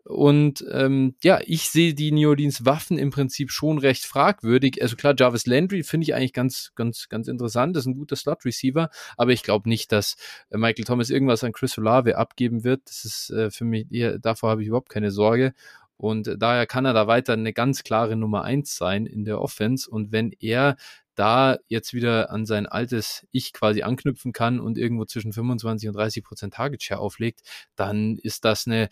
Und 0.04 0.66
ähm, 0.72 1.16
ja, 1.22 1.39
ich 1.45 1.70
sehe 1.70 1.93
die 1.93 2.12
New 2.12 2.30
Orleans 2.30 2.66
Waffen 2.66 2.97
im 2.97 3.12
Prinzip 3.12 3.52
schon 3.52 3.78
recht 3.78 4.06
fragwürdig. 4.06 4.82
Also 4.82 4.95
klar, 4.95 5.14
Jarvis 5.18 5.45
Landry 5.45 5.84
finde 5.84 6.06
ich 6.06 6.16
eigentlich 6.16 6.34
ganz, 6.34 6.72
ganz, 6.76 7.08
ganz 7.08 7.28
interessant. 7.28 7.76
Das 7.76 7.84
ist 7.84 7.88
ein 7.88 7.97
guter 7.97 8.16
Slot-Receiver, 8.16 8.89
aber 9.18 9.32
ich 9.32 9.43
glaube 9.43 9.70
nicht, 9.70 9.91
dass 9.91 10.16
äh, 10.49 10.58
Michael 10.58 10.86
Thomas 10.86 11.10
irgendwas 11.10 11.43
an 11.43 11.52
Chris 11.52 11.78
Olave 11.78 12.18
abgeben 12.18 12.64
wird. 12.64 12.82
Das 12.86 13.06
ist 13.06 13.30
äh, 13.30 13.52
für 13.52 13.66
mich, 13.66 13.91
eher, 13.91 14.18
davor 14.20 14.49
habe 14.52 14.62
ich 14.62 14.68
überhaupt 14.68 14.89
keine 14.89 15.12
Sorge. 15.12 15.54
Und 15.97 16.36
daher 16.39 16.66
kann 16.66 16.86
er 16.86 16.93
da 16.93 17.06
weiter 17.06 17.34
eine 17.34 17.54
ganz 17.54 17.84
klare 17.84 18.16
Nummer 18.16 18.43
eins 18.43 18.76
sein 18.76 19.06
in 19.06 19.24
der 19.24 19.39
Offense. 19.39 19.88
Und 19.88 20.12
wenn 20.12 20.32
er 20.39 20.76
da 21.14 21.58
jetzt 21.68 21.93
wieder 21.93 22.32
an 22.32 22.47
sein 22.47 22.66
altes 22.66 23.28
Ich 23.30 23.54
quasi 23.54 23.84
anknüpfen 23.84 24.34
kann 24.34 24.60
und 24.60 24.80
irgendwo 24.80 25.06
zwischen 25.06 25.34
25 25.34 25.89
und 25.89 25.95
30 25.95 26.24
Prozent 26.24 26.54
Target 26.56 26.82
Share 26.82 26.99
auflegt, 26.99 27.41
dann 27.76 28.18
ist 28.18 28.45
das 28.45 28.66
eine, 28.66 28.89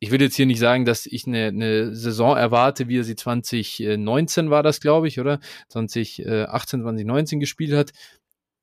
ich 0.00 0.10
will 0.10 0.20
jetzt 0.20 0.34
hier 0.34 0.46
nicht 0.46 0.58
sagen, 0.58 0.84
dass 0.84 1.06
ich 1.06 1.26
eine, 1.26 1.46
eine 1.48 1.94
Saison 1.94 2.36
erwarte, 2.36 2.88
wie 2.88 2.98
er 2.98 3.04
sie 3.04 3.16
2019 3.16 4.50
war 4.50 4.62
das, 4.62 4.80
glaube 4.80 5.08
ich, 5.08 5.20
oder? 5.20 5.40
2018, 5.68 6.80
2019 6.82 7.38
gespielt 7.38 7.72
hat. 7.74 7.92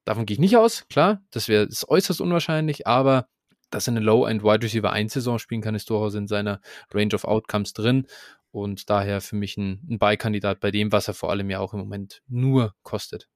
Davon 0.04 0.26
gehe 0.26 0.36
ich 0.36 0.40
nicht 0.40 0.58
aus, 0.58 0.88
klar, 0.90 1.22
das 1.32 1.48
wäre 1.48 1.68
äußerst 1.88 2.22
unwahrscheinlich, 2.22 2.88
aber 2.88 3.28
dass 3.70 3.88
er 3.88 3.92
eine 3.92 4.00
Low-End 4.00 4.44
Wide 4.44 4.64
Receiver 4.64 4.92
1 4.92 5.14
Saison 5.14 5.38
spielen 5.40 5.62
kann, 5.62 5.76
ist 5.76 5.90
durchaus 5.90 6.16
in 6.16 6.28
seiner 6.28 6.62
Range 6.94 7.14
of 7.14 7.26
Outcomes 7.26 7.74
drin 7.74 8.08
und 8.52 8.90
daher 8.90 9.20
für 9.22 9.36
mich 9.36 9.58
ein, 9.58 9.86
ein 9.90 10.00
Buy-Kandidat 10.00 10.60
bei 10.62 10.72
dem, 10.72 10.92
was 10.92 11.08
er 11.10 11.14
vor 11.14 11.30
allem 11.30 11.50
ja 11.50 11.60
auch 11.60 11.74
im 11.74 11.80
Moment 11.80 12.22
nur 12.28 12.74
kostet. 12.84 13.28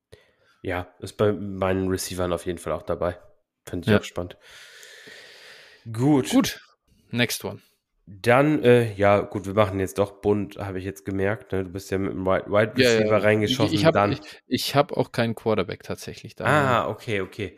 Ja, 0.64 0.88
ist 0.99 1.18
bei 1.18 1.34
meinen 1.34 1.89
Receivern 1.89 2.32
auf 2.32 2.45
jeden 2.45 2.58
Fall 2.60 2.74
auch 2.74 2.84
dabei. 2.84 3.18
Finde 3.68 3.86
ich 3.86 3.91
Ja. 3.91 3.99
auch 3.99 4.04
spannend. 4.04 4.38
Gut. 5.91 6.30
Gut, 6.30 6.62
next 7.10 7.43
one. 7.43 7.62
Dann, 8.06 8.64
äh, 8.64 8.91
ja, 8.93 9.22
gut, 9.22 9.45
wir 9.45 9.54
machen 9.54 9.80
jetzt 9.80 9.97
doch 9.97 10.22
bunt, 10.22 10.58
habe 10.58 10.80
ich 10.80 10.86
jetzt 10.86 11.06
gemerkt. 11.06 11.52
Ne? 11.52 11.64
Du 11.64 11.70
bist 11.72 11.91
ja 11.91 11.97
mit 11.97 12.12
dem 12.12 12.26
Wide, 12.26 12.45
Wide 12.47 12.74
Ja, 12.82 12.89
ja. 12.89 12.97
Receiver 12.97 13.24
reingeschossen. 13.24 13.74
Ich, 13.76 13.82
ich 13.82 13.86
habe 13.86 14.12
ich, 14.14 14.20
ich 14.47 14.76
hab 14.76 14.91
auch 14.93 15.12
keinen 15.12 15.36
Quarterback 15.36 15.84
tatsächlich 15.84 16.36
da. 16.36 16.45
Ah, 16.45 16.89
okay, 16.89 17.22
okay. 17.22 17.58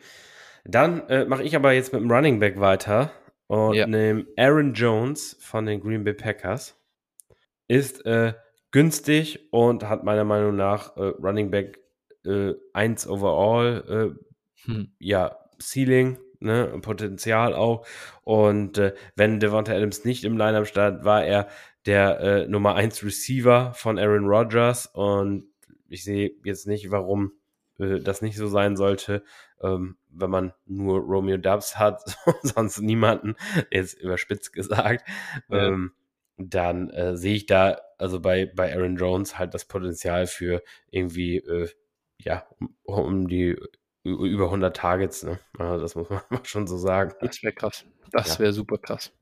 Dann 0.64 1.08
äh, 1.08 1.24
mache 1.24 1.42
ich 1.42 1.56
aber 1.56 1.72
jetzt 1.72 1.92
mit 1.92 2.02
dem 2.02 2.10
Running 2.10 2.38
Back 2.40 2.60
weiter 2.60 3.10
und 3.48 3.74
Ja. 3.74 3.86
nehme 3.86 4.26
Aaron 4.38 4.74
Jones 4.74 5.36
von 5.40 5.66
den 5.66 5.80
Green 5.80 6.04
Bay 6.04 6.14
Packers. 6.14 6.76
Ist 7.66 8.04
äh, 8.06 8.34
günstig 8.70 9.48
und 9.50 9.88
hat 9.88 10.04
meiner 10.04 10.24
Meinung 10.24 10.56
nach 10.56 10.96
äh, 10.96 11.00
Running 11.00 11.50
Back 11.50 11.80
äh, 12.26 12.52
1 12.72 13.06
overall, 13.08 14.14
äh, 14.16 14.24
Hm. 14.66 14.92
ja, 14.98 15.36
Ceiling, 15.60 16.18
ne, 16.44 16.78
Potenzial 16.82 17.54
auch. 17.54 17.86
Und 18.22 18.78
äh, 18.78 18.94
wenn 19.16 19.40
Devonta 19.40 19.72
Adams 19.72 20.04
nicht 20.04 20.24
im 20.24 20.36
Lineup 20.36 20.66
stand, 20.66 21.04
war 21.04 21.24
er 21.24 21.48
der 21.86 22.20
äh, 22.20 22.46
Nummer 22.48 22.74
1 22.76 23.02
Receiver 23.04 23.72
von 23.74 23.98
Aaron 23.98 24.26
Rodgers 24.26 24.86
und 24.86 25.46
ich 25.88 26.04
sehe 26.04 26.32
jetzt 26.44 26.66
nicht, 26.66 26.90
warum 26.90 27.32
äh, 27.78 28.00
das 28.00 28.22
nicht 28.22 28.36
so 28.36 28.46
sein 28.46 28.76
sollte, 28.76 29.22
ähm, 29.62 29.96
wenn 30.08 30.30
man 30.30 30.52
nur 30.66 31.00
Romeo 31.00 31.36
Dubs 31.36 31.78
hat, 31.78 32.02
sonst 32.42 32.80
niemanden, 32.80 33.36
jetzt 33.70 33.94
überspitzt 34.00 34.52
gesagt, 34.52 35.06
Ja. 35.48 35.68
ähm, 35.68 35.92
dann 36.36 36.90
äh, 36.90 37.16
sehe 37.16 37.36
ich 37.36 37.46
da 37.46 37.78
also 37.98 38.18
bei, 38.20 38.46
bei 38.46 38.74
Aaron 38.74 38.96
Jones 38.96 39.38
halt 39.38 39.54
das 39.54 39.66
Potenzial 39.66 40.26
für 40.26 40.62
irgendwie, 40.90 41.36
äh, 41.36 41.68
ja, 42.18 42.44
um, 42.58 42.74
um 42.84 43.28
die 43.28 43.56
über 44.04 44.44
100 44.46 44.76
Targets, 44.76 45.22
ne? 45.22 45.38
Also 45.58 45.82
das 45.82 45.94
muss 45.94 46.08
man 46.10 46.20
schon 46.44 46.66
so 46.66 46.76
sagen. 46.76 47.12
Das 47.20 47.42
wäre 47.42 47.52
krass. 47.54 47.84
Das 48.12 48.34
Ja. 48.34 48.38
wäre 48.40 48.52
super 48.52 48.78
krass. 48.78 49.12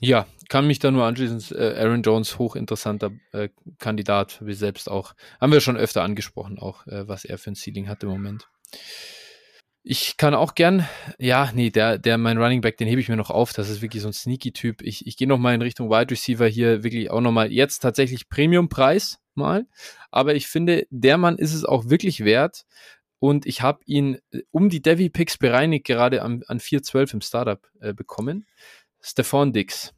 Ja, 0.00 0.26
kann 0.50 0.66
mich 0.66 0.78
da 0.78 0.90
nur 0.90 1.04
anschließen. 1.04 1.56
Äh, 1.58 1.74
Aaron 1.78 2.02
Jones, 2.02 2.38
hochinteressanter 2.38 3.12
äh, 3.32 3.48
Kandidat, 3.78 4.38
wie 4.44 4.52
selbst 4.52 4.90
auch. 4.90 5.14
Haben 5.40 5.52
wir 5.52 5.60
schon 5.60 5.76
öfter 5.78 6.02
angesprochen, 6.02 6.58
auch 6.58 6.86
äh, 6.86 7.08
was 7.08 7.24
er 7.24 7.38
für 7.38 7.50
ein 7.50 7.56
Ceiling 7.56 7.88
hat 7.88 8.02
im 8.02 8.10
Moment. 8.10 8.48
Ich 9.82 10.16
kann 10.16 10.34
auch 10.34 10.54
gern, 10.54 10.86
ja, 11.18 11.50
nee, 11.54 11.70
der, 11.70 11.96
der, 11.98 12.18
mein 12.18 12.38
Running 12.38 12.60
Back, 12.60 12.76
den 12.76 12.88
hebe 12.88 13.00
ich 13.00 13.08
mir 13.08 13.16
noch 13.16 13.30
auf. 13.30 13.52
Das 13.52 13.70
ist 13.70 13.82
wirklich 13.82 14.02
so 14.02 14.08
ein 14.08 14.12
Sneaky-Typ. 14.12 14.82
Ich, 14.82 15.06
ich 15.06 15.16
gehe 15.16 15.28
noch 15.28 15.38
mal 15.38 15.54
in 15.54 15.62
Richtung 15.62 15.88
Wide 15.88 16.10
Receiver 16.10 16.46
hier 16.46 16.82
wirklich 16.82 17.10
auch 17.10 17.20
noch 17.20 17.30
mal 17.32 17.50
jetzt 17.52 17.78
tatsächlich 17.78 18.28
Premium-Preis 18.28 19.20
mal. 19.34 19.66
Aber 20.10 20.34
ich 20.34 20.48
finde, 20.48 20.86
der 20.90 21.18
Mann 21.18 21.38
ist 21.38 21.54
es 21.54 21.64
auch 21.64 21.88
wirklich 21.88 22.24
wert. 22.24 22.66
Und 23.26 23.44
ich 23.44 23.60
habe 23.60 23.80
ihn 23.86 24.18
äh, 24.30 24.42
um 24.52 24.68
die 24.68 24.80
Devi 24.80 25.08
Picks 25.08 25.36
bereinigt 25.36 25.84
gerade 25.84 26.22
am, 26.22 26.44
an 26.46 26.60
4.12 26.60 27.14
im 27.14 27.20
Startup 27.22 27.68
äh, 27.80 27.92
bekommen. 27.92 28.46
Stefan 29.00 29.52
Dix. 29.52 29.94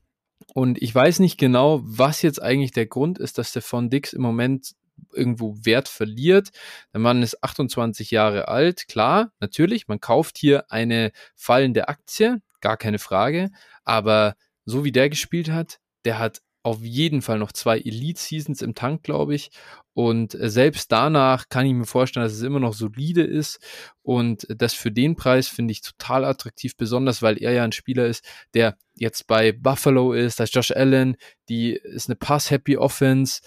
Und 0.55 0.81
ich 0.81 0.95
weiß 0.95 1.19
nicht 1.19 1.37
genau, 1.37 1.83
was 1.85 2.23
jetzt 2.23 2.41
eigentlich 2.41 2.73
der 2.73 2.87
Grund 2.87 3.19
ist, 3.19 3.37
dass 3.37 3.51
Stefan 3.51 3.91
Dix 3.91 4.15
im 4.15 4.23
Moment 4.23 4.77
irgendwo 5.13 5.59
Wert 5.63 5.89
verliert. 5.89 6.53
Der 6.95 7.01
Mann 7.01 7.23
ist 7.23 7.45
28 7.45 8.11
Jahre 8.11 8.49
alt, 8.49 8.89
klar, 8.89 9.31
natürlich, 9.41 9.89
man 9.89 10.01
kauft 10.01 10.39
hier 10.39 10.73
eine 10.73 11.13
fallende 11.37 11.89
Aktie, 11.89 12.41
gar 12.63 12.79
keine 12.79 12.99
Frage, 12.99 13.51
aber 13.85 14.37
so 14.65 14.85
wie 14.85 14.93
der 14.93 15.11
gespielt 15.11 15.51
hat, 15.51 15.81
der 16.07 16.19
hat 16.19 16.41
auf 16.63 16.83
jeden 16.83 17.23
Fall 17.23 17.39
noch 17.39 17.53
zwei 17.53 17.79
Elite-Seasons 17.79 18.63
im 18.63 18.75
Tank, 18.75 19.03
glaube 19.03 19.35
ich. 19.35 19.51
Und 19.95 20.35
äh, 20.35 20.51
selbst 20.51 20.93
danach 20.93 21.49
kann 21.49 21.67
ich 21.67 21.73
mir 21.73 21.87
vorstellen, 21.87 22.25
dass 22.25 22.35
es 22.35 22.43
immer 22.43 22.61
noch 22.61 22.75
solide 22.75 23.23
ist. 23.23 23.59
Und 24.03 24.47
das 24.49 24.75
für 24.75 24.93
den 24.93 25.17
Preis 25.17 25.49
finde 25.49 25.73
ich 25.73 25.81
total 25.81 26.25
attraktiv, 26.25 26.77
besonders 26.77 27.23
weil 27.23 27.43
er 27.43 27.53
ja 27.53 27.65
ein 27.65 27.73
Spieler 27.73 28.07
ist, 28.07 28.25
der 28.55 28.77
jetzt 28.95 29.27
bei 29.27 29.53
Buffalo 29.53 30.13
ist, 30.13 30.41
da 30.41 30.45
ist 30.45 30.55
Josh 30.55 30.73
Allen, 30.73 31.17
die 31.49 31.73
ist 31.73 32.09
eine 32.09 32.17
Pass-Happy 32.17 32.77
Offense. 32.77 33.41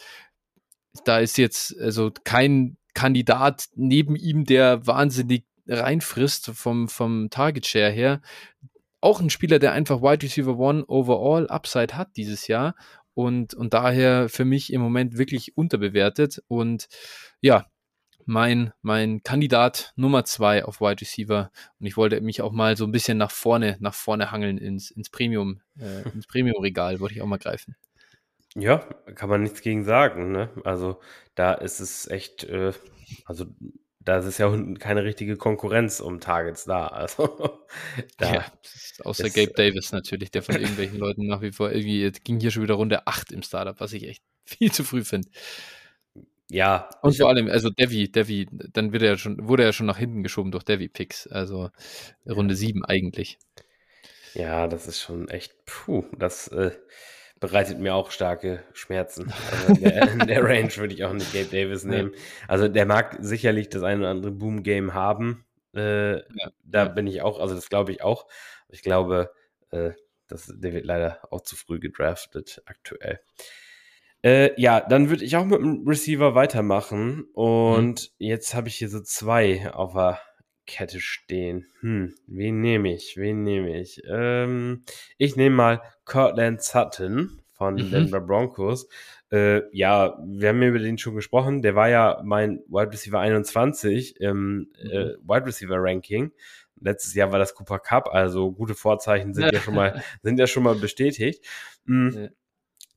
Da 1.05 1.19
ist 1.19 1.37
jetzt 1.37 1.77
also 1.79 2.11
kein 2.23 2.77
Kandidat 2.93 3.67
neben 3.75 4.15
ihm, 4.15 4.45
der 4.45 4.85
wahnsinnig 4.85 5.45
reinfrisst 5.67 6.51
vom, 6.53 6.89
vom 6.89 7.29
Target 7.29 7.65
Share 7.65 7.91
her. 7.91 8.21
Auch 8.99 9.19
ein 9.19 9.29
Spieler, 9.29 9.57
der 9.57 9.71
einfach 9.71 10.01
Wide 10.01 10.23
Receiver 10.23 10.57
One 10.57 10.85
overall 10.85 11.47
Upside 11.47 11.95
hat 11.95 12.17
dieses 12.17 12.47
Jahr 12.47 12.75
und, 13.13 13.53
und 13.53 13.73
daher 13.73 14.29
für 14.29 14.45
mich 14.45 14.71
im 14.73 14.81
Moment 14.81 15.17
wirklich 15.17 15.57
unterbewertet. 15.57 16.41
Und 16.47 16.87
ja, 17.41 17.65
mein, 18.25 18.71
mein 18.81 19.23
Kandidat 19.23 19.93
Nummer 19.95 20.25
zwei 20.25 20.63
auf 20.63 20.81
Wide 20.81 21.01
Receiver. 21.01 21.51
Und 21.79 21.85
ich 21.85 21.97
wollte 21.97 22.21
mich 22.21 22.41
auch 22.41 22.51
mal 22.51 22.77
so 22.77 22.85
ein 22.85 22.91
bisschen 22.91 23.17
nach 23.17 23.31
vorne, 23.31 23.77
nach 23.79 23.93
vorne 23.93 24.31
hangeln 24.31 24.57
ins, 24.57 24.91
ins 24.91 25.09
Premium, 25.09 25.61
äh, 25.79 26.07
ins 26.09 26.27
Premium-Regal, 26.27 26.99
wollte 26.99 27.15
ich 27.15 27.21
auch 27.21 27.27
mal 27.27 27.37
greifen. 27.37 27.75
Ja, 28.55 28.79
kann 29.15 29.29
man 29.29 29.43
nichts 29.43 29.61
gegen 29.61 29.85
sagen, 29.85 30.31
ne? 30.31 30.49
Also 30.65 30.99
da 31.35 31.53
ist 31.53 31.79
es 31.79 32.07
echt, 32.09 32.43
äh, 32.43 32.73
also 33.25 33.45
da 34.03 34.17
ist 34.17 34.37
ja 34.37 34.55
keine 34.79 35.03
richtige 35.03 35.37
Konkurrenz 35.37 35.99
um 35.99 36.19
Targets 36.19 36.65
da. 36.65 36.87
Also 36.87 37.59
da 38.17 38.33
ja, 38.33 38.45
außer 39.03 39.25
ist, 39.25 39.35
Gabe 39.35 39.53
Davis 39.53 39.91
natürlich, 39.91 40.31
der 40.31 40.43
von 40.43 40.55
irgendwelchen 40.55 40.97
Leuten 40.99 41.27
nach 41.27 41.41
wie 41.41 41.51
vor 41.51 41.71
irgendwie 41.71 42.11
ging 42.23 42.39
hier 42.39 42.51
schon 42.51 42.63
wieder 42.63 42.75
Runde 42.75 43.07
8 43.07 43.31
im 43.31 43.43
Startup, 43.43 43.79
was 43.79 43.93
ich 43.93 44.07
echt 44.07 44.23
viel 44.45 44.71
zu 44.71 44.83
früh 44.83 45.03
finde. 45.03 45.29
Ja. 46.49 46.89
Und 47.01 47.15
vor 47.15 47.29
allem, 47.29 47.47
also 47.47 47.69
Devi, 47.69 48.11
Devi, 48.11 48.47
dann 48.51 48.91
wird 48.91 49.03
er 49.03 49.17
schon, 49.17 49.47
wurde 49.47 49.63
er 49.63 49.71
schon 49.71 49.85
nach 49.85 49.97
hinten 49.97 50.21
geschoben 50.21 50.51
durch 50.51 50.63
Devi-Picks. 50.63 51.27
Also 51.27 51.69
Runde 52.27 52.53
ja. 52.53 52.57
7 52.57 52.83
eigentlich. 52.83 53.39
Ja, 54.33 54.67
das 54.67 54.87
ist 54.87 54.99
schon 54.99 55.29
echt, 55.29 55.53
puh, 55.65 56.05
das 56.17 56.47
äh, 56.49 56.71
bereitet 57.41 57.79
mir 57.79 57.95
auch 57.95 58.11
starke 58.11 58.63
Schmerzen. 58.71 59.33
Also 59.51 59.73
in, 59.73 59.81
der, 59.83 60.11
in 60.13 60.27
der 60.27 60.43
Range 60.43 60.73
würde 60.77 60.93
ich 60.93 61.03
auch 61.03 61.11
nicht 61.11 61.33
Gabe 61.33 61.45
Davis 61.45 61.83
nehmen. 61.83 62.13
Also 62.47 62.69
der 62.69 62.85
mag 62.85 63.17
sicherlich 63.19 63.67
das 63.67 63.83
eine 63.83 64.01
oder 64.01 64.09
andere 64.11 64.31
Boom-Game 64.31 64.93
haben. 64.93 65.43
Äh, 65.75 66.17
ja. 66.17 66.51
Da 66.63 66.85
bin 66.85 67.07
ich 67.07 67.21
auch, 67.21 67.39
also 67.39 67.53
das 67.53 67.69
glaube 67.69 67.91
ich 67.91 68.01
auch. 68.01 68.27
Ich 68.69 68.83
glaube, 68.83 69.31
äh, 69.71 69.91
das, 70.27 70.53
der 70.55 70.71
wird 70.71 70.85
leider 70.85 71.19
auch 71.29 71.41
zu 71.41 71.57
früh 71.57 71.79
gedraftet 71.79 72.61
aktuell. 72.65 73.19
Äh, 74.23 74.51
ja, 74.61 74.79
dann 74.79 75.09
würde 75.09 75.25
ich 75.25 75.35
auch 75.35 75.45
mit 75.45 75.59
dem 75.59 75.85
Receiver 75.87 76.35
weitermachen. 76.35 77.25
Und 77.33 78.11
mhm. 78.19 78.25
jetzt 78.25 78.53
habe 78.53 78.67
ich 78.67 78.75
hier 78.75 78.89
so 78.89 79.01
zwei 79.01 79.73
auf 79.73 79.93
der 79.93 80.21
Kette 80.65 80.99
stehen. 80.99 81.67
Hm, 81.81 82.15
wen 82.27 82.61
nehme 82.61 82.93
ich? 82.93 83.17
Wen 83.17 83.43
nehme 83.43 83.79
ich? 83.79 84.01
Ähm, 84.07 84.83
ich 85.17 85.35
nehme 85.35 85.55
mal 85.55 85.81
Cortland 86.05 86.61
Sutton 86.61 87.41
von 87.51 87.75
mhm. 87.75 87.91
Denver 87.91 88.21
Broncos. 88.21 88.87
Äh, 89.31 89.61
ja, 89.71 90.17
wir 90.25 90.49
haben 90.49 90.61
über 90.61 90.79
den 90.79 90.97
schon 90.97 91.15
gesprochen. 91.15 91.61
Der 91.61 91.75
war 91.75 91.89
ja 91.89 92.21
mein 92.23 92.59
Wide 92.67 92.91
Receiver 92.91 93.19
21 93.19 94.19
im 94.19 94.71
äh, 94.77 95.05
mhm. 95.05 95.17
Wide 95.23 95.45
Receiver 95.45 95.77
Ranking. 95.77 96.31
Letztes 96.79 97.13
Jahr 97.13 97.31
war 97.31 97.39
das 97.39 97.53
Cooper 97.53 97.79
Cup, 97.79 98.09
also 98.11 98.51
gute 98.51 98.73
Vorzeichen 98.73 99.35
sind 99.35 99.53
ja 99.53 99.59
schon 99.59 99.75
mal, 99.75 100.01
sind 100.23 100.39
ja 100.39 100.47
schon 100.47 100.63
mal 100.63 100.75
bestätigt. 100.75 101.45
Mhm. 101.85 102.29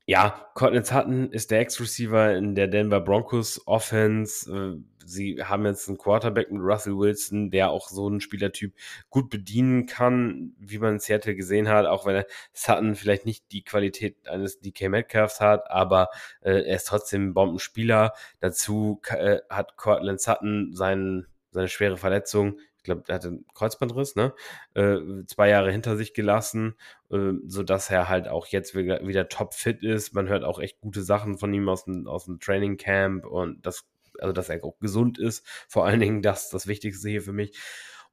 Ja, 0.07 0.49
Cortland 0.55 0.87
Sutton 0.87 1.31
ist 1.31 1.51
der 1.51 1.61
Ex-Receiver 1.61 2.35
in 2.35 2.55
der 2.55 2.69
Denver 2.69 3.01
Broncos 3.01 3.67
Offense. 3.67 4.51
Sie 5.05 5.43
haben 5.43 5.67
jetzt 5.67 5.89
einen 5.89 5.99
Quarterback 5.99 6.51
mit 6.51 6.63
Russell 6.63 6.97
Wilson, 6.97 7.51
der 7.51 7.71
auch 7.71 7.89
so 7.89 8.07
einen 8.07 8.21
Spielertyp 8.21 8.75
gut 9.11 9.31
bedienen 9.31 9.87
kann, 9.87 10.55
wie 10.59 10.79
man 10.79 10.95
in 10.95 11.01
Seattle 11.01 11.35
gesehen 11.35 11.69
hat, 11.69 11.87
auch 11.87 12.07
wenn 12.07 12.17
er 12.17 12.27
Sutton 12.53 12.95
vielleicht 12.95 13.27
nicht 13.27 13.51
die 13.53 13.63
Qualität 13.63 14.29
eines 14.29 14.61
DK 14.61 14.89
Metcalfs 14.89 15.41
hat, 15.41 15.71
aber 15.71 16.09
äh, 16.41 16.63
er 16.63 16.77
ist 16.77 16.89
trotzdem 16.89 17.29
ein 17.29 17.35
Bombenspieler. 17.35 18.13
Dazu 18.41 19.01
äh, 19.09 19.39
hat 19.51 19.77
Cortland 19.77 20.21
Sutton 20.21 20.73
seinen, 20.75 21.27
seine 21.51 21.69
schwere 21.69 21.97
Verletzung 21.97 22.59
ich 22.85 22.87
glaube, 22.87 23.05
er 23.09 23.15
hatte 23.15 23.29
einen 23.29 23.47
Kreuzbandriss, 23.55 24.15
ne? 24.15 24.35
Äh, 24.75 24.99
zwei 25.27 25.49
Jahre 25.49 25.73
hinter 25.73 25.97
sich 25.97 26.13
gelassen, 26.13 26.75
äh, 27.11 27.33
sodass 27.47 27.89
er 27.89 28.11
halt 28.11 28.29
auch 28.29 28.47
jetzt 28.49 28.75
wieder, 28.75 29.07
wieder 29.07 29.31
top 29.31 29.55
fit 29.55 29.83
ist. 29.83 30.13
Man 30.13 30.29
hört 30.29 30.45
auch 30.45 30.59
echt 30.59 30.83
gute 30.83 31.03
Sachen 31.03 31.39
von 31.39 31.55
ihm 31.55 31.67
aus 31.71 31.87
dem, 31.87 32.07
aus 32.07 32.27
dem 32.27 32.41
Training 32.41 32.77
Camp 32.77 33.25
und 33.25 33.65
das, 33.65 33.87
also 34.21 34.33
dass 34.33 34.49
er 34.49 34.65
auch 34.65 34.79
gesund 34.79 35.19
ist. 35.19 35.47
Vor 35.69 35.87
allen 35.87 36.01
Dingen 36.01 36.23
das, 36.23 36.51
das 36.51 36.67
Wichtigste 36.67 37.09
hier 37.09 37.23
für 37.23 37.33
mich. 37.33 37.59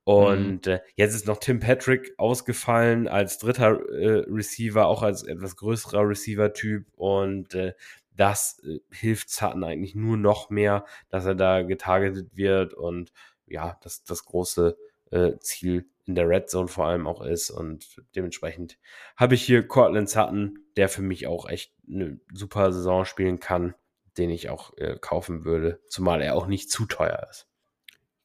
Und 0.04 0.66
mhm. 0.66 0.74
äh, 0.74 0.80
jetzt 0.96 1.14
ist 1.14 1.28
noch 1.28 1.38
Tim 1.38 1.60
Patrick 1.60 2.14
ausgefallen 2.18 3.08
als 3.08 3.38
dritter 3.38 3.80
äh, 3.92 4.24
Receiver, 4.28 4.88
auch 4.88 5.04
als 5.04 5.24
etwas 5.24 5.56
größerer 5.56 6.08
Receiver-Typ. 6.08 6.88
Und 6.96 7.54
äh, 7.54 7.74
das 8.16 8.60
äh, 8.64 8.80
hilft 8.92 9.30
Sutton 9.30 9.64
eigentlich 9.64 9.96
nur 9.96 10.18
noch 10.18 10.50
mehr, 10.50 10.86
dass 11.10 11.26
er 11.26 11.36
da 11.36 11.62
getargetet 11.62 12.36
wird 12.36 12.74
und 12.74 13.12
ja, 13.48 13.78
das, 13.84 14.04
das 14.04 14.26
große 14.26 14.78
äh, 15.12 15.38
Ziel 15.40 15.86
in 16.06 16.16
der 16.16 16.28
Red 16.28 16.50
Zone 16.50 16.68
vor 16.68 16.88
allem 16.88 17.08
auch 17.08 17.22
ist. 17.22 17.52
Und 17.52 18.02
dementsprechend 18.16 18.78
habe 19.18 19.36
ich 19.36 19.44
hier 19.44 19.68
Cortland 19.68 20.10
Sutton, 20.10 20.60
der 20.78 20.90
für 20.90 21.02
mich 21.02 21.28
auch 21.28 21.48
echt 21.48 21.74
eine 21.88 22.20
super 22.34 22.72
Saison 22.72 23.06
spielen 23.06 23.40
kann, 23.40 23.76
den 24.18 24.30
ich 24.30 24.50
auch 24.50 24.72
äh, 24.78 24.98
kaufen 25.00 25.46
würde, 25.46 25.80
zumal 25.88 26.22
er 26.22 26.36
auch 26.36 26.48
nicht 26.48 26.70
zu 26.70 26.86
teuer 26.86 27.28
ist. 27.30 27.48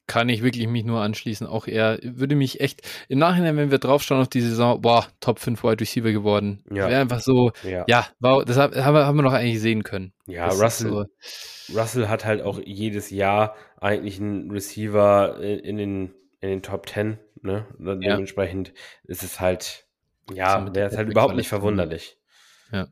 Kann 0.09 0.29
ich 0.29 0.43
wirklich 0.43 0.69
mich 0.69 0.85
nur 0.85 1.01
anschließen. 1.01 1.49
Auch 1.49 1.67
er 1.67 1.99
würde 2.01 2.37
mich 2.37 2.61
echt 2.61 2.83
im 3.09 3.19
Nachhinein, 3.19 3.57
wenn 3.57 3.73
wir 3.73 3.79
draufschauen 3.79 4.21
auf 4.21 4.29
die 4.29 4.41
Saison, 4.41 4.81
boah, 4.81 5.09
Top 5.19 5.41
5 5.41 5.65
Wide 5.65 5.81
Receiver 5.81 6.13
geworden. 6.13 6.63
Ja. 6.71 6.89
Wäre 6.89 7.01
einfach 7.01 7.19
so, 7.19 7.51
ja, 7.65 7.85
ja 7.89 8.07
wow, 8.21 8.45
das 8.45 8.57
haben 8.57 8.73
wir, 8.73 8.85
haben 8.85 9.17
wir 9.17 9.23
noch 9.23 9.33
eigentlich 9.33 9.61
sehen 9.61 9.83
können. 9.83 10.13
Ja, 10.27 10.47
das 10.47 10.63
Russell, 10.63 10.91
so. 10.91 11.77
Russell 11.77 12.09
hat 12.09 12.25
halt 12.25 12.41
auch 12.43 12.61
jedes 12.65 13.11
Jahr 13.11 13.57
eigentlich 13.81 14.21
einen 14.21 14.49
Receiver 14.53 15.41
in 15.41 15.77
den, 15.77 16.15
in 16.41 16.51
den 16.51 16.63
Top 16.63 16.89
10. 16.89 17.19
Ne? 17.43 17.67
Dementsprechend 17.79 18.75
ist 19.05 19.25
es 19.25 19.41
halt, 19.41 19.87
ja, 20.33 20.61
der 20.71 20.87
ist 20.87 20.97
halt 20.97 21.09
überhaupt 21.09 21.35
nicht 21.35 21.49
verwunderlich. 21.49 22.17
Ja. 22.71 22.87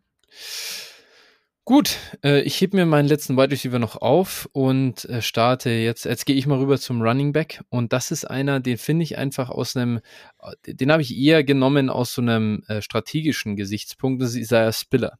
Gut, 1.67 1.97
äh, 2.23 2.43
ich 2.43 2.61
hebe 2.61 2.77
mir 2.77 2.85
meinen 2.85 3.09
letzten 3.09 3.39
Wide 3.39 3.51
Receiver 3.51 3.79
noch 3.79 3.97
auf 3.97 4.47
und 4.53 5.07
äh, 5.07 5.23
starte 5.23 5.71
jetzt. 5.71 6.05
Jetzt 6.05 6.27
gehe 6.27 6.37
ich 6.37 6.47
mal 6.47 6.59
rüber 6.59 6.79
zum 6.79 7.01
Running 7.01 7.33
Back 7.33 7.63
und 7.71 7.95
das 7.95 8.11
ist 8.11 8.27
einer, 8.27 8.61
den 8.61 8.77
finde 8.77 9.05
ich 9.05 9.17
einfach 9.17 9.49
aus 9.49 9.75
einem, 9.75 10.01
äh, 10.43 10.75
den 10.75 10.93
habe 10.93 11.01
ich 11.01 11.17
eher 11.17 11.43
genommen 11.43 11.89
aus 11.89 12.13
so 12.13 12.21
einem 12.21 12.63
äh, 12.69 12.83
strategischen 12.83 13.57
Gesichtspunkt. 13.57 14.21
Das 14.21 14.31
ist 14.31 14.37
Isaiah 14.37 14.73
Spiller. 14.75 15.19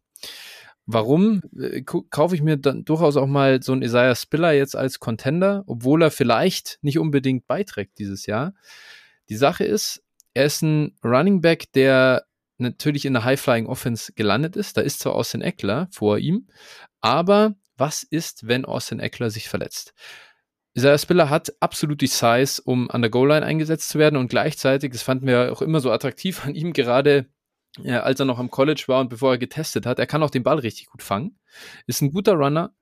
Warum 0.85 1.41
äh, 1.59 1.81
kaufe 1.83 2.35
ich 2.35 2.43
mir 2.43 2.59
dann 2.59 2.85
durchaus 2.85 3.17
auch 3.17 3.27
mal 3.27 3.63
so 3.63 3.73
einen 3.73 3.81
Isaiah 3.81 4.15
Spiller 4.15 4.53
jetzt 4.53 4.77
als 4.77 5.01
Contender, 5.01 5.65
obwohl 5.67 6.03
er 6.03 6.11
vielleicht 6.11 6.79
nicht 6.83 6.99
unbedingt 6.99 7.47
beiträgt 7.47 7.99
dieses 7.99 8.27
Jahr? 8.27 8.53
Die 9.31 9.37
Sache 9.37 9.65
ist, 9.65 10.03
er 10.35 10.45
ist 10.45 10.61
ein 10.61 10.95
Running 11.03 11.41
Back, 11.41 11.73
der 11.73 12.27
natürlich 12.59 13.05
in 13.05 13.13
der 13.15 13.25
High-Flying 13.25 13.67
Offense 13.67 14.13
gelandet 14.15 14.57
ist. 14.57 14.77
Da 14.77 14.81
ist 14.81 15.01
zwar 15.01 15.15
Austin 15.15 15.43
Eckler 15.43 15.89
vor 15.91 16.19
ihm, 16.19 16.49
aber 17.01 17.55
was 17.77 18.03
ist, 18.03 18.47
wenn 18.47 18.65
Austin 18.65 19.01
Eckler 19.01 19.31
sich 19.31 19.49
verletzt? 19.49 19.95
Isaiah 20.77 20.99
Spiller 20.99 21.31
hat 21.31 21.53
absolut 21.61 22.01
die 22.01 22.09
Size, 22.09 22.61
um 22.65 22.91
an 22.91 23.01
der 23.01 23.11
Goal-Line 23.11 23.47
eingesetzt 23.47 23.89
zu 23.89 23.99
werden 23.99 24.17
und 24.17 24.29
gleichzeitig, 24.29 24.93
das 24.93 25.03
fanden 25.03 25.27
wir 25.27 25.53
auch 25.53 25.63
immer 25.63 25.81
so 25.81 25.93
attraktiv 25.93 26.45
an 26.45 26.55
ihm, 26.55 26.73
gerade 26.73 27.27
ja, 27.79 28.03
als 28.03 28.21
er 28.21 28.27
noch 28.27 28.39
am 28.39 28.51
College 28.51 28.85
war 28.87 29.01
und 29.01 29.09
bevor 29.09 29.33
er 29.33 29.39
getestet 29.39 29.87
hat, 29.87 29.99
er 29.99 30.07
kann 30.07 30.23
auch 30.23 30.31
den 30.31 30.43
Ball 30.43 30.59
richtig 30.59 30.87
gut 30.87 31.03
fangen, 31.03 31.39
ist 31.87 32.03
ein 32.03 32.13
guter 32.13 32.35
Runner, 32.35 32.73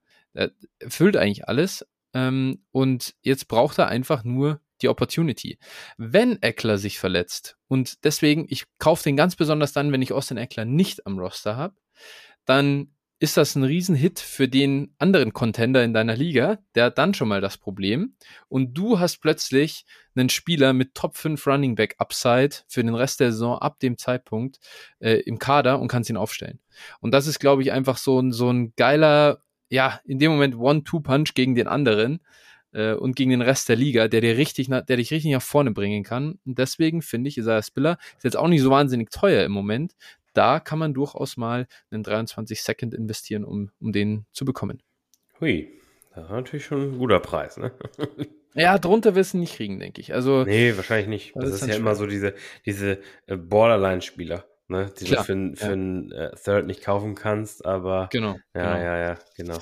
erfüllt 0.78 1.16
eigentlich 1.16 1.49
alles 1.49 1.86
ähm, 2.15 2.65
und 2.70 3.15
jetzt 3.23 3.49
braucht 3.49 3.78
er 3.78 3.89
einfach 3.89 4.24
nur 4.24 4.61
die 4.83 4.89
Opportunity. 4.89 5.59
Wenn 5.97 6.41
Eckler 6.43 6.79
sich 6.79 6.99
verletzt 6.99 7.57
und 7.69 8.05
deswegen, 8.05 8.47
ich 8.49 8.65
kaufe 8.79 9.05
den 9.05 9.17
ganz 9.17 9.37
besonders 9.37 9.73
dann, 9.73 9.93
wenn 9.93 10.03
ich 10.03 10.13
Austin 10.13 10.37
Eckler 10.37 10.65
nicht 10.65 11.07
am 11.07 11.19
Roster 11.19 11.57
habe, 11.57 11.75
dann 12.45 12.93
ist 13.23 13.37
das 13.37 13.55
ein 13.55 13.63
Riesenhit 13.63 14.19
für 14.19 14.49
den 14.49 14.97
anderen 14.99 15.33
Contender 15.33 15.85
in 15.85 15.95
deiner 15.95 16.17
Liga, 16.17 16.59
der 16.75 16.87
hat 16.87 16.99
dann 16.99 17.15
schon 17.15 17.29
mal 17.29 17.41
das 17.41 17.57
Problem. 17.57 18.17
Und 18.49 18.75
du 18.75 18.99
hast 18.99 19.19
plötzlich 19.19 19.85
einen 20.17 20.29
Spieler 20.29 20.73
mit 20.73 20.97
Top 20.97 21.17
5 21.17 21.47
Running 21.47 21.77
Back 21.77 21.95
Upside 21.99 22.51
für 22.67 22.83
den 22.83 22.97
Rest 22.97 23.21
der 23.21 23.31
Saison 23.31 23.59
ab 23.59 23.79
dem 23.79 23.97
Zeitpunkt 23.97 24.59
äh, 24.99 25.21
im 25.21 25.39
Kader 25.39 25.79
und 25.79 25.87
kannst 25.87 26.11
ihn 26.11 26.17
aufstellen. 26.17 26.59
Und 26.99 27.13
das 27.13 27.29
ist, 27.29 27.39
glaube 27.39 27.63
ich, 27.63 27.71
einfach 27.71 27.97
so 27.97 28.19
ein, 28.19 28.33
so 28.33 28.51
ein 28.51 28.73
geiler, 28.75 29.45
ja, 29.71 30.01
in 30.05 30.19
dem 30.19 30.33
Moment 30.33 30.57
One-Two-Punch 30.57 31.35
gegen 31.35 31.55
den 31.55 31.69
anderen 31.69 32.25
äh, 32.73 32.94
und 32.94 33.16
gegen 33.16 33.31
den 33.31 33.43
Rest 33.43 33.69
der 33.69 33.77
Liga, 33.77 34.09
der 34.09 34.20
dir 34.20 34.36
richtig, 34.36 34.69
der 34.69 34.97
dich 34.97 35.11
richtig 35.11 35.32
nach 35.32 35.43
vorne 35.43 35.70
bringen 35.70 36.03
kann. 36.03 36.39
Und 36.44 36.59
deswegen 36.59 37.03
finde 37.03 37.28
ich, 37.28 37.39
Isaiah 37.39 37.62
Spiller 37.62 37.99
ist 38.16 38.24
jetzt 38.24 38.36
auch 38.36 38.49
nicht 38.49 38.62
so 38.62 38.70
wahnsinnig 38.70 39.11
teuer 39.11 39.44
im 39.44 39.53
Moment. 39.53 39.94
Da 40.35 40.61
kann 40.61 40.78
man 40.78 40.94
durchaus 40.94 41.36
mal 41.36 41.66
einen 41.90 42.03
23 42.03 42.62
Second 42.62 42.94
investieren, 42.94 43.44
um, 43.44 43.70
um 43.81 43.93
den 43.93 44.27
zu 44.32 44.44
bekommen. 44.44 44.82
Hui, 45.40 45.69
das 46.15 46.24
ist 46.24 46.31
natürlich 46.31 46.65
schon 46.65 46.94
ein 46.94 46.99
guter 46.99 47.20
Preis, 47.20 47.57
ne? 47.57 47.73
Ja, 48.55 48.78
drunter 48.78 49.15
wirst 49.15 49.32
du 49.32 49.39
nicht 49.39 49.57
kriegen, 49.57 49.78
denke 49.78 50.01
ich. 50.01 50.12
Also, 50.12 50.44
nee, 50.44 50.77
wahrscheinlich 50.77 51.09
nicht. 51.09 51.36
Das, 51.36 51.44
das 51.44 51.55
ist, 51.55 51.62
ist 51.62 51.69
ja 51.69 51.77
immer 51.77 51.94
so 51.94 52.07
diese, 52.07 52.35
diese 52.66 52.99
äh, 53.27 53.36
Borderline-Spieler, 53.36 54.44
ne? 54.69 54.93
die 55.01 55.07
Klar, 55.07 55.24
du 55.24 55.27
für, 55.27 55.57
für 55.57 55.66
ja. 55.66 55.73
einen 55.73 56.12
äh, 56.12 56.31
Third 56.36 56.66
nicht 56.66 56.85
kaufen 56.85 57.15
kannst, 57.15 57.65
aber. 57.65 58.09
Genau. 58.12 58.36
Ja, 58.55 58.74
genau. 58.74 58.77
ja, 58.77 58.99
ja, 58.99 59.19
genau. 59.36 59.59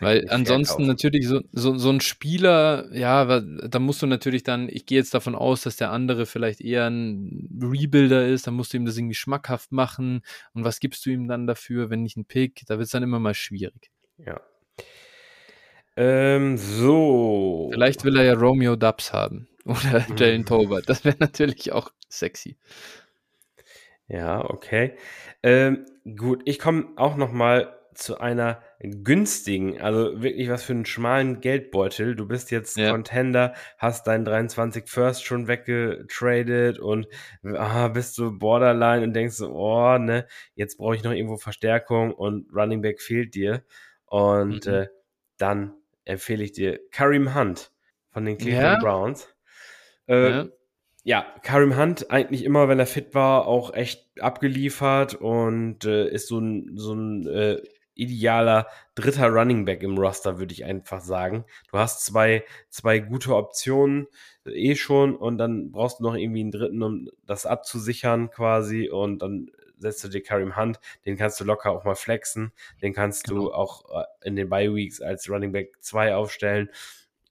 Weil 0.00 0.28
ansonsten 0.30 0.86
natürlich 0.86 1.26
so, 1.26 1.40
so, 1.52 1.76
so 1.78 1.90
ein 1.90 2.00
Spieler, 2.00 2.88
ja, 2.92 3.40
da 3.40 3.78
musst 3.78 4.02
du 4.02 4.06
natürlich 4.06 4.42
dann, 4.42 4.68
ich 4.68 4.86
gehe 4.86 4.98
jetzt 4.98 5.14
davon 5.14 5.34
aus, 5.34 5.62
dass 5.62 5.76
der 5.76 5.90
andere 5.90 6.26
vielleicht 6.26 6.60
eher 6.60 6.86
ein 6.86 7.48
Rebuilder 7.60 8.26
ist, 8.26 8.46
dann 8.46 8.54
musst 8.54 8.72
du 8.72 8.76
ihm 8.76 8.84
das 8.84 8.96
irgendwie 8.96 9.14
schmackhaft 9.14 9.72
machen. 9.72 10.22
Und 10.52 10.64
was 10.64 10.80
gibst 10.80 11.04
du 11.06 11.10
ihm 11.10 11.28
dann 11.28 11.46
dafür, 11.46 11.90
wenn 11.90 12.02
nicht 12.02 12.16
ein 12.16 12.24
Pick? 12.24 12.62
Da 12.66 12.78
wird 12.78 12.86
es 12.86 12.92
dann 12.92 13.02
immer 13.02 13.18
mal 13.18 13.34
schwierig. 13.34 13.90
Ja. 14.18 14.40
Ähm, 15.96 16.56
so. 16.56 17.70
Vielleicht 17.72 18.04
will 18.04 18.16
er 18.16 18.24
ja 18.24 18.34
Romeo 18.34 18.76
Dubs 18.76 19.12
haben. 19.12 19.48
Oder 19.64 20.06
mhm. 20.08 20.16
Jalen 20.16 20.46
Tolbert. 20.46 20.88
Das 20.88 21.04
wäre 21.04 21.16
natürlich 21.18 21.72
auch 21.72 21.90
sexy. 22.08 22.56
Ja, 24.06 24.48
okay. 24.48 24.96
Ähm, 25.42 25.84
gut, 26.16 26.42
ich 26.46 26.58
komme 26.58 26.86
auch 26.96 27.16
noch 27.16 27.32
mal 27.32 27.76
zu 27.94 28.18
einer 28.18 28.62
günstigen, 28.80 29.80
also 29.80 30.22
wirklich 30.22 30.48
was 30.48 30.62
für 30.62 30.72
einen 30.72 30.86
schmalen 30.86 31.40
Geldbeutel. 31.40 32.14
Du 32.14 32.28
bist 32.28 32.50
jetzt 32.52 32.76
ja. 32.76 32.92
Contender, 32.92 33.54
hast 33.76 34.06
deinen 34.06 34.24
23 34.24 34.88
First 34.88 35.24
schon 35.24 35.48
weggetradet 35.48 36.78
und 36.78 37.08
ah, 37.56 37.88
bist 37.88 38.16
du 38.18 38.38
Borderline 38.38 39.02
und 39.02 39.14
denkst 39.14 39.36
so, 39.36 39.50
oh, 39.52 39.98
ne, 39.98 40.26
jetzt 40.54 40.78
brauche 40.78 40.94
ich 40.94 41.02
noch 41.02 41.12
irgendwo 41.12 41.38
Verstärkung 41.38 42.12
und 42.12 42.48
Running 42.54 42.80
Back 42.80 43.00
fehlt 43.00 43.34
dir. 43.34 43.64
Und 44.06 44.66
mhm. 44.66 44.72
äh, 44.72 44.86
dann 45.38 45.74
empfehle 46.04 46.44
ich 46.44 46.52
dir 46.52 46.78
Karim 46.92 47.34
Hunt 47.34 47.72
von 48.10 48.24
den 48.24 48.38
Cleveland 48.38 48.80
ja. 48.82 48.88
Browns. 48.88 49.28
Äh, 50.06 50.30
ja. 50.30 50.48
ja. 51.02 51.26
Karim 51.42 51.76
Hunt 51.76 52.12
eigentlich 52.12 52.44
immer, 52.44 52.68
wenn 52.68 52.78
er 52.78 52.86
fit 52.86 53.12
war, 53.12 53.48
auch 53.48 53.74
echt 53.74 54.08
abgeliefert 54.20 55.16
und 55.16 55.84
äh, 55.84 56.08
ist 56.08 56.28
so 56.28 56.38
ein, 56.38 56.76
so 56.76 56.94
ein 56.94 57.26
äh, 57.26 57.60
idealer 57.98 58.68
dritter 58.94 59.28
Running 59.28 59.64
Back 59.64 59.82
im 59.82 59.98
Roster, 59.98 60.38
würde 60.38 60.52
ich 60.52 60.64
einfach 60.64 61.00
sagen. 61.00 61.44
Du 61.70 61.78
hast 61.78 62.04
zwei, 62.04 62.44
zwei 62.70 63.00
gute 63.00 63.34
Optionen 63.34 64.06
eh 64.46 64.76
schon 64.76 65.16
und 65.16 65.38
dann 65.38 65.72
brauchst 65.72 65.98
du 65.98 66.04
noch 66.04 66.14
irgendwie 66.14 66.40
einen 66.40 66.50
dritten, 66.50 66.82
um 66.82 67.10
das 67.26 67.44
abzusichern 67.44 68.30
quasi 68.30 68.88
und 68.88 69.20
dann 69.20 69.50
setzt 69.78 70.02
du 70.04 70.08
dir 70.08 70.22
Karim 70.22 70.56
Hunt, 70.56 70.80
den 71.06 71.16
kannst 71.16 71.38
du 71.40 71.44
locker 71.44 71.70
auch 71.70 71.84
mal 71.84 71.94
flexen, 71.94 72.52
den 72.82 72.92
kannst 72.92 73.24
genau. 73.24 73.42
du 73.42 73.52
auch 73.52 73.84
äh, 74.00 74.04
in 74.24 74.36
den 74.36 74.48
Bye 74.48 74.74
Weeks 74.74 75.00
als 75.00 75.28
Running 75.28 75.52
Back 75.52 75.76
2 75.80 76.14
aufstellen 76.14 76.70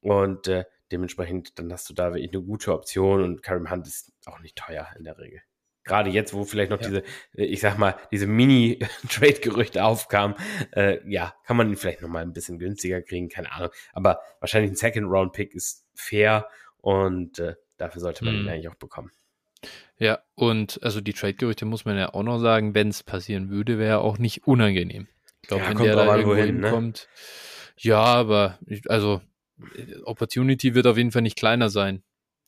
und 0.02 0.48
äh, 0.48 0.66
dementsprechend 0.92 1.60
dann 1.60 1.72
hast 1.72 1.90
du 1.90 1.94
da 1.94 2.14
wirklich 2.14 2.32
eine 2.34 2.44
gute 2.44 2.74
Option 2.74 3.24
und 3.24 3.44
Karim 3.44 3.70
Hunt 3.70 3.88
ist 3.88 4.12
auch 4.26 4.40
nicht 4.40 4.58
teuer 4.58 4.88
in 4.98 5.04
der 5.04 5.18
Regel 5.18 5.42
gerade 5.88 6.10
jetzt, 6.10 6.34
wo 6.34 6.44
vielleicht 6.44 6.72
noch 6.72 6.82
ja. 6.82 6.88
diese, 6.88 7.04
äh, 7.36 7.46
ich 7.46 7.60
sag 7.60 7.78
mal, 7.78 7.96
diese 8.12 8.28
Mini-Trade-Gerüchte 8.28 9.84
aufkamen, 9.84 10.36
äh, 10.76 11.00
ja, 11.10 11.34
kann 11.46 11.58
man 11.58 11.70
ihn 11.70 11.78
vielleicht 11.78 12.02
noch 12.02 12.10
mal 12.10 12.22
ein 12.22 12.34
bisschen 12.34 12.60
günstiger 12.60 13.02
kriegen, 13.02 13.30
keine 13.30 13.52
Ahnung. 13.52 13.70
Aber 13.94 14.20
wahrscheinlich 14.40 14.72
ein 14.72 14.76
Second-Round-Pick 14.76 15.56
ist 15.56 15.86
fair 15.96 16.48
und 16.78 17.40
äh, 17.40 17.56
dafür 17.78 18.02
sollte 18.02 18.24
man 18.24 18.34
hm. 18.34 18.40
ihn 18.40 18.46
mhm. 18.46 18.50
eigentlich 18.52 18.70
auch 18.70 18.76
bekommen. 18.76 19.12
Ja, 19.98 20.20
und 20.36 20.80
also 20.84 21.02
die 21.02 21.14
Trade-Gerüchte 21.14 21.66
muss 21.66 21.86
man 21.86 21.98
ja 21.98 22.14
auch 22.14 22.24
noch 22.24 22.38
sagen, 22.38 22.76
wenn 22.76 22.90
es 22.90 23.02
passieren 23.02 23.50
würde, 23.50 23.80
wäre 23.80 24.00
auch 24.00 24.20
nicht 24.20 24.46
unangenehm. 24.46 25.08
Ich 25.42 25.50
glaube, 25.50 25.64
ja, 25.64 25.70
wenn 25.70 25.78
der 25.78 25.96
da 25.96 26.16
irgendwo 26.16 26.36
hin, 26.36 26.60
ne? 26.60 26.68
hinkommt. 26.68 27.08
Ja, 27.78 28.04
aber 28.04 28.60
also 28.88 29.22
Opportunity 30.04 30.76
wird 30.76 30.86
auf 30.86 30.98
jeden 30.98 31.12
Fall 31.12 31.24
nicht 31.24 31.38
kleiner 31.38 31.70
sein 31.70 32.04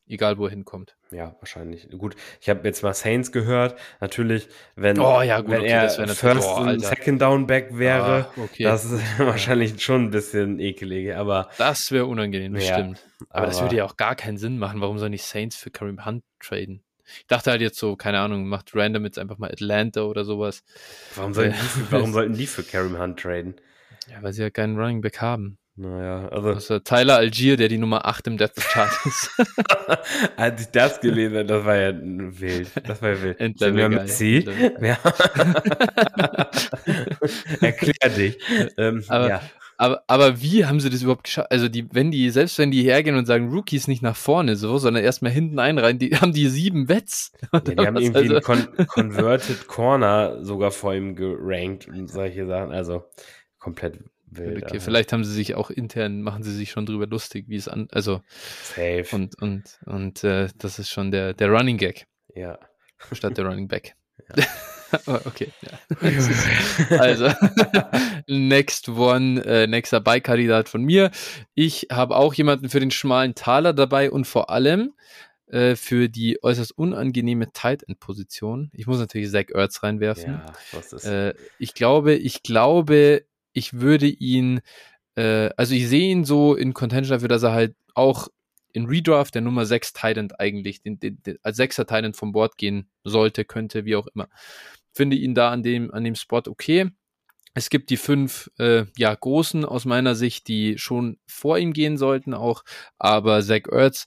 egal 0.09 0.37
wo 0.37 0.45
er 0.45 0.49
hinkommt. 0.49 0.95
Ja, 1.11 1.35
wahrscheinlich. 1.39 1.89
Gut, 1.89 2.15
ich 2.41 2.49
habe 2.49 2.67
jetzt 2.67 2.83
mal 2.83 2.93
Saints 2.93 3.31
gehört. 3.31 3.79
Natürlich, 4.01 4.47
wenn, 4.75 4.99
oh, 4.99 5.21
ja, 5.21 5.41
gut, 5.41 5.51
wenn 5.51 5.61
okay, 5.61 5.69
er 5.69 5.89
First 5.89 6.47
oh, 6.47 6.61
und 6.61 6.79
Second 6.81 7.21
Down 7.21 7.47
Back 7.47 7.77
wäre, 7.77 8.27
ah, 8.35 8.41
okay. 8.41 8.63
das 8.63 8.85
ist 8.85 9.01
wahrscheinlich 9.19 9.81
schon 9.81 10.05
ein 10.05 10.11
bisschen 10.11 10.59
ekelig, 10.59 11.15
aber. 11.15 11.49
Das 11.57 11.91
wäre 11.91 12.05
unangenehm, 12.07 12.53
das 12.53 12.67
ja, 12.67 12.73
stimmt. 12.73 13.05
Aber, 13.29 13.35
aber, 13.35 13.47
das 13.47 13.61
würde 13.61 13.75
ja 13.77 13.85
auch 13.85 13.97
gar 13.97 14.15
keinen 14.15 14.37
Sinn 14.37 14.57
machen. 14.57 14.81
Warum 14.81 14.97
soll 14.97 15.09
nicht 15.09 15.23
Saints 15.23 15.55
für 15.55 15.71
Kareem 15.71 16.05
Hunt 16.05 16.23
traden? 16.39 16.83
Ich 17.21 17.27
dachte 17.27 17.51
halt 17.51 17.61
jetzt 17.61 17.79
so, 17.79 17.95
keine 17.95 18.19
Ahnung, 18.19 18.47
macht 18.47 18.75
random 18.75 19.03
jetzt 19.05 19.17
einfach 19.17 19.37
mal 19.37 19.51
Atlanta 19.51 20.01
oder 20.01 20.25
sowas. 20.25 20.63
Warum, 21.15 21.33
sollten 21.33 21.53
die, 21.53 21.91
warum 21.91 22.13
sollten 22.13 22.33
die 22.33 22.47
für 22.47 22.63
Kareem 22.63 22.99
Hunt 22.99 23.19
traden? 23.19 23.55
Ja, 24.09 24.23
weil 24.23 24.33
sie 24.33 24.41
ja 24.41 24.49
keinen 24.49 24.77
Running 24.77 25.01
Back 25.01 25.21
haben. 25.21 25.58
Naja, 25.79 26.27
also. 26.27 26.49
also 26.49 26.79
Tyler 26.79 27.15
Algier, 27.15 27.55
der 27.55 27.69
die 27.69 27.77
Nummer 27.77 28.05
8 28.05 28.27
im 28.27 28.37
Death 28.37 28.55
Chart 28.57 28.91
ist. 29.05 29.31
Als 30.35 30.63
ich 30.63 30.67
das 30.67 30.99
gelesen 30.99 31.37
habe, 31.37 31.45
das 31.45 31.63
war 31.63 31.77
ja 31.77 31.93
wild. 31.95 32.69
Das 32.85 33.01
war 33.01 33.11
ja 33.11 33.21
wild. 33.21 33.39
Endlevel 33.39 33.83
Sind 33.83 33.93
mit 33.93 34.09
C? 34.09 34.45
Ja. 34.81 34.97
Erklär 37.61 38.09
dich. 38.09 38.37
Ähm, 38.75 39.05
aber, 39.07 39.29
ja. 39.29 39.41
aber, 39.77 40.03
aber 40.07 40.41
wie 40.41 40.65
haben 40.65 40.81
sie 40.81 40.89
das 40.89 41.01
überhaupt 41.01 41.23
geschafft? 41.23 41.49
Also, 41.49 41.69
die, 41.69 41.87
wenn 41.93 42.11
die, 42.11 42.29
selbst 42.29 42.59
wenn 42.59 42.71
die 42.71 42.83
hergehen 42.83 43.15
und 43.15 43.25
sagen, 43.25 43.47
Rookies 43.47 43.87
nicht 43.87 44.01
nach 44.01 44.17
vorne 44.17 44.57
so, 44.57 44.79
sondern 44.79 45.01
erstmal 45.01 45.31
hinten 45.31 45.59
einreihen, 45.59 45.97
die 45.97 46.09
haben 46.17 46.33
die 46.33 46.49
sieben 46.49 46.89
Wets. 46.89 47.31
Ja, 47.53 47.59
die 47.61 47.77
haben 47.77 47.95
irgendwie 47.95 48.35
also. 48.35 48.51
einen 48.51 48.67
Con 48.75 48.85
Converted 48.87 49.67
Corner 49.67 50.43
sogar 50.43 50.71
vor 50.71 50.93
ihm 50.93 51.15
gerankt 51.15 51.87
und 51.87 52.11
solche 52.11 52.45
Sachen. 52.47 52.73
Also, 52.73 53.05
komplett 53.59 53.99
Wild, 54.31 54.63
okay, 54.63 54.79
vielleicht 54.79 55.13
haben 55.13 55.23
sie 55.23 55.33
sich 55.33 55.55
auch 55.55 55.69
intern, 55.69 56.21
machen 56.21 56.43
sie 56.43 56.53
sich 56.53 56.71
schon 56.71 56.85
drüber 56.85 57.07
lustig, 57.07 57.45
wie 57.47 57.55
es 57.55 57.67
an, 57.67 57.87
also 57.91 58.21
Safe. 58.63 59.05
Und, 59.11 59.41
und, 59.41 59.79
und 59.85 60.23
äh, 60.23 60.47
das 60.57 60.79
ist 60.79 60.89
schon 60.89 61.11
der, 61.11 61.33
der 61.33 61.49
Running 61.49 61.77
Gag. 61.77 62.07
Ja. 62.35 62.59
Statt 63.11 63.37
der 63.37 63.45
Running 63.45 63.67
Back. 63.67 63.95
Ja. 64.35 64.45
okay, 65.25 65.51
ja. 65.61 66.99
also, 66.99 67.29
next 68.27 68.89
one, 68.89 69.43
äh, 69.45 69.67
nächster 69.67 70.01
Beikandidat 70.01 70.69
von 70.69 70.83
mir. 70.83 71.11
Ich 71.53 71.87
habe 71.91 72.15
auch 72.15 72.33
jemanden 72.33 72.69
für 72.69 72.79
den 72.79 72.91
schmalen 72.91 73.35
Taler 73.35 73.73
dabei 73.73 74.11
und 74.11 74.25
vor 74.25 74.49
allem 74.49 74.93
äh, 75.47 75.75
für 75.75 76.09
die 76.09 76.43
äußerst 76.43 76.77
unangenehme 76.77 77.51
Tight 77.51 77.83
End 77.83 77.99
Position. 77.99 78.71
Ich 78.73 78.87
muss 78.87 78.99
natürlich 78.99 79.31
Zach 79.31 79.45
Ertz 79.53 79.83
reinwerfen. 79.83 80.33
Ja, 80.33 80.45
was 80.71 80.93
ist? 80.93 81.05
Äh, 81.05 81.33
ich 81.57 81.73
glaube, 81.73 82.13
ich 82.13 82.43
glaube, 82.43 83.23
ich 83.59 83.73
würde 83.73 84.07
ihn, 84.07 84.61
äh, 85.15 85.49
also 85.57 85.75
ich 85.75 85.87
sehe 85.87 86.09
ihn 86.11 86.23
so 86.23 86.55
in 86.55 86.73
Contention 86.73 87.17
dafür, 87.17 87.27
dass 87.27 87.43
er 87.43 87.51
halt 87.51 87.75
auch 87.93 88.29
in 88.71 88.85
Redraft 88.85 89.35
der 89.35 89.41
Nummer 89.41 89.65
6 89.65 89.93
Titan 89.93 90.31
eigentlich 90.37 90.81
den, 90.81 90.99
den, 90.99 91.21
den, 91.23 91.37
als 91.43 91.57
sechster 91.57 91.85
Titan 91.85 92.13
vom 92.13 92.31
Board 92.31 92.57
gehen 92.57 92.87
sollte, 93.03 93.43
könnte, 93.43 93.83
wie 93.85 93.95
auch 93.95 94.07
immer. 94.07 94.29
Finde 94.93 95.17
ihn 95.17 95.35
da 95.35 95.51
an 95.51 95.61
dem, 95.61 95.91
an 95.93 96.03
dem 96.03 96.15
Spot 96.15 96.41
okay. 96.47 96.89
Es 97.53 97.69
gibt 97.69 97.89
die 97.89 97.97
fünf 97.97 98.49
äh, 98.59 98.85
ja, 98.95 99.13
großen 99.13 99.65
aus 99.65 99.85
meiner 99.85 100.15
Sicht, 100.15 100.47
die 100.47 100.77
schon 100.77 101.17
vor 101.25 101.57
ihm 101.57 101.73
gehen 101.73 101.97
sollten, 101.97 102.33
auch, 102.33 102.63
aber 102.97 103.41
Zach 103.41 103.67
Ertz 103.71 104.05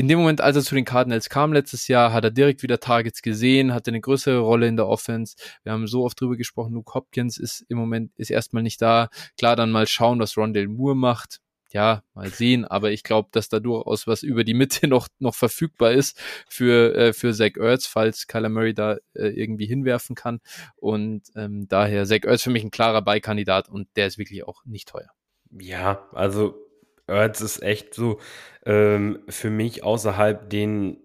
in 0.00 0.08
dem 0.08 0.18
Moment, 0.18 0.40
als 0.40 0.56
er 0.56 0.62
zu 0.62 0.74
den 0.74 0.86
Cardinals 0.86 1.28
kam 1.28 1.52
letztes 1.52 1.86
Jahr, 1.86 2.14
hat 2.14 2.24
er 2.24 2.30
direkt 2.30 2.62
wieder 2.62 2.80
Targets 2.80 3.20
gesehen, 3.20 3.74
hatte 3.74 3.90
eine 3.90 4.00
größere 4.00 4.38
Rolle 4.38 4.66
in 4.66 4.76
der 4.76 4.88
Offense. 4.88 5.36
Wir 5.62 5.72
haben 5.72 5.86
so 5.86 6.06
oft 6.06 6.18
drüber 6.18 6.38
gesprochen, 6.38 6.72
Luke 6.72 6.94
Hopkins 6.94 7.36
ist 7.36 7.66
im 7.68 7.76
Moment, 7.76 8.10
ist 8.16 8.30
erstmal 8.30 8.62
nicht 8.62 8.80
da. 8.80 9.10
Klar, 9.36 9.56
dann 9.56 9.70
mal 9.70 9.86
schauen, 9.86 10.18
was 10.18 10.38
Rondell 10.38 10.68
Moore 10.68 10.96
macht. 10.96 11.40
Ja, 11.70 12.02
mal 12.14 12.30
sehen, 12.30 12.64
aber 12.64 12.92
ich 12.92 13.02
glaube, 13.02 13.28
dass 13.32 13.50
da 13.50 13.60
durchaus 13.60 14.06
was 14.06 14.22
über 14.22 14.42
die 14.42 14.54
Mitte 14.54 14.88
noch, 14.88 15.06
noch 15.18 15.34
verfügbar 15.34 15.92
ist 15.92 16.18
für, 16.48 16.94
äh, 16.96 17.12
für 17.12 17.34
Zach 17.34 17.58
Ertz, 17.58 17.86
falls 17.86 18.26
Kyler 18.26 18.48
Murray 18.48 18.72
da 18.72 18.96
äh, 19.12 19.28
irgendwie 19.28 19.66
hinwerfen 19.66 20.16
kann. 20.16 20.40
Und 20.76 21.24
ähm, 21.36 21.68
daher 21.68 22.06
Zach 22.06 22.24
Ertz 22.24 22.42
für 22.42 22.50
mich 22.50 22.64
ein 22.64 22.70
klarer 22.70 23.02
Beikandidat 23.02 23.68
und 23.68 23.86
der 23.96 24.06
ist 24.06 24.16
wirklich 24.16 24.48
auch 24.48 24.64
nicht 24.64 24.88
teuer. 24.88 25.10
Ja, 25.50 26.08
also 26.12 26.69
Ertz 27.10 27.40
ist 27.40 27.62
echt 27.62 27.94
so 27.94 28.20
ähm, 28.64 29.20
für 29.28 29.50
mich 29.50 29.82
außerhalb 29.84 30.48
den 30.48 30.98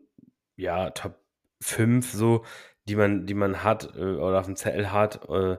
ja, 0.56 0.90
Top 0.92 1.20
5 1.62 2.12
so, 2.12 2.46
die 2.88 2.96
man, 2.96 3.26
die 3.26 3.34
man 3.34 3.64
hat 3.64 3.96
äh, 3.96 4.16
oder 4.16 4.40
auf 4.40 4.46
dem 4.46 4.56
Zettel 4.56 4.92
hat. 4.92 5.28
Äh, 5.30 5.58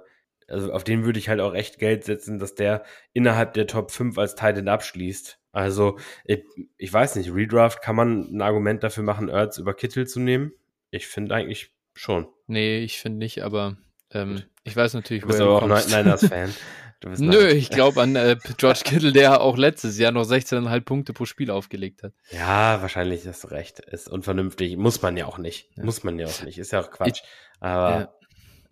also 0.49 0.73
auf 0.73 0.85
den 0.85 1.05
würde 1.05 1.19
ich 1.19 1.29
halt 1.29 1.41
auch 1.41 1.55
echt 1.55 1.79
Geld 1.79 2.05
setzen, 2.05 2.39
dass 2.39 2.55
der 2.55 2.85
innerhalb 3.13 3.55
der 3.55 3.67
Top 3.67 3.91
5 3.91 4.17
als 4.17 4.35
Titan 4.35 4.69
abschließt. 4.69 5.41
Also 5.53 5.99
ich, 6.25 6.45
ich, 6.77 6.93
weiß 6.93 7.17
nicht, 7.17 7.35
Redraft 7.35 7.83
kann 7.83 7.97
man 7.97 8.29
ein 8.31 8.43
Argument 8.43 8.83
dafür 8.83 9.03
machen, 9.03 9.29
Ertz 9.29 9.59
über 9.59 9.75
Kittel 9.75 10.07
zu 10.07 10.21
nehmen? 10.21 10.53
Ich 10.91 11.09
finde 11.09 11.35
eigentlich 11.35 11.73
schon. 11.95 12.29
Nee, 12.47 12.81
ich 12.81 13.01
finde 13.01 13.19
nicht, 13.19 13.43
aber 13.43 13.77
ähm, 14.13 14.43
ich 14.65 14.77
weiß 14.77 14.95
natürlich, 14.95 15.23
du 15.23 15.29
bist 15.29 15.41
aber 15.41 15.63
auch 15.63 15.89
Niners-Fan. 15.89 16.55
Nö, 17.05 17.49
ich 17.49 17.71
glaube 17.71 18.01
an 18.01 18.17
äh, 18.17 18.37
George 18.57 18.81
Kittle, 18.85 19.13
der 19.13 19.41
auch 19.41 19.57
letztes 19.57 19.99
Jahr 19.99 20.13
noch 20.13 20.25
16,5 20.25 20.81
Punkte 20.81 21.13
pro 21.13 21.25
Spiel 21.27 21.51
aufgelegt 21.51 22.03
hat. 22.03 22.13
Ja, 22.31 22.81
wahrscheinlich 22.81 23.27
hast 23.27 23.45
du 23.45 23.49
recht. 23.49 23.81
Ist 23.81 24.09
unvernünftig. 24.09 24.77
Muss 24.77 25.03
man 25.03 25.17
ja 25.17 25.27
auch 25.27 25.39
nicht. 25.39 25.69
Ja. 25.77 25.85
Muss 25.85 26.05
man 26.05 26.19
ja 26.19 26.27
auch 26.27 26.43
nicht. 26.43 26.59
Ist 26.59 26.73
ja 26.73 26.81
auch 26.81 26.91
Quatsch. 26.91 27.23
Ich, 27.23 27.61
Aber 27.61 28.01
ja. 28.01 28.15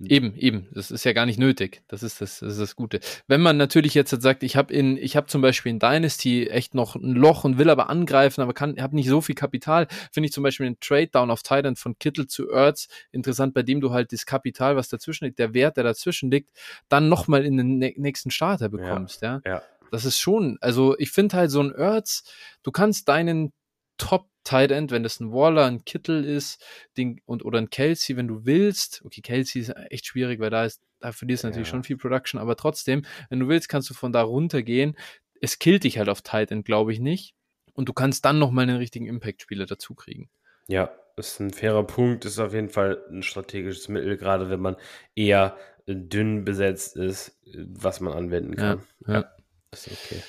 Eben, 0.00 0.34
eben. 0.36 0.68
Das 0.72 0.90
ist 0.90 1.04
ja 1.04 1.12
gar 1.12 1.26
nicht 1.26 1.38
nötig. 1.38 1.82
Das 1.88 2.02
ist 2.02 2.20
das, 2.20 2.40
das, 2.40 2.52
ist 2.52 2.60
das 2.60 2.76
Gute. 2.76 3.00
Wenn 3.26 3.40
man 3.40 3.56
natürlich 3.56 3.94
jetzt 3.94 4.10
sagt, 4.10 4.42
ich 4.42 4.56
habe 4.56 4.72
in, 4.72 4.96
ich 4.96 5.16
habe 5.16 5.26
zum 5.26 5.42
Beispiel 5.42 5.70
in 5.70 5.78
Dynasty 5.78 6.48
echt 6.48 6.74
noch 6.74 6.96
ein 6.96 7.14
Loch 7.14 7.44
und 7.44 7.58
will 7.58 7.70
aber 7.70 7.90
angreifen, 7.90 8.40
aber 8.40 8.54
kann, 8.54 8.80
habe 8.80 8.96
nicht 8.96 9.08
so 9.08 9.20
viel 9.20 9.34
Kapital, 9.34 9.86
finde 10.12 10.26
ich 10.26 10.32
zum 10.32 10.42
Beispiel 10.42 10.66
den 10.66 10.80
Trade 10.80 11.08
Down 11.08 11.30
auf 11.30 11.42
Titan 11.42 11.76
von 11.76 11.98
Kittle 11.98 12.26
zu 12.26 12.50
Ertz 12.50 12.88
interessant, 13.12 13.54
bei 13.54 13.62
dem 13.62 13.80
du 13.80 13.92
halt 13.92 14.12
das 14.12 14.26
Kapital, 14.26 14.76
was 14.76 14.88
dazwischen 14.88 15.26
liegt, 15.26 15.38
der 15.38 15.54
Wert, 15.54 15.76
der 15.76 15.84
dazwischen 15.84 16.30
liegt, 16.30 16.50
dann 16.88 17.08
nochmal 17.08 17.44
in 17.44 17.56
den 17.56 17.78
nächsten 17.78 18.30
Starter 18.30 18.68
bekommst, 18.68 19.22
ja. 19.22 19.40
ja. 19.44 19.52
ja. 19.54 19.62
Das 19.90 20.04
ist 20.04 20.18
schon, 20.18 20.58
also 20.60 20.98
ich 20.98 21.10
finde 21.12 21.36
halt 21.36 21.50
so 21.50 21.60
ein 21.60 21.72
Ertz, 21.72 22.24
du 22.62 22.72
kannst 22.72 23.08
deinen 23.08 23.52
Top 23.98 24.28
Tight 24.44 24.70
End, 24.70 24.90
wenn 24.90 25.02
das 25.02 25.20
ein 25.20 25.32
Waller, 25.32 25.64
ein 25.64 25.84
Kittel 25.84 26.24
ist, 26.24 26.62
den, 26.96 27.20
und, 27.24 27.44
oder 27.44 27.58
ein 27.58 27.70
Kelsey, 27.70 28.16
wenn 28.16 28.28
du 28.28 28.44
willst. 28.44 29.02
Okay, 29.04 29.22
Kelsey 29.22 29.62
ist 29.62 29.70
echt 29.90 30.06
schwierig, 30.06 30.38
weil 30.38 30.50
da 30.50 30.64
ist, 30.64 30.82
da 31.00 31.12
verlierst 31.12 31.44
du 31.44 31.48
natürlich 31.48 31.68
schon 31.68 31.84
viel 31.84 31.96
Production, 31.96 32.40
aber 32.40 32.56
trotzdem, 32.56 33.04
wenn 33.30 33.40
du 33.40 33.48
willst, 33.48 33.68
kannst 33.68 33.88
du 33.88 33.94
von 33.94 34.12
da 34.12 34.22
runtergehen. 34.22 34.96
Es 35.40 35.58
killt 35.58 35.84
dich 35.84 35.98
halt 35.98 36.08
auf 36.08 36.22
Tight 36.22 36.50
End, 36.50 36.64
glaube 36.66 36.92
ich 36.92 37.00
nicht. 37.00 37.34
Und 37.72 37.88
du 37.88 37.92
kannst 37.92 38.24
dann 38.24 38.38
nochmal 38.38 38.64
einen 38.64 38.76
richtigen 38.76 39.06
Impact-Spieler 39.06 39.66
dazu 39.66 39.94
kriegen. 39.94 40.28
Ja, 40.68 40.90
ist 41.16 41.40
ein 41.40 41.50
fairer 41.50 41.84
Punkt, 41.84 42.24
ist 42.24 42.38
auf 42.38 42.54
jeden 42.54 42.68
Fall 42.68 43.02
ein 43.10 43.22
strategisches 43.22 43.88
Mittel, 43.88 44.16
gerade 44.16 44.50
wenn 44.50 44.60
man 44.60 44.76
eher 45.14 45.56
dünn 45.86 46.44
besetzt 46.44 46.96
ist, 46.96 47.38
was 47.44 48.00
man 48.00 48.12
anwenden 48.14 48.56
kann. 48.56 48.82
Ja, 49.06 49.14
ja. 49.14 49.32
Ist 49.72 49.88
okay. 49.88 50.22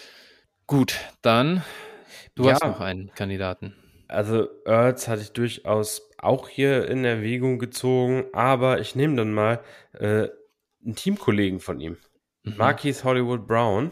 Gut, 0.68 1.00
dann 1.22 1.64
du 2.36 2.46
Ja. 2.46 2.54
hast 2.54 2.64
noch 2.64 2.80
einen 2.82 3.12
Kandidaten. 3.14 3.74
Also 4.08 4.48
Ertz 4.66 5.08
hatte 5.08 5.22
ich 5.24 5.32
durchaus 5.32 6.10
auch 6.20 6.48
hier 6.48 6.88
in 6.88 7.04
Erwägung 7.06 7.58
gezogen, 7.60 8.26
aber 8.34 8.80
ich 8.80 8.96
nehme 8.96 9.16
dann 9.16 9.34
mal 9.34 9.62
äh, 9.94 10.28
einen 10.84 10.96
Teamkollegen 10.96 11.60
von 11.60 11.80
ihm, 11.80 11.98
Mhm. 12.44 12.58
Marquis 12.58 13.04
Hollywood 13.04 13.48
Brown. 13.48 13.92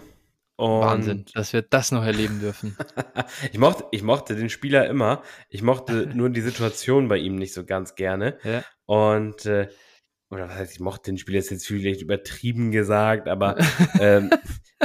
Und 0.55 0.81
Wahnsinn, 0.81 1.25
dass 1.33 1.51
wir 1.51 1.63
das 1.63 1.91
noch 1.91 2.03
erleben 2.03 2.39
dürfen. 2.39 2.77
ich, 3.51 3.57
mochte, 3.57 3.85
ich 3.89 4.03
mochte 4.03 4.35
den 4.35 4.49
Spieler 4.49 4.85
immer. 4.87 5.23
Ich 5.49 5.63
mochte 5.63 6.05
nur 6.15 6.29
die 6.29 6.41
Situation 6.41 7.07
bei 7.07 7.17
ihm 7.17 7.35
nicht 7.35 7.53
so 7.55 7.65
ganz 7.65 7.95
gerne. 7.95 8.37
Ja. 8.43 8.63
Und, 8.85 9.47
äh, 9.47 9.67
oder 10.33 10.49
was 10.49 10.55
heißt, 10.55 10.73
ich 10.73 10.79
mochte 10.79 11.11
den 11.11 11.17
Spieler 11.17 11.39
ist 11.39 11.51
jetzt 11.51 11.67
vielleicht 11.67 12.01
übertrieben 12.01 12.71
gesagt, 12.71 13.27
aber 13.27 13.57
ähm, 13.99 14.29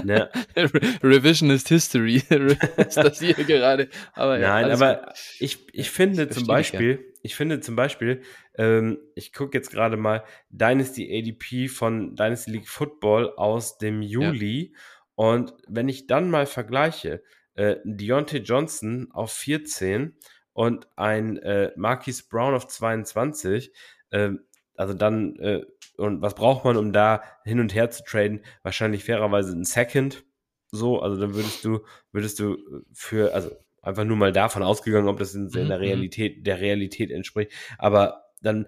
ne, 0.05 0.31
Revisionist 1.03 1.69
History 1.69 2.23
ist 2.77 2.97
das 2.97 3.19
hier 3.19 3.35
gerade. 3.35 3.89
Aber 4.13 4.39
ja, 4.39 4.61
Nein, 4.61 4.71
aber 4.71 4.97
gut. 4.97 5.15
ich, 5.41 5.67
ich 5.73 5.91
finde 5.91 6.25
Ich 6.25 6.31
zum 6.31 6.47
Beispiel, 6.47 7.15
ich 7.23 7.35
finde 7.35 7.61
zum 7.61 7.77
Beispiel, 7.77 8.23
ähm, 8.57 8.99
ich 9.15 9.33
gucke 9.33 9.57
jetzt 9.57 9.71
gerade 9.71 9.97
mal 9.97 10.25
Dynasty 10.51 11.09
ADP 11.11 11.69
von 11.69 12.15
Dynasty 12.15 12.53
League 12.53 12.69
Football 12.69 13.33
aus 13.37 13.79
dem 13.79 14.03
Juli 14.03 14.75
und 15.15 15.55
wenn 15.67 15.89
ich 15.89 16.07
dann 16.07 16.31
mal 16.31 16.47
vergleiche, 16.47 17.23
äh, 17.55 17.77
Deontay 17.85 18.39
Johnson 18.39 19.09
auf 19.11 19.33
14 19.33 20.17
und 20.53 20.87
ein 20.97 21.39
äh, 21.39 21.73
Marquis 21.77 22.23
Brown 22.23 22.55
auf 22.55 22.69
22, 22.69 23.73
ähm, 24.11 24.41
also 24.79 24.95
dann, 24.95 25.37
äh, 25.41 25.65
und 25.97 26.23
was 26.23 26.35
braucht 26.35 26.65
man, 26.65 26.77
um 26.77 26.93
da 26.93 27.23
hin 27.45 27.61
und 27.61 27.75
her 27.75 27.91
zu 27.91 28.05
traden? 28.05 28.41
Wahrscheinlich 28.63 29.05
fairerweise 29.05 29.53
ein 29.53 29.65
Second. 29.65 30.25
So, 30.71 31.01
also 31.01 31.21
dann 31.21 31.35
würdest 31.35 31.65
du, 31.65 31.81
würdest 32.13 32.39
du 32.41 32.57
für, 32.93 33.35
also 33.35 33.51
einfach 33.83 34.05
nur 34.05 34.17
mal 34.17 34.33
davon 34.33 34.63
ausgegangen, 34.63 35.09
ob 35.09 35.19
das 35.19 35.35
in, 35.35 35.49
in 35.49 35.51
Mhm, 35.65 35.69
der 35.69 35.79
mhm. 35.79 35.83
Realität, 35.85 36.47
der 36.47 36.61
Realität 36.61 37.11
entspricht. 37.11 37.53
Aber 37.79 38.25
dann, 38.43 38.67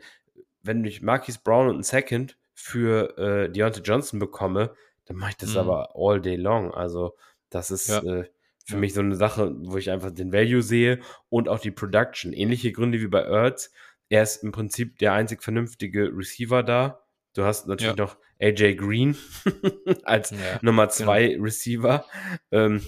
wenn 0.63 0.85
ich 0.85 1.03
Marquis 1.03 1.39
Brown 1.39 1.69
und 1.69 1.79
ein 1.79 1.83
Second 1.83 2.37
für 2.55 3.17
äh, 3.19 3.51
Deontay 3.51 3.83
Johnson 3.83 4.19
bekomme, 4.19 4.75
dann 5.07 5.17
mache 5.17 5.31
ich 5.31 5.37
das 5.39 5.55
Mhm. 5.55 5.59
aber 5.59 5.91
all 5.95 6.21
day 6.21 6.37
long. 6.37 6.73
Also, 6.73 7.17
das 7.51 7.71
ist 7.71 7.89
Ja. 7.89 8.03
äh, 8.03 8.25
für 8.65 8.77
mich 8.77 8.95
so 8.95 9.01
eine 9.01 9.17
Sache, 9.17 9.55
wo 9.65 9.77
ich 9.79 9.91
einfach 9.91 10.11
den 10.13 10.33
Value 10.33 10.63
sehe 10.63 11.01
und 11.29 11.49
auch 11.49 11.59
die 11.59 11.71
Production. 11.73 12.33
Ähnliche 12.33 12.73
Gründe 12.73 13.01
wie 13.01 13.09
bei 13.09 13.21
Ertz. 13.23 13.73
Er 14.11 14.23
ist 14.25 14.43
im 14.43 14.53
Prinzip 14.53 14.99
der 14.99 15.13
einzig 15.15 15.43
vernünftige 15.43 16.11
Receiver 16.15 16.63
da. 16.63 17.03
Du 17.35 17.45
hast 17.45 17.67
natürlich 17.69 17.97
Ja. 17.97 18.05
noch 18.05 18.17
AJ 18.41 18.75
Green 18.75 19.17
als 20.05 20.31
Ja, 20.33 20.37
Nummer 20.63 20.89
zwei 20.91 21.37
Receiver. 21.41 22.05
Ähm, 22.51 22.83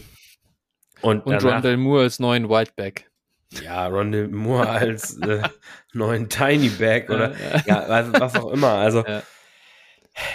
und, 1.01 1.25
Und 1.25 1.43
Rondell 1.45 1.77
Moore 1.77 2.03
als 2.03 2.19
neuen 2.19 2.49
Whiteback. 2.49 3.11
ja, 3.63 3.87
Rondell 3.87 4.29
Moore 4.29 4.69
als 4.69 5.17
äh, 5.19 5.43
neuen 5.93 6.29
Tiny 6.29 6.69
Back 6.71 7.09
oder 7.11 7.35
ja, 7.67 7.89
was, 7.89 8.13
was 8.21 8.35
auch 8.37 8.51
immer. 8.53 8.71
Also, 8.73 9.05
Ja. 9.07 9.23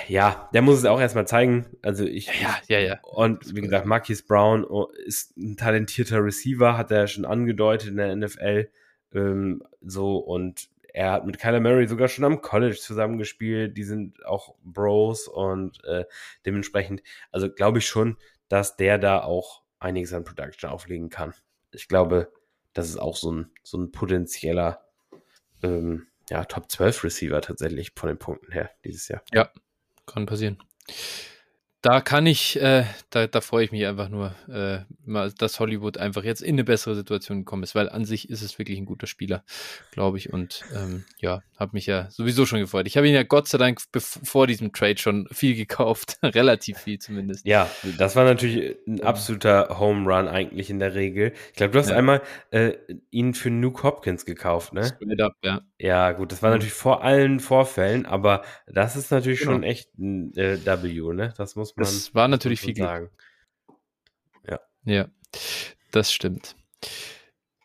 ja, 0.07 0.49
der 0.53 0.61
muss 0.61 0.77
es 0.77 0.85
auch 0.85 0.99
erstmal 1.01 1.27
zeigen. 1.27 1.65
Also 1.81 2.05
ich, 2.05 2.27
ja, 2.41 2.57
ja, 2.67 2.79
ja. 2.79 2.99
und 3.03 3.55
wie 3.55 3.61
gesagt, 3.61 3.85
Marquis 3.85 4.25
Brown 4.25 4.63
oh, 4.65 4.87
ist 5.05 5.35
ein 5.37 5.57
talentierter 5.57 6.23
Receiver, 6.23 6.77
hat 6.77 6.91
er 6.91 6.99
ja 7.01 7.07
schon 7.07 7.25
angedeutet 7.25 7.89
in 7.89 7.97
der 7.97 8.15
NFL. 8.15 8.69
Ähm, 9.13 9.63
so, 9.81 10.17
und 10.17 10.69
er 10.93 11.11
hat 11.11 11.25
mit 11.25 11.39
Kyler 11.39 11.59
Murray 11.59 11.87
sogar 11.87 12.07
schon 12.07 12.25
am 12.25 12.41
College 12.41 12.77
zusammengespielt. 12.77 13.77
Die 13.77 13.83
sind 13.83 14.25
auch 14.25 14.55
Bros 14.63 15.27
und 15.27 15.83
äh, 15.85 16.05
dementsprechend, 16.45 17.01
also 17.31 17.51
glaube 17.51 17.79
ich 17.79 17.87
schon, 17.87 18.17
dass 18.49 18.77
der 18.77 18.97
da 18.97 19.21
auch 19.21 19.63
einiges 19.79 20.13
an 20.13 20.23
Production 20.23 20.69
auflegen 20.69 21.09
kann. 21.09 21.33
Ich 21.71 21.87
glaube, 21.87 22.31
das 22.73 22.89
ist 22.89 22.97
auch 22.97 23.15
so 23.15 23.31
ein, 23.31 23.51
so 23.63 23.77
ein 23.77 23.91
potenzieller 23.91 24.85
ähm, 25.63 26.07
ja, 26.29 26.45
Top 26.45 26.71
12 26.71 27.03
Receiver 27.03 27.41
tatsächlich 27.41 27.93
von 27.95 28.09
den 28.09 28.17
Punkten 28.17 28.51
her 28.51 28.69
dieses 28.83 29.07
Jahr. 29.07 29.21
Kann 30.05 30.25
passieren. 30.25 30.57
Da 31.81 32.01
kann 32.01 32.25
ich, 32.25 32.59
äh, 32.59 32.85
da, 33.11 33.27
da 33.27 33.39
freue 33.39 33.63
ich 33.63 33.71
mich 33.71 33.85
einfach 33.85 34.09
nur, 34.09 34.33
äh, 34.49 34.79
mal, 35.05 35.31
dass 35.31 35.59
Hollywood 35.59 35.97
einfach 35.99 36.23
jetzt 36.23 36.41
in 36.41 36.55
eine 36.55 36.63
bessere 36.63 36.95
Situation 36.95 37.39
gekommen 37.39 37.61
ist, 37.63 37.75
weil 37.75 37.87
an 37.87 38.03
sich 38.03 38.29
ist 38.29 38.41
es 38.41 38.57
wirklich 38.57 38.79
ein 38.79 38.85
guter 38.85 39.05
Spieler, 39.05 39.43
glaube 39.91 40.17
ich. 40.17 40.33
Und 40.33 40.65
ähm, 40.75 41.05
ja, 41.19 41.43
habe 41.55 41.71
mich 41.73 41.85
ja 41.85 42.09
sowieso 42.09 42.47
schon 42.47 42.59
gefreut. 42.59 42.87
Ich 42.87 42.97
habe 42.97 43.07
ihn 43.07 43.13
ja 43.13 43.21
Gott 43.23 43.47
sei 43.47 43.59
Dank 43.59 43.79
vor 44.01 44.47
diesem 44.47 44.73
Trade 44.73 44.97
schon 44.97 45.27
viel 45.31 45.55
gekauft, 45.55 46.17
relativ 46.23 46.79
viel 46.79 46.97
zumindest. 46.97 47.45
Ja, 47.45 47.69
das 47.97 48.15
war 48.15 48.25
natürlich 48.25 48.75
ein 48.87 49.03
absoluter 49.03 49.79
Home 49.79 50.11
Run 50.11 50.27
eigentlich 50.27 50.71
in 50.71 50.79
der 50.79 50.95
Regel. 50.95 51.33
Ich 51.49 51.57
glaube, 51.57 51.73
du 51.73 51.79
hast 51.79 51.89
Ja. 51.89 51.95
einmal 51.95 52.21
äh, 52.49 52.73
ihn 53.11 53.35
für 53.35 53.51
Nuke 53.51 53.83
Hopkins 53.83 54.25
gekauft, 54.25 54.73
ne? 54.73 54.83
Straight 54.83 55.21
up, 55.21 55.33
ja. 55.43 55.61
Ja, 55.77 56.11
gut, 56.13 56.31
das 56.31 56.41
war 56.41 56.49
natürlich 56.49 56.73
vor 56.73 57.03
allen 57.03 57.39
Vorfällen, 57.39 58.07
aber 58.07 58.41
das 58.65 58.95
ist 58.95 59.11
natürlich 59.11 59.39
Genau. 59.41 59.51
schon 59.51 59.63
echt 59.63 59.95
ein 59.99 60.35
äh, 60.35 60.57
W, 60.65 61.13
ne? 61.13 61.33
Das 61.37 61.55
muss 61.55 61.66
man, 61.75 61.85
Das 61.85 62.13
war 62.15 62.27
natürlich 62.27 62.61
muss 62.61 62.65
viel 62.65 62.73
Glück. 62.75 62.87
sagen. 62.87 63.09
Ja, 64.85 65.09
das 65.91 66.13
stimmt. 66.13 66.55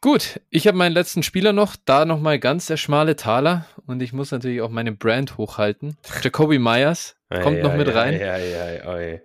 Gut, 0.00 0.40
ich 0.50 0.66
habe 0.66 0.76
meinen 0.76 0.92
letzten 0.92 1.22
Spieler 1.22 1.52
noch, 1.52 1.76
da 1.84 2.04
nochmal 2.04 2.40
ganz 2.40 2.66
der 2.66 2.76
schmale 2.76 3.14
Taler 3.14 3.66
und 3.86 4.02
ich 4.02 4.12
muss 4.12 4.32
natürlich 4.32 4.60
auch 4.60 4.70
meine 4.70 4.90
Brand 4.90 5.38
hochhalten. 5.38 5.96
Jacoby 6.22 6.58
Myers 6.58 7.14
kommt 7.30 7.58
Ei, 7.58 7.62
noch 7.62 7.70
ei, 7.70 7.76
mit 7.76 7.88
ei, 7.88 7.92
rein. 7.92 8.14
ei, 8.14 8.82
ei, 8.82 8.88
ei. 8.88 9.22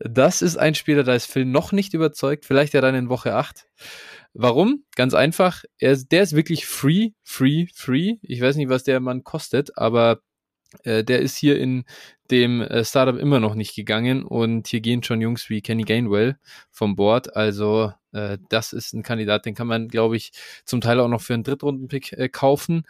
das 0.00 0.42
ist 0.42 0.56
ein 0.56 0.74
Spieler, 0.74 1.04
da 1.04 1.14
ist 1.14 1.26
Phil 1.30 1.44
noch 1.44 1.70
nicht 1.70 1.94
überzeugt, 1.94 2.44
vielleicht 2.44 2.74
ja 2.74 2.80
dann 2.80 2.96
in 2.96 3.08
Woche 3.08 3.36
8. 3.36 3.68
Warum? 4.32 4.82
Ganz 4.96 5.14
einfach, 5.14 5.62
er, 5.78 5.96
der 5.96 6.24
ist 6.24 6.34
wirklich 6.34 6.66
free, 6.66 7.10
free, 7.22 7.66
free. 7.72 8.16
Ich 8.22 8.40
weiß 8.40 8.56
nicht, 8.56 8.68
was 8.68 8.82
der 8.82 8.98
Mann 8.98 9.22
kostet, 9.22 9.78
aber 9.78 10.18
äh, 10.84 11.04
der 11.04 11.20
ist 11.20 11.36
hier 11.36 11.58
in 11.58 11.84
dem 12.30 12.62
äh, 12.62 12.84
Startup 12.84 13.16
immer 13.18 13.40
noch 13.40 13.54
nicht 13.54 13.74
gegangen 13.74 14.24
und 14.24 14.66
hier 14.68 14.80
gehen 14.80 15.02
schon 15.02 15.20
Jungs 15.20 15.50
wie 15.50 15.60
Kenny 15.60 15.82
Gainwell 15.82 16.38
vom 16.70 16.96
Board. 16.96 17.36
Also 17.36 17.92
äh, 18.12 18.38
das 18.48 18.72
ist 18.72 18.94
ein 18.94 19.02
Kandidat, 19.02 19.46
den 19.46 19.54
kann 19.54 19.66
man, 19.66 19.88
glaube 19.88 20.16
ich, 20.16 20.32
zum 20.64 20.80
Teil 20.80 21.00
auch 21.00 21.08
noch 21.08 21.20
für 21.20 21.34
einen 21.34 21.44
Drittrunden-Pick 21.44 22.12
äh, 22.12 22.28
kaufen. 22.28 22.84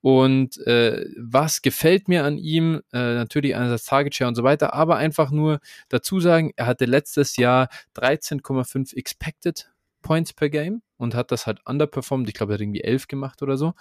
Und 0.00 0.58
äh, 0.66 1.06
was 1.18 1.62
gefällt 1.62 2.08
mir 2.08 2.24
an 2.24 2.38
ihm? 2.38 2.80
Natürlich 2.90 3.54
einerseits 3.54 3.84
Target 3.84 4.14
Share 4.14 4.28
und 4.28 4.34
so 4.34 4.42
weiter, 4.42 4.72
aber 4.72 4.96
einfach 4.96 5.30
nur 5.30 5.60
dazu 5.90 6.20
sagen, 6.20 6.52
er 6.56 6.66
hatte 6.66 6.86
letztes 6.86 7.36
Jahr 7.36 7.68
13,5 7.96 8.96
Expected 8.96 9.70
Points 10.02 10.32
per 10.32 10.48
Game 10.48 10.80
und 11.00 11.14
hat 11.14 11.32
das 11.32 11.46
halt 11.46 11.60
underperformed. 11.64 12.28
Ich 12.28 12.34
glaube, 12.34 12.52
er 12.52 12.54
hat 12.54 12.60
irgendwie 12.60 12.82
11 12.84 13.08
gemacht 13.08 13.42
oder 13.42 13.56
so. 13.56 13.72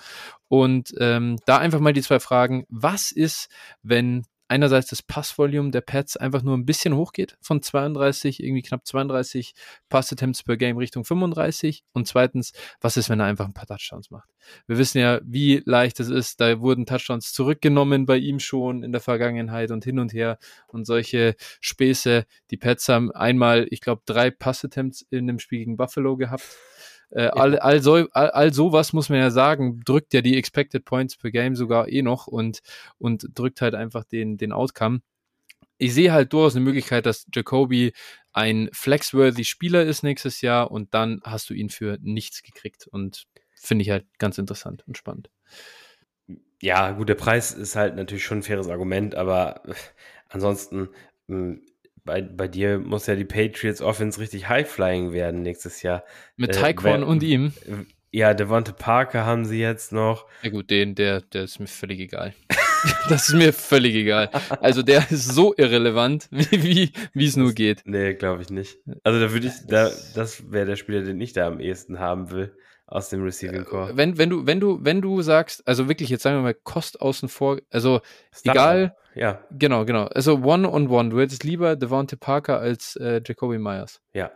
Und 0.47 0.93
ähm, 0.99 1.35
da 1.45 1.57
einfach 1.57 1.81
mal 1.81 1.93
die 1.93 2.01
zwei 2.01 2.19
Fragen. 2.19 2.65
Was 2.69 3.11
ist, 3.11 3.49
wenn 3.83 4.25
einerseits 4.49 4.87
das 4.87 5.03
Passvolume 5.03 5.69
der 5.69 5.81
Pets 5.81 6.17
einfach 6.17 6.41
nur 6.41 6.57
ein 6.57 6.65
bisschen 6.65 6.95
hochgeht, 6.95 7.37
von 7.39 7.61
32, 7.61 8.41
irgendwie 8.43 8.63
knapp 8.63 8.85
32 8.85 9.53
Pass-Attempts 9.89 10.43
per 10.43 10.57
Game 10.57 10.77
Richtung 10.77 11.03
35? 11.05 11.83
Und 11.93 12.07
zweitens, 12.07 12.53
was 12.81 12.97
ist, 12.97 13.09
wenn 13.09 13.19
er 13.19 13.27
einfach 13.27 13.45
ein 13.45 13.53
paar 13.53 13.67
Touchdowns 13.67 14.09
macht? 14.09 14.29
Wir 14.65 14.77
wissen 14.77 14.97
ja, 14.97 15.19
wie 15.23 15.61
leicht 15.65 15.99
es 15.99 16.09
ist. 16.09 16.41
Da 16.41 16.59
wurden 16.59 16.85
Touchdowns 16.85 17.31
zurückgenommen 17.31 18.05
bei 18.05 18.17
ihm 18.17 18.39
schon 18.39 18.83
in 18.83 18.91
der 18.91 19.01
Vergangenheit 19.01 19.71
und 19.71 19.83
hin 19.83 19.99
und 19.99 20.13
her 20.13 20.39
und 20.67 20.85
solche 20.85 21.35
Späße. 21.59 22.25
Die 22.49 22.57
Pets 22.57 22.89
haben 22.89 23.11
einmal, 23.11 23.67
ich 23.69 23.81
glaube, 23.81 24.01
drei 24.05 24.31
Pass-Attempts 24.31 25.05
in 25.09 25.27
dem 25.27 25.39
Spiel 25.39 25.59
gegen 25.59 25.77
Buffalo 25.77 26.17
gehabt. 26.17 26.43
Äh, 27.11 27.27
all, 27.27 27.57
all, 27.57 27.81
so, 27.81 27.95
all, 28.11 28.29
all 28.31 28.53
sowas 28.53 28.93
muss 28.93 29.09
man 29.09 29.19
ja 29.19 29.31
sagen, 29.31 29.81
drückt 29.83 30.13
ja 30.13 30.21
die 30.21 30.37
Expected 30.37 30.85
Points 30.85 31.17
per 31.17 31.31
Game 31.31 31.55
sogar 31.55 31.87
eh 31.89 32.01
noch 32.01 32.27
und, 32.27 32.59
und 32.97 33.27
drückt 33.33 33.61
halt 33.61 33.75
einfach 33.75 34.03
den, 34.03 34.37
den 34.37 34.51
Outcome. 34.51 35.01
Ich 35.77 35.93
sehe 35.93 36.11
halt 36.11 36.33
durchaus 36.33 36.55
eine 36.55 36.65
Möglichkeit, 36.65 37.05
dass 37.05 37.25
Jacoby 37.33 37.93
ein 38.33 38.69
flexworthy 38.73 39.43
Spieler 39.43 39.83
ist 39.83 40.03
nächstes 40.03 40.41
Jahr 40.41 40.71
und 40.71 40.93
dann 40.93 41.21
hast 41.23 41.49
du 41.49 41.53
ihn 41.53 41.69
für 41.69 41.97
nichts 42.01 42.43
gekriegt 42.43 42.87
und 42.87 43.25
finde 43.55 43.83
ich 43.83 43.89
halt 43.89 44.05
ganz 44.19 44.37
interessant 44.37 44.83
und 44.87 44.97
spannend. 44.97 45.29
Ja, 46.61 46.91
gut, 46.91 47.09
der 47.09 47.15
Preis 47.15 47.53
ist 47.53 47.75
halt 47.75 47.95
natürlich 47.95 48.23
schon 48.25 48.39
ein 48.39 48.43
faires 48.43 48.67
Argument, 48.67 49.15
aber 49.15 49.63
ansonsten 50.29 50.89
mh, 51.27 51.59
bei, 52.09 52.23
bei 52.23 52.47
dir 52.47 52.79
muss 52.79 53.05
ja 53.05 53.15
die 53.15 53.23
Patriots 53.23 53.81
Offense 53.81 54.19
richtig 54.19 54.49
high-flying 54.49 55.13
werden 55.13 55.43
nächstes 55.43 55.83
Jahr. 55.83 56.03
Mit 56.37 56.49
Äh, 56.55 56.59
Taekwon 56.59 57.03
und 57.03 57.21
ihm. 57.21 57.53
Ja, 58.11 58.33
Devonte 58.33 58.73
Parker 58.73 59.27
haben 59.27 59.45
sie 59.45 59.59
jetzt 59.59 59.91
noch. 59.91 60.25
Ja 60.41 60.49
gut, 60.49 60.71
den, 60.71 60.95
der, 60.95 61.21
der 61.21 61.43
ist 61.43 61.59
mir 61.59 61.67
völlig 61.67 61.99
egal. 61.99 62.33
das 63.09 63.29
ist 63.29 63.35
mir 63.35 63.53
völlig 63.53 63.93
egal. 63.93 64.31
Also 64.59 64.81
der 64.81 65.05
ist 65.11 65.27
so 65.27 65.53
irrelevant, 65.55 66.27
wie, 66.31 66.63
wie, 66.63 66.91
wie 67.13 67.25
es 67.27 67.35
nur 67.35 67.53
geht. 67.53 67.83
Nee, 67.85 68.15
glaube 68.15 68.41
ich 68.41 68.49
nicht. 68.49 68.79
Also 69.03 69.19
da 69.19 69.31
würde 69.31 69.45
ich, 69.47 69.53
da, 69.67 69.91
das 70.15 70.51
wäre 70.51 70.65
der 70.65 70.77
Spieler, 70.77 71.03
den 71.03 71.21
ich 71.21 71.33
da 71.33 71.45
am 71.45 71.59
ehesten 71.59 71.99
haben 71.99 72.31
will. 72.31 72.57
Aus 72.91 73.09
dem 73.09 73.23
Receiving 73.23 73.65
Core. 73.65 73.91
Wenn, 73.95 74.17
wenn 74.17 74.29
du, 74.29 74.45
wenn 74.45 74.59
du, 74.59 74.79
wenn 74.81 75.01
du 75.01 75.21
sagst, 75.21 75.67
also 75.67 75.87
wirklich, 75.87 76.09
jetzt 76.09 76.23
sagen 76.23 76.37
wir 76.37 76.41
mal, 76.43 76.53
Kost 76.53 77.01
außen 77.01 77.29
vor, 77.29 77.59
also 77.69 78.01
Star 78.33 78.53
egal. 78.53 78.95
Ja. 79.15 79.43
Genau, 79.51 79.85
genau. 79.85 80.05
Also 80.05 80.41
one 80.43 80.69
on 80.69 80.87
one. 80.87 81.09
Du 81.09 81.19
hättest 81.19 81.43
lieber 81.43 81.75
Devontae 81.75 82.17
Parker 82.17 82.59
als 82.59 82.95
äh, 82.95 83.21
Jacoby 83.25 83.57
Myers. 83.57 84.01
Ja. 84.13 84.31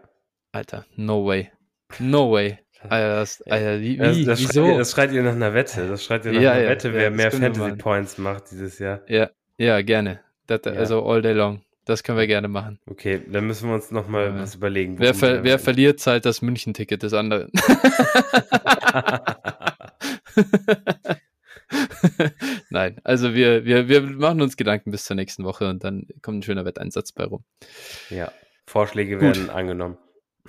Alter, 0.52 0.86
no 0.96 1.26
way. 1.26 1.52
No 2.00 2.32
way. 2.32 2.60
Alter, 2.90 3.16
das, 3.16 3.42
Alter 3.44 3.80
wie, 3.80 3.98
das, 3.98 4.24
das 4.24 4.40
wieso? 4.40 4.66
Schreit, 4.66 4.80
das 4.80 4.92
schreit 4.92 5.12
ihr 5.14 5.24
nach 5.24 5.32
einer 5.34 5.54
Wette. 5.54 5.88
Das 5.88 6.04
schreit 6.04 6.26
ihr 6.26 6.34
nach 6.34 6.42
Ja, 6.42 6.52
einer 6.52 6.64
ja, 6.64 6.70
Wette, 6.70 6.88
ja, 6.90 6.94
wer 6.96 7.10
das 7.10 7.18
mehr 7.18 7.32
Fantasy. 7.32 7.78
Points 7.78 8.18
macht 8.18 8.52
dieses 8.52 8.80
Jahr. 8.80 9.02
Ja, 9.08 9.30
ja, 9.58 9.82
gerne. 9.82 10.20
Das, 10.48 10.62
Ja. 10.66 10.74
Also 10.74 11.06
all 11.06 11.22
day 11.22 11.34
long. 11.34 11.62
Das 11.86 12.04
können 12.04 12.18
wir 12.18 12.28
gerne 12.28 12.48
machen. 12.48 12.80
Okay, 12.90 13.22
dann 13.28 13.46
müssen 13.46 13.68
wir 13.68 13.76
uns 13.76 13.92
nochmal 13.92 14.28
Ja. 14.28 14.40
was 14.40 14.56
überlegen. 14.56 15.00
Wer, 15.00 15.14
ver 15.14 15.44
wer 15.44 15.60
verliert, 15.60 16.00
zahlt 16.00 16.26
das 16.26 16.42
München-Ticket 16.42 17.04
des 17.04 17.14
anderen. 17.14 17.52
Nein, 22.70 23.00
also 23.04 23.34
wir, 23.34 23.66
wir, 23.66 23.88
wir 23.90 24.02
machen 24.02 24.42
uns 24.42 24.58
Gedanken 24.58 24.92
bis 24.92 25.06
zur 25.06 25.16
nächsten 25.16 25.44
Woche 25.44 25.70
und 25.70 25.84
dann 25.84 26.08
kommt 26.22 26.40
ein 26.40 26.44
schöner 26.44 26.66
Wetteinsatz 26.66 27.12
bei 27.12 27.24
rum. 27.26 27.44
ja, 28.10 28.32
Vorschläge 28.68 29.16
Gut. 29.16 29.22
werden 29.24 29.50
angenommen. 29.50 29.98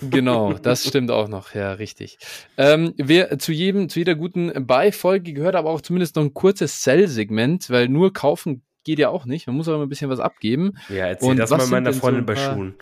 Genau, 0.00 0.54
das 0.54 0.84
stimmt 0.88 1.10
auch 1.10 1.28
noch, 1.28 1.54
ja, 1.54 1.72
richtig. 1.72 2.18
Ähm, 2.56 2.94
wir, 2.96 3.38
zu 3.38 3.52
jedem, 3.52 3.88
zu 3.88 4.00
jeder 4.00 4.14
guten 4.16 4.66
Buy-Folge 4.66 5.32
gehört 5.32 5.54
aber 5.54 5.70
auch 5.70 5.80
zumindest 5.80 6.16
noch 6.16 6.24
ein 6.24 6.34
kurzes 6.34 6.82
Sell-Segment, 6.82 7.70
weil 7.70 7.88
nur 7.88 8.12
kaufen 8.12 8.62
geht 8.84 8.98
ja 8.98 9.08
auch 9.08 9.26
nicht. 9.26 9.46
Man 9.46 9.56
muss 9.56 9.68
auch 9.68 9.74
immer 9.74 9.86
ein 9.86 9.88
bisschen 9.88 10.10
was 10.10 10.20
abgeben. 10.20 10.74
Ja, 10.88 11.06
erzähl 11.06 11.30
Und 11.30 11.36
das 11.38 11.50
mal 11.50 11.66
meiner 11.66 11.92
so 11.92 12.00
Freundin 12.00 12.22
ein 12.22 12.26
bei 12.26 12.36
Schuhen. 12.36 12.74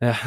Ja. 0.00 0.18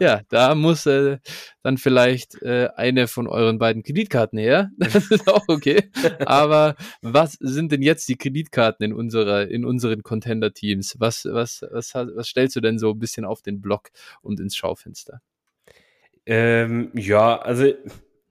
ja, 0.00 0.20
da 0.28 0.54
muss 0.54 0.86
äh, 0.86 1.18
dann 1.62 1.78
vielleicht 1.78 2.40
äh, 2.42 2.68
eine 2.76 3.08
von 3.08 3.26
euren 3.26 3.58
beiden 3.58 3.82
Kreditkarten 3.82 4.38
her. 4.38 4.70
Das 4.78 5.10
ist 5.10 5.28
auch 5.28 5.44
okay. 5.48 5.90
Aber 6.26 6.76
was 7.00 7.32
sind 7.40 7.72
denn 7.72 7.82
jetzt 7.82 8.08
die 8.08 8.16
Kreditkarten 8.16 8.84
in 8.84 8.92
unserer, 8.92 9.48
in 9.48 9.64
unseren 9.64 10.02
Contender-Teams? 10.02 10.96
Was, 10.98 11.26
was, 11.30 11.64
was, 11.70 11.94
was 11.94 12.28
stellst 12.28 12.56
du 12.56 12.60
denn 12.60 12.78
so 12.78 12.90
ein 12.90 12.98
bisschen 12.98 13.24
auf 13.24 13.42
den 13.42 13.60
Block 13.60 13.90
und 14.20 14.40
ins 14.40 14.56
Schaufenster? 14.56 15.20
Ähm, 16.26 16.90
ja, 16.94 17.40
also 17.40 17.72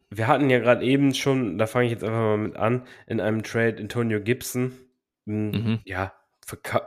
wir 0.09 0.27
hatten 0.27 0.49
ja 0.49 0.59
gerade 0.59 0.85
eben 0.85 1.13
schon, 1.13 1.57
da 1.57 1.67
fange 1.67 1.85
ich 1.85 1.91
jetzt 1.91 2.03
einfach 2.03 2.19
mal 2.19 2.37
mit 2.37 2.55
an, 2.57 2.83
in 3.07 3.19
einem 3.19 3.43
Trade 3.43 3.77
Antonio 3.79 4.21
Gibson. 4.21 4.73
Hm, 5.31 5.51
Mhm. 5.63 5.79
Ja, 5.85 6.13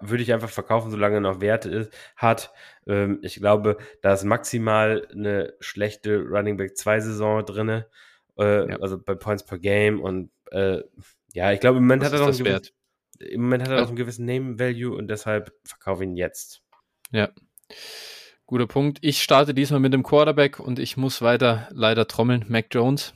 würde 0.03 0.23
ich 0.23 0.33
einfach 0.33 0.51
verkaufen, 0.51 0.91
solange 0.91 1.17
er 1.17 1.21
noch 1.21 1.41
Werte 1.41 1.71
ist, 1.71 1.91
hat. 2.17 2.53
Ähm, 2.87 3.21
ich 3.23 3.37
glaube, 3.37 3.79
da 4.03 4.13
ist 4.13 4.25
maximal 4.25 5.07
eine 5.13 5.55
schlechte 5.61 6.19
Running 6.21 6.57
Back 6.59 6.77
2 6.77 7.01
Saison 7.01 7.45
drinne, 7.47 7.87
äh, 8.39 8.69
Ja. 8.71 8.77
also 8.81 8.99
bei 8.99 9.15
Points 9.15 9.45
per 9.47 9.59
Game 9.59 10.01
und 10.01 10.31
äh, 10.51 10.83
ja, 11.33 11.53
ich 11.53 11.61
glaube, 11.61 11.79
im 11.79 11.85
Moment 11.85 12.03
Was 12.03 12.13
hat 12.13 12.21
er 12.21 12.27
noch 12.27 12.35
einen 12.35 12.45
gewissen, 12.45 12.75
im 13.21 13.41
Moment 13.43 13.63
hat 13.63 13.69
er 13.71 13.73
Also- 13.77 13.83
noch 13.85 13.89
einen 13.91 13.97
gewissen 13.97 14.27
Name 14.27 14.59
Value 14.59 14.95
und 14.97 15.09
deshalb 15.09 15.53
verkaufe 15.65 16.03
ich 16.05 16.11
ihn 16.11 16.17
jetzt. 16.17 16.61
Ja. 17.11 17.31
Guter 18.47 18.67
Punkt. 18.67 18.99
Ich 19.01 19.23
starte 19.23 19.55
diesmal 19.55 19.81
mit 19.81 19.95
dem 19.95 20.03
Quarterback 20.03 20.61
und 20.61 20.79
ich 20.79 20.97
muss 20.99 21.23
weiter 21.23 21.69
leider 21.73 22.07
trommeln. 22.07 22.45
Mac 22.49 22.67
Jones. 22.71 23.15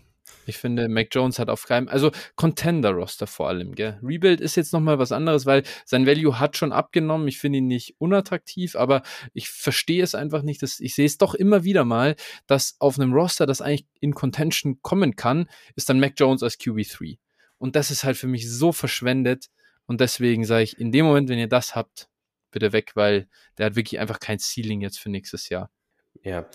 Ich 0.48 0.56
finde, 0.56 0.88
Mac 0.88 1.08
Jones 1.12 1.38
hat 1.38 1.50
auf 1.50 1.64
keinem, 1.66 1.88
also 1.88 2.10
Contender-Roster 2.36 3.26
vor 3.26 3.48
allem, 3.48 3.74
gell. 3.74 3.98
Rebuild 4.02 4.40
ist 4.40 4.56
jetzt 4.56 4.72
nochmal 4.72 4.98
was 4.98 5.12
anderes, 5.12 5.44
weil 5.44 5.62
sein 5.84 6.06
Value 6.06 6.40
hat 6.40 6.56
schon 6.56 6.72
abgenommen. 6.72 7.28
Ich 7.28 7.38
finde 7.38 7.58
ihn 7.58 7.66
nicht 7.66 7.96
unattraktiv, 7.98 8.74
aber 8.74 9.02
ich 9.34 9.50
verstehe 9.50 10.02
es 10.02 10.14
einfach 10.14 10.42
nicht. 10.42 10.62
Dass, 10.62 10.80
ich 10.80 10.94
sehe 10.94 11.06
es 11.06 11.18
doch 11.18 11.34
immer 11.34 11.64
wieder 11.64 11.84
mal, 11.84 12.16
dass 12.46 12.76
auf 12.78 12.98
einem 12.98 13.12
Roster, 13.12 13.44
das 13.44 13.60
eigentlich 13.60 13.86
in 14.00 14.14
Contention 14.14 14.78
kommen 14.80 15.16
kann, 15.16 15.48
ist 15.76 15.90
dann 15.90 16.00
Mac 16.00 16.14
Jones 16.16 16.42
als 16.42 16.58
QB3. 16.58 17.18
Und 17.58 17.76
das 17.76 17.90
ist 17.90 18.04
halt 18.04 18.16
für 18.16 18.28
mich 18.28 18.50
so 18.50 18.72
verschwendet. 18.72 19.50
Und 19.86 20.00
deswegen 20.00 20.44
sage 20.44 20.64
ich, 20.64 20.78
in 20.78 20.92
dem 20.92 21.04
Moment, 21.04 21.28
wenn 21.28 21.38
ihr 21.38 21.48
das 21.48 21.74
habt, 21.74 22.08
bitte 22.50 22.72
weg, 22.72 22.92
weil 22.94 23.28
der 23.58 23.66
hat 23.66 23.76
wirklich 23.76 24.00
einfach 24.00 24.18
kein 24.18 24.38
Ceiling 24.38 24.80
jetzt 24.80 24.98
für 24.98 25.10
nächstes 25.10 25.50
Jahr. 25.50 25.70
Ja, 26.28 26.46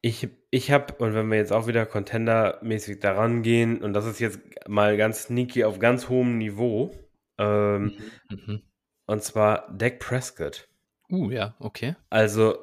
ich, 0.00 0.28
ich 0.50 0.72
habe, 0.72 0.94
und 0.94 1.14
wenn 1.14 1.28
wir 1.30 1.36
jetzt 1.38 1.52
auch 1.52 1.68
wieder 1.68 1.86
Contender-mäßig 1.86 2.98
daran 2.98 3.42
gehen, 3.42 3.80
und 3.80 3.92
das 3.92 4.04
ist 4.04 4.18
jetzt 4.18 4.40
mal 4.66 4.96
ganz 4.96 5.24
sneaky 5.24 5.62
auf 5.62 5.78
ganz 5.78 6.08
hohem 6.08 6.38
Niveau, 6.38 6.90
ähm, 7.38 7.92
Mhm. 8.28 8.62
und 9.06 9.22
zwar 9.22 9.72
Dak 9.78 10.00
Prescott. 10.00 10.68
Uh, 11.08 11.30
ja, 11.30 11.54
okay. 11.60 11.94
Also, 12.10 12.62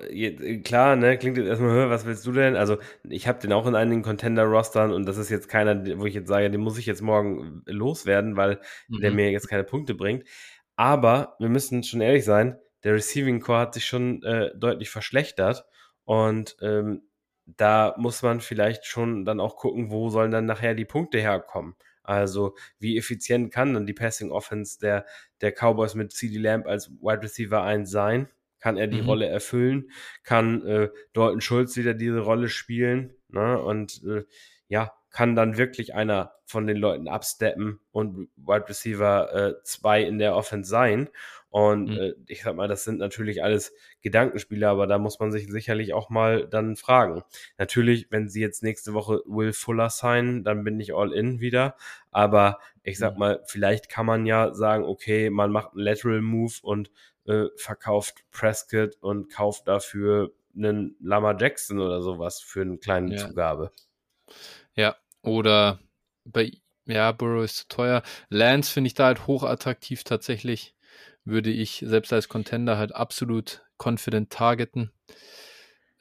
klar, 0.65 0.95
ne, 0.97 1.17
klingt 1.17 1.37
jetzt 1.37 1.47
erstmal, 1.47 1.85
"Hä, 1.85 1.89
was 1.89 2.05
willst 2.05 2.25
du 2.25 2.31
denn? 2.33 2.55
Also, 2.57 2.77
ich 3.07 3.27
habe 3.27 3.39
den 3.39 3.53
auch 3.53 3.67
in 3.67 3.75
einigen 3.75 4.01
Contender-Rostern 4.01 4.91
und 4.91 5.05
das 5.05 5.17
ist 5.17 5.29
jetzt 5.29 5.47
keiner, 5.47 5.85
wo 5.99 6.05
ich 6.07 6.15
jetzt 6.15 6.27
sage, 6.27 6.49
den 6.49 6.59
muss 6.59 6.77
ich 6.79 6.87
jetzt 6.87 7.01
morgen 7.01 7.61
loswerden, 7.67 8.35
weil 8.35 8.59
der 8.89 9.11
Mhm. 9.11 9.15
mir 9.15 9.31
jetzt 9.31 9.47
keine 9.47 9.63
Punkte 9.63 9.93
bringt. 9.93 10.25
Aber 10.75 11.35
wir 11.39 11.47
müssen 11.49 11.83
schon 11.83 12.01
ehrlich 12.01 12.25
sein, 12.25 12.57
der 12.83 12.95
Receiving 12.95 13.39
Core 13.39 13.59
hat 13.59 13.73
sich 13.75 13.85
schon 13.85 14.23
äh, 14.23 14.51
deutlich 14.57 14.89
verschlechtert 14.89 15.65
und 16.09 16.57
ähm, 16.63 17.03
da 17.45 17.93
muss 17.99 18.23
man 18.23 18.41
vielleicht 18.41 18.87
schon 18.87 19.25
dann 19.25 19.39
auch 19.39 19.57
gucken, 19.57 19.91
wo 19.91 20.09
sollen 20.09 20.31
dann 20.31 20.47
nachher 20.47 20.73
die 20.73 20.85
Punkte 20.85 21.19
herkommen. 21.19 21.75
Also 22.01 22.55
wie 22.79 22.97
effizient 22.97 23.53
kann 23.53 23.75
dann 23.75 23.85
die 23.85 23.93
Passing 23.93 24.31
Offense 24.31 24.79
der, 24.79 25.05
der 25.41 25.51
Cowboys 25.51 25.93
mit 25.93 26.11
CD 26.11 26.39
Lamb 26.39 26.65
als 26.65 26.89
Wide 26.89 27.21
Receiver 27.21 27.61
1 27.61 27.91
sein? 27.91 28.27
Kann 28.59 28.75
er 28.75 28.87
die 28.87 29.01
Mhm. 29.03 29.05
Rolle 29.07 29.27
erfüllen? 29.27 29.91
Kann 30.23 30.65
äh, 30.65 30.89
Dalton 31.13 31.41
Schulz 31.41 31.77
wieder 31.77 31.93
diese 31.93 32.21
Rolle 32.21 32.49
spielen? 32.49 33.13
Ne? 33.27 33.61
Und 33.61 34.03
äh, 34.03 34.23
ja, 34.67 34.91
kann 35.11 35.35
dann 35.35 35.57
wirklich 35.57 35.93
einer 35.93 36.33
von 36.45 36.65
den 36.65 36.77
Leuten 36.77 37.07
absteppen 37.07 37.79
und 37.91 38.29
Wide 38.35 38.67
Receiver 38.67 39.57
2 39.63 40.03
in 40.03 40.17
der 40.17 40.35
Offense 40.35 40.69
sein. 40.71 41.09
Und 41.49 41.89
Mhm. 41.89 41.97
äh, 41.97 42.13
ich 42.27 42.43
sag 42.43 42.55
mal, 42.55 42.67
das 42.67 42.83
sind 42.83 42.99
natürlich 42.99 43.43
alles 43.43 43.73
Gedankenspiele, 44.01 44.67
aber 44.69 44.85
da 44.87 44.97
muss 44.99 45.19
man 45.19 45.31
sich 45.31 45.47
sicherlich 45.51 45.93
auch 45.93 46.09
mal 46.09 46.47
dann 46.47 46.75
fragen. 46.75 47.23
Natürlich, 47.57 48.11
wenn 48.11 48.29
sie 48.29 48.41
jetzt 48.41 48.61
nächste 48.63 48.93
Woche 48.93 49.21
Will 49.25 49.53
Fuller 49.53 49.89
signen, 49.89 50.43
dann 50.43 50.63
bin 50.63 50.79
ich 50.79 50.93
all 50.93 51.11
in 51.13 51.39
wieder. 51.39 51.75
Aber 52.11 52.59
ich 52.83 52.99
sag 52.99 53.13
Mhm. 53.13 53.19
mal, 53.19 53.41
vielleicht 53.45 53.89
kann 53.89 54.05
man 54.05 54.25
ja 54.25 54.53
sagen, 54.53 54.83
okay, 54.83 55.29
man 55.29 55.51
macht 55.51 55.73
einen 55.73 55.83
Lateral 55.83 56.21
Move 56.21 56.53
und 56.61 56.91
äh, 57.25 57.45
verkauft 57.55 58.23
Prescott 58.31 58.95
und 59.01 59.31
kauft 59.31 59.67
dafür 59.67 60.31
einen 60.55 60.95
Lama 60.99 61.35
Jackson 61.39 61.79
oder 61.79 62.01
sowas 62.01 62.39
für 62.41 62.61
eine 62.61 62.77
kleine 62.77 63.11
Ja. 63.11 63.17
Zugabe. 63.17 63.71
Ja, 64.75 64.95
oder 65.21 65.79
bei, 66.25 66.51
ja, 66.85 67.11
Burrow 67.11 67.43
ist 67.43 67.57
zu 67.57 67.67
teuer. 67.67 68.03
Lance 68.29 68.71
finde 68.71 68.87
ich 68.87 68.93
da 68.93 69.05
halt 69.05 69.27
hochattraktiv 69.27 70.03
tatsächlich. 70.03 70.75
Würde 71.29 71.49
ich 71.51 71.83
selbst 71.85 72.11
als 72.11 72.27
Contender 72.27 72.77
halt 72.77 72.95
absolut 72.95 73.63
confident 73.77 74.31
targeten. 74.31 74.91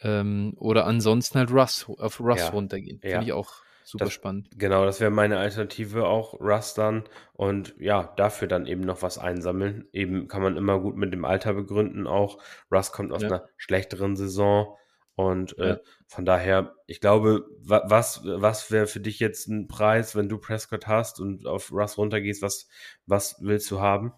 Ähm, 0.00 0.54
oder 0.56 0.86
ansonsten 0.86 1.38
halt 1.38 1.50
Russ, 1.50 1.86
auf 1.98 2.20
Russ 2.20 2.38
Ja, 2.40 2.48
runtergehen. 2.50 3.00
ja. 3.02 3.10
Finde 3.10 3.26
ich 3.26 3.32
auch 3.32 3.52
super 3.84 4.04
Das- 4.06 4.14
spannend. 4.14 4.48
Genau, 4.56 4.84
das 4.84 5.00
wäre 5.00 5.10
meine 5.10 5.38
Alternative 5.38 6.06
auch, 6.06 6.34
Russ 6.40 6.74
dann. 6.74 7.04
Und 7.32 7.74
ja, 7.78 8.12
dafür 8.16 8.46
dann 8.48 8.66
eben 8.66 8.82
noch 8.82 9.02
was 9.02 9.18
einsammeln. 9.18 9.88
Eben 9.92 10.28
kann 10.28 10.42
man 10.42 10.56
immer 10.56 10.78
gut 10.80 10.96
mit 10.96 11.12
dem 11.12 11.24
Alter 11.24 11.54
begründen 11.54 12.06
auch. 12.06 12.38
Russ 12.70 12.92
kommt 12.92 13.12
aus 13.12 13.22
Ja. 13.22 13.28
einer 13.28 13.48
schlechteren 13.56 14.14
Saison. 14.16 14.76
Und 15.14 15.58
äh, 15.58 15.68
Ja. 15.70 15.80
von 16.06 16.24
daher, 16.24 16.76
ich 16.86 17.00
glaube, 17.00 17.44
wa 17.60 17.82
was, 17.86 18.20
was 18.24 18.70
wäre 18.70 18.86
für 18.86 19.00
dich 19.00 19.18
jetzt 19.18 19.48
ein 19.48 19.66
Preis, 19.66 20.14
wenn 20.14 20.28
du 20.28 20.38
Prescott 20.38 20.86
hast 20.86 21.18
und 21.18 21.44
auf 21.44 21.72
Russ 21.72 21.98
runtergehst, 21.98 22.40
was, 22.40 22.68
was 23.06 23.36
willst 23.40 23.68
du 23.72 23.80
haben? 23.80 24.12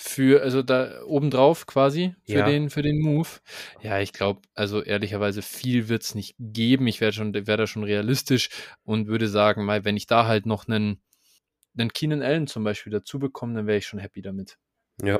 Für, 0.00 0.42
also 0.42 0.62
da 0.62 1.02
obendrauf 1.06 1.66
quasi 1.66 2.14
für 2.24 2.38
Ja. 2.38 2.46
den, 2.46 2.70
für 2.70 2.82
den 2.82 3.00
Move. 3.00 3.26
Ja, 3.82 3.98
ich 3.98 4.12
glaube, 4.12 4.42
also 4.54 4.80
ehrlicherweise 4.80 5.42
viel 5.42 5.88
wird's 5.88 6.14
nicht 6.14 6.36
geben. 6.38 6.86
Ich 6.86 7.00
wäre 7.00 7.12
schon, 7.12 7.34
wäre 7.34 7.56
da 7.56 7.66
schon 7.66 7.82
realistisch 7.82 8.48
und 8.84 9.08
würde 9.08 9.26
sagen, 9.26 9.64
mal, 9.64 9.84
wenn 9.84 9.96
ich 9.96 10.06
da 10.06 10.28
halt 10.28 10.46
noch 10.46 10.68
einen, 10.68 11.02
einen 11.76 11.92
Keenan 11.92 12.22
Allen 12.22 12.46
zum 12.46 12.62
Beispiel 12.62 12.92
dazu 12.92 13.18
bekomme, 13.18 13.54
dann 13.54 13.66
wäre 13.66 13.78
ich 13.78 13.88
schon 13.88 13.98
happy 13.98 14.22
damit. 14.22 14.56
Ja. 15.02 15.18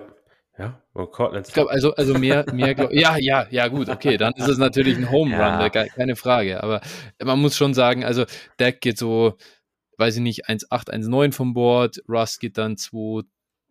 Ja, 0.56 0.80
und 0.92 1.10
Cortland 1.10 1.48
Ich 1.48 1.54
glaube, 1.54 1.70
also, 1.72 1.94
also 1.94 2.14
mehr, 2.14 2.44
mehr, 2.52 2.76
glaub, 2.76 2.92
ja, 2.92 3.16
ja, 3.16 3.48
ja, 3.50 3.66
gut, 3.66 3.88
okay, 3.88 4.16
dann 4.16 4.32
ist 4.34 4.46
es 4.48 4.58
natürlich 4.58 4.96
ein 4.96 5.10
Home 5.10 5.32
Run, 5.32 5.60
Ja. 5.60 5.70
keine 5.70 6.14
Frage. 6.14 6.62
Aber 6.62 6.80
man 7.20 7.40
muss 7.40 7.56
schon 7.56 7.74
sagen, 7.74 8.04
also 8.04 8.26
Dak 8.58 8.80
geht 8.80 8.96
so, 8.98 9.36
weiß 9.96 10.14
ich 10.16 10.22
nicht, 10.22 10.48
1,8, 10.48 10.90
1,9 10.92 11.32
vom 11.32 11.52
Board, 11.52 12.00
Russ 12.08 12.38
geht 12.38 12.58
dann 12.58 12.76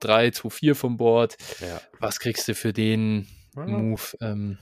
2,3, 0.02 0.42
2,4 0.42 0.76
vom 0.76 0.98
Board. 0.98 1.38
Ja. 1.60 1.82
Was 2.00 2.20
kriegst 2.20 2.48
du 2.48 2.56
für 2.56 2.74
den 2.74 3.28
Ja. 3.56 3.66
Move? 3.66 4.02
Ähm, 4.22 4.58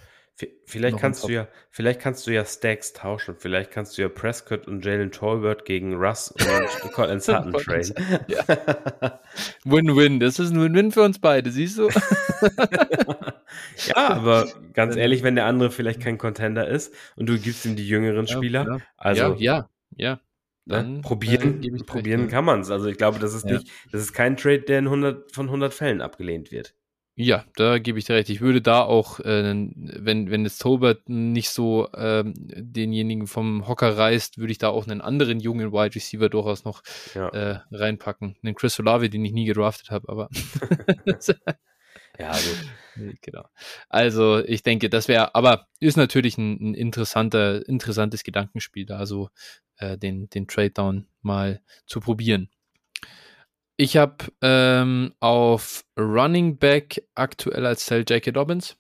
Vielleicht 0.66 0.98
kannst 0.98 1.24
du 1.24 1.30
ja, 1.30 1.48
vielleicht 1.72 2.02
kannst 2.02 2.28
du 2.28 2.32
ja 2.32 2.44
Stacks 2.44 2.91
tauschen. 2.91 3.36
Vielleicht 3.38 3.72
kannst 3.72 3.98
du 3.98 4.02
ja 4.02 4.10
Prescott 4.10 4.68
und 4.68 4.84
Jalen 4.84 5.12
Tolbert 5.12 5.64
gegen 5.64 5.94
Russ 5.94 6.32
und 6.32 6.40
Cortland 6.91 7.24
Sutton 7.24 7.53
traden. 7.53 7.94
Win-Win, 9.64 10.20
das 10.20 10.40
ist 10.40 10.52
ein 10.52 10.62
Win-Win 10.62 10.91
für 10.91 11.03
uns 11.03 11.20
beide, 11.20 11.52
siehst 11.52 11.78
du? 11.78 11.88
ja, 13.88 14.10
aber 14.10 14.49
ganz 14.74 14.98
ehrlich, 14.98 15.24
wenn 15.24 15.36
der 15.36 15.45
andere 15.45 15.72
vielleicht 15.72 16.02
kein 16.02 16.18
Contender 16.18 16.68
ist 16.68 16.94
und 17.16 17.28
du 17.28 17.40
gibst 17.40 17.66
ihm 17.66 17.78
die 17.78 17.88
jüngeren 17.88 18.28
Spieler, 18.28 18.66
ja, 18.68 18.78
also 18.98 19.36
ja, 19.36 19.38
ja, 19.38 19.70
Ja. 19.95 20.20
Dann, 20.66 21.02
probieren 21.02 21.62
äh, 21.64 21.84
probieren 21.84 22.22
recht, 22.22 22.32
kann 22.32 22.46
man 22.46 22.62
es. 22.62 22.72
Also 22.72 22.88
ich 22.88 22.98
glaube, 22.98 23.20
das 23.20 23.34
ist 23.34 23.46
ja. 23.46 23.54
nicht, 23.54 23.72
das 23.92 24.02
ist 24.02 24.14
kein 24.14 24.36
Trade, 24.36 24.62
der 24.62 24.80
in 24.80 24.86
100, 24.86 25.32
von 25.32 25.46
100 25.46 25.74
Fällen 25.74 26.02
abgelehnt 26.02 26.52
wird. 26.52 26.74
Ja, 27.18 27.46
da 27.56 27.78
gebe 27.78 27.98
ich 27.98 28.04
dir 28.06 28.16
recht. 28.16 28.30
Ich 28.30 28.42
würde 28.42 28.62
da 28.62 28.82
auch, 28.82 29.22
äh, 29.22 29.54
wenn, 29.54 30.30
wenn 30.30 30.46
es 30.46 30.58
Tolbert 30.58 31.08
nicht 31.08 31.50
so 31.50 31.88
ähm, 31.96 32.34
denjenigen 32.36 33.28
vom 33.28 33.70
Hocker 33.70 33.98
reißt, 33.98 34.38
würde 34.38 34.52
ich 34.52 34.58
da 34.58 34.68
auch 34.68 34.86
einen 34.86 35.00
anderen 35.00 35.40
jungen 35.40 35.72
Wide 35.72 35.96
Receiver 35.96 36.28
durchaus 36.28 36.66
noch 36.66 36.82
ja. 37.14 37.30
äh, 37.30 37.60
reinpacken. 37.72 38.36
Einen 38.44 38.56
Chris 38.56 38.78
Olave, 38.82 39.10
den 39.10 39.24
ich 39.24 39.32
nie 39.32 39.46
gedraftet 39.46 39.92
habe, 39.92 40.10
aber. 40.10 40.30
ja, 42.20 42.32
gut. 42.32 42.66
Genau. 43.22 43.46
Also 43.90 44.44
ich 44.46 44.64
denke, 44.64 44.90
das 44.90 45.08
wäre, 45.08 45.36
aber 45.36 45.68
ist 45.80 45.98
natürlich 45.98 46.38
ein, 46.38 46.72
ein, 46.72 46.74
interessanter, 46.74 47.68
interessantes 47.68 48.24
Gedankenspiel 48.24 48.86
da, 48.86 49.06
so 49.06 49.30
äh, 49.78 49.98
den, 49.98 50.30
den 50.30 50.48
Trade 50.48 50.72
Down 50.72 51.08
mal 51.22 51.62
zu 51.86 52.00
probieren. 52.00 52.50
Ich 53.78 53.98
habe 53.98 54.26
ähm, 54.42 55.14
auf 55.20 55.84
Running 56.00 56.58
Back 56.58 57.06
aktuell 57.14 57.66
als 57.66 57.86
Cell 57.86 58.06
J.K. 58.08 58.32
Dobbins. 58.32 58.78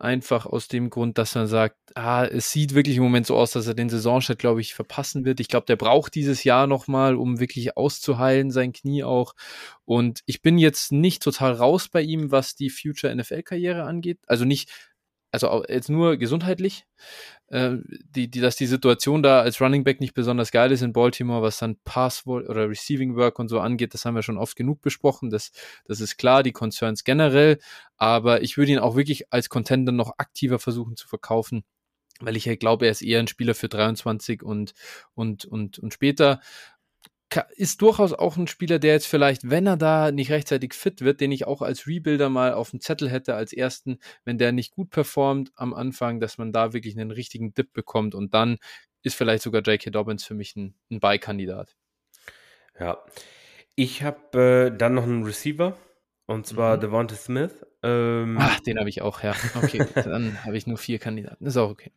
Einfach 0.00 0.46
aus 0.46 0.66
dem 0.66 0.88
Grund, 0.88 1.18
dass 1.18 1.34
man 1.34 1.46
sagt, 1.46 1.76
ah, 1.94 2.24
es 2.24 2.50
sieht 2.50 2.74
wirklich 2.74 2.96
im 2.96 3.02
Moment 3.02 3.26
so 3.26 3.36
aus, 3.36 3.50
dass 3.50 3.66
er 3.66 3.74
den 3.74 3.90
Saisonstart, 3.90 4.38
glaube 4.38 4.62
ich, 4.62 4.72
verpassen 4.72 5.26
wird. 5.26 5.40
Ich 5.40 5.48
glaube, 5.48 5.66
der 5.66 5.76
braucht 5.76 6.14
dieses 6.14 6.42
Jahr 6.42 6.66
nochmal, 6.66 7.16
um 7.16 7.38
wirklich 7.38 7.76
auszuheilen, 7.76 8.50
sein 8.50 8.72
Knie 8.72 9.04
auch. 9.04 9.34
Und 9.84 10.20
ich 10.24 10.40
bin 10.40 10.56
jetzt 10.56 10.90
nicht 10.90 11.22
total 11.22 11.52
raus 11.52 11.90
bei 11.90 12.00
ihm, 12.00 12.30
was 12.30 12.54
die 12.54 12.70
Future 12.70 13.14
NFL-Karriere 13.14 13.84
angeht. 13.84 14.18
Also 14.26 14.46
nicht, 14.46 14.70
also 15.32 15.64
jetzt 15.68 15.90
nur 15.90 16.16
gesundheitlich 16.16 16.86
äh, 17.50 17.76
die, 18.14 18.28
die, 18.28 18.40
dass 18.40 18.56
die 18.56 18.66
Situation 18.66 19.22
da 19.22 19.40
als 19.40 19.60
Running 19.60 19.84
Back 19.84 20.00
nicht 20.00 20.14
besonders 20.14 20.50
geil 20.50 20.72
ist 20.72 20.82
in 20.82 20.92
Baltimore, 20.92 21.42
was 21.42 21.58
dann 21.58 21.76
Pass 21.84 22.26
oder 22.26 22.68
Receiving 22.68 23.16
Work 23.16 23.38
und 23.38 23.48
so 23.48 23.60
angeht, 23.60 23.92
das 23.92 24.04
haben 24.04 24.14
wir 24.14 24.22
schon 24.22 24.38
oft 24.38 24.56
genug 24.56 24.80
besprochen. 24.82 25.30
Das, 25.30 25.52
das 25.84 26.00
ist 26.00 26.16
klar, 26.16 26.42
die 26.42 26.52
Concerns 26.52 27.04
generell, 27.04 27.58
aber 27.96 28.42
ich 28.42 28.56
würde 28.56 28.72
ihn 28.72 28.78
auch 28.78 28.96
wirklich 28.96 29.32
als 29.32 29.48
Contender 29.48 29.92
noch 29.92 30.14
aktiver 30.18 30.58
versuchen 30.58 30.96
zu 30.96 31.06
verkaufen 31.08 31.64
weil 32.22 32.36
ich 32.36 32.46
halt 32.46 32.60
glaube, 32.60 32.84
er 32.84 32.92
ist 32.92 33.00
eher 33.00 33.18
ein 33.18 33.28
Spieler 33.28 33.54
für 33.54 33.70
23 33.70 34.42
und, 34.42 34.74
und, 35.14 35.46
und, 35.46 35.78
und 35.78 35.94
später 35.94 36.40
ist 37.54 37.82
durchaus 37.82 38.12
auch 38.12 38.36
ein 38.36 38.46
Spieler, 38.46 38.78
der 38.78 38.92
jetzt 38.92 39.06
vielleicht, 39.06 39.48
wenn 39.48 39.66
er 39.66 39.76
da 39.76 40.10
nicht 40.10 40.30
rechtzeitig 40.30 40.74
fit 40.74 41.00
wird, 41.00 41.20
den 41.20 41.32
ich 41.32 41.46
auch 41.46 41.62
als 41.62 41.86
Rebuilder 41.86 42.28
mal 42.28 42.54
auf 42.54 42.70
dem 42.70 42.80
Zettel 42.80 43.08
hätte 43.08 43.34
als 43.34 43.52
ersten, 43.52 43.98
wenn 44.24 44.38
der 44.38 44.52
nicht 44.52 44.72
gut 44.72 44.90
performt 44.90 45.52
am 45.54 45.72
Anfang, 45.72 46.20
dass 46.20 46.38
man 46.38 46.52
da 46.52 46.72
wirklich 46.72 46.98
einen 46.98 47.10
richtigen 47.10 47.54
Dip 47.54 47.72
bekommt 47.72 48.14
und 48.14 48.34
dann 48.34 48.58
ist 49.02 49.14
vielleicht 49.14 49.42
sogar 49.42 49.62
J.K. 49.62 49.90
Dobbins 49.90 50.24
für 50.24 50.34
mich 50.34 50.56
ein, 50.56 50.74
ein 50.90 51.00
Buy-Kandidat. 51.00 51.76
Ja, 52.78 52.98
ich 53.76 54.02
habe 54.02 54.70
äh, 54.72 54.76
dann 54.76 54.94
noch 54.94 55.04
einen 55.04 55.24
Receiver 55.24 55.76
und 56.26 56.46
zwar 56.46 56.76
mhm. 56.76 56.80
Devonta 56.80 57.14
Smith. 57.14 57.64
Ähm, 57.82 58.36
Ach, 58.40 58.60
den 58.60 58.78
habe 58.78 58.88
ich 58.88 59.02
auch, 59.02 59.22
ja. 59.22 59.34
Okay, 59.62 59.86
dann 59.94 60.38
habe 60.44 60.56
ich 60.56 60.66
nur 60.66 60.78
vier 60.78 60.98
Kandidaten. 60.98 61.46
Ist 61.46 61.56
auch 61.56 61.70
okay. 61.70 61.92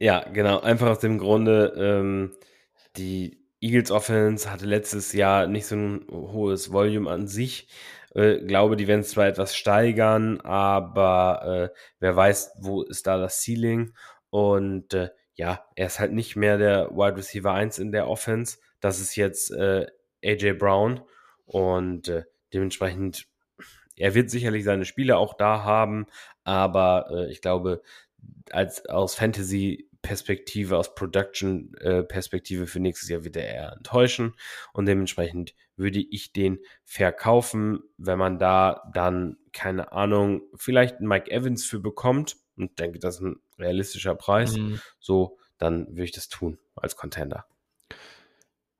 Ja, 0.00 0.28
genau. 0.28 0.60
Einfach 0.60 0.88
aus 0.88 0.98
dem 0.98 1.18
Grunde, 1.18 1.72
ähm, 1.76 2.32
die 2.96 3.43
Eagles 3.64 3.90
Offense 3.90 4.50
hatte 4.50 4.66
letztes 4.66 5.14
Jahr 5.14 5.46
nicht 5.46 5.66
so 5.66 5.74
ein 5.74 6.06
hohes 6.10 6.70
Volume 6.70 7.10
an 7.10 7.26
sich. 7.26 7.66
Äh, 8.14 8.40
glaube, 8.44 8.76
die 8.76 8.86
werden 8.86 9.04
zwar 9.04 9.26
etwas 9.26 9.56
steigern, 9.56 10.40
aber 10.42 11.70
äh, 11.72 11.78
wer 11.98 12.14
weiß, 12.14 12.58
wo 12.60 12.82
ist 12.82 13.06
da 13.06 13.16
das 13.16 13.42
Ceiling? 13.42 13.94
Und 14.28 14.92
äh, 14.92 15.08
ja, 15.34 15.64
er 15.76 15.86
ist 15.86 15.98
halt 15.98 16.12
nicht 16.12 16.36
mehr 16.36 16.58
der 16.58 16.90
Wide 16.90 17.16
Receiver 17.16 17.52
1 17.52 17.78
in 17.78 17.90
der 17.90 18.06
Offense. 18.06 18.58
Das 18.80 19.00
ist 19.00 19.16
jetzt 19.16 19.50
äh, 19.50 19.86
AJ 20.22 20.54
Brown 20.54 21.00
und 21.46 22.08
äh, 22.08 22.24
dementsprechend, 22.52 23.26
er 23.96 24.14
wird 24.14 24.30
sicherlich 24.30 24.64
seine 24.64 24.84
Spiele 24.84 25.16
auch 25.16 25.34
da 25.34 25.64
haben, 25.64 26.06
aber 26.44 27.06
äh, 27.10 27.30
ich 27.30 27.40
glaube, 27.40 27.80
als 28.50 28.84
aus 28.86 29.14
Fantasy 29.14 29.88
Perspektive, 30.04 30.76
aus 30.76 30.94
Production-Perspektive 30.94 32.64
äh, 32.64 32.66
für 32.66 32.78
nächstes 32.78 33.08
Jahr 33.08 33.24
wird 33.24 33.36
er 33.36 33.48
eher 33.48 33.72
enttäuschen 33.72 34.34
und 34.74 34.84
dementsprechend 34.84 35.54
würde 35.76 35.98
ich 35.98 36.32
den 36.34 36.58
verkaufen, 36.84 37.80
wenn 37.96 38.18
man 38.18 38.38
da 38.38 38.82
dann, 38.92 39.38
keine 39.52 39.92
Ahnung, 39.92 40.42
vielleicht 40.54 40.98
einen 40.98 41.08
Mike 41.08 41.30
Evans 41.30 41.64
für 41.64 41.80
bekommt 41.80 42.36
und 42.56 42.78
denke, 42.78 42.98
das 42.98 43.16
ist 43.16 43.22
ein 43.22 43.36
realistischer 43.58 44.14
Preis, 44.14 44.56
mhm. 44.56 44.78
so, 45.00 45.38
dann 45.56 45.88
würde 45.88 46.04
ich 46.04 46.12
das 46.12 46.28
tun 46.28 46.58
als 46.76 46.96
Contender. 46.96 47.46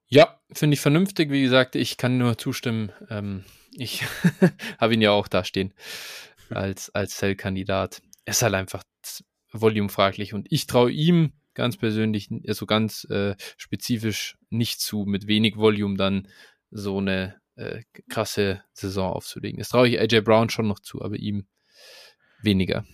Ja, 0.07 0.39
finde 0.53 0.75
ich 0.75 0.81
vernünftig. 0.81 1.31
Wie 1.31 1.43
gesagt, 1.43 1.75
ich 1.75 1.97
kann 1.97 2.19
nur 2.19 2.37
zustimmen. 2.37 2.93
Ähm, 3.09 3.45
ich 3.73 4.05
habe 4.79 4.93
ihn 4.93 5.01
ja 5.01 5.13
auch 5.13 5.27
da 5.27 5.43
stehen 5.43 5.73
als, 6.51 6.95
als 6.95 7.17
Cell-Kandidat. 7.17 8.03
Ist 8.27 8.43
halt 8.43 8.55
einfach 8.55 8.85
Volume 9.61 9.89
fraglich. 9.89 10.35
Und 10.35 10.47
ich 10.51 10.67
traue 10.67 10.91
ihm 10.91 11.33
ganz 11.55 11.77
persönlich, 11.77 12.29
also 12.47 12.67
ganz 12.67 13.05
äh, 13.11 13.37
spezifisch 13.57 14.37
nicht 14.51 14.81
zu, 14.81 15.05
mit 15.07 15.27
wenig 15.27 15.57
Volume 15.57 15.97
dann 15.97 16.29
so 16.71 16.99
eine 16.99 17.37
äh, 17.57 17.83
krasse 18.09 18.63
Saison 18.73 19.13
aufzulegen. 19.13 19.59
Das 19.59 19.69
traue 19.69 19.89
ich 19.89 20.01
AJ 20.01 20.23
Brown 20.23 20.51
schon 20.51 20.67
noch 20.67 20.81
zu, 20.81 21.03
aber 21.03 21.17
ihm 21.17 21.47
weniger. 22.43 22.85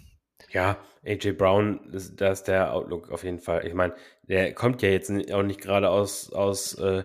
Ja, 0.51 0.79
AJ 1.05 1.33
Brown, 1.33 1.81
da 2.17 2.31
ist 2.31 2.45
der 2.45 2.75
Outlook 2.75 3.11
auf 3.11 3.25
jeden 3.25 3.39
Fall. 3.39 3.67
Ich 3.67 3.75
meine, 3.75 3.95
der 4.23 4.53
kommt 4.55 4.83
ja 4.83 4.91
jetzt 4.91 5.11
auch 5.33 5.43
nicht 5.43 5.61
gerade 5.61 5.91
aus, 5.91 6.33
aus 6.33 6.75
äh, 6.75 7.05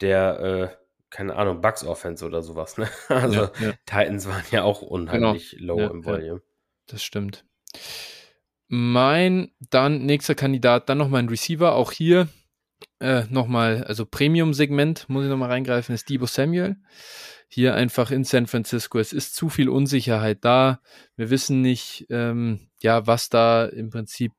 der, 0.00 0.40
äh, 0.40 0.68
keine 1.10 1.36
Ahnung, 1.36 1.60
Bugs 1.60 1.84
Offense 1.84 2.24
oder 2.24 2.42
sowas. 2.42 2.78
Ne? 2.78 2.88
Also 3.08 3.42
ja, 3.42 3.52
ja. 3.60 3.72
Titans 3.86 4.26
waren 4.26 4.44
ja 4.50 4.64
auch 4.64 4.82
unheimlich 4.82 5.56
genau. 5.58 5.74
low 5.74 5.80
ja, 5.80 5.90
im 5.90 6.04
Volume. 6.04 6.42
das 6.86 7.04
stimmt. 7.04 7.44
Mein 8.68 9.52
dann 9.70 10.04
nächster 10.06 10.34
Kandidat, 10.34 10.88
dann 10.88 10.98
nochmal 10.98 11.22
ein 11.22 11.28
Receiver, 11.28 11.74
auch 11.74 11.92
hier 11.92 12.28
äh, 13.00 13.24
nochmal, 13.30 13.84
also 13.84 14.06
Premium-Segment, 14.06 15.08
muss 15.08 15.24
ich 15.24 15.30
nochmal 15.30 15.50
reingreifen, 15.50 15.94
ist 15.94 16.08
Debo 16.08 16.26
Samuel. 16.26 16.76
Hier 17.48 17.74
einfach 17.74 18.10
in 18.10 18.24
San 18.24 18.48
Francisco. 18.48 18.98
Es 18.98 19.12
ist 19.12 19.36
zu 19.36 19.48
viel 19.48 19.68
Unsicherheit 19.68 20.44
da. 20.44 20.80
Wir 21.14 21.30
wissen 21.30 21.60
nicht, 21.60 22.06
ähm, 22.10 22.68
ja, 22.80 23.06
was 23.06 23.28
da 23.28 23.66
im 23.66 23.90
Prinzip 23.90 24.32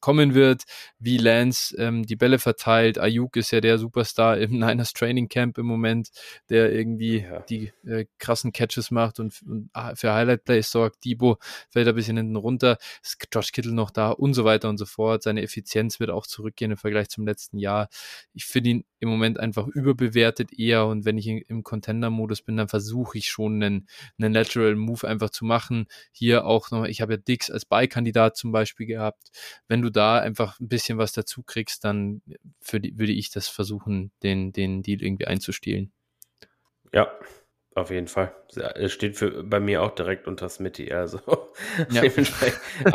kommen 0.00 0.34
wird, 0.34 0.62
wie 0.98 1.18
Lance 1.18 1.76
ähm, 1.76 2.04
die 2.04 2.16
Bälle 2.16 2.38
verteilt. 2.38 2.98
Ayuk 2.98 3.36
ist 3.36 3.50
ja 3.50 3.60
der 3.60 3.78
Superstar 3.78 4.38
im 4.38 4.50
Niners 4.58 4.92
Training 4.92 5.28
Camp 5.28 5.58
im 5.58 5.66
Moment, 5.66 6.10
der 6.50 6.72
irgendwie 6.72 7.20
ja. 7.20 7.40
die 7.40 7.72
äh, 7.86 8.06
krassen 8.18 8.52
Catches 8.52 8.90
macht 8.90 9.20
und, 9.20 9.40
und, 9.46 9.70
für 9.94 10.12
Highlight 10.12 10.44
Plays 10.44 10.70
sorgt. 10.70 11.04
Debo 11.04 11.38
fällt 11.70 11.88
ein 11.88 11.94
bisschen 11.94 12.16
hinten 12.16 12.36
runter. 12.36 12.78
Ist 13.02 13.18
Josh 13.32 13.52
Kittle 13.52 13.72
noch 13.72 13.90
da 13.90 14.10
und 14.10 14.34
so 14.34 14.44
weiter 14.44 14.68
und 14.68 14.78
so 14.78 14.86
fort. 14.86 15.22
Seine 15.22 15.42
Effizienz 15.42 16.00
wird 16.00 16.10
auch 16.10 16.26
zurückgehen 16.26 16.70
im 16.70 16.76
Vergleich 16.76 17.08
zum 17.08 17.26
letzten 17.26 17.58
Jahr. 17.58 17.88
Ich 18.34 18.46
finde 18.46 18.70
ihn 18.70 18.84
im 19.00 19.08
Moment 19.08 19.38
einfach 19.38 19.66
überbewertet 19.66 20.58
eher 20.58 20.86
und 20.86 21.04
wenn 21.04 21.18
ich 21.18 21.26
im 21.26 21.62
Contender-Modus 21.62 22.42
bin, 22.42 22.56
dann 22.56 22.68
versuche 22.68 23.18
ich 23.18 23.28
schon 23.28 23.62
einen, 23.62 23.88
einen 24.18 24.34
Lateral 24.34 24.76
Move 24.76 25.06
einfach 25.06 25.30
zu 25.30 25.44
machen. 25.44 25.86
Hier 26.12 26.44
auch 26.44 26.70
noch, 26.70 26.84
ich 26.84 27.00
habe 27.00 27.14
ja 27.14 27.16
Dix 27.16 27.50
als 27.50 27.64
Beikandidat 27.64 28.36
zum 28.36 28.52
Beispiel 28.52 28.86
gehabt 28.86 29.28
wenn 29.68 29.82
du 29.82 29.90
da 29.90 30.18
einfach 30.18 30.58
ein 30.60 30.68
bisschen 30.68 30.98
was 30.98 31.12
dazu 31.12 31.42
kriegst, 31.42 31.84
dann 31.84 32.22
die, 32.72 32.98
würde 32.98 33.12
ich 33.12 33.30
das 33.30 33.48
versuchen, 33.48 34.10
den, 34.22 34.52
den 34.52 34.82
Deal 34.82 35.02
irgendwie 35.02 35.26
einzustielen. 35.26 35.92
Ja, 36.92 37.10
auf 37.74 37.90
jeden 37.90 38.08
Fall. 38.08 38.34
Es 38.74 38.92
steht 38.92 39.16
für, 39.16 39.44
bei 39.44 39.60
mir 39.60 39.82
auch 39.82 39.94
direkt 39.94 40.26
unter 40.26 40.48
Smitty, 40.48 40.92
also 40.92 41.18
ja. 41.90 42.02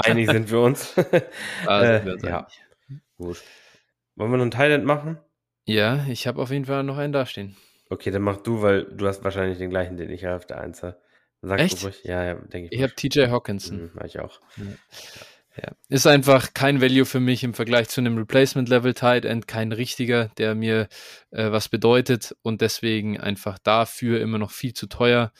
einig 0.03 0.29
sind 0.29 0.51
wir 0.51 0.59
uns. 0.59 0.93
Also, 1.65 2.09
äh, 2.09 2.29
ja, 2.29 2.47
gut. 3.17 3.41
Wollen 4.15 4.31
wir 4.31 4.37
noch 4.37 4.43
einen 4.43 4.51
Thailand 4.51 4.85
machen? 4.85 5.19
Ja, 5.65 6.05
ich 6.07 6.27
habe 6.27 6.41
auf 6.41 6.51
jeden 6.51 6.65
Fall 6.65 6.83
noch 6.83 6.97
einen 6.97 7.13
dastehen. 7.13 7.55
Okay, 7.89 8.11
dann 8.11 8.21
mach 8.21 8.37
du, 8.37 8.61
weil 8.61 8.85
du 8.85 9.07
hast 9.07 9.23
wahrscheinlich 9.23 9.57
den 9.57 9.69
gleichen, 9.69 9.97
den 9.97 10.09
ich 10.09 10.25
habe 10.25 10.35
auf 10.35 10.45
der 10.45 10.59
Einzel. 10.59 10.97
Sag 11.41 11.59
Echt? 11.59 11.83
Ruhig. 11.83 12.03
Ja, 12.03 12.23
ja, 12.23 12.33
denke 12.35 12.69
ich. 12.69 12.71
Ich 12.71 12.81
habe 12.81 12.93
TJ 12.95 13.27
Hawkinson. 13.27 13.91
Mhm, 13.93 13.99
ich 14.05 14.19
auch. 14.19 14.39
Ja. 14.57 14.63
Ja, 15.55 15.71
ist 15.87 16.07
einfach 16.07 16.55
kein 16.55 16.81
Value 16.81 17.05
für 17.05 17.19
mich 17.19 17.43
im 17.43 17.53
Vergleich 17.53 17.87
zu 17.87 18.01
einem 18.01 18.17
Replacement-Level 18.17 18.95
Tight 18.95 19.23
End, 19.23 19.47
kein 19.47 19.71
richtiger, 19.71 20.29
der 20.39 20.55
mir 20.55 20.87
äh, 21.29 21.51
was 21.51 21.69
bedeutet 21.69 22.35
und 22.41 22.61
deswegen 22.61 23.19
einfach 23.19 23.59
dafür 23.59 24.19
immer 24.19 24.39
noch 24.39 24.49
viel 24.49 24.73
zu 24.73 24.87
teuer. 24.87 25.31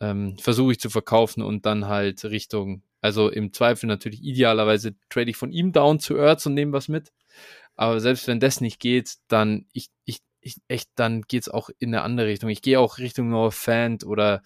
Ähm, 0.00 0.38
Versuche 0.38 0.72
ich 0.72 0.80
zu 0.80 0.88
verkaufen 0.88 1.42
und 1.42 1.66
dann 1.66 1.86
halt 1.86 2.24
Richtung, 2.24 2.82
also 3.02 3.28
im 3.28 3.52
Zweifel 3.52 3.86
natürlich 3.86 4.22
idealerweise 4.22 4.94
trade 5.10 5.28
ich 5.28 5.36
von 5.36 5.52
ihm 5.52 5.72
down 5.72 6.00
zu 6.00 6.16
Earths 6.16 6.46
und 6.46 6.54
nehme 6.54 6.72
was 6.72 6.88
mit. 6.88 7.12
Aber 7.82 7.98
selbst 7.98 8.28
wenn 8.28 8.38
das 8.38 8.60
nicht 8.60 8.78
geht, 8.78 9.16
dann 9.26 9.66
ich, 9.72 9.88
ich, 10.04 10.20
ich 10.40 10.58
echt, 10.68 10.90
dann 10.94 11.22
geht's 11.22 11.48
auch 11.48 11.68
in 11.80 11.88
eine 11.88 12.02
andere 12.02 12.28
Richtung. 12.28 12.48
Ich 12.48 12.62
gehe 12.62 12.78
auch 12.78 12.98
Richtung 12.98 13.28
Noah 13.28 13.50
Fant 13.50 14.04
oder 14.04 14.44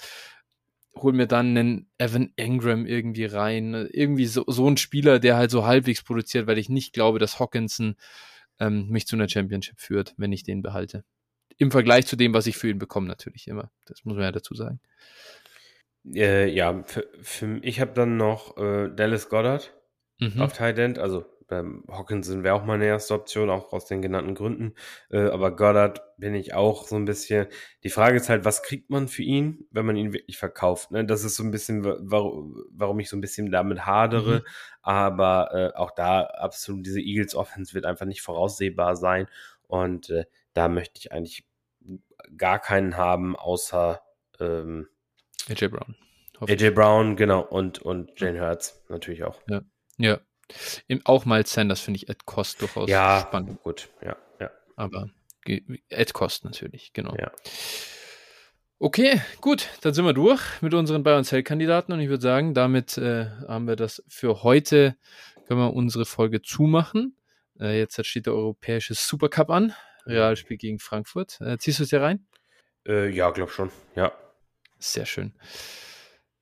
hol 0.94 1.12
mir 1.12 1.26
dann 1.26 1.48
einen 1.48 1.90
Evan 1.98 2.32
Ingram 2.36 2.86
irgendwie 2.86 3.26
rein. 3.26 3.74
Irgendwie 3.92 4.24
so, 4.24 4.44
so 4.46 4.66
ein 4.66 4.78
Spieler, 4.78 5.18
der 5.18 5.36
halt 5.36 5.50
so 5.50 5.66
halbwegs 5.66 6.02
produziert, 6.02 6.46
weil 6.46 6.56
ich 6.56 6.70
nicht 6.70 6.94
glaube, 6.94 7.18
dass 7.18 7.38
Hawkinson 7.38 7.96
ähm, 8.58 8.88
mich 8.88 9.06
zu 9.06 9.16
einer 9.16 9.28
Championship 9.28 9.80
führt, 9.80 10.14
wenn 10.16 10.32
ich 10.32 10.42
den 10.42 10.62
behalte. 10.62 11.04
Im 11.58 11.70
Vergleich 11.70 12.06
zu 12.06 12.16
dem, 12.16 12.32
was 12.32 12.46
ich 12.46 12.56
für 12.56 12.70
ihn 12.70 12.78
bekomme, 12.78 13.06
natürlich 13.06 13.48
immer. 13.48 13.70
Das 13.84 14.02
muss 14.06 14.14
man 14.14 14.24
ja 14.24 14.32
dazu 14.32 14.54
sagen. 14.54 14.80
Äh, 16.14 16.48
ja, 16.48 16.82
für, 16.84 17.06
für, 17.20 17.58
ich 17.62 17.80
habe 17.80 17.92
dann 17.92 18.16
noch 18.16 18.56
äh, 18.56 18.88
Dallas 18.88 19.28
Goddard 19.28 19.74
mhm. 20.20 20.40
auf 20.40 20.54
Tight 20.54 20.78
End, 20.78 20.98
also 20.98 21.26
beim 21.48 21.84
Hawkinson 21.88 22.42
wäre 22.42 22.54
auch 22.54 22.64
meine 22.64 22.86
erste 22.86 23.14
Option, 23.14 23.50
auch 23.50 23.72
aus 23.72 23.86
den 23.86 24.02
genannten 24.02 24.34
Gründen. 24.34 24.74
Äh, 25.10 25.28
aber 25.28 25.54
Goddard 25.54 26.00
bin 26.18 26.34
ich 26.34 26.54
auch 26.54 26.86
so 26.86 26.96
ein 26.96 27.04
bisschen. 27.04 27.46
Die 27.84 27.90
Frage 27.90 28.16
ist 28.16 28.28
halt, 28.28 28.44
was 28.44 28.62
kriegt 28.62 28.90
man 28.90 29.06
für 29.06 29.22
ihn, 29.22 29.66
wenn 29.70 29.86
man 29.86 29.96
ihn 29.96 30.12
wirklich 30.12 30.38
verkauft? 30.38 30.90
Ne? 30.90 31.04
Das 31.04 31.24
ist 31.24 31.36
so 31.36 31.44
ein 31.44 31.52
bisschen, 31.52 31.84
warum, 31.84 32.64
warum 32.70 32.98
ich 32.98 33.08
so 33.08 33.16
ein 33.16 33.20
bisschen 33.20 33.50
damit 33.50 33.86
hadere. 33.86 34.40
Mhm. 34.40 34.46
Aber 34.82 35.50
äh, 35.52 35.76
auch 35.76 35.92
da 35.92 36.22
absolut 36.22 36.84
diese 36.84 37.00
Eagles 37.00 37.34
Offense 37.34 37.74
wird 37.74 37.86
einfach 37.86 38.06
nicht 38.06 38.22
voraussehbar 38.22 38.96
sein. 38.96 39.28
Und 39.68 40.10
äh, 40.10 40.24
da 40.52 40.68
möchte 40.68 40.98
ich 40.98 41.12
eigentlich 41.12 41.46
gar 42.36 42.58
keinen 42.58 42.96
haben, 42.96 43.36
außer 43.36 44.00
ähm, 44.40 44.88
AJ 45.48 45.68
Brown. 45.68 45.96
AJ 46.40 46.70
Brown, 46.70 47.16
genau, 47.16 47.40
und, 47.40 47.78
und 47.80 48.18
Jane 48.20 48.40
Hurts 48.40 48.84
natürlich 48.88 49.24
auch. 49.24 49.40
Ja. 49.48 49.62
Ja, 49.98 50.20
auch 51.04 51.24
Miles 51.24 51.52
Sanders 51.52 51.80
finde 51.80 51.98
ich 51.98 52.08
Ed 52.08 52.24
Cost 52.26 52.60
durchaus 52.62 52.88
ja, 52.88 53.20
spannend. 53.20 53.62
Gut, 53.62 53.88
ja, 54.02 54.16
ja. 54.40 54.50
Aber 54.76 55.10
Ed 55.44 56.12
Cost 56.12 56.44
natürlich, 56.44 56.92
genau. 56.92 57.14
Ja. 57.16 57.32
Okay, 58.78 59.22
gut, 59.40 59.70
dann 59.80 59.94
sind 59.94 60.04
wir 60.04 60.12
durch 60.12 60.42
mit 60.60 60.74
unseren 60.74 61.02
Buy- 61.02 61.16
und 61.16 61.24
Sell-Kandidaten 61.24 61.92
und 61.92 62.00
ich 62.00 62.10
würde 62.10 62.22
sagen, 62.22 62.52
damit 62.52 62.98
äh, 62.98 63.26
haben 63.48 63.66
wir 63.66 63.76
das 63.76 64.02
für 64.06 64.42
heute, 64.42 64.96
können 65.46 65.60
wir 65.60 65.72
unsere 65.72 66.04
Folge 66.04 66.42
zumachen. 66.42 67.16
Äh, 67.58 67.78
jetzt 67.78 68.04
steht 68.04 68.26
der 68.26 68.34
europäische 68.34 68.92
Supercup 68.92 69.48
an, 69.48 69.72
Realspiel 70.04 70.58
gegen 70.58 70.78
Frankfurt. 70.78 71.40
Äh, 71.40 71.56
ziehst 71.56 71.78
du 71.78 71.84
es 71.84 71.88
dir 71.88 72.02
rein? 72.02 72.26
Äh, 72.86 73.08
ja, 73.08 73.30
glaub 73.30 73.50
schon, 73.50 73.70
ja. 73.94 74.12
Sehr 74.78 75.06
schön. 75.06 75.32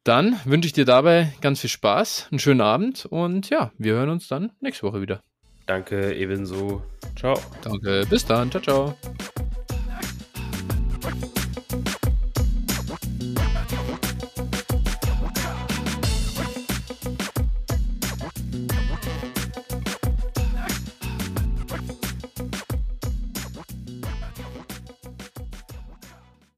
Dann 0.04 0.38
wünsche 0.44 0.66
ich 0.66 0.74
dir 0.74 0.84
dabei 0.84 1.32
ganz 1.40 1.60
viel 1.60 1.70
Spaß, 1.70 2.28
einen 2.30 2.38
schönen 2.38 2.60
Abend 2.60 3.06
und 3.06 3.48
ja, 3.48 3.72
wir 3.78 3.94
hören 3.94 4.10
uns 4.10 4.28
dann 4.28 4.52
nächste 4.60 4.86
Woche 4.86 5.00
wieder. 5.00 5.22
Danke, 5.64 6.14
ebenso. 6.14 6.82
Ciao. 7.16 7.40
Danke, 7.62 8.04
bis 8.10 8.26
dann. 8.26 8.50
Ciao, 8.50 8.62
ciao. 8.62 8.96